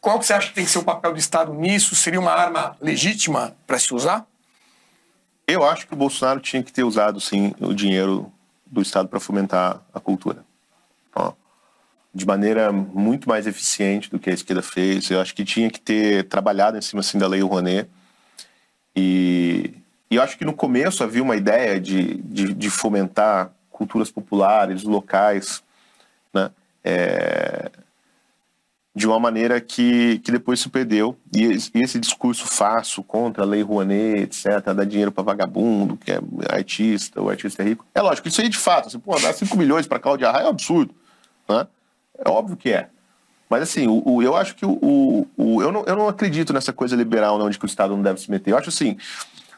Qual 0.00 0.16
que 0.20 0.26
você 0.26 0.32
acha 0.32 0.46
que 0.46 0.54
tem 0.54 0.64
que 0.64 0.70
ser 0.70 0.78
o 0.78 0.84
papel 0.84 1.12
do 1.12 1.18
Estado 1.18 1.52
nisso? 1.52 1.96
Seria 1.96 2.20
uma 2.20 2.30
arma 2.30 2.76
legítima 2.80 3.52
para 3.66 3.80
se 3.80 3.92
usar? 3.92 4.24
Eu 5.44 5.64
acho 5.64 5.88
que 5.88 5.92
o 5.92 5.96
Bolsonaro 5.96 6.38
tinha 6.38 6.62
que 6.62 6.72
ter 6.72 6.84
usado, 6.84 7.20
sim, 7.20 7.52
o 7.58 7.74
dinheiro 7.74 8.32
do 8.64 8.80
Estado 8.80 9.08
para 9.08 9.18
fomentar 9.18 9.80
a 9.92 9.98
cultura. 9.98 10.44
Ó, 11.12 11.32
de 12.14 12.24
maneira 12.24 12.70
muito 12.70 13.28
mais 13.28 13.44
eficiente 13.48 14.08
do 14.08 14.20
que 14.20 14.30
a 14.30 14.34
esquerda 14.34 14.62
fez. 14.62 15.10
Eu 15.10 15.20
acho 15.20 15.34
que 15.34 15.44
tinha 15.44 15.68
que 15.68 15.80
ter 15.80 16.28
trabalhado 16.28 16.78
em 16.78 16.80
cima 16.80 17.00
assim, 17.00 17.18
da 17.18 17.26
Lei 17.26 17.42
Rouanet. 17.42 17.90
E, 18.94 19.74
e 20.08 20.14
eu 20.14 20.22
acho 20.22 20.38
que 20.38 20.44
no 20.44 20.52
começo 20.52 21.02
havia 21.02 21.24
uma 21.24 21.34
ideia 21.34 21.80
de, 21.80 22.18
de, 22.18 22.54
de 22.54 22.70
fomentar 22.70 23.50
culturas 23.80 24.10
populares, 24.10 24.82
locais, 24.82 25.62
né? 26.34 26.50
É, 26.84 27.70
de 28.94 29.06
uma 29.06 29.18
maneira 29.18 29.58
que, 29.58 30.18
que 30.18 30.30
depois 30.30 30.60
se 30.60 30.68
perdeu. 30.68 31.16
E 31.34 31.44
esse, 31.44 31.98
discurso 31.98 32.44
falso 32.46 33.02
contra 33.02 33.42
a 33.42 33.46
lei 33.46 33.62
Rouanet, 33.62 34.22
etc., 34.24 34.74
dar 34.74 34.84
dinheiro 34.84 35.10
para 35.10 35.24
vagabundo, 35.24 35.96
que 35.96 36.12
é 36.12 36.20
artista, 36.50 37.22
o 37.22 37.30
artista 37.30 37.62
é 37.62 37.66
rico. 37.66 37.86
É 37.94 38.02
lógico, 38.02 38.28
isso 38.28 38.42
aí 38.42 38.50
de 38.50 38.58
fato, 38.58 38.88
assim, 38.88 38.98
pô, 38.98 39.18
dar 39.18 39.32
5 39.32 39.56
milhões 39.56 39.86
para 39.86 39.98
Cláudia 39.98 40.30
Raia 40.30 40.44
é 40.44 40.46
um 40.46 40.50
absurdo. 40.50 40.94
Né? 41.48 41.66
É 42.18 42.28
óbvio 42.28 42.56
que 42.56 42.70
é. 42.70 42.90
Mas 43.48 43.62
assim, 43.62 43.86
o, 43.86 44.02
o 44.04 44.22
eu 44.22 44.36
acho 44.36 44.54
que 44.54 44.66
o, 44.66 44.72
o, 44.82 45.26
o, 45.36 45.62
eu, 45.62 45.72
não, 45.72 45.84
eu 45.84 45.96
não 45.96 46.08
acredito 46.08 46.52
nessa 46.52 46.72
coisa 46.72 46.94
liberal 46.94 47.38
não, 47.38 47.48
de 47.48 47.58
que 47.58 47.64
o 47.64 47.66
Estado 47.66 47.96
não 47.96 48.02
deve 48.02 48.20
se 48.20 48.30
meter. 48.30 48.50
Eu 48.50 48.58
acho 48.58 48.68
assim, 48.68 48.98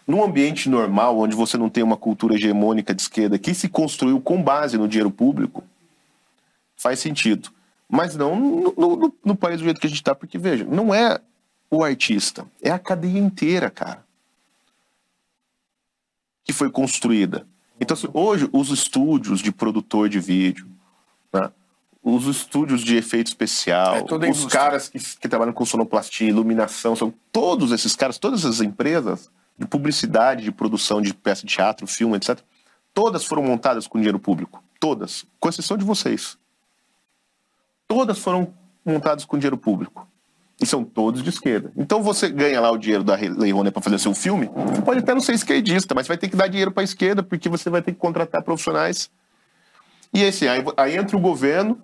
num 0.06 0.22
ambiente 0.22 0.68
normal, 0.68 1.18
onde 1.18 1.34
você 1.34 1.56
não 1.56 1.68
tem 1.68 1.82
uma 1.82 1.96
cultura 1.96 2.34
hegemônica 2.34 2.94
de 2.94 3.02
esquerda 3.02 3.38
que 3.38 3.54
se 3.54 3.68
construiu 3.68 4.20
com 4.20 4.42
base 4.42 4.76
no 4.76 4.88
dinheiro 4.88 5.10
público, 5.10 5.62
faz 6.76 6.98
sentido. 6.98 7.50
Mas 7.88 8.16
não 8.16 8.34
no, 8.34 8.74
no, 8.76 9.14
no 9.24 9.36
país 9.36 9.58
do 9.58 9.64
jeito 9.64 9.80
que 9.80 9.86
a 9.86 9.90
gente 9.90 10.00
está, 10.00 10.14
porque 10.14 10.38
veja, 10.38 10.64
não 10.64 10.94
é 10.94 11.20
o 11.70 11.84
artista, 11.84 12.46
é 12.60 12.70
a 12.70 12.78
cadeia 12.78 13.18
inteira, 13.18 13.70
cara, 13.70 14.04
que 16.44 16.52
foi 16.52 16.70
construída. 16.70 17.46
Então, 17.80 17.96
assim, 17.96 18.08
hoje, 18.12 18.48
os 18.52 18.70
estúdios 18.70 19.40
de 19.40 19.50
produtor 19.50 20.08
de 20.08 20.20
vídeo, 20.20 20.68
né, 21.32 21.50
os 22.02 22.26
estúdios 22.26 22.82
de 22.82 22.96
efeito 22.96 23.28
especial, 23.28 23.96
É 23.96 24.30
os 24.30 24.46
caras 24.46 24.88
que, 24.88 24.98
que 24.98 25.28
trabalham 25.28 25.52
com 25.52 25.64
sonoplastia, 25.64 26.28
iluminação, 26.28 26.96
são 26.96 27.14
todos 27.30 27.72
esses 27.72 27.94
caras, 27.94 28.18
todas 28.18 28.44
as 28.44 28.60
empresas 28.60 29.30
de 29.58 29.66
publicidade, 29.66 30.44
de 30.44 30.52
produção 30.52 31.00
de 31.00 31.14
peça 31.14 31.46
de 31.46 31.54
teatro, 31.54 31.86
filme, 31.86 32.16
etc., 32.16 32.40
todas 32.94 33.24
foram 33.24 33.42
montadas 33.42 33.86
com 33.86 33.98
dinheiro 33.98 34.18
público. 34.18 34.62
Todas. 34.80 35.24
Com 35.38 35.48
exceção 35.48 35.76
de 35.76 35.84
vocês. 35.84 36.36
Todas 37.86 38.18
foram 38.18 38.52
montadas 38.84 39.24
com 39.24 39.38
dinheiro 39.38 39.56
público. 39.56 40.08
E 40.60 40.66
são 40.66 40.84
todos 40.84 41.22
de 41.22 41.28
esquerda. 41.28 41.72
Então 41.76 42.02
você 42.02 42.28
ganha 42.28 42.60
lá 42.60 42.70
o 42.70 42.78
dinheiro 42.78 43.02
da 43.02 43.16
Lei 43.16 43.52
Rouanet 43.52 43.72
para 43.72 43.82
fazer 43.82 43.98
seu 43.98 44.14
filme, 44.14 44.46
você 44.46 44.82
pode 44.82 45.00
até 45.00 45.12
não 45.12 45.20
ser 45.20 45.34
esquerdista, 45.34 45.94
mas 45.94 46.06
vai 46.06 46.16
ter 46.16 46.28
que 46.28 46.36
dar 46.36 46.46
dinheiro 46.46 46.70
para 46.70 46.82
a 46.82 46.84
esquerda, 46.84 47.22
porque 47.22 47.48
você 47.48 47.68
vai 47.68 47.82
ter 47.82 47.92
que 47.92 47.98
contratar 47.98 48.42
profissionais. 48.42 49.10
E 50.14 50.24
assim, 50.24 50.46
aí, 50.46 50.62
aí 50.76 50.96
entra 50.96 51.16
o 51.16 51.20
governo, 51.20 51.80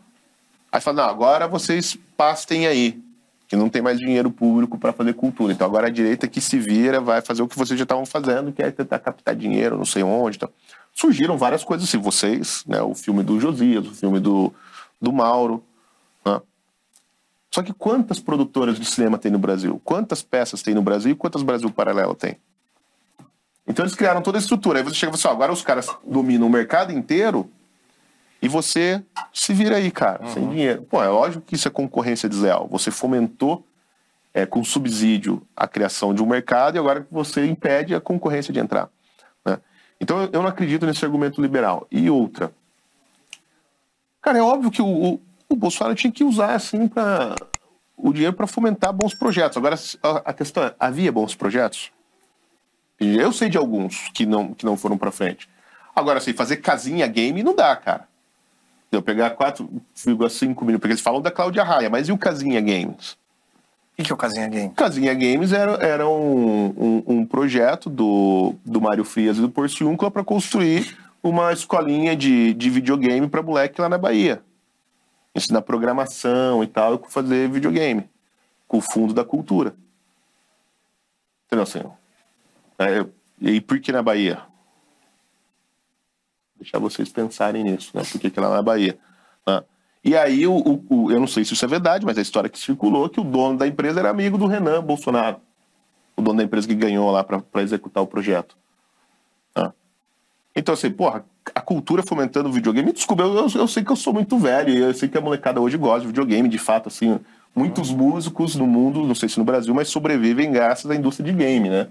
aí 0.70 0.80
fala, 0.80 1.02
não, 1.02 1.10
agora 1.10 1.48
vocês 1.48 1.96
pastem 2.16 2.66
aí, 2.66 3.02
que 3.48 3.56
não 3.56 3.70
tem 3.70 3.80
mais 3.80 3.98
dinheiro 3.98 4.30
público 4.30 4.78
para 4.78 4.92
fazer 4.92 5.14
cultura. 5.14 5.52
Então 5.52 5.66
agora 5.66 5.86
a 5.86 5.90
direita 5.90 6.28
que 6.28 6.40
se 6.40 6.58
vira 6.58 7.00
vai 7.00 7.22
fazer 7.22 7.42
o 7.42 7.48
que 7.48 7.58
vocês 7.58 7.78
já 7.78 7.84
estavam 7.84 8.04
fazendo, 8.04 8.52
que 8.52 8.62
é 8.62 8.70
tentar 8.70 8.98
captar 8.98 9.34
dinheiro, 9.34 9.76
não 9.76 9.86
sei 9.86 10.02
onde. 10.02 10.36
Então. 10.36 10.50
Surgiram 10.92 11.38
várias 11.38 11.64
coisas 11.64 11.88
assim, 11.88 11.96
vocês, 11.96 12.64
né, 12.66 12.82
o 12.82 12.94
filme 12.94 13.22
do 13.22 13.40
Josias, 13.40 13.86
o 13.86 13.94
filme 13.94 14.20
do, 14.20 14.52
do 15.00 15.12
Mauro, 15.12 15.64
né? 16.24 16.40
Só 17.50 17.62
que 17.62 17.72
quantas 17.72 18.18
produtoras 18.20 18.78
de 18.78 18.84
cinema 18.84 19.16
tem 19.16 19.32
no 19.32 19.38
Brasil? 19.38 19.80
Quantas 19.82 20.22
peças 20.22 20.60
tem 20.60 20.74
no 20.74 20.82
Brasil 20.82 21.12
e 21.12 21.14
quantas 21.14 21.42
Brasil 21.42 21.70
Paralelo 21.70 22.14
tem? 22.14 22.36
Então 23.66 23.84
eles 23.84 23.94
criaram 23.94 24.20
toda 24.20 24.36
a 24.36 24.40
estrutura. 24.40 24.78
Aí 24.78 24.84
você 24.84 24.94
chega 24.94 25.14
e 25.14 25.18
fala 25.18 25.20
assim, 25.20 25.28
ó, 25.28 25.30
agora 25.32 25.52
os 25.52 25.62
caras 25.62 25.88
dominam 26.06 26.46
o 26.46 26.50
mercado 26.50 26.92
inteiro 26.92 27.50
e 28.40 28.48
você 28.48 29.02
se 29.32 29.52
vira 29.52 29.76
aí, 29.76 29.90
cara, 29.90 30.26
sem 30.28 30.48
dinheiro. 30.48 30.82
Pô, 30.82 31.02
é 31.02 31.08
lógico 31.08 31.44
que 31.44 31.54
isso 31.56 31.66
é 31.66 31.70
concorrência 31.70 32.28
desleal. 32.28 32.68
Você 32.70 32.90
fomentou 32.90 33.64
é, 34.32 34.46
com 34.46 34.62
subsídio 34.62 35.42
a 35.56 35.66
criação 35.66 36.14
de 36.14 36.22
um 36.22 36.26
mercado 36.26 36.76
e 36.76 36.78
agora 36.78 37.06
você 37.10 37.44
impede 37.46 37.94
a 37.94 38.00
concorrência 38.00 38.52
de 38.52 38.60
entrar. 38.60 38.88
né? 39.44 39.58
Então 40.00 40.22
eu- 40.32 40.42
não 40.42 40.46
acredito 40.46 40.86
nesse 40.86 41.04
argumento 41.04 41.40
liberal. 41.42 41.86
E 41.90 42.08
outra, 42.08 42.52
cara, 44.22 44.38
é 44.38 44.42
óbvio 44.42 44.70
que 44.70 44.82
o, 44.82 44.86
o, 45.14 45.20
o 45.48 45.56
Bolsonaro 45.56 45.94
tinha 45.96 46.12
que 46.12 46.22
usar 46.24 46.54
assim 46.54 46.86
para 46.86 47.34
o 47.96 48.12
dinheiro 48.12 48.36
para 48.36 48.46
fomentar 48.46 48.92
bons 48.92 49.14
projetos. 49.14 49.56
Agora 49.56 49.74
a, 50.24 50.32
questão 50.32 50.62
é, 50.62 50.74
havia 50.78 51.10
bons 51.10 51.34
projetos? 51.34 51.90
Eu 53.00 53.32
sei 53.32 53.48
de 53.48 53.56
alguns 53.56 54.08
que 54.10 54.26
não 54.26 54.52
que 54.54 54.64
não 54.64 54.76
foram 54.76 54.98
para 54.98 55.10
frente. 55.10 55.48
Agora 55.94 56.18
assim, 56.18 56.32
fazer 56.32 56.58
casinha 56.58 57.06
game 57.08 57.42
não 57.42 57.54
dá, 57.56 57.74
cara. 57.74 58.06
Eu 58.90 59.02
pegar 59.02 59.36
4,5 59.36 60.62
milhões, 60.62 60.80
porque 60.80 60.92
eles 60.92 61.00
falam 61.00 61.20
da 61.20 61.30
Cláudia 61.30 61.62
Raia, 61.62 61.90
mas 61.90 62.08
e 62.08 62.12
o 62.12 62.18
Casinha 62.18 62.60
Games? 62.60 63.12
O 63.12 63.96
que, 63.96 64.04
que 64.04 64.12
é 64.12 64.14
o 64.14 64.18
Casinha 64.18 64.48
Game? 64.48 64.74
Casinha 64.74 65.12
Games 65.12 65.52
era, 65.52 65.72
era 65.84 66.08
um, 66.08 66.66
um, 66.68 67.02
um 67.06 67.26
projeto 67.26 67.90
do, 67.90 68.54
do 68.64 68.80
Mário 68.80 69.04
Frias 69.04 69.36
e 69.36 69.40
do 69.40 69.50
Porciúncula 69.50 70.10
para 70.10 70.24
construir 70.24 70.96
uma 71.22 71.52
escolinha 71.52 72.16
de, 72.16 72.54
de 72.54 72.70
videogame 72.70 73.28
para 73.28 73.42
moleque 73.42 73.80
lá 73.80 73.88
na 73.88 73.98
Bahia. 73.98 74.40
Ensinar 75.34 75.62
programação 75.62 76.62
e 76.62 76.66
tal, 76.66 76.94
e 76.94 77.12
fazer 77.12 77.48
videogame. 77.50 78.08
Com 78.66 78.78
o 78.78 78.80
fundo 78.82 79.12
da 79.12 79.24
cultura. 79.24 79.74
Entendeu 81.46 81.62
assim? 81.62 81.82
É, 82.78 83.04
e 83.40 83.60
por 83.60 83.80
que 83.80 83.92
na 83.92 84.02
Bahia? 84.02 84.42
Deixar 86.60 86.78
vocês 86.78 87.08
pensarem 87.08 87.62
nisso, 87.64 87.90
né? 87.94 88.02
Por 88.10 88.20
que, 88.20 88.30
que 88.30 88.40
lá 88.40 88.50
na 88.50 88.62
Bahia? 88.62 88.98
né? 89.46 89.62
E 90.04 90.16
aí, 90.16 90.46
o, 90.46 90.54
o- 90.88 91.10
eu 91.10 91.20
não 91.20 91.26
sei 91.26 91.44
se 91.44 91.54
isso 91.54 91.64
é 91.64 91.68
verdade, 91.68 92.04
mas 92.06 92.16
a 92.18 92.22
história 92.22 92.48
que 92.48 92.58
circulou 92.58 93.06
é 93.06 93.08
que 93.08 93.20
o 93.20 93.24
dono 93.24 93.58
da 93.58 93.66
empresa 93.66 94.00
era 94.00 94.10
amigo 94.10 94.38
do 94.38 94.46
Renan 94.46 94.82
Bolsonaro. 94.82 95.36
O 96.16 96.22
dono 96.22 96.38
da 96.38 96.44
empresa 96.44 96.66
que 96.66 96.74
ganhou 96.74 97.10
lá 97.10 97.22
para 97.24 97.42
executar 97.62 98.02
o 98.02 98.06
projeto. 98.06 98.56
né? 99.56 99.72
Então, 100.54 100.74
assim, 100.74 100.90
porra, 100.90 101.24
a 101.54 101.60
cultura 101.60 102.02
fomentando 102.02 102.48
o 102.48 102.52
videogame. 102.52 102.92
Desculpa, 102.92 103.22
eu, 103.22 103.34
eu, 103.34 103.48
eu 103.54 103.68
sei 103.68 103.84
que 103.84 103.90
eu 103.92 103.96
sou 103.96 104.12
muito 104.12 104.36
velho 104.38 104.74
eu 104.76 104.92
sei 104.94 105.08
que 105.08 105.16
a 105.16 105.20
molecada 105.20 105.60
hoje 105.60 105.76
gosta 105.76 106.00
de 106.00 106.06
videogame, 106.08 106.48
de 106.48 106.58
fato, 106.58 106.88
assim. 106.88 107.18
Muitos 107.54 107.90
músicos 107.90 108.54
no 108.54 108.66
mundo, 108.66 109.02
não 109.06 109.14
sei 109.14 109.28
se 109.28 109.38
no 109.38 109.44
Brasil, 109.44 109.74
mas 109.74 109.88
sobrevivem 109.88 110.50
graças 110.52 110.88
à 110.90 110.94
indústria 110.94 111.30
de 111.30 111.36
game, 111.36 111.68
né? 111.68 111.88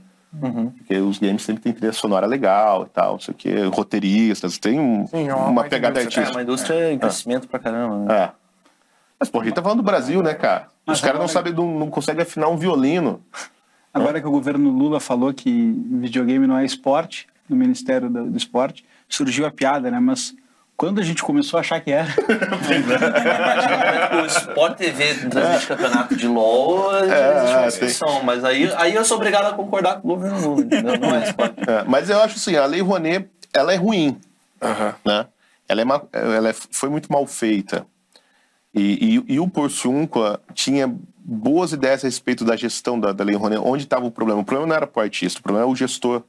Porque 0.78 0.96
os 0.98 1.18
games 1.20 1.42
sempre 1.42 1.64
tem 1.64 1.74
trilha 1.74 1.94
sonora 1.94 2.26
legal 2.28 2.84
e 2.86 2.90
tal, 2.90 3.14
não 3.14 3.20
sei 3.20 3.34
o 3.34 3.38
quê, 3.38 3.56
roteiristas, 3.74 4.58
tem 4.58 4.80
um- 4.80 5.08
Sim, 5.08 5.28
é 5.30 5.34
uma 5.34 5.48
uma 5.48 5.64
pegada 5.64 6.00
indústria, 6.02 6.22
É 6.22 6.24
artística. 6.24 6.38
uma 6.38 6.44
indústria 6.44 6.94
em 6.94 7.00
crescimento 7.00 7.48
pra 7.48 7.60
caramba. 7.60 7.98
Né? 8.06 8.14
É. 8.24 8.32
Mas, 9.20 9.30
pô, 9.30 9.42
a 9.42 9.44
gente 9.46 9.54
tá 9.56 9.64
falando 9.64 9.78
do 9.80 9.84
Brasil, 9.84 10.22
né, 10.22 10.34
cara? 10.36 10.68
Mas 10.86 10.98
Os 10.98 11.02
caras 11.02 11.18
não 11.20 11.26
agora- 11.26 11.34
sabem, 11.34 11.54
não, 11.54 11.80
não 11.80 11.90
conseguem 11.90 12.22
afinar 12.22 12.50
um 12.50 12.58
violino. 12.58 13.22
Agora 13.94 14.22
que 14.22 14.28
o 14.28 14.32
governo 14.32 14.70
Lula 14.70 15.00
falou 15.00 15.34
que 15.34 15.72
videogame 15.92 16.46
não 16.46 16.58
é 16.58 16.64
esporte, 16.64 17.26
no 17.50 17.56
Ministério 17.56 18.10
do, 18.10 18.30
do 18.30 18.38
Esporte, 18.38 18.86
surgiu 19.10 19.46
a 19.48 19.52
piada, 19.52 19.90
né? 19.90 20.00
Mas 20.00 20.36
Quando 20.78 21.02
a 21.02 21.04
gente 21.04 21.24
começou 21.24 21.58
a 21.58 21.62
achar 21.62 21.82
que 21.82 21.90
era. 21.90 22.08
o 24.22 24.26
Sport 24.28 24.78
TV 24.78 25.16
transmite 25.28 25.64
é. 25.64 25.68
campeonato 25.68 26.16
de 26.16 26.28
LOL, 26.28 26.96
é, 26.96 27.00
existe 27.02 27.56
uma 27.56 27.68
exceção. 27.68 28.24
Mas 28.24 28.46
aí, 28.46 28.72
aí 28.78 28.94
eu 28.94 29.04
sou 29.04 29.18
obrigado 29.18 29.48
a 29.48 29.54
concordar 29.54 30.00
com 30.00 30.08
o 30.08 30.16
governo 30.16 30.40
Lula, 30.40 30.62
entendeu? 30.62 31.00
Não 31.00 31.16
é 31.16 31.30
Sport. 31.30 31.54
É, 31.68 31.84
mas 31.88 32.12
eu 32.12 32.22
acho 32.22 32.36
assim, 32.36 32.56
a 32.56 32.68
Lei 32.68 32.82
Rouanet, 32.82 33.28
ela 33.52 33.74
é 33.74 33.76
ruim. 33.76 34.22
Uhum. 34.62 34.94
Né? 35.04 35.26
Ela, 35.68 35.82
é 35.82 35.84
mal, 35.84 36.08
ela 36.14 36.50
é, 36.50 36.54
foi 36.54 36.90
muito 36.90 37.12
mal 37.12 37.26
feita. 37.26 37.84
E, 38.72 39.24
e, 39.28 39.34
e 39.34 39.40
o 39.40 39.48
Porciúncula 39.48 40.40
tinha 40.54 40.96
boas 41.18 41.72
ideias 41.72 42.04
a 42.04 42.08
respeito 42.08 42.46
da 42.46 42.56
gestão 42.56 43.00
da, 43.00 43.12
da 43.12 43.24
Lei 43.24 43.36
Rouanet. 43.36 43.64
Onde 43.66 43.86
estava 43.86 44.06
o 44.06 44.12
problema? 44.12 44.42
O 44.42 44.46
problema 44.46 44.68
não 44.68 44.76
era 44.76 44.88
o 44.94 45.00
artista, 45.00 45.40
o 45.40 45.44
problema 45.44 45.66
era 45.66 45.72
o 45.72 45.76
gestor. 45.76 46.22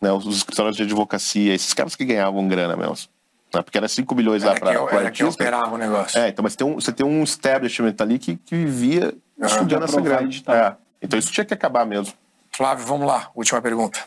Né? 0.00 0.12
Os, 0.12 0.24
os 0.26 0.36
escritórios 0.36 0.76
de 0.76 0.84
advocacia, 0.84 1.52
esses 1.52 1.74
caras 1.74 1.96
que 1.96 2.04
ganhavam 2.04 2.46
grana 2.46 2.76
mesmo. 2.76 3.08
Né? 3.54 3.62
Porque 3.62 3.76
era 3.76 3.88
5 3.88 4.14
milhões 4.14 4.42
lá 4.42 4.54
para 4.54 4.82
o 4.82 4.86
artista. 4.86 5.10
que 5.10 5.24
operava 5.24 5.74
o 5.74 5.78
negócio. 5.78 6.20
É, 6.20 6.28
então, 6.28 6.42
mas 6.42 6.54
tem 6.54 6.66
um, 6.66 6.74
você 6.74 6.92
tem 6.92 7.04
um 7.04 7.22
establishment 7.22 7.94
ali 7.98 8.18
que, 8.18 8.36
que 8.36 8.54
vivia 8.54 9.14
uhum. 9.36 9.46
estudando 9.46 9.84
essa 9.84 10.00
grana. 10.00 10.30
É. 10.48 10.76
Então 11.02 11.18
isso 11.18 11.32
tinha 11.32 11.44
que 11.44 11.54
acabar 11.54 11.84
mesmo. 11.84 12.14
Flávio, 12.50 12.86
vamos 12.86 13.06
lá. 13.06 13.30
Última 13.34 13.60
pergunta. 13.60 14.00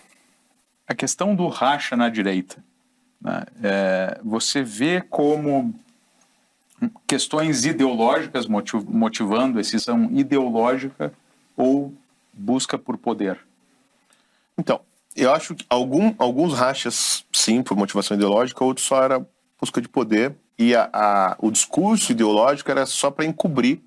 A 0.87 0.93
questão 0.93 1.35
do 1.35 1.47
racha 1.47 1.95
na 1.95 2.09
direita. 2.09 2.63
Né? 3.19 3.43
É, 3.63 4.19
você 4.23 4.63
vê 4.63 5.01
como 5.01 5.73
questões 7.07 7.65
ideológicas 7.65 8.45
motivando 8.47 9.55
decisão 9.55 10.09
ideológica 10.11 11.13
ou 11.55 11.93
busca 12.33 12.77
por 12.77 12.97
poder? 12.97 13.39
Então, 14.57 14.81
eu 15.15 15.33
acho 15.33 15.55
que 15.55 15.65
algum, 15.69 16.13
alguns 16.17 16.53
rachas, 16.53 17.25
sim, 17.31 17.63
por 17.63 17.77
motivação 17.77 18.17
ideológica, 18.17 18.63
outros 18.63 18.85
só 18.85 19.03
era 19.03 19.25
busca 19.63 19.81
de 19.81 19.87
poder 19.87 20.35
e 20.59 20.75
a, 20.75 20.89
a 20.91 21.35
o 21.39 21.49
discurso 21.49 22.11
ideológico 22.11 22.69
era 22.69 22.85
só 22.85 23.09
para 23.09 23.23
encobrir, 23.23 23.81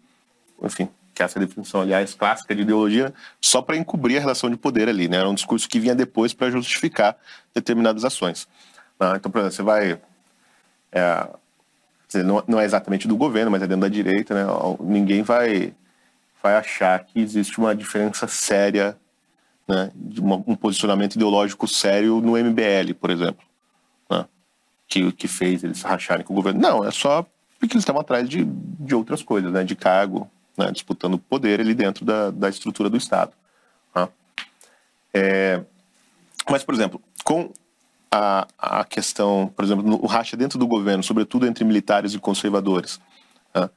enfim, 0.63 0.89
que 1.15 1.23
essa 1.23 1.39
definição, 1.39 1.83
aliás, 1.83 2.15
clássica 2.15 2.55
de 2.55 2.63
ideologia, 2.63 3.13
só 3.41 3.61
para 3.61 3.77
encobrir 3.77 4.17
a 4.17 4.21
relação 4.21 4.49
de 4.49 4.57
poder 4.57 4.89
ali, 4.89 5.07
né? 5.07 5.19
Era 5.19 5.29
um 5.29 5.35
discurso 5.35 5.69
que 5.69 5.79
vinha 5.79 5.95
depois 5.95 6.33
para 6.33 6.51
justificar 6.51 7.17
determinadas 7.55 8.05
ações. 8.05 8.49
Ah, 8.99 9.15
então, 9.17 9.31
por 9.31 9.39
exemplo, 9.39 9.57
você 9.57 9.63
vai... 9.63 10.01
É, 10.93 11.29
não, 12.25 12.59
é 12.59 12.65
exatamente 12.65 13.07
do 13.07 13.17
governo, 13.17 13.51
mas 13.51 13.63
é 13.63 13.67
dentro 13.67 13.83
da 13.83 13.89
direita, 13.89 14.35
né? 14.35 14.45
Ninguém 14.81 15.23
vai, 15.23 15.75
vai 16.43 16.57
achar 16.57 17.05
que 17.05 17.21
existe 17.21 17.59
uma 17.59 17.75
diferença 17.75 18.27
séria, 18.27 18.97
né? 19.69 19.91
De 19.95 20.21
uma, 20.21 20.37
um 20.47 20.55
posicionamento 20.55 21.17
ideológico 21.17 21.69
sério 21.69 22.21
no 22.23 22.33
MBL, 22.33 22.95
por 22.99 23.11
exemplo? 23.11 23.45
Que, 24.89 25.11
que 25.13 25.29
fez 25.29 25.65
eles 25.65 25.83
racharem 25.83 26.25
com 26.25 26.33
o 26.33 26.37
governo. 26.37 26.61
Não, 26.61 26.85
é 26.85 26.91
só 26.91 27.27
porque 27.59 27.75
eles 27.75 27.83
estavam 27.83 28.01
atrás 28.01 28.29
de, 28.29 28.45
de 28.45 28.95
outras 28.95 29.23
coisas, 29.23 29.53
né? 29.53 29.65
De 29.65 29.75
cargo, 29.75 30.31
né? 30.57 30.71
disputando 30.71 31.19
poder 31.19 31.61
ali 31.61 31.75
dentro 31.75 32.05
da, 32.05 32.31
da 32.31 32.49
estrutura 32.49 32.89
do 32.89 32.97
Estado. 32.97 33.33
Né? 33.95 34.09
É, 35.15 35.63
mas, 36.49 36.63
por 36.63 36.75
exemplo, 36.75 37.01
com 37.25 37.53
a, 38.11 38.47
a 38.59 38.85
questão, 38.85 39.53
por 39.55 39.65
exemplo, 39.65 39.99
o 40.03 40.07
racha 40.07 40.37
dentro 40.37 40.59
do 40.59 40.67
governo, 40.67 41.03
sobretudo 41.03 41.47
entre 41.47 41.65
militares 41.65 42.15
e 42.15 42.19
conservadores. 42.19 43.01
Né? 43.55 43.69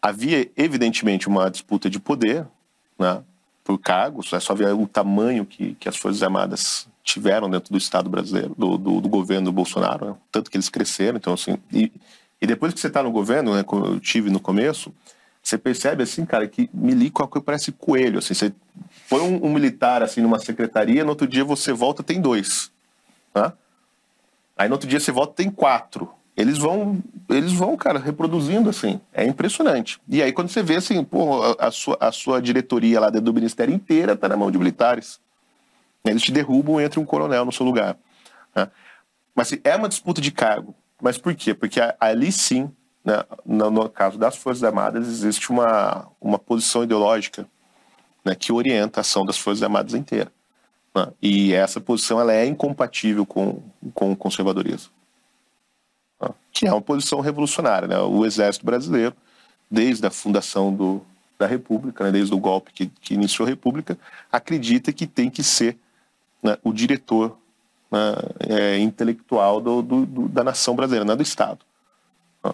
Havia, 0.00 0.50
evidentemente, 0.56 1.26
uma 1.26 1.50
disputa 1.50 1.90
de 1.90 1.98
poder 1.98 2.46
né, 2.98 3.22
por 3.64 3.78
cargos, 3.78 4.32
é 4.32 4.40
só 4.40 4.54
ver 4.54 4.72
o 4.72 4.86
tamanho 4.86 5.44
que, 5.44 5.74
que 5.74 5.88
as 5.88 5.96
Forças 5.96 6.22
Armadas 6.22 6.88
tiveram 7.08 7.48
dentro 7.48 7.72
do 7.72 7.78
Estado 7.78 8.10
brasileiro, 8.10 8.54
do, 8.56 8.76
do, 8.76 9.00
do 9.00 9.08
governo 9.08 9.46
do 9.46 9.52
Bolsonaro, 9.52 10.10
né? 10.10 10.14
tanto 10.30 10.50
que 10.50 10.56
eles 10.58 10.68
cresceram. 10.68 11.16
Então, 11.16 11.32
assim, 11.32 11.56
e, 11.72 11.90
e 12.40 12.46
depois 12.46 12.74
que 12.74 12.80
você 12.80 12.88
está 12.88 13.02
no 13.02 13.10
governo, 13.10 13.54
né, 13.54 13.62
como 13.62 13.86
eu 13.86 13.98
tive 13.98 14.28
no 14.28 14.38
começo, 14.38 14.92
você 15.42 15.56
percebe 15.56 16.02
assim, 16.02 16.26
cara, 16.26 16.46
que 16.46 16.68
milico 16.72 17.22
é 17.22 17.24
uma 17.24 17.30
coisa 17.30 17.44
parece 17.44 17.72
coelho. 17.72 18.18
Assim, 18.18 18.34
você 18.34 18.52
põe 19.08 19.20
um, 19.22 19.46
um, 19.46 19.50
militar 19.50 20.02
assim 20.02 20.20
numa 20.20 20.38
secretaria, 20.38 21.02
no 21.02 21.10
outro 21.10 21.26
dia 21.26 21.42
você 21.44 21.72
volta 21.72 22.02
tem 22.02 22.20
dois. 22.20 22.70
Tá? 23.32 23.54
Aí 24.54 24.68
no 24.68 24.74
outro 24.74 24.86
dia 24.86 25.00
você 25.00 25.10
volta 25.10 25.32
tem 25.32 25.50
quatro. 25.50 26.10
Eles 26.36 26.58
vão, 26.58 27.02
eles 27.30 27.52
vão, 27.52 27.74
cara, 27.74 27.98
reproduzindo 27.98 28.68
assim. 28.68 29.00
É 29.14 29.24
impressionante. 29.24 29.98
E 30.06 30.22
aí 30.22 30.30
quando 30.30 30.50
você 30.50 30.62
vê 30.62 30.76
assim, 30.76 31.02
pô, 31.02 31.42
a, 31.42 31.68
a 31.68 31.70
sua, 31.70 31.96
a 31.98 32.12
sua 32.12 32.42
diretoria 32.42 33.00
lá 33.00 33.08
dentro 33.08 33.24
do 33.24 33.34
ministério 33.34 33.74
inteira 33.74 34.14
tá 34.14 34.28
na 34.28 34.36
mão 34.36 34.50
de 34.50 34.58
militares. 34.58 35.18
Eles 36.04 36.22
te 36.22 36.32
derrubam 36.32 36.80
entre 36.80 37.00
um 37.00 37.04
coronel 37.04 37.44
no 37.44 37.52
seu 37.52 37.66
lugar. 37.66 37.96
Né? 38.54 38.70
Mas 39.34 39.52
é 39.64 39.76
uma 39.76 39.88
disputa 39.88 40.20
de 40.20 40.30
cargo. 40.30 40.74
Mas 41.00 41.18
por 41.18 41.34
quê? 41.34 41.54
Porque 41.54 41.80
ali 42.00 42.32
sim, 42.32 42.70
né, 43.04 43.24
no, 43.44 43.88
caso 43.88 44.18
das 44.18 44.36
Forças 44.36 44.64
Armadas, 44.64 45.06
existe 45.06 45.50
uma, 45.50 46.08
uma 46.20 46.38
posição 46.38 46.82
ideológica 46.82 47.46
né, 48.24 48.34
que 48.34 48.52
orienta 48.52 49.00
a 49.00 49.02
ação 49.02 49.24
das 49.24 49.38
Forças 49.38 49.62
Armadas 49.62 49.94
inteira. 49.94 50.32
Né? 50.94 51.06
E 51.22 51.52
essa 51.54 51.80
posição 51.80 52.20
ela 52.20 52.32
é 52.32 52.46
incompatível 52.46 53.24
com, 53.24 53.62
com 53.94 54.12
o 54.12 54.16
conservadorismo, 54.16 54.90
né? 56.20 56.30
que 56.52 56.66
é 56.66 56.72
uma 56.72 56.82
posição 56.82 57.20
revolucionária. 57.20 57.86
Né? 57.86 57.98
O 57.98 58.24
Exército 58.26 58.66
Brasileiro, 58.66 59.14
desde 59.70 60.06
a 60.06 60.10
fundação 60.10 60.74
do, 60.74 61.00
da 61.38 61.46
República, 61.46 62.10
desde 62.10 62.34
o 62.34 62.38
golpe 62.38 62.72
que, 62.72 62.86
que, 62.86 63.14
iniciou 63.14 63.46
a 63.46 63.50
República, 63.50 63.96
acredita 64.30 64.92
que 64.92 65.06
tem 65.06 65.30
que 65.30 65.42
ser 65.42 65.78
né, 66.42 66.56
o 66.62 66.72
diretor 66.72 67.36
né, 67.90 67.98
é, 68.40 68.78
intelectual 68.78 69.60
do, 69.60 69.82
do, 69.82 70.06
do, 70.06 70.28
da 70.28 70.44
nação 70.44 70.74
brasileira, 70.74 71.04
não 71.04 71.14
é 71.14 71.16
do 71.16 71.22
Estado. 71.22 71.60
Né? 72.44 72.52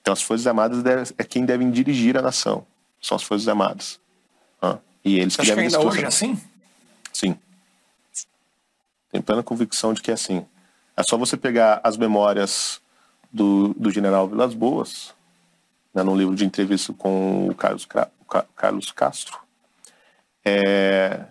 Então, 0.00 0.12
as 0.12 0.22
Forças 0.22 0.46
Armadas 0.46 0.82
é 1.16 1.24
quem 1.24 1.44
devem 1.44 1.70
dirigir 1.70 2.16
a 2.16 2.22
nação, 2.22 2.66
são 3.00 3.16
as 3.16 3.22
Forças 3.22 3.48
Armadas. 3.48 4.00
Né? 4.62 4.78
E 5.04 5.18
eles 5.18 5.34
Você 5.34 5.42
que 5.42 5.48
devem 5.48 5.68
que 5.68 5.76
ainda 5.76 5.88
hoje 5.88 6.04
é 6.04 6.06
assim? 6.06 6.40
Sim. 7.12 7.38
Tenho 9.10 9.22
plena 9.22 9.42
convicção 9.42 9.92
de 9.94 10.02
que 10.02 10.10
é 10.10 10.14
assim. 10.14 10.44
É 10.96 11.02
só 11.02 11.16
você 11.16 11.36
pegar 11.36 11.80
as 11.84 11.96
memórias 11.96 12.80
do, 13.32 13.74
do 13.74 13.90
general 13.90 14.28
Vilas 14.28 14.54
Boas, 14.54 15.14
né, 15.92 16.02
num 16.02 16.16
livro 16.16 16.34
de 16.34 16.44
entrevista 16.44 16.92
com 16.92 17.48
o 17.48 17.54
Carlos, 17.54 17.86
o 18.20 18.44
Carlos 18.56 18.90
Castro, 18.90 19.38
é, 20.44 21.24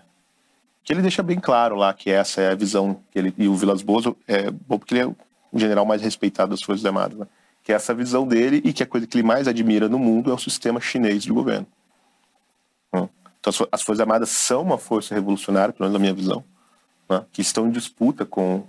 que 0.83 0.91
ele 0.91 1.01
deixa 1.01 1.23
bem 1.23 1.39
claro 1.39 1.75
lá 1.75 1.93
que 1.93 2.09
essa 2.09 2.41
é 2.41 2.51
a 2.51 2.55
visão 2.55 2.99
que 3.11 3.17
ele 3.17 3.33
e 3.37 3.47
o 3.47 3.55
Vilas 3.55 3.81
Boas 3.81 4.05
é 4.27 4.51
bom 4.51 4.77
porque 4.77 4.93
ele 4.93 5.01
é 5.01 5.07
o 5.07 5.59
general 5.59 5.85
mais 5.85 6.01
respeitado 6.01 6.51
das 6.51 6.61
Forças 6.61 6.85
Armadas, 6.85 7.17
né? 7.17 7.27
que 7.63 7.71
é 7.71 7.75
essa 7.75 7.93
visão 7.93 8.27
dele 8.27 8.61
e 8.65 8.73
que 8.73 8.83
a 8.83 8.85
coisa 8.85 9.07
que 9.07 9.17
ele 9.17 9.25
mais 9.25 9.47
admira 9.47 9.87
no 9.87 9.97
mundo 9.97 10.29
é 10.29 10.33
o 10.33 10.37
sistema 10.37 10.81
chinês 10.81 11.23
de 11.23 11.31
governo. 11.31 11.65
Hum. 12.93 13.07
Então 13.39 13.53
as 13.71 13.81
Forças 13.81 14.01
Armadas 14.01 14.29
são 14.29 14.61
uma 14.61 14.77
força 14.77 15.15
revolucionária, 15.15 15.73
pelo 15.73 15.89
menos 15.89 15.93
na 15.93 15.99
minha 15.99 16.13
visão, 16.13 16.43
né, 17.09 17.23
que 17.31 17.41
estão 17.41 17.67
em 17.67 17.71
disputa 17.71 18.25
com, 18.25 18.65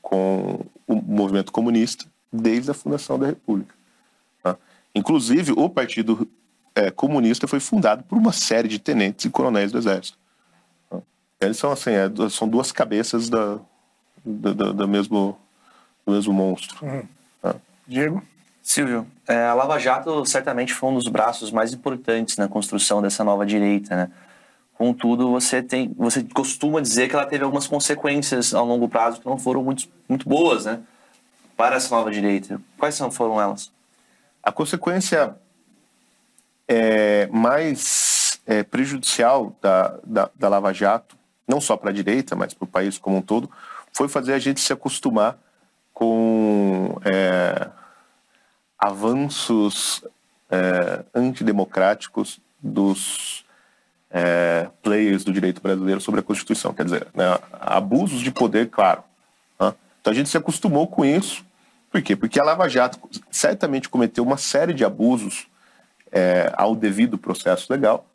com 0.00 0.64
o 0.86 0.94
movimento 0.94 1.52
comunista 1.52 2.06
desde 2.32 2.70
a 2.70 2.74
fundação 2.74 3.18
da 3.18 3.26
República. 3.26 3.74
Né. 4.42 4.56
Inclusive, 4.94 5.52
o 5.52 5.68
Partido 5.68 6.26
é, 6.74 6.90
Comunista 6.90 7.46
foi 7.46 7.60
fundado 7.60 8.02
por 8.04 8.16
uma 8.16 8.32
série 8.32 8.68
de 8.68 8.78
tenentes 8.78 9.24
e 9.26 9.30
coronéis 9.30 9.72
do 9.72 9.78
Exército. 9.78 10.19
Eles 11.40 11.56
são 11.56 11.72
assim, 11.72 11.90
é, 11.92 12.10
são 12.28 12.46
duas 12.46 12.70
cabeças 12.70 13.30
da, 13.30 13.58
da, 14.24 14.52
da, 14.52 14.72
da 14.72 14.86
mesmo, 14.86 15.38
do 16.04 16.12
mesmo 16.12 16.32
monstro. 16.32 16.84
Uhum. 16.84 17.02
Né. 17.42 17.54
Diego? 17.86 18.22
Silvio, 18.62 19.06
é, 19.26 19.46
a 19.46 19.54
Lava 19.54 19.78
Jato 19.78 20.24
certamente 20.26 20.74
foi 20.74 20.90
um 20.90 20.94
dos 20.94 21.08
braços 21.08 21.50
mais 21.50 21.72
importantes 21.72 22.36
na 22.36 22.46
construção 22.46 23.00
dessa 23.00 23.24
nova 23.24 23.46
direita, 23.46 23.96
né? 23.96 24.10
Contudo, 24.74 25.30
você 25.30 25.62
tem, 25.62 25.92
você 25.96 26.22
costuma 26.22 26.80
dizer 26.80 27.08
que 27.08 27.14
ela 27.14 27.26
teve 27.26 27.44
algumas 27.44 27.66
consequências 27.66 28.54
ao 28.54 28.64
longo 28.64 28.88
prazo 28.88 29.20
que 29.20 29.26
não 29.26 29.38
foram 29.38 29.62
muito, 29.62 29.88
muito 30.08 30.28
boas, 30.28 30.66
né? 30.66 30.80
Para 31.56 31.76
essa 31.76 31.94
nova 31.94 32.10
direita. 32.10 32.60
Quais 32.78 32.94
são, 32.94 33.10
foram 33.10 33.40
elas? 33.40 33.70
A 34.42 34.52
consequência 34.52 35.34
é, 36.68 37.26
mais 37.26 38.40
é, 38.46 38.62
prejudicial 38.62 39.54
da, 39.60 39.98
da, 40.04 40.30
da 40.34 40.48
Lava 40.48 40.72
Jato, 40.72 41.16
não 41.50 41.60
só 41.60 41.76
para 41.76 41.90
a 41.90 41.92
direita, 41.92 42.36
mas 42.36 42.54
para 42.54 42.64
o 42.64 42.68
país 42.68 42.96
como 42.96 43.16
um 43.18 43.22
todo, 43.22 43.50
foi 43.92 44.08
fazer 44.08 44.32
a 44.32 44.38
gente 44.38 44.60
se 44.60 44.72
acostumar 44.72 45.36
com 45.92 46.96
é, 47.04 47.68
avanços 48.78 50.02
é, 50.48 51.04
antidemocráticos 51.14 52.40
dos 52.62 53.44
é, 54.10 54.68
players 54.82 55.24
do 55.24 55.32
direito 55.32 55.60
brasileiro 55.60 56.00
sobre 56.00 56.20
a 56.20 56.22
Constituição. 56.22 56.72
Quer 56.72 56.84
dizer, 56.84 57.06
né, 57.14 57.38
abusos 57.52 58.20
de 58.20 58.30
poder, 58.30 58.70
claro. 58.70 59.02
Né? 59.58 59.74
Então 60.00 60.12
a 60.12 60.16
gente 60.16 60.28
se 60.28 60.36
acostumou 60.36 60.86
com 60.86 61.04
isso. 61.04 61.44
Por 61.90 62.00
quê? 62.00 62.14
Porque 62.14 62.40
a 62.40 62.44
Lava 62.44 62.68
Jato 62.68 62.98
certamente 63.30 63.88
cometeu 63.88 64.22
uma 64.22 64.36
série 64.36 64.72
de 64.72 64.84
abusos 64.84 65.48
é, 66.12 66.52
ao 66.56 66.76
devido 66.76 67.18
processo 67.18 67.72
legal 67.72 68.06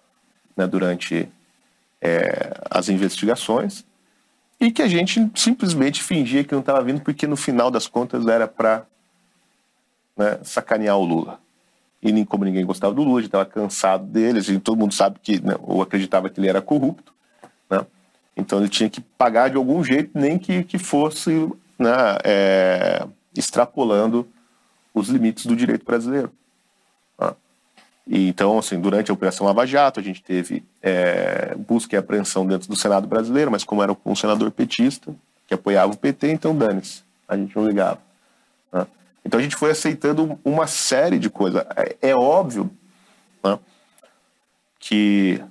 né, 0.56 0.66
durante 0.66 1.30
é, 2.06 2.54
as 2.70 2.90
investigações 2.90 3.86
e 4.60 4.72
que 4.72 4.82
a 4.82 4.88
gente 4.88 5.32
simplesmente 5.36 6.02
fingia 6.02 6.44
que 6.44 6.54
não 6.54 6.62
estava 6.62 6.82
vindo 6.84 7.02
porque 7.02 7.28
no 7.28 7.36
final 7.36 7.70
das 7.70 7.88
contas 7.88 8.26
era 8.28 8.48
para 8.48 8.86
né, 10.16 10.40
sacanear 10.44 10.98
o 10.98 11.04
Lula. 11.04 11.40
E 12.02 12.12
nem 12.12 12.24
como 12.24 12.46
ninguém 12.46 12.66
gostava 12.66 12.94
do 12.94 13.04
Lula, 13.04 13.20
a 13.20 13.22
gente 13.22 13.30
estava 13.30 13.46
cansado 13.46 14.06
dele, 14.06 14.40
gente, 14.40 14.62
todo 14.62 14.78
mundo 14.78 14.94
sabe 14.94 15.20
que, 15.22 15.42
né, 15.42 15.56
ou 15.62 15.82
acreditava 15.82 16.30
que 16.30 16.40
ele 16.40 16.48
era 16.48 16.62
corrupto, 16.62 17.14
né? 17.70 17.86
Então 18.38 18.60
ele 18.60 18.70
tinha 18.70 18.90
que 18.90 19.02
pagar 19.02 19.50
de 19.50 19.58
algum 19.58 19.84
jeito, 19.84 20.12
nem 20.14 20.38
que, 20.38 20.64
que 20.64 20.78
fosse 20.78 21.32
né, 21.80 22.18
é, 22.24 23.08
extrapolando 23.36 24.28
os 24.94 25.10
limites 25.10 25.46
do 25.46 25.56
direito 25.56 25.86
brasileiro. 25.86 26.32
Né? 27.20 27.34
E, 28.08 28.28
então, 28.28 28.60
assim, 28.60 28.80
durante 28.80 29.10
a 29.10 29.14
Operação 29.14 29.48
Lava 29.48 29.66
Jato, 29.66 30.00
a 30.00 30.04
gente 30.04 30.22
teve 30.22 30.64
é, 30.82 31.56
busca 31.56 31.96
e 31.96 31.98
apreensão 31.98 32.46
dentro 32.46 32.68
do 32.68 32.76
Senado 32.76 33.08
brasileiro, 33.08 33.50
mas 33.50 33.64
como 33.64 33.82
era 33.82 33.96
um 34.06 34.16
senador 34.16 34.52
petista, 34.52 35.14
que 35.48 35.54
apoiava 35.54 35.94
o 35.94 35.98
PT, 35.98 36.32
então 36.32 36.56
dane-se, 36.56 37.04
a 37.28 37.36
gente 37.36 37.56
não 37.56 37.68
ligava. 37.68 38.00
Né? 38.72 38.86
Então 39.24 39.40
a 39.40 39.44
gente 39.44 39.56
foi 39.56 39.72
aceitando 39.72 40.40
uma 40.44 40.68
série 40.68 41.18
de 41.18 41.30
coisas. 41.30 41.66
É, 41.76 42.10
é 42.10 42.16
óbvio 42.16 42.70
né, 43.44 43.58
que 44.80 45.42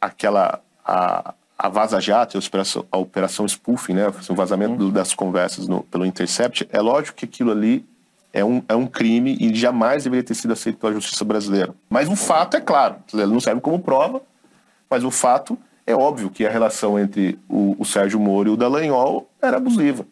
aquela 0.00 0.60
a, 0.84 1.34
a 1.58 1.68
Vaza 1.68 2.00
Jato, 2.00 2.36
a 2.36 2.40
operação, 2.40 2.86
a 2.90 2.98
operação 2.98 3.46
spoofing, 3.46 3.94
né, 3.94 4.08
o 4.28 4.34
vazamento 4.34 4.84
uhum. 4.84 4.90
das 4.90 5.14
conversas 5.14 5.68
no, 5.68 5.82
pelo 5.84 6.04
Intercept, 6.04 6.68
é 6.70 6.80
lógico 6.80 7.18
que 7.18 7.24
aquilo 7.24 7.52
ali 7.52 7.86
é 8.36 8.44
um, 8.44 8.62
é 8.68 8.76
um 8.76 8.86
crime 8.86 9.34
e 9.40 9.54
jamais 9.54 10.04
deveria 10.04 10.22
ter 10.22 10.34
sido 10.34 10.52
aceito 10.52 10.78
pela 10.78 10.92
justiça 10.92 11.24
brasileira. 11.24 11.74
Mas 11.88 12.06
o 12.06 12.14
fato 12.14 12.54
é 12.54 12.60
claro, 12.60 12.96
ele 13.14 13.24
não 13.24 13.40
serve 13.40 13.62
como 13.62 13.78
prova, 13.78 14.20
mas 14.90 15.04
o 15.04 15.10
fato 15.10 15.58
é 15.86 15.96
óbvio 15.96 16.28
que 16.28 16.44
a 16.44 16.50
relação 16.50 16.98
entre 16.98 17.38
o, 17.48 17.74
o 17.78 17.84
Sérgio 17.86 18.20
Moro 18.20 18.50
e 18.50 18.52
o 18.52 18.56
Dallagnol 18.56 19.26
era 19.40 19.56
abusiva. 19.56 20.06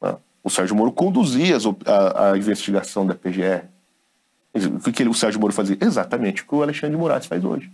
Né? 0.00 0.16
O 0.42 0.48
Sérgio 0.48 0.74
Moro 0.74 0.90
conduzia 0.90 1.58
a, 1.84 2.30
a 2.30 2.38
investigação 2.38 3.06
da 3.06 3.14
PGR. 3.14 3.66
O 4.54 4.90
que 4.90 5.02
ele, 5.02 5.10
o 5.10 5.14
Sérgio 5.14 5.38
Moro 5.38 5.52
fazia? 5.52 5.76
Exatamente 5.82 6.42
o 6.42 6.46
que 6.46 6.54
o 6.54 6.62
Alexandre 6.62 6.96
de 6.96 7.00
Moraes 7.00 7.26
faz 7.26 7.44
hoje. 7.44 7.70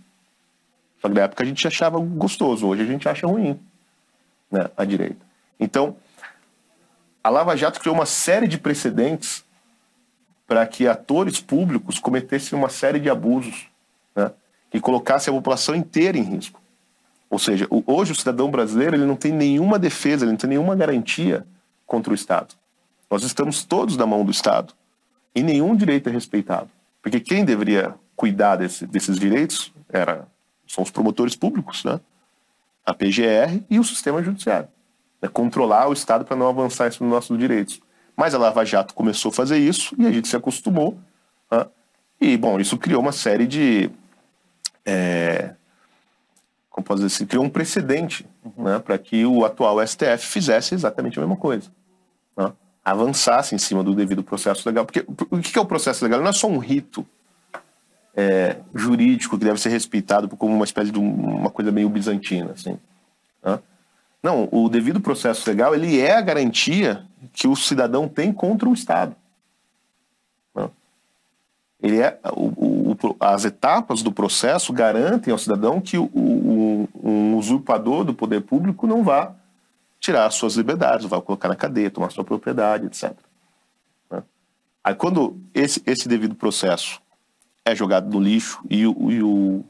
Só 1.01 1.07
que 1.07 1.15
na 1.15 1.21
época 1.21 1.43
a 1.43 1.45
gente 1.45 1.65
achava 1.65 1.97
gostoso, 1.97 2.67
hoje 2.67 2.81
a 2.81 2.85
gente 2.85 3.07
acha 3.07 3.25
ruim, 3.25 3.57
né, 4.51 4.69
a 4.75 4.83
direita. 4.83 5.25
Então, 5.57 5.95
a 7.29 7.31
Lava 7.31 7.55
Jato 7.55 7.79
criou 7.79 7.93
uma 7.93 8.07
série 8.07 8.47
de 8.47 8.57
precedentes 8.57 9.45
para 10.47 10.65
que 10.65 10.87
atores 10.87 11.39
públicos 11.39 11.99
cometessem 11.99 12.57
uma 12.57 12.69
série 12.69 12.99
de 12.99 13.07
abusos, 13.07 13.67
né, 14.15 14.31
que 14.71 14.79
colocassem 14.79 15.31
a 15.31 15.37
população 15.37 15.75
inteira 15.75 16.17
em 16.17 16.23
risco. 16.23 16.59
Ou 17.29 17.37
seja, 17.37 17.67
hoje 17.85 18.13
o 18.13 18.15
cidadão 18.15 18.49
brasileiro 18.49 18.95
ele 18.95 19.05
não 19.05 19.15
tem 19.15 19.31
nenhuma 19.31 19.77
defesa, 19.77 20.25
ele 20.25 20.31
não 20.31 20.39
tem 20.39 20.49
nenhuma 20.49 20.75
garantia 20.75 21.45
contra 21.85 22.11
o 22.11 22.15
Estado. 22.15 22.55
Nós 23.11 23.21
estamos 23.21 23.63
todos 23.63 23.95
na 23.95 24.07
mão 24.07 24.25
do 24.25 24.31
Estado 24.31 24.73
e 25.35 25.43
nenhum 25.43 25.75
direito 25.75 26.09
é 26.09 26.11
respeitado. 26.11 26.71
Porque 26.99 27.19
quem 27.19 27.45
deveria 27.45 27.93
cuidar 28.15 28.55
desse, 28.55 28.87
desses 28.87 29.19
direitos 29.19 29.71
era 29.87 30.27
são 30.67 30.83
os 30.83 30.89
promotores 30.89 31.35
públicos, 31.35 31.83
né? 31.83 31.99
a 32.83 32.91
PGR 32.91 33.63
e 33.69 33.77
o 33.77 33.83
sistema 33.83 34.23
judiciário. 34.23 34.67
Né? 35.21 35.29
Controlar 35.29 35.87
o 35.87 35.93
Estado 35.93 36.25
para 36.25 36.35
não 36.35 36.47
avançar 36.47 36.91
sobre 36.91 37.07
os 37.07 37.13
nossos 37.13 37.37
direitos. 37.37 37.79
Mas 38.15 38.35
a 38.35 38.37
Lava 38.37 38.65
Jato 38.65 38.93
começou 38.93 39.29
a 39.29 39.33
fazer 39.33 39.57
isso 39.57 39.95
e 39.97 40.05
a 40.05 40.11
gente 40.11 40.27
se 40.27 40.35
acostumou. 40.35 40.97
Né? 41.51 41.65
E, 42.19 42.37
bom, 42.37 42.59
isso 42.59 42.77
criou 42.77 43.01
uma 43.01 43.11
série 43.11 43.47
de. 43.47 43.89
É, 44.85 45.53
como 46.69 46.85
posso 46.85 47.01
dizer 47.01 47.15
assim? 47.15 47.25
Criou 47.25 47.45
um 47.45 47.49
precedente 47.49 48.25
uhum. 48.43 48.65
né? 48.65 48.79
para 48.79 48.97
que 48.97 49.25
o 49.25 49.45
atual 49.45 49.85
STF 49.85 50.25
fizesse 50.25 50.75
exatamente 50.75 51.17
a 51.17 51.21
mesma 51.21 51.37
coisa. 51.37 51.71
Né? 52.35 52.51
Avançasse 52.83 53.55
em 53.55 53.57
cima 53.57 53.83
do 53.83 53.93
devido 53.93 54.23
processo 54.23 54.67
legal. 54.67 54.85
Porque 54.85 55.05
o 55.07 55.39
que 55.39 55.57
é 55.57 55.61
o 55.61 55.65
processo 55.65 56.03
legal? 56.03 56.19
Não 56.19 56.29
é 56.29 56.33
só 56.33 56.47
um 56.47 56.57
rito 56.57 57.05
é, 58.15 58.57
jurídico 58.75 59.37
que 59.37 59.45
deve 59.45 59.59
ser 59.61 59.69
respeitado 59.69 60.27
como 60.35 60.53
uma 60.53 60.65
espécie 60.65 60.91
de 60.91 60.99
uma 60.99 61.49
coisa 61.49 61.71
meio 61.71 61.87
bizantina, 61.89 62.51
assim. 62.51 62.77
Não, 64.21 64.49
o 64.51 64.67
devido 64.67 64.99
processo 64.99 65.49
legal 65.49 65.73
ele 65.73 65.99
é 65.99 66.15
a 66.15 66.21
garantia 66.21 67.05
que 67.31 67.47
o 67.47 67.55
cidadão 67.55 68.07
tem 68.07 68.33
contra 68.33 68.67
o 68.67 68.73
Estado. 68.73 69.15
Ele 71.81 72.01
é 72.01 72.19
o, 72.33 72.91
o, 72.91 72.97
as 73.19 73.45
etapas 73.45 74.03
do 74.03 74.11
processo 74.11 74.73
garantem 74.73 75.31
ao 75.31 75.37
cidadão 75.37 75.79
que 75.79 75.97
o, 75.97 76.09
o, 76.13 76.89
um 77.01 77.37
usurpador 77.37 78.03
do 78.03 78.13
poder 78.13 78.41
público 78.41 78.85
não 78.85 79.01
vá 79.01 79.33
tirar 79.97 80.29
suas 80.31 80.55
liberdades, 80.55 81.05
vai 81.05 81.21
colocar 81.21 81.47
na 81.47 81.55
cadeia, 81.55 81.89
tomar 81.89 82.11
sua 82.11 82.25
propriedade, 82.25 82.87
etc. 82.87 83.13
Né? 84.11 84.21
Aí 84.83 84.93
quando 84.93 85.39
esse, 85.53 85.81
esse 85.85 86.07
devido 86.07 86.35
processo 86.35 87.01
é 87.63 87.73
jogado 87.73 88.09
no 88.11 88.19
lixo 88.19 88.61
e, 88.69 88.81
e 88.81 89.23
o, 89.23 89.63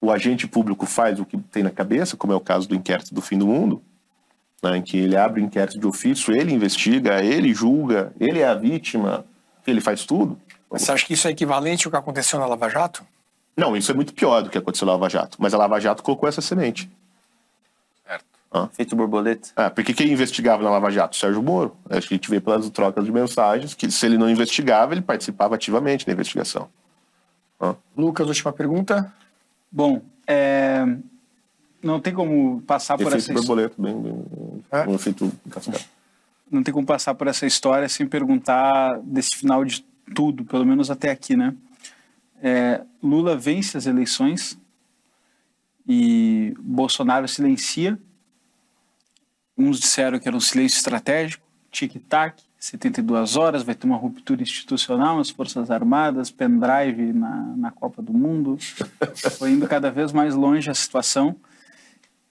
o 0.00 0.10
agente 0.10 0.46
público 0.46 0.86
faz 0.86 1.18
o 1.18 1.24
que 1.24 1.38
tem 1.38 1.62
na 1.62 1.70
cabeça, 1.70 2.16
como 2.16 2.32
é 2.32 2.36
o 2.36 2.40
caso 2.40 2.68
do 2.68 2.74
inquérito 2.74 3.14
do 3.14 3.22
fim 3.22 3.38
do 3.38 3.46
mundo, 3.46 3.82
né, 4.62 4.76
em 4.76 4.82
que 4.82 4.98
ele 4.98 5.16
abre 5.16 5.40
o 5.40 5.44
inquérito 5.44 5.78
de 5.78 5.86
ofício, 5.86 6.34
ele 6.34 6.52
investiga, 6.52 7.22
ele 7.24 7.52
julga, 7.54 8.12
ele 8.18 8.40
é 8.40 8.48
a 8.48 8.54
vítima, 8.54 9.24
ele 9.66 9.80
faz 9.80 10.04
tudo. 10.04 10.38
Mas 10.70 10.82
você 10.82 10.92
acha 10.92 11.06
que 11.06 11.14
isso 11.14 11.28
é 11.28 11.30
equivalente 11.30 11.86
ao 11.86 11.90
que 11.90 11.96
aconteceu 11.96 12.38
na 12.38 12.46
Lava 12.46 12.68
Jato? 12.68 13.04
Não, 13.56 13.76
isso 13.76 13.90
é 13.90 13.94
muito 13.94 14.12
pior 14.12 14.42
do 14.42 14.50
que 14.50 14.58
aconteceu 14.58 14.86
na 14.86 14.92
Lava 14.92 15.08
Jato. 15.08 15.38
Mas 15.40 15.54
a 15.54 15.58
Lava 15.58 15.80
Jato 15.80 16.02
colocou 16.02 16.28
essa 16.28 16.42
semente. 16.42 16.90
Certo. 18.06 18.24
Ah. 18.50 18.68
Feito 18.72 18.94
borboleta. 18.94 19.48
É, 19.56 19.70
porque 19.70 19.94
quem 19.94 20.12
investigava 20.12 20.62
na 20.62 20.70
Lava 20.70 20.90
Jato? 20.90 21.16
Sérgio 21.16 21.42
Moro. 21.42 21.74
Acho 21.88 22.08
que 22.08 22.14
a 22.14 22.16
gente 22.16 22.28
vê 22.28 22.38
pelas 22.40 22.68
trocas 22.68 23.04
de 23.04 23.12
mensagens 23.12 23.72
que 23.72 23.90
se 23.90 24.04
ele 24.04 24.18
não 24.18 24.28
investigava, 24.28 24.92
ele 24.92 25.00
participava 25.00 25.54
ativamente 25.54 26.04
da 26.04 26.12
investigação. 26.12 26.68
Ah. 27.58 27.74
Lucas, 27.96 28.28
última 28.28 28.52
pergunta. 28.52 29.10
Bom, 29.70 30.02
é... 30.26 30.84
não 31.82 32.00
tem 32.00 32.14
como 32.14 32.62
passar 32.62 32.94
efeito 32.94 33.10
por 33.10 33.16
essa 33.16 33.32
borboleta, 33.32 33.74
bem, 33.78 34.00
bem 34.00 34.24
é? 34.70 34.86
um 34.86 34.94
efeito 34.94 35.32
cascata. 35.50 35.84
Não 36.50 36.62
tem 36.62 36.72
como 36.72 36.86
passar 36.86 37.14
por 37.14 37.26
essa 37.26 37.46
história 37.46 37.88
sem 37.88 38.06
perguntar 38.06 39.00
desse 39.02 39.36
final 39.36 39.64
de 39.64 39.84
tudo, 40.14 40.44
pelo 40.44 40.64
menos 40.64 40.90
até 40.90 41.10
aqui, 41.10 41.36
né? 41.36 41.54
É, 42.40 42.82
Lula 43.02 43.36
vence 43.36 43.76
as 43.76 43.86
eleições 43.86 44.58
e 45.88 46.54
Bolsonaro 46.58 47.26
silencia. 47.26 47.98
Uns 49.56 49.80
disseram 49.80 50.18
que 50.18 50.28
era 50.28 50.36
um 50.36 50.40
silêncio 50.40 50.76
estratégico, 50.76 51.44
tic-tac. 51.70 52.42
72 52.58 53.36
horas, 53.36 53.62
vai 53.62 53.74
ter 53.74 53.86
uma 53.86 53.96
ruptura 53.96 54.42
institucional 54.42 55.18
nas 55.18 55.30
Forças 55.30 55.70
Armadas, 55.70 56.30
pendrive 56.30 57.12
na, 57.12 57.54
na 57.56 57.70
Copa 57.70 58.02
do 58.02 58.12
Mundo. 58.12 58.56
Foi 59.38 59.50
indo 59.52 59.68
cada 59.68 59.90
vez 59.90 60.12
mais 60.12 60.34
longe 60.34 60.70
a 60.70 60.74
situação. 60.74 61.36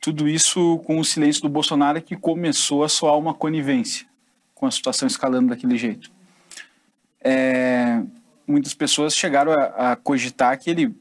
Tudo 0.01 0.27
isso 0.27 0.79
com 0.79 0.99
o 0.99 1.05
silêncio 1.05 1.41
do 1.41 1.49
Bolsonaro 1.49 2.01
que 2.01 2.15
começou 2.15 2.83
a 2.83 2.89
soar 2.89 3.17
uma 3.17 3.33
conivência 3.33 4.05
com 4.53 4.65
a 4.65 4.71
situação 4.71 5.07
escalando 5.07 5.49
daquele 5.49 5.77
jeito. 5.77 6.11
É, 7.21 8.01
muitas 8.47 8.73
pessoas 8.73 9.15
chegaram 9.15 9.51
a, 9.51 9.91
a 9.91 9.95
cogitar 9.95 10.59
que 10.59 10.69
ele 10.69 10.95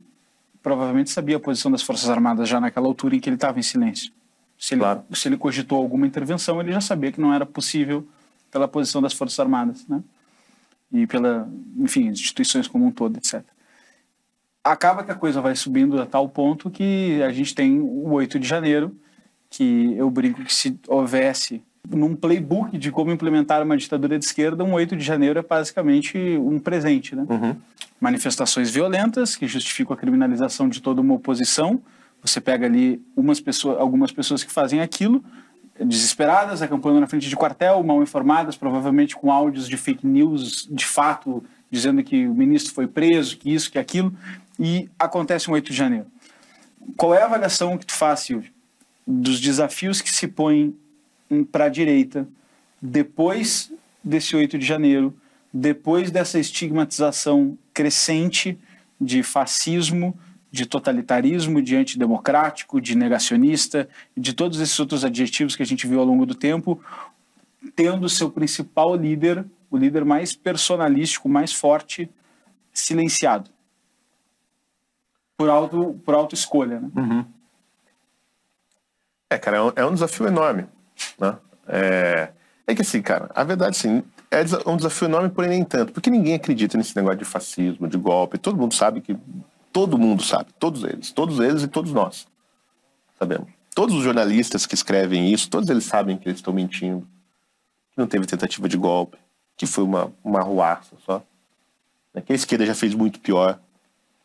provavelmente 0.63 1.11
sabia 1.11 1.37
a 1.37 1.41
posição 1.41 1.71
das 1.71 1.83
Forças 1.83 2.09
Armadas 2.09 2.49
já 2.49 2.59
naquela 2.59 2.87
altura 2.87 3.15
em 3.15 3.21
que 3.21 3.29
ele 3.29 3.37
estava 3.37 3.59
em 3.59 3.63
silêncio. 3.63 4.11
Se 4.59 4.75
ele, 4.75 4.81
claro. 4.81 5.05
se 5.13 5.29
ele 5.29 5.37
cogitou 5.37 5.79
alguma 5.79 6.07
intervenção, 6.07 6.61
ele 6.61 6.73
já 6.73 6.81
sabia 6.81 7.13
que 7.13 7.21
não 7.21 7.35
era 7.35 7.45
possível 7.45 8.07
pela 8.55 8.69
posição 8.69 9.03
das 9.03 9.13
Forças 9.13 9.41
Armadas, 9.41 9.85
né? 9.89 10.01
E 10.93 11.09
pela, 11.09 11.51
enfim, 11.77 12.07
instituições 12.07 12.69
como 12.69 12.87
um 12.87 12.93
todo, 12.93 13.17
etc. 13.17 13.43
Acaba 14.63 15.03
que 15.03 15.11
a 15.11 15.17
coisa 15.17 15.41
vai 15.41 15.57
subindo 15.57 16.01
a 16.01 16.07
tal 16.07 16.29
ponto 16.29 16.71
que 16.71 17.21
a 17.25 17.33
gente 17.33 17.53
tem 17.53 17.81
o 17.81 18.13
8 18.13 18.39
de 18.39 18.47
janeiro, 18.47 18.97
que 19.51 19.93
eu 19.97 20.09
brinco 20.09 20.45
que 20.45 20.55
se 20.55 20.79
houvesse 20.87 21.61
num 21.91 22.15
playbook 22.15 22.79
de 22.79 22.93
como 22.93 23.11
implementar 23.11 23.61
uma 23.61 23.77
ditadura 23.77 24.17
de 24.17 24.25
esquerda, 24.25 24.63
um 24.63 24.73
8 24.73 24.95
de 24.97 25.03
janeiro 25.03 25.41
é 25.41 25.43
basicamente 25.43 26.17
um 26.17 26.61
presente, 26.61 27.17
né? 27.17 27.27
Uhum. 27.29 27.57
Manifestações 28.01 28.71
violentas 28.71 29.35
que 29.35 29.49
justificam 29.49 29.95
a 29.95 29.97
criminalização 29.97 30.69
de 30.69 30.81
toda 30.81 31.01
uma 31.01 31.15
oposição. 31.15 31.83
Você 32.23 32.41
pega 32.41 32.67
ali 32.67 33.05
umas 33.17 33.41
pessoas, 33.41 33.81
algumas 33.81 34.13
pessoas 34.13 34.45
que 34.45 34.53
fazem 34.53 34.81
aquilo, 34.81 35.25
desesperadas, 35.79 36.63
acampando 36.63 37.01
na 37.01 37.07
frente 37.07 37.29
de 37.29 37.37
quartel, 37.37 37.83
mal 37.83 38.03
informadas, 38.03 38.57
provavelmente 38.57 39.17
com 39.17 39.33
áudios 39.33 39.69
de 39.69 39.77
fake 39.77 40.07
news, 40.07 40.69
de 40.71 40.85
fato, 40.85 41.43
dizendo 41.71 42.03
que 42.03 42.27
o 42.27 42.35
ministro 42.35 42.73
foi 42.73 42.87
preso, 42.87 43.37
que 43.37 43.53
isso, 43.53 43.71
que 43.71 43.79
aquilo, 43.79 44.15
e 44.59 44.89
acontece 44.99 45.51
um 45.51 45.55
8 45.55 45.71
de 45.71 45.77
janeiro. 45.77 46.07
Qual 46.97 47.15
é 47.15 47.23
a 47.23 47.27
avaliação 47.27 47.77
que 47.77 47.87
tu 47.87 47.95
faz, 47.95 48.21
Silvio, 48.21 48.53
dos 49.07 49.41
desafios 49.41 50.01
que 50.01 50.13
se 50.13 50.29
põem 50.29 50.77
para 51.51 51.65
a 51.65 51.69
direita 51.69 52.29
depois 52.81 53.73
desse 54.03 54.37
8 54.37 54.59
de 54.59 54.67
janeiro, 54.67 55.15
depois 55.53 56.11
dessa 56.11 56.39
estigmatização 56.39 57.57
crescente 57.73 58.59
de 59.01 59.23
fascismo, 59.23 60.17
de 60.55 60.67
totalitarismo, 60.67 61.61
de 61.61 61.75
antidemocrático, 61.75 62.81
de 62.81 62.95
negacionista, 62.95 63.89
de 64.17 64.33
todos 64.33 64.61
esses 64.61 64.79
outros 64.79 65.05
adjetivos 65.05 65.57
que 65.57 65.65
a 65.65 65.67
gente 65.67 65.85
viu 65.85 65.99
ao 65.99 66.07
longo 66.07 66.25
do 66.25 66.33
tempo, 66.33 66.81
tendo 67.75 68.09
seu 68.09 68.31
principal 68.31 68.95
líder, 68.95 69.45
o 69.69 69.77
líder 69.77 70.05
mais 70.05 70.33
personalístico, 70.33 71.29
mais 71.29 71.53
forte, 71.53 72.09
silenciado. 72.73 73.51
Por 75.37 75.51
auto, 75.51 76.01
por 76.05 76.15
auto 76.15 76.37
escolha, 76.37 76.79
né? 76.79 76.89
É, 79.29 79.37
cara, 79.37 79.57
é 79.57 79.63
um, 79.63 79.73
é 79.75 79.85
um 79.85 79.95
desafio 79.95 80.29
enorme, 80.29 80.67
né? 81.19 81.37
É, 81.67 82.29
é 82.65 82.75
que 82.77 82.83
assim, 82.83 83.03
cara, 83.03 83.29
a 83.35 83.43
verdade, 83.43 83.77
sim, 83.77 84.05
é 84.31 84.45
um 84.71 84.77
desafio 84.77 85.09
enorme, 85.09 85.31
porém 85.31 85.51
nem 85.51 85.65
tanto, 85.65 85.93
porque 85.93 86.11
ninguém 86.11 86.35
acredita 86.35 86.79
nesse 86.79 86.95
negócio 86.95 87.19
de 87.19 87.25
fascismo, 87.25 87.89
de 87.89 87.99
golpe, 87.99 88.39
todo 88.39 88.57
mundo 88.57 88.73
sabe 88.73 89.01
que, 89.01 89.17
todo 89.75 89.99
mundo 89.99 90.23
sabe, 90.23 90.53
todos 90.59 90.85
eles, 90.85 91.11
todos 91.11 91.41
eles 91.41 91.65
e 91.65 91.69
todos 91.69 91.93
nós, 91.93 92.29
sabemos. 93.19 93.49
Todos 93.75 93.93
os 93.97 94.05
jornalistas 94.05 94.67
que 94.67 94.75
escrevem 94.77 95.33
isso, 95.33 95.51
todos 95.51 95.69
eles 95.69 95.83
sabem 95.85 96.17
que 96.17 96.29
eles 96.29 96.39
estão 96.39 96.55
mentindo, 96.55 97.01
que 97.91 97.99
não 97.99 98.07
teve 98.07 98.25
tentativa 98.25 98.69
de 98.69 98.77
golpe, 98.77 99.19
que 99.57 99.67
foi 99.67 99.83
uma, 99.83 100.13
uma 100.23 100.39
arruaça 100.39 100.95
só, 101.05 101.21
né? 102.15 102.23
que 102.23 102.33
a 102.33 102.37
esquerda 102.37 102.65
já 102.65 102.75
fez 102.75 102.95
muito 102.95 103.19
pior, 103.19 103.59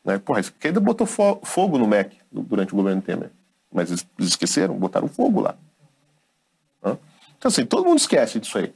né? 0.05 0.19
Porra, 0.19 0.37
a 0.37 0.41
esquerda 0.41 0.79
botou 0.79 1.07
fo- 1.07 1.39
fogo 1.43 1.79
no 1.79 1.87
MEC 1.87 2.15
durante 2.31 2.73
o 2.73 2.75
governo 2.75 3.01
Temer. 3.01 3.31
Mas 3.73 3.89
eles 3.89 4.07
esqueceram, 4.19 4.75
botaram 4.75 5.07
fogo 5.07 5.41
lá. 5.41 5.55
Então, 6.83 7.49
assim, 7.49 7.65
todo 7.65 7.85
mundo 7.85 7.97
esquece 7.97 8.39
disso 8.39 8.57
aí. 8.57 8.73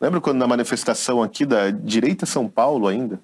Lembra 0.00 0.20
quando 0.20 0.38
na 0.38 0.46
manifestação 0.46 1.22
aqui 1.22 1.44
da 1.46 1.70
direita 1.70 2.26
São 2.26 2.48
Paulo 2.48 2.86
ainda, 2.86 3.18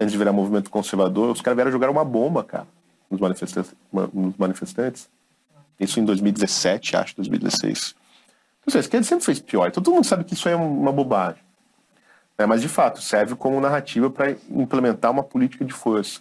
antes 0.00 0.12
de 0.12 0.18
virar 0.18 0.32
movimento 0.32 0.70
conservador, 0.70 1.30
os 1.30 1.40
caras 1.40 1.56
vieram 1.56 1.70
jogar 1.70 1.90
uma 1.90 2.04
bomba, 2.04 2.42
cara, 2.42 2.66
nos 3.10 3.20
manifestantes. 3.20 3.74
Nos 4.12 4.36
manifestantes. 4.36 5.08
Isso 5.78 5.98
em 6.00 6.04
2017, 6.04 6.96
acho, 6.96 7.16
2016. 7.16 7.94
Então, 8.60 8.64
assim, 8.68 8.78
a 8.78 8.80
esquerda 8.80 9.06
sempre 9.06 9.24
fez 9.24 9.40
pior. 9.40 9.68
Então 9.68 9.82
todo 9.82 9.94
mundo 9.94 10.04
sabe 10.06 10.24
que 10.24 10.34
isso 10.34 10.48
é 10.48 10.54
uma 10.56 10.92
bobagem. 10.92 11.42
né? 12.38 12.46
Mas, 12.46 12.60
de 12.60 12.68
fato, 12.68 13.00
serve 13.00 13.34
como 13.34 13.60
narrativa 13.60 14.10
para 14.10 14.32
implementar 14.50 15.10
uma 15.10 15.22
política 15.22 15.64
de 15.64 15.72
força 15.72 16.20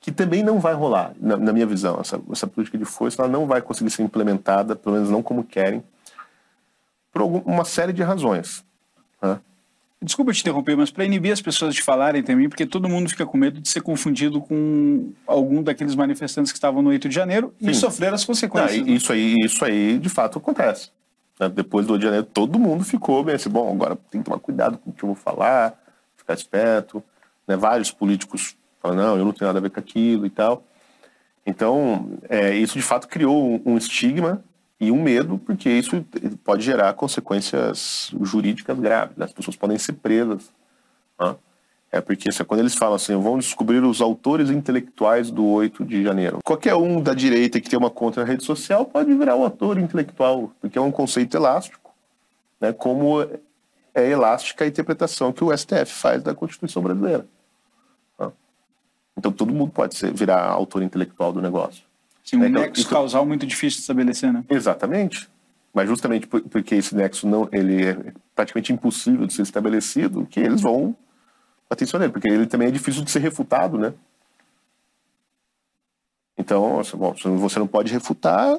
que 0.00 0.12
também 0.12 0.42
não 0.42 0.60
vai 0.60 0.74
rolar, 0.74 1.14
na, 1.18 1.34
na 1.38 1.50
minha 1.50 1.64
visão. 1.66 1.98
Essa, 1.98 2.20
essa 2.30 2.46
política 2.46 2.76
de 2.76 2.84
força 2.84 3.22
ela 3.22 3.30
não 3.32 3.46
vai 3.46 3.62
conseguir 3.62 3.88
ser 3.90 4.02
implementada, 4.02 4.76
pelo 4.76 4.96
menos 4.96 5.08
não 5.08 5.22
como 5.22 5.42
querem, 5.42 5.82
por 7.10 7.22
algum- 7.22 7.40
uma 7.50 7.64
série 7.64 7.92
de 7.94 8.02
razões. 8.02 8.62
né? 9.22 9.40
Desculpa 10.02 10.32
te 10.32 10.40
interromper, 10.40 10.76
mas 10.76 10.90
para 10.90 11.04
inibir 11.04 11.32
as 11.32 11.40
pessoas 11.40 11.74
de 11.74 11.80
falarem 11.82 12.22
também, 12.22 12.48
porque 12.48 12.66
todo 12.66 12.88
mundo 12.88 13.08
fica 13.08 13.24
com 13.24 13.38
medo 13.38 13.58
de 13.60 13.68
ser 13.68 13.80
confundido 13.80 14.40
com 14.40 15.12
algum 15.26 15.62
daqueles 15.62 15.94
manifestantes 15.94 16.52
que 16.52 16.58
estavam 16.58 16.82
no 16.82 16.90
8 16.90 17.08
de 17.08 17.14
janeiro 17.14 17.54
e 17.58 17.66
Sim. 17.72 17.74
sofrer 17.80 18.12
as 18.12 18.20
Não, 18.20 18.26
consequências. 18.26 18.86
e- 18.86 18.94
isso, 18.94 19.12
aí, 19.12 19.34
isso 19.40 19.64
aí, 19.64 19.98
de 19.98 20.08
fato, 20.10 20.38
acontece. 20.38 20.90
né? 21.40 21.48
Depois 21.48 21.86
do 21.86 21.94
8 21.94 22.00
de 22.00 22.06
janeiro, 22.06 22.26
todo 22.26 22.58
mundo 22.58 22.84
ficou 22.84 23.24
bem 23.24 23.34
assim, 23.36 23.48
bom, 23.48 23.72
agora 23.72 23.96
tem 24.10 24.20
que 24.20 24.26
tomar 24.26 24.38
cuidado 24.40 24.76
com 24.78 24.90
o 24.90 24.92
que 24.92 25.02
eu 25.04 25.08
vou 25.08 25.16
falar, 25.16 25.74
ficar 26.16 26.34
esperto. 26.34 27.02
Né? 27.48 27.56
Vários 27.56 27.90
políticos 27.90 28.56
falam, 28.82 28.96
não, 28.98 29.16
eu 29.16 29.24
não 29.24 29.32
tenho 29.32 29.46
nada 29.48 29.58
a 29.58 29.62
ver 29.62 29.70
com 29.70 29.80
aquilo 29.80 30.26
e 30.26 30.30
tal. 30.30 30.62
Então, 31.46 32.10
é, 32.28 32.54
isso 32.54 32.74
de 32.74 32.82
fato 32.82 33.08
criou 33.08 33.60
um 33.64 33.76
estigma 33.78 34.44
e 34.84 34.92
um 34.92 35.02
medo, 35.02 35.38
porque 35.38 35.68
isso 35.68 36.04
pode 36.44 36.62
gerar 36.62 36.92
consequências 36.94 38.12
jurídicas 38.22 38.78
graves. 38.78 39.16
né? 39.16 39.24
As 39.24 39.32
pessoas 39.32 39.56
podem 39.56 39.78
ser 39.78 39.94
presas. 39.94 40.50
né? 41.18 41.34
É 41.94 42.00
porque 42.00 42.28
quando 42.44 42.58
eles 42.58 42.74
falam 42.74 42.96
assim, 42.96 43.14
vão 43.14 43.38
descobrir 43.38 43.78
os 43.84 44.00
autores 44.00 44.50
intelectuais 44.50 45.30
do 45.30 45.46
8 45.46 45.84
de 45.84 46.02
janeiro. 46.02 46.40
Qualquer 46.44 46.74
um 46.74 47.00
da 47.00 47.14
direita 47.14 47.60
que 47.60 47.70
tem 47.70 47.78
uma 47.78 47.90
conta 47.90 48.20
na 48.20 48.26
rede 48.26 48.42
social 48.42 48.84
pode 48.84 49.14
virar 49.14 49.36
o 49.36 49.44
autor 49.44 49.78
intelectual, 49.78 50.50
porque 50.60 50.76
é 50.76 50.80
um 50.80 50.90
conceito 50.90 51.36
elástico, 51.36 51.94
né? 52.60 52.72
como 52.72 53.22
é 53.94 54.10
elástica 54.10 54.64
a 54.64 54.66
interpretação 54.66 55.32
que 55.32 55.44
o 55.44 55.56
STF 55.56 55.86
faz 55.86 56.20
da 56.20 56.34
Constituição 56.34 56.82
brasileira. 56.82 57.28
né? 58.18 58.32
Então 59.16 59.30
todo 59.30 59.54
mundo 59.54 59.70
pode 59.70 59.94
ser, 59.94 60.12
virar 60.12 60.44
autor 60.44 60.82
intelectual 60.82 61.32
do 61.32 61.40
negócio. 61.40 61.83
Assim, 62.24 62.36
um 62.36 62.44
É, 62.44 62.48
então, 62.48 62.62
nexo 62.62 62.80
isso- 62.80 62.90
causal 62.90 63.26
muito 63.26 63.46
difícil 63.46 63.76
de 63.78 63.82
estabelecer, 63.82 64.32
né? 64.32 64.44
Exatamente. 64.48 65.28
Mas 65.72 65.88
justamente 65.88 66.26
por- 66.26 66.40
porque 66.42 66.74
esse 66.76 66.94
nexo 66.94 67.26
não, 67.26 67.48
ele 67.52 67.84
é 67.84 67.96
praticamente 68.34 68.72
impossível 68.72 69.26
de 69.26 69.32
ser 69.32 69.42
estabelecido, 69.42 70.24
que 70.26 70.40
eles 70.40 70.60
vão 70.60 70.96
atenção 71.68 71.98
nele, 71.98 72.12
porque 72.12 72.28
ele 72.28 72.46
também 72.46 72.68
é 72.68 72.70
difícil 72.70 73.02
de 73.04 73.10
ser 73.10 73.18
refutado, 73.18 73.76
né? 73.76 73.92
Então, 76.36 76.80
bom, 76.96 77.14
se 77.16 77.28
você 77.28 77.58
não 77.58 77.66
pode 77.66 77.92
refutar, 77.92 78.58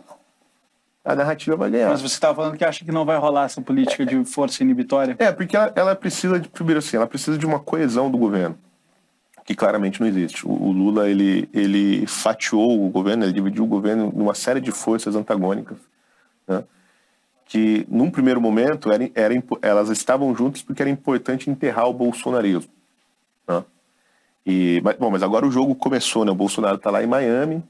a 1.04 1.16
narrativa 1.16 1.56
vai 1.56 1.70
ganhar. 1.70 1.90
Mas 1.90 2.02
você 2.02 2.16
estava 2.16 2.36
falando 2.36 2.58
que 2.58 2.64
acha 2.66 2.84
que 2.86 2.92
não 2.92 3.06
vai 3.06 3.18
rolar 3.18 3.46
essa 3.46 3.62
política 3.62 4.06
de 4.06 4.24
força 4.26 4.64
inibitória. 4.64 5.16
É, 5.20 5.32
porque 5.32 5.56
ela, 5.56 5.72
ela 5.76 5.96
precisa 5.96 6.40
de, 6.40 6.48
primeiro 6.50 6.80
assim, 6.80 6.98
ela 6.98 7.08
precisa 7.08 7.38
de 7.38 7.46
uma 7.46 7.60
coesão 7.60 8.10
do 8.10 8.18
governo, 8.18 8.58
que 9.46 9.54
claramente 9.54 10.02
não 10.02 10.08
existe. 10.08 10.46
O, 10.46 10.52
o 10.52 10.72
Lula, 10.72 11.08
ele, 11.08 11.48
ele 11.54 12.08
fatiou 12.08 12.84
o 12.84 12.90
governo, 12.90 13.24
ele 13.24 13.32
dividiu 13.32 13.64
o 13.64 13.68
governo 13.68 14.12
numa 14.14 14.34
série 14.34 14.60
de 14.60 14.72
forças 14.72 15.16
antagônicas, 15.16 15.78
né? 16.48 16.64
que 17.46 17.86
num 17.88 18.10
primeiro 18.10 18.42
momento 18.42 18.92
era, 18.92 19.10
era, 19.14 19.34
elas 19.62 19.90
estavam 19.90 20.36
juntas 20.36 20.64
porque 20.64 20.82
era 20.82 20.90
importante 20.90 21.50
enterrar 21.50 21.88
o 21.88 21.94
bolsonarismo. 21.94 22.72
Né? 23.48 23.64
E, 24.44 24.82
mas, 24.84 24.98
bom, 24.98 25.12
mas 25.12 25.22
agora 25.22 25.46
o 25.46 25.52
jogo 25.52 25.76
começou, 25.76 26.26
né? 26.26 26.32
O 26.32 26.36
Bolsonaro 26.36 26.78
está 26.78 26.90
lá 26.90 27.04
em 27.04 27.08
Miami, 27.08 27.64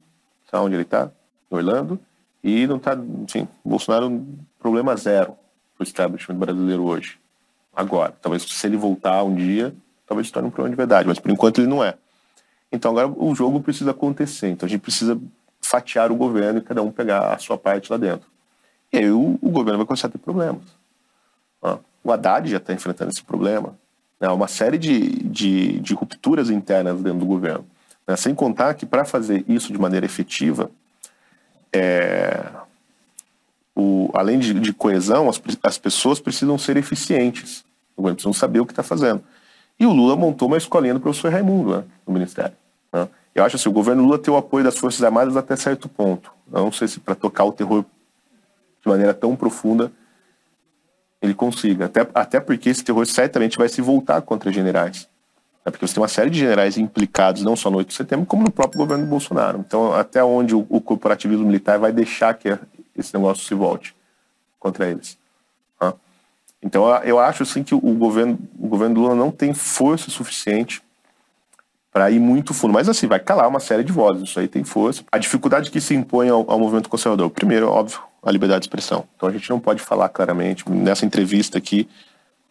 sabe 0.50 0.66
onde 0.66 0.76
ele 0.76 0.84
está? 0.84 1.12
Em 1.52 1.56
Orlando, 1.56 2.00
e 2.44 2.66
não 2.68 2.78
está, 2.78 2.98
enfim, 3.24 3.48
o 3.64 3.70
Bolsonaro 3.70 4.26
problema 4.60 4.96
zero 4.96 5.36
para 5.76 5.84
o 5.84 5.84
establishment 5.84 6.36
brasileiro 6.36 6.84
hoje. 6.84 7.18
Agora, 7.74 8.14
talvez 8.22 8.44
se 8.44 8.68
ele 8.68 8.78
voltar 8.78 9.24
um 9.24 9.36
dia, 9.36 9.76
talvez 10.06 10.28
se 10.28 10.34
torne 10.34 10.48
um 10.48 10.52
problema 10.52 10.74
de 10.74 10.78
verdade, 10.78 11.08
mas 11.08 11.20
por 11.20 11.32
enquanto 11.32 11.60
ele 11.60 11.68
não 11.68 11.84
é. 11.84 11.96
Então 12.72 12.92
agora 12.92 13.08
o 13.08 13.34
jogo 13.36 13.62
precisa 13.62 13.92
acontecer, 13.92 14.50
então 14.50 14.68
a 14.68 14.70
gente 14.70 14.82
precisa 14.82 15.20
fatiar 15.62 16.12
o 16.12 16.16
governo 16.16 16.60
e 16.60 16.62
cada 16.62 16.82
um 16.82 16.92
pegar 16.92 17.34
a 17.34 17.38
sua 17.38 17.58
parte 17.58 17.92
lá 17.92 17.98
dentro. 17.98 18.28
E 18.92 18.98
aí 18.98 19.10
o, 19.12 19.38
o 19.42 19.50
governo 19.50 19.80
vai 19.80 19.88
começar 19.88 20.08
a 20.08 20.12
ter 20.12 20.18
problemas. 20.18 20.62
O 22.06 22.12
Haddad 22.12 22.48
já 22.48 22.58
está 22.58 22.72
enfrentando 22.72 23.10
esse 23.10 23.24
problema. 23.24 23.76
Né? 24.20 24.30
Uma 24.30 24.48
série 24.48 24.78
de, 24.78 25.10
de, 25.24 25.80
de 25.80 25.96
rupturas 25.96 26.52
internas 26.52 27.02
dentro 27.02 27.20
do 27.20 27.26
governo. 27.26 27.66
né? 28.08 28.16
Sem 28.16 28.36
contar 28.36 28.76
que 28.76 28.86
para 28.86 29.04
fazer 29.04 29.44
isso 29.48 29.74
de 29.74 29.80
maneira 29.80 30.06
efetiva, 30.06 30.70
é, 31.74 32.46
o, 33.76 34.12
além 34.14 34.38
de, 34.38 34.54
de 34.54 34.72
coesão, 34.72 35.28
as, 35.28 35.42
as 35.64 35.80
pessoas 35.80 36.20
precisam 36.20 36.60
ser 36.60 36.78
eficientes. 36.78 37.66
O 37.98 38.04
governo 38.04 38.18
precisa 38.18 38.40
saber 38.40 38.60
o 38.60 38.68
que 38.68 38.72
está 38.72 38.84
fazendo. 38.84 39.24
E 39.80 39.86
o 39.86 39.92
Lula 39.92 40.16
montou 40.16 40.48
uma 40.48 40.58
escolinha 40.58 40.94
do 40.94 41.00
professor 41.00 41.32
Raimundo 41.32 41.78
né, 41.78 41.84
no 42.08 42.14
Ministério. 42.14 42.56
né? 42.92 43.08
Eu 43.34 43.44
acho 43.44 43.58
assim, 43.58 43.68
o 43.68 43.74
governo 43.74 44.04
Lula 44.04 44.18
tem 44.18 44.34
o 44.34 44.38
apoio 44.38 44.64
das 44.64 44.78
Forças 44.78 45.04
Armadas 45.04 45.36
até 45.36 45.56
certo 45.56 45.90
ponto. 45.90 46.32
Não 46.50 46.72
sei 46.72 46.88
se 46.88 47.00
para 47.00 47.16
tocar 47.16 47.44
o 47.44 47.52
terror 47.52 47.84
de 48.82 48.88
maneira 48.88 49.14
tão 49.14 49.36
profunda 49.36 49.92
ele 51.22 51.34
consiga. 51.34 51.86
Até, 51.86 52.08
até 52.14 52.40
porque 52.40 52.70
esse 52.70 52.84
terror 52.84 53.06
certamente 53.06 53.58
vai 53.58 53.68
se 53.68 53.82
voltar 53.82 54.22
contra 54.22 54.52
generais. 54.52 55.10
né? 55.66 55.72
Porque 55.72 55.86
você 55.86 55.94
tem 55.96 56.02
uma 56.02 56.08
série 56.08 56.30
de 56.30 56.40
generais 56.40 56.78
implicados 56.78 57.44
não 57.44 57.56
só 57.56 57.70
no 57.70 57.78
8 57.78 57.90
de 57.90 57.94
setembro, 57.96 58.26
como 58.26 58.44
no 58.44 58.52
próprio 58.52 58.80
governo 58.80 59.06
Bolsonaro. 59.06 59.60
Então, 59.60 59.94
até 59.94 60.24
onde 60.24 60.56
o, 60.56 60.66
o 60.70 60.80
corporativismo 60.80 61.46
militar 61.46 61.80
vai 61.80 61.92
deixar 61.92 62.34
que 62.36 62.58
esse 62.96 63.14
negócio 63.14 63.44
se 63.44 63.54
volte 63.54 63.96
contra 64.60 64.88
eles. 64.88 65.18
né? 65.82 65.94
Então, 66.66 66.88
eu 67.04 67.20
acho 67.20 67.44
assim 67.44 67.62
que 67.62 67.76
o 67.76 67.80
governo, 67.80 68.40
o 68.60 68.68
governo 68.68 69.00
Lula 69.00 69.14
não 69.14 69.30
tem 69.30 69.54
força 69.54 70.10
suficiente 70.10 70.82
para 71.94 72.10
ir 72.10 72.20
muito 72.20 72.56
fundo. 72.56 72.74
Mas 72.74 72.90
assim, 72.90 73.06
vai 73.06 73.20
calar 73.20 73.48
uma 73.48 73.60
série 73.60 73.84
de 73.84 73.92
vozes, 73.92 74.28
isso 74.28 74.40
aí 74.40 74.48
tem 74.48 74.64
força. 74.64 75.04
A 75.12 75.20
dificuldade 75.20 75.70
que 75.70 75.80
se 75.80 75.94
impõe 75.94 76.28
ao, 76.28 76.44
ao 76.50 76.60
movimento 76.60 76.90
conservador, 76.90 77.30
primeiro, 77.30 77.70
óbvio, 77.70 78.00
a 78.24 78.32
liberdade 78.32 78.62
de 78.62 78.66
expressão. 78.66 79.06
Então 79.16 79.30
a 79.30 79.32
gente 79.32 79.48
não 79.48 79.60
pode 79.60 79.80
falar 79.80 80.10
claramente. 80.10 80.68
Nessa 80.68 81.06
entrevista 81.06 81.60
aqui, 81.60 81.88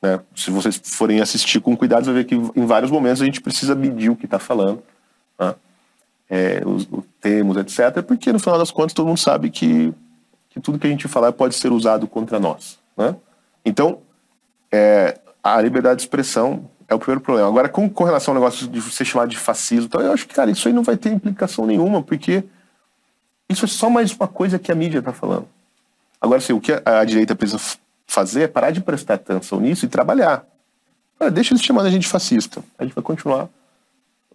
né, 0.01 0.21
se 0.33 0.49
vocês 0.49 0.81
forem 0.85 1.21
assistir 1.21 1.61
com 1.61 1.77
cuidado, 1.77 2.05
vai 2.05 2.15
ver 2.15 2.25
que 2.25 2.37
em 2.37 2.67
vários 2.67 2.93
momentos 2.93 3.21
a 3.21 3.25
gente 3.25 3.41
precisa 3.41 3.75
medir 3.75 4.11
o 4.11 4.17
que 4.17 4.27
está 4.27 4.39
falando, 4.39 4.81
né? 5.37 5.57
é, 6.31 6.63
os, 6.65 6.87
os 6.89 7.05
termos, 7.21 7.57
etc. 7.57 8.01
Porque 8.01 8.33
no 8.33 8.39
final 8.39 8.59
das 8.59 8.71
contas 8.71 8.95
todo 8.95 9.09
mundo 9.09 9.19
sabe 9.19 9.51
que, 9.51 9.93
que 10.51 10.61
tudo 10.61 10.79
que 10.79 10.87
a 10.87 10.91
gente 10.91 11.09
falar 11.09 11.33
pode 11.33 11.57
ser 11.57 11.73
usado 11.73 12.07
contra 12.07 12.39
nós. 12.39 12.79
Né? 12.97 13.17
Então, 13.65 13.99
é, 14.75 15.19
a 15.43 15.61
liberdade 15.61 15.97
de 15.97 16.03
expressão 16.03 16.69
é 16.89 16.95
o 16.95 16.99
primeiro 16.99 17.21
problema. 17.21 17.49
Agora, 17.49 17.69
com, 17.69 17.89
com 17.89 18.03
relação 18.03 18.35
ao 18.35 18.41
negócio 18.41 18.67
de 18.67 18.81
ser 18.83 19.05
chamado 19.05 19.29
de 19.29 19.39
fascismo, 19.39 19.87
então, 19.87 20.01
eu 20.01 20.13
acho 20.13 20.27
que, 20.27 20.35
cara, 20.35 20.51
isso 20.51 20.67
aí 20.67 20.75
não 20.75 20.83
vai 20.83 20.97
ter 20.97 21.11
implicação 21.11 21.65
nenhuma, 21.65 22.03
porque 22.03 22.43
isso 23.49 23.65
é 23.65 23.69
só 23.69 23.89
mais 23.89 24.13
uma 24.13 24.27
coisa 24.27 24.59
que 24.59 24.73
a 24.73 24.75
mídia 24.75 24.99
está 24.99 25.13
falando. 25.13 25.47
Agora, 26.21 26.39
assim, 26.39 26.53
o 26.53 26.61
que 26.61 26.73
a, 26.73 26.83
a 27.01 27.05
direita 27.05 27.37
precisa 27.37 27.61
fazer 28.07 28.43
é 28.43 28.49
parar 28.49 28.73
de 28.73 28.81
prestar 28.81 29.15
atenção 29.15 29.61
nisso 29.61 29.85
e 29.85 29.89
trabalhar. 29.89 30.45
Olha, 31.21 31.31
deixa 31.31 31.55
eles 31.55 31.63
chamando 31.63 31.87
a 31.87 31.91
gente 31.91 32.03
de 32.03 32.09
fascista. 32.09 32.63
A 32.77 32.85
gente 32.85 32.95
vai 32.95 33.05
continuar 33.05 33.49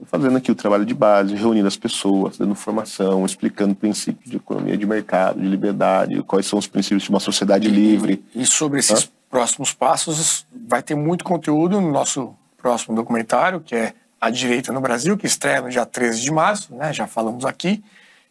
fazendo 0.06 0.38
aqui 0.38 0.50
o 0.50 0.56
trabalho 0.56 0.86
de 0.86 0.94
base, 0.94 1.36
reunindo 1.36 1.68
as 1.68 1.76
pessoas, 1.76 2.38
dando 2.38 2.56
formação, 2.56 3.26
explicando 3.26 3.76
princípios 3.76 4.32
de 4.32 4.38
economia 4.38 4.78
de 4.78 4.86
mercado, 4.86 5.42
de 5.42 5.48
liberdade, 5.48 6.24
quais 6.24 6.46
são 6.46 6.58
os 6.58 6.68
princípios 6.68 7.04
de 7.04 7.10
uma 7.10 7.20
sociedade 7.20 7.68
livre. 7.68 8.24
E 8.34 8.46
sobre 8.46 8.80
esses 8.80 9.12
próximos 9.30 9.74
passos, 9.74 10.46
vai 10.68 10.82
ter 10.82 10.96
muito 10.96 11.24
conteúdo 11.24 11.80
no 11.80 11.92
nosso 11.92 12.36
próximo 12.58 12.96
documentário, 12.96 13.62
que 13.62 13.76
é 13.76 13.94
A 14.20 14.30
Direita 14.30 14.74
no 14.74 14.82
Brasil, 14.82 15.18
que 15.18 15.28
estreia 15.28 15.62
no 15.62 15.70
dia 15.70 15.86
13 15.86 16.22
de 16.22 16.32
março, 16.32 16.74
né? 16.76 16.92
Já 16.92 17.08
falamos 17.08 17.46
aqui. 17.46 17.84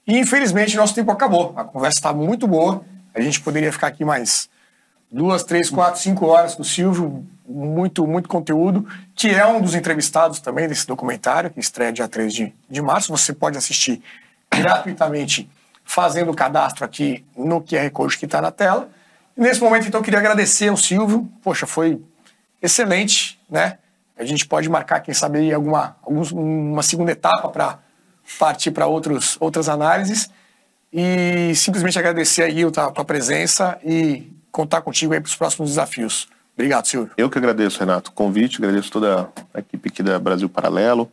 E 0.06 0.18
infelizmente 0.18 0.76
nosso 0.76 0.94
tempo 0.94 1.10
acabou. 1.10 1.52
A 1.56 1.64
conversa 1.64 1.98
está 1.98 2.12
muito 2.12 2.46
boa. 2.46 2.84
A 3.14 3.20
gente 3.20 3.40
poderia 3.40 3.72
ficar 3.72 3.88
aqui 3.88 4.04
mais 4.04 4.48
duas, 5.10 5.42
três, 5.42 5.70
quatro, 5.70 6.00
cinco 6.00 6.26
horas 6.26 6.54
com 6.54 6.62
o 6.62 6.64
Silvio, 6.64 7.26
muito, 7.46 8.06
muito 8.06 8.28
conteúdo, 8.28 8.86
que 9.14 9.28
é 9.28 9.46
um 9.46 9.60
dos 9.60 9.74
entrevistados 9.74 10.40
também 10.40 10.68
desse 10.68 10.86
documentário, 10.86 11.50
que 11.50 11.60
estreia 11.60 11.92
dia 11.92 12.08
3 12.08 12.32
de, 12.32 12.54
de 12.68 12.82
março. 12.82 13.10
Você 13.10 13.32
pode 13.32 13.56
assistir 13.56 14.02
gratuitamente 14.50 15.48
fazendo 15.84 16.30
o 16.30 16.34
cadastro 16.34 16.84
aqui 16.84 17.24
no 17.36 17.62
QR 17.62 17.90
Code 17.90 18.18
que 18.18 18.26
está 18.26 18.42
na 18.42 18.50
tela. 18.50 18.90
Nesse 19.38 19.60
momento, 19.60 19.86
então, 19.86 20.00
eu 20.00 20.04
queria 20.04 20.18
agradecer 20.18 20.66
ao 20.66 20.76
Silvio. 20.76 21.30
Poxa, 21.44 21.64
foi 21.64 22.02
excelente, 22.60 23.38
né? 23.48 23.78
A 24.18 24.24
gente 24.24 24.44
pode 24.44 24.68
marcar, 24.68 24.98
quem 24.98 25.14
sabe, 25.14 25.54
alguma, 25.54 25.96
alguns, 26.02 26.32
uma 26.32 26.82
segunda 26.82 27.12
etapa 27.12 27.48
para 27.48 27.78
partir 28.36 28.72
para 28.72 28.88
outras 28.88 29.68
análises. 29.68 30.28
E 30.92 31.54
simplesmente 31.54 31.96
agradecer 31.96 32.42
aí 32.42 32.64
a 32.64 32.90
tua 32.90 33.04
presença 33.04 33.78
e 33.84 34.28
contar 34.50 34.80
contigo 34.80 35.12
aí 35.12 35.20
para 35.20 35.28
os 35.28 35.36
próximos 35.36 35.70
desafios. 35.70 36.26
Obrigado, 36.54 36.86
Silvio. 36.86 37.12
Eu 37.16 37.30
que 37.30 37.38
agradeço, 37.38 37.78
Renato, 37.78 38.10
o 38.10 38.14
convite, 38.14 38.58
agradeço 38.58 38.90
toda 38.90 39.28
a 39.54 39.60
equipe 39.60 39.88
aqui 39.88 40.02
da 40.02 40.18
Brasil 40.18 40.48
Paralelo. 40.48 41.12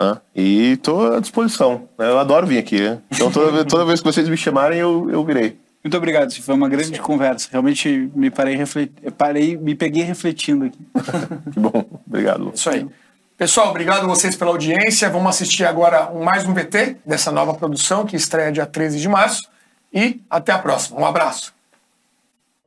Né? 0.00 0.18
E 0.34 0.72
estou 0.72 1.16
à 1.16 1.20
disposição. 1.20 1.86
Né? 1.98 2.08
Eu 2.08 2.18
adoro 2.18 2.46
vir 2.46 2.56
aqui. 2.56 2.80
Né? 2.80 2.98
Então, 3.10 3.30
toda, 3.30 3.62
toda 3.66 3.84
vez 3.84 4.00
que 4.00 4.06
vocês 4.10 4.26
me 4.26 4.38
chamarem, 4.38 4.78
eu, 4.78 5.10
eu 5.10 5.22
virei. 5.22 5.60
Muito 5.82 5.96
obrigado, 5.96 6.32
foi 6.32 6.54
uma 6.54 6.68
grande 6.68 6.96
Sim. 6.96 7.02
conversa. 7.02 7.48
Realmente 7.50 8.10
me 8.14 8.30
parei, 8.30 8.54
reflet... 8.54 8.92
parei, 9.18 9.56
me 9.56 9.74
peguei 9.74 10.04
refletindo 10.04 10.66
aqui. 10.66 10.78
que 11.52 11.58
bom, 11.58 11.84
obrigado. 12.06 12.52
Isso 12.54 12.70
aí. 12.70 12.86
Pessoal, 13.36 13.70
obrigado 13.70 14.04
a 14.04 14.06
vocês 14.06 14.36
pela 14.36 14.52
audiência. 14.52 15.10
Vamos 15.10 15.30
assistir 15.30 15.64
agora 15.64 16.12
mais 16.12 16.46
um 16.46 16.54
VT 16.54 16.98
dessa 17.04 17.32
nova 17.32 17.54
produção 17.54 18.06
que 18.06 18.14
estreia 18.14 18.52
dia 18.52 18.64
13 18.64 19.00
de 19.00 19.08
março. 19.08 19.42
E 19.92 20.20
até 20.30 20.52
a 20.52 20.58
próxima. 20.58 21.00
Um 21.00 21.04
abraço. 21.04 21.52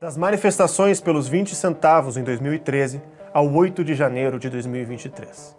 Das 0.01 0.17
manifestações 0.17 0.99
pelos 0.99 1.29
20 1.29 1.55
centavos 1.55 2.17
em 2.17 2.23
2013 2.23 3.01
ao 3.33 3.49
8 3.49 3.83
de 3.83 3.95
janeiro 3.95 4.37
de 4.37 4.49
2023. 4.49 5.55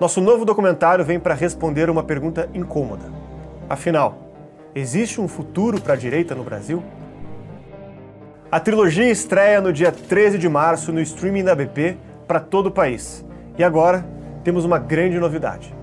Nosso 0.00 0.22
novo 0.22 0.46
documentário 0.46 1.04
vem 1.04 1.20
para 1.20 1.34
responder 1.34 1.90
uma 1.90 2.02
pergunta 2.02 2.48
incômoda. 2.54 3.12
Afinal, 3.68 4.23
existe 4.74 5.20
um 5.20 5.28
futuro 5.28 5.80
para 5.80 5.94
a 5.94 5.96
direita 5.96 6.34
no 6.34 6.42
Brasil? 6.42 6.82
A 8.50 8.58
trilogia 8.58 9.10
estreia 9.10 9.60
no 9.60 9.72
dia 9.72 9.92
13 9.92 10.38
de 10.38 10.48
março 10.48 10.92
no 10.92 11.00
streaming 11.00 11.44
da 11.44 11.54
BP 11.54 11.96
para 12.26 12.40
todo 12.40 12.66
o 12.66 12.70
país. 12.70 13.24
E 13.56 13.62
agora 13.62 14.04
temos 14.42 14.64
uma 14.64 14.78
grande 14.78 15.18
novidade. 15.18 15.74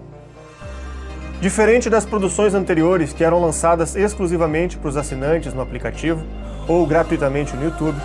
Diferente 1.40 1.90
das 1.90 2.06
produções 2.06 2.54
anteriores 2.54 3.14
que 3.14 3.24
eram 3.24 3.42
lançadas 3.42 3.96
exclusivamente 3.96 4.78
para 4.78 4.90
os 4.90 4.98
assinantes 4.98 5.54
no 5.54 5.62
aplicativo 5.62 6.24
ou 6.68 6.86
gratuitamente 6.86 7.56
no 7.56 7.64
YouTube, 7.64 8.00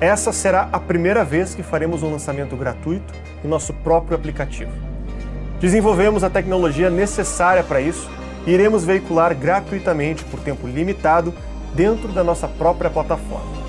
essa 0.00 0.32
será 0.32 0.68
a 0.72 0.80
primeira 0.80 1.22
vez 1.22 1.54
que 1.54 1.62
faremos 1.62 2.02
um 2.02 2.10
lançamento 2.10 2.56
gratuito 2.56 3.12
em 3.44 3.48
nosso 3.48 3.74
próprio 3.74 4.16
aplicativo. 4.16 4.72
Desenvolvemos 5.60 6.24
a 6.24 6.30
tecnologia 6.30 6.88
necessária 6.88 7.62
para 7.62 7.82
isso 7.82 8.10
iremos 8.46 8.84
veicular 8.84 9.34
gratuitamente 9.34 10.24
por 10.24 10.40
tempo 10.40 10.66
limitado 10.66 11.34
dentro 11.74 12.08
da 12.08 12.24
nossa 12.24 12.48
própria 12.48 12.90
plataforma. 12.90 13.60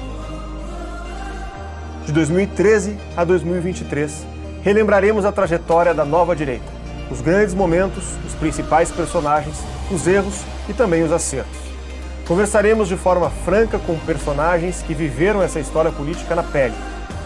De 2.06 2.12
2013 2.12 2.98
a 3.16 3.24
2023, 3.24 4.26
relembraremos 4.64 5.26
a 5.26 5.32
trajetória 5.32 5.94
da 5.94 6.04
nova 6.04 6.36
direita, 6.36 6.66
os 7.10 7.22
grandes 7.22 7.54
momentos, 7.54 8.16
os 8.26 8.34
principais 8.34 8.92
personagens, 8.92 9.58
os 9.92 10.08
erros 10.08 10.42
e 10.68 10.74
também 10.74 11.04
os 11.04 11.12
acertos. 11.12 11.60
Conversaremos 12.28 12.88
de 12.88 12.96
forma 12.96 13.30
franca 13.30 13.78
com 13.80 13.98
personagens 14.00 14.82
que 14.82 14.94
viveram 14.94 15.42
essa 15.44 15.60
história 15.60 15.92
política 15.92 16.36
na 16.36 16.44
pele. 16.44 16.76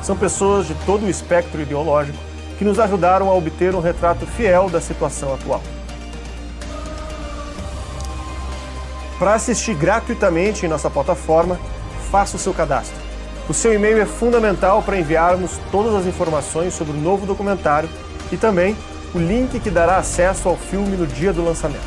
São 0.02 0.16
pessoas 0.16 0.68
de 0.68 0.74
todo 0.86 1.06
o 1.06 1.10
espectro 1.10 1.62
ideológico 1.62 2.18
que 2.58 2.66
nos 2.66 2.80
ajudaram 2.80 3.30
a 3.30 3.34
obter 3.34 3.76
um 3.76 3.80
retrato 3.80 4.26
fiel 4.26 4.70
da 4.70 4.82
situação 4.82 5.34
atual. 5.34 5.62
Para 9.18 9.34
assistir 9.34 9.76
gratuitamente 9.76 10.66
em 10.66 10.70
nossa 10.70 10.90
plataforma, 10.90 11.60
faça 12.12 12.36
o 12.36 12.40
seu 12.40 12.54
cadastro. 12.54 12.98
O 13.48 13.54
seu 13.54 13.74
e-mail 13.74 14.02
é 14.02 14.06
fundamental 14.06 14.82
para 14.84 14.98
enviarmos 14.98 15.60
todas 15.72 15.94
as 15.94 16.06
informações 16.06 16.74
sobre 16.74 16.94
o 16.94 17.00
novo 17.00 17.26
documentário 17.26 17.88
e 18.32 18.38
também 18.38 18.76
o 19.14 19.20
link 19.20 19.60
que 19.60 19.70
dará 19.70 19.98
acesso 19.98 20.50
ao 20.50 20.58
filme 20.58 20.98
no 20.98 21.08
dia 21.08 21.32
do 21.32 21.46
lançamento. 21.46 21.86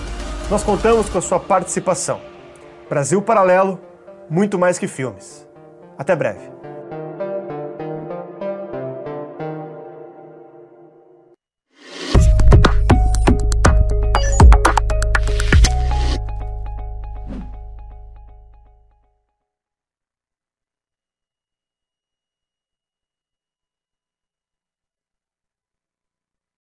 Nós 0.51 0.63
contamos 0.63 1.09
com 1.11 1.19
a 1.19 1.23
sua 1.23 1.39
participação. 1.39 2.21
Brasil 2.89 3.21
Paralelo, 3.21 3.79
muito 4.31 4.59
mais 4.59 4.79
que 4.79 4.89
filmes. 4.89 5.47
Até 5.99 6.17
breve. 6.17 6.58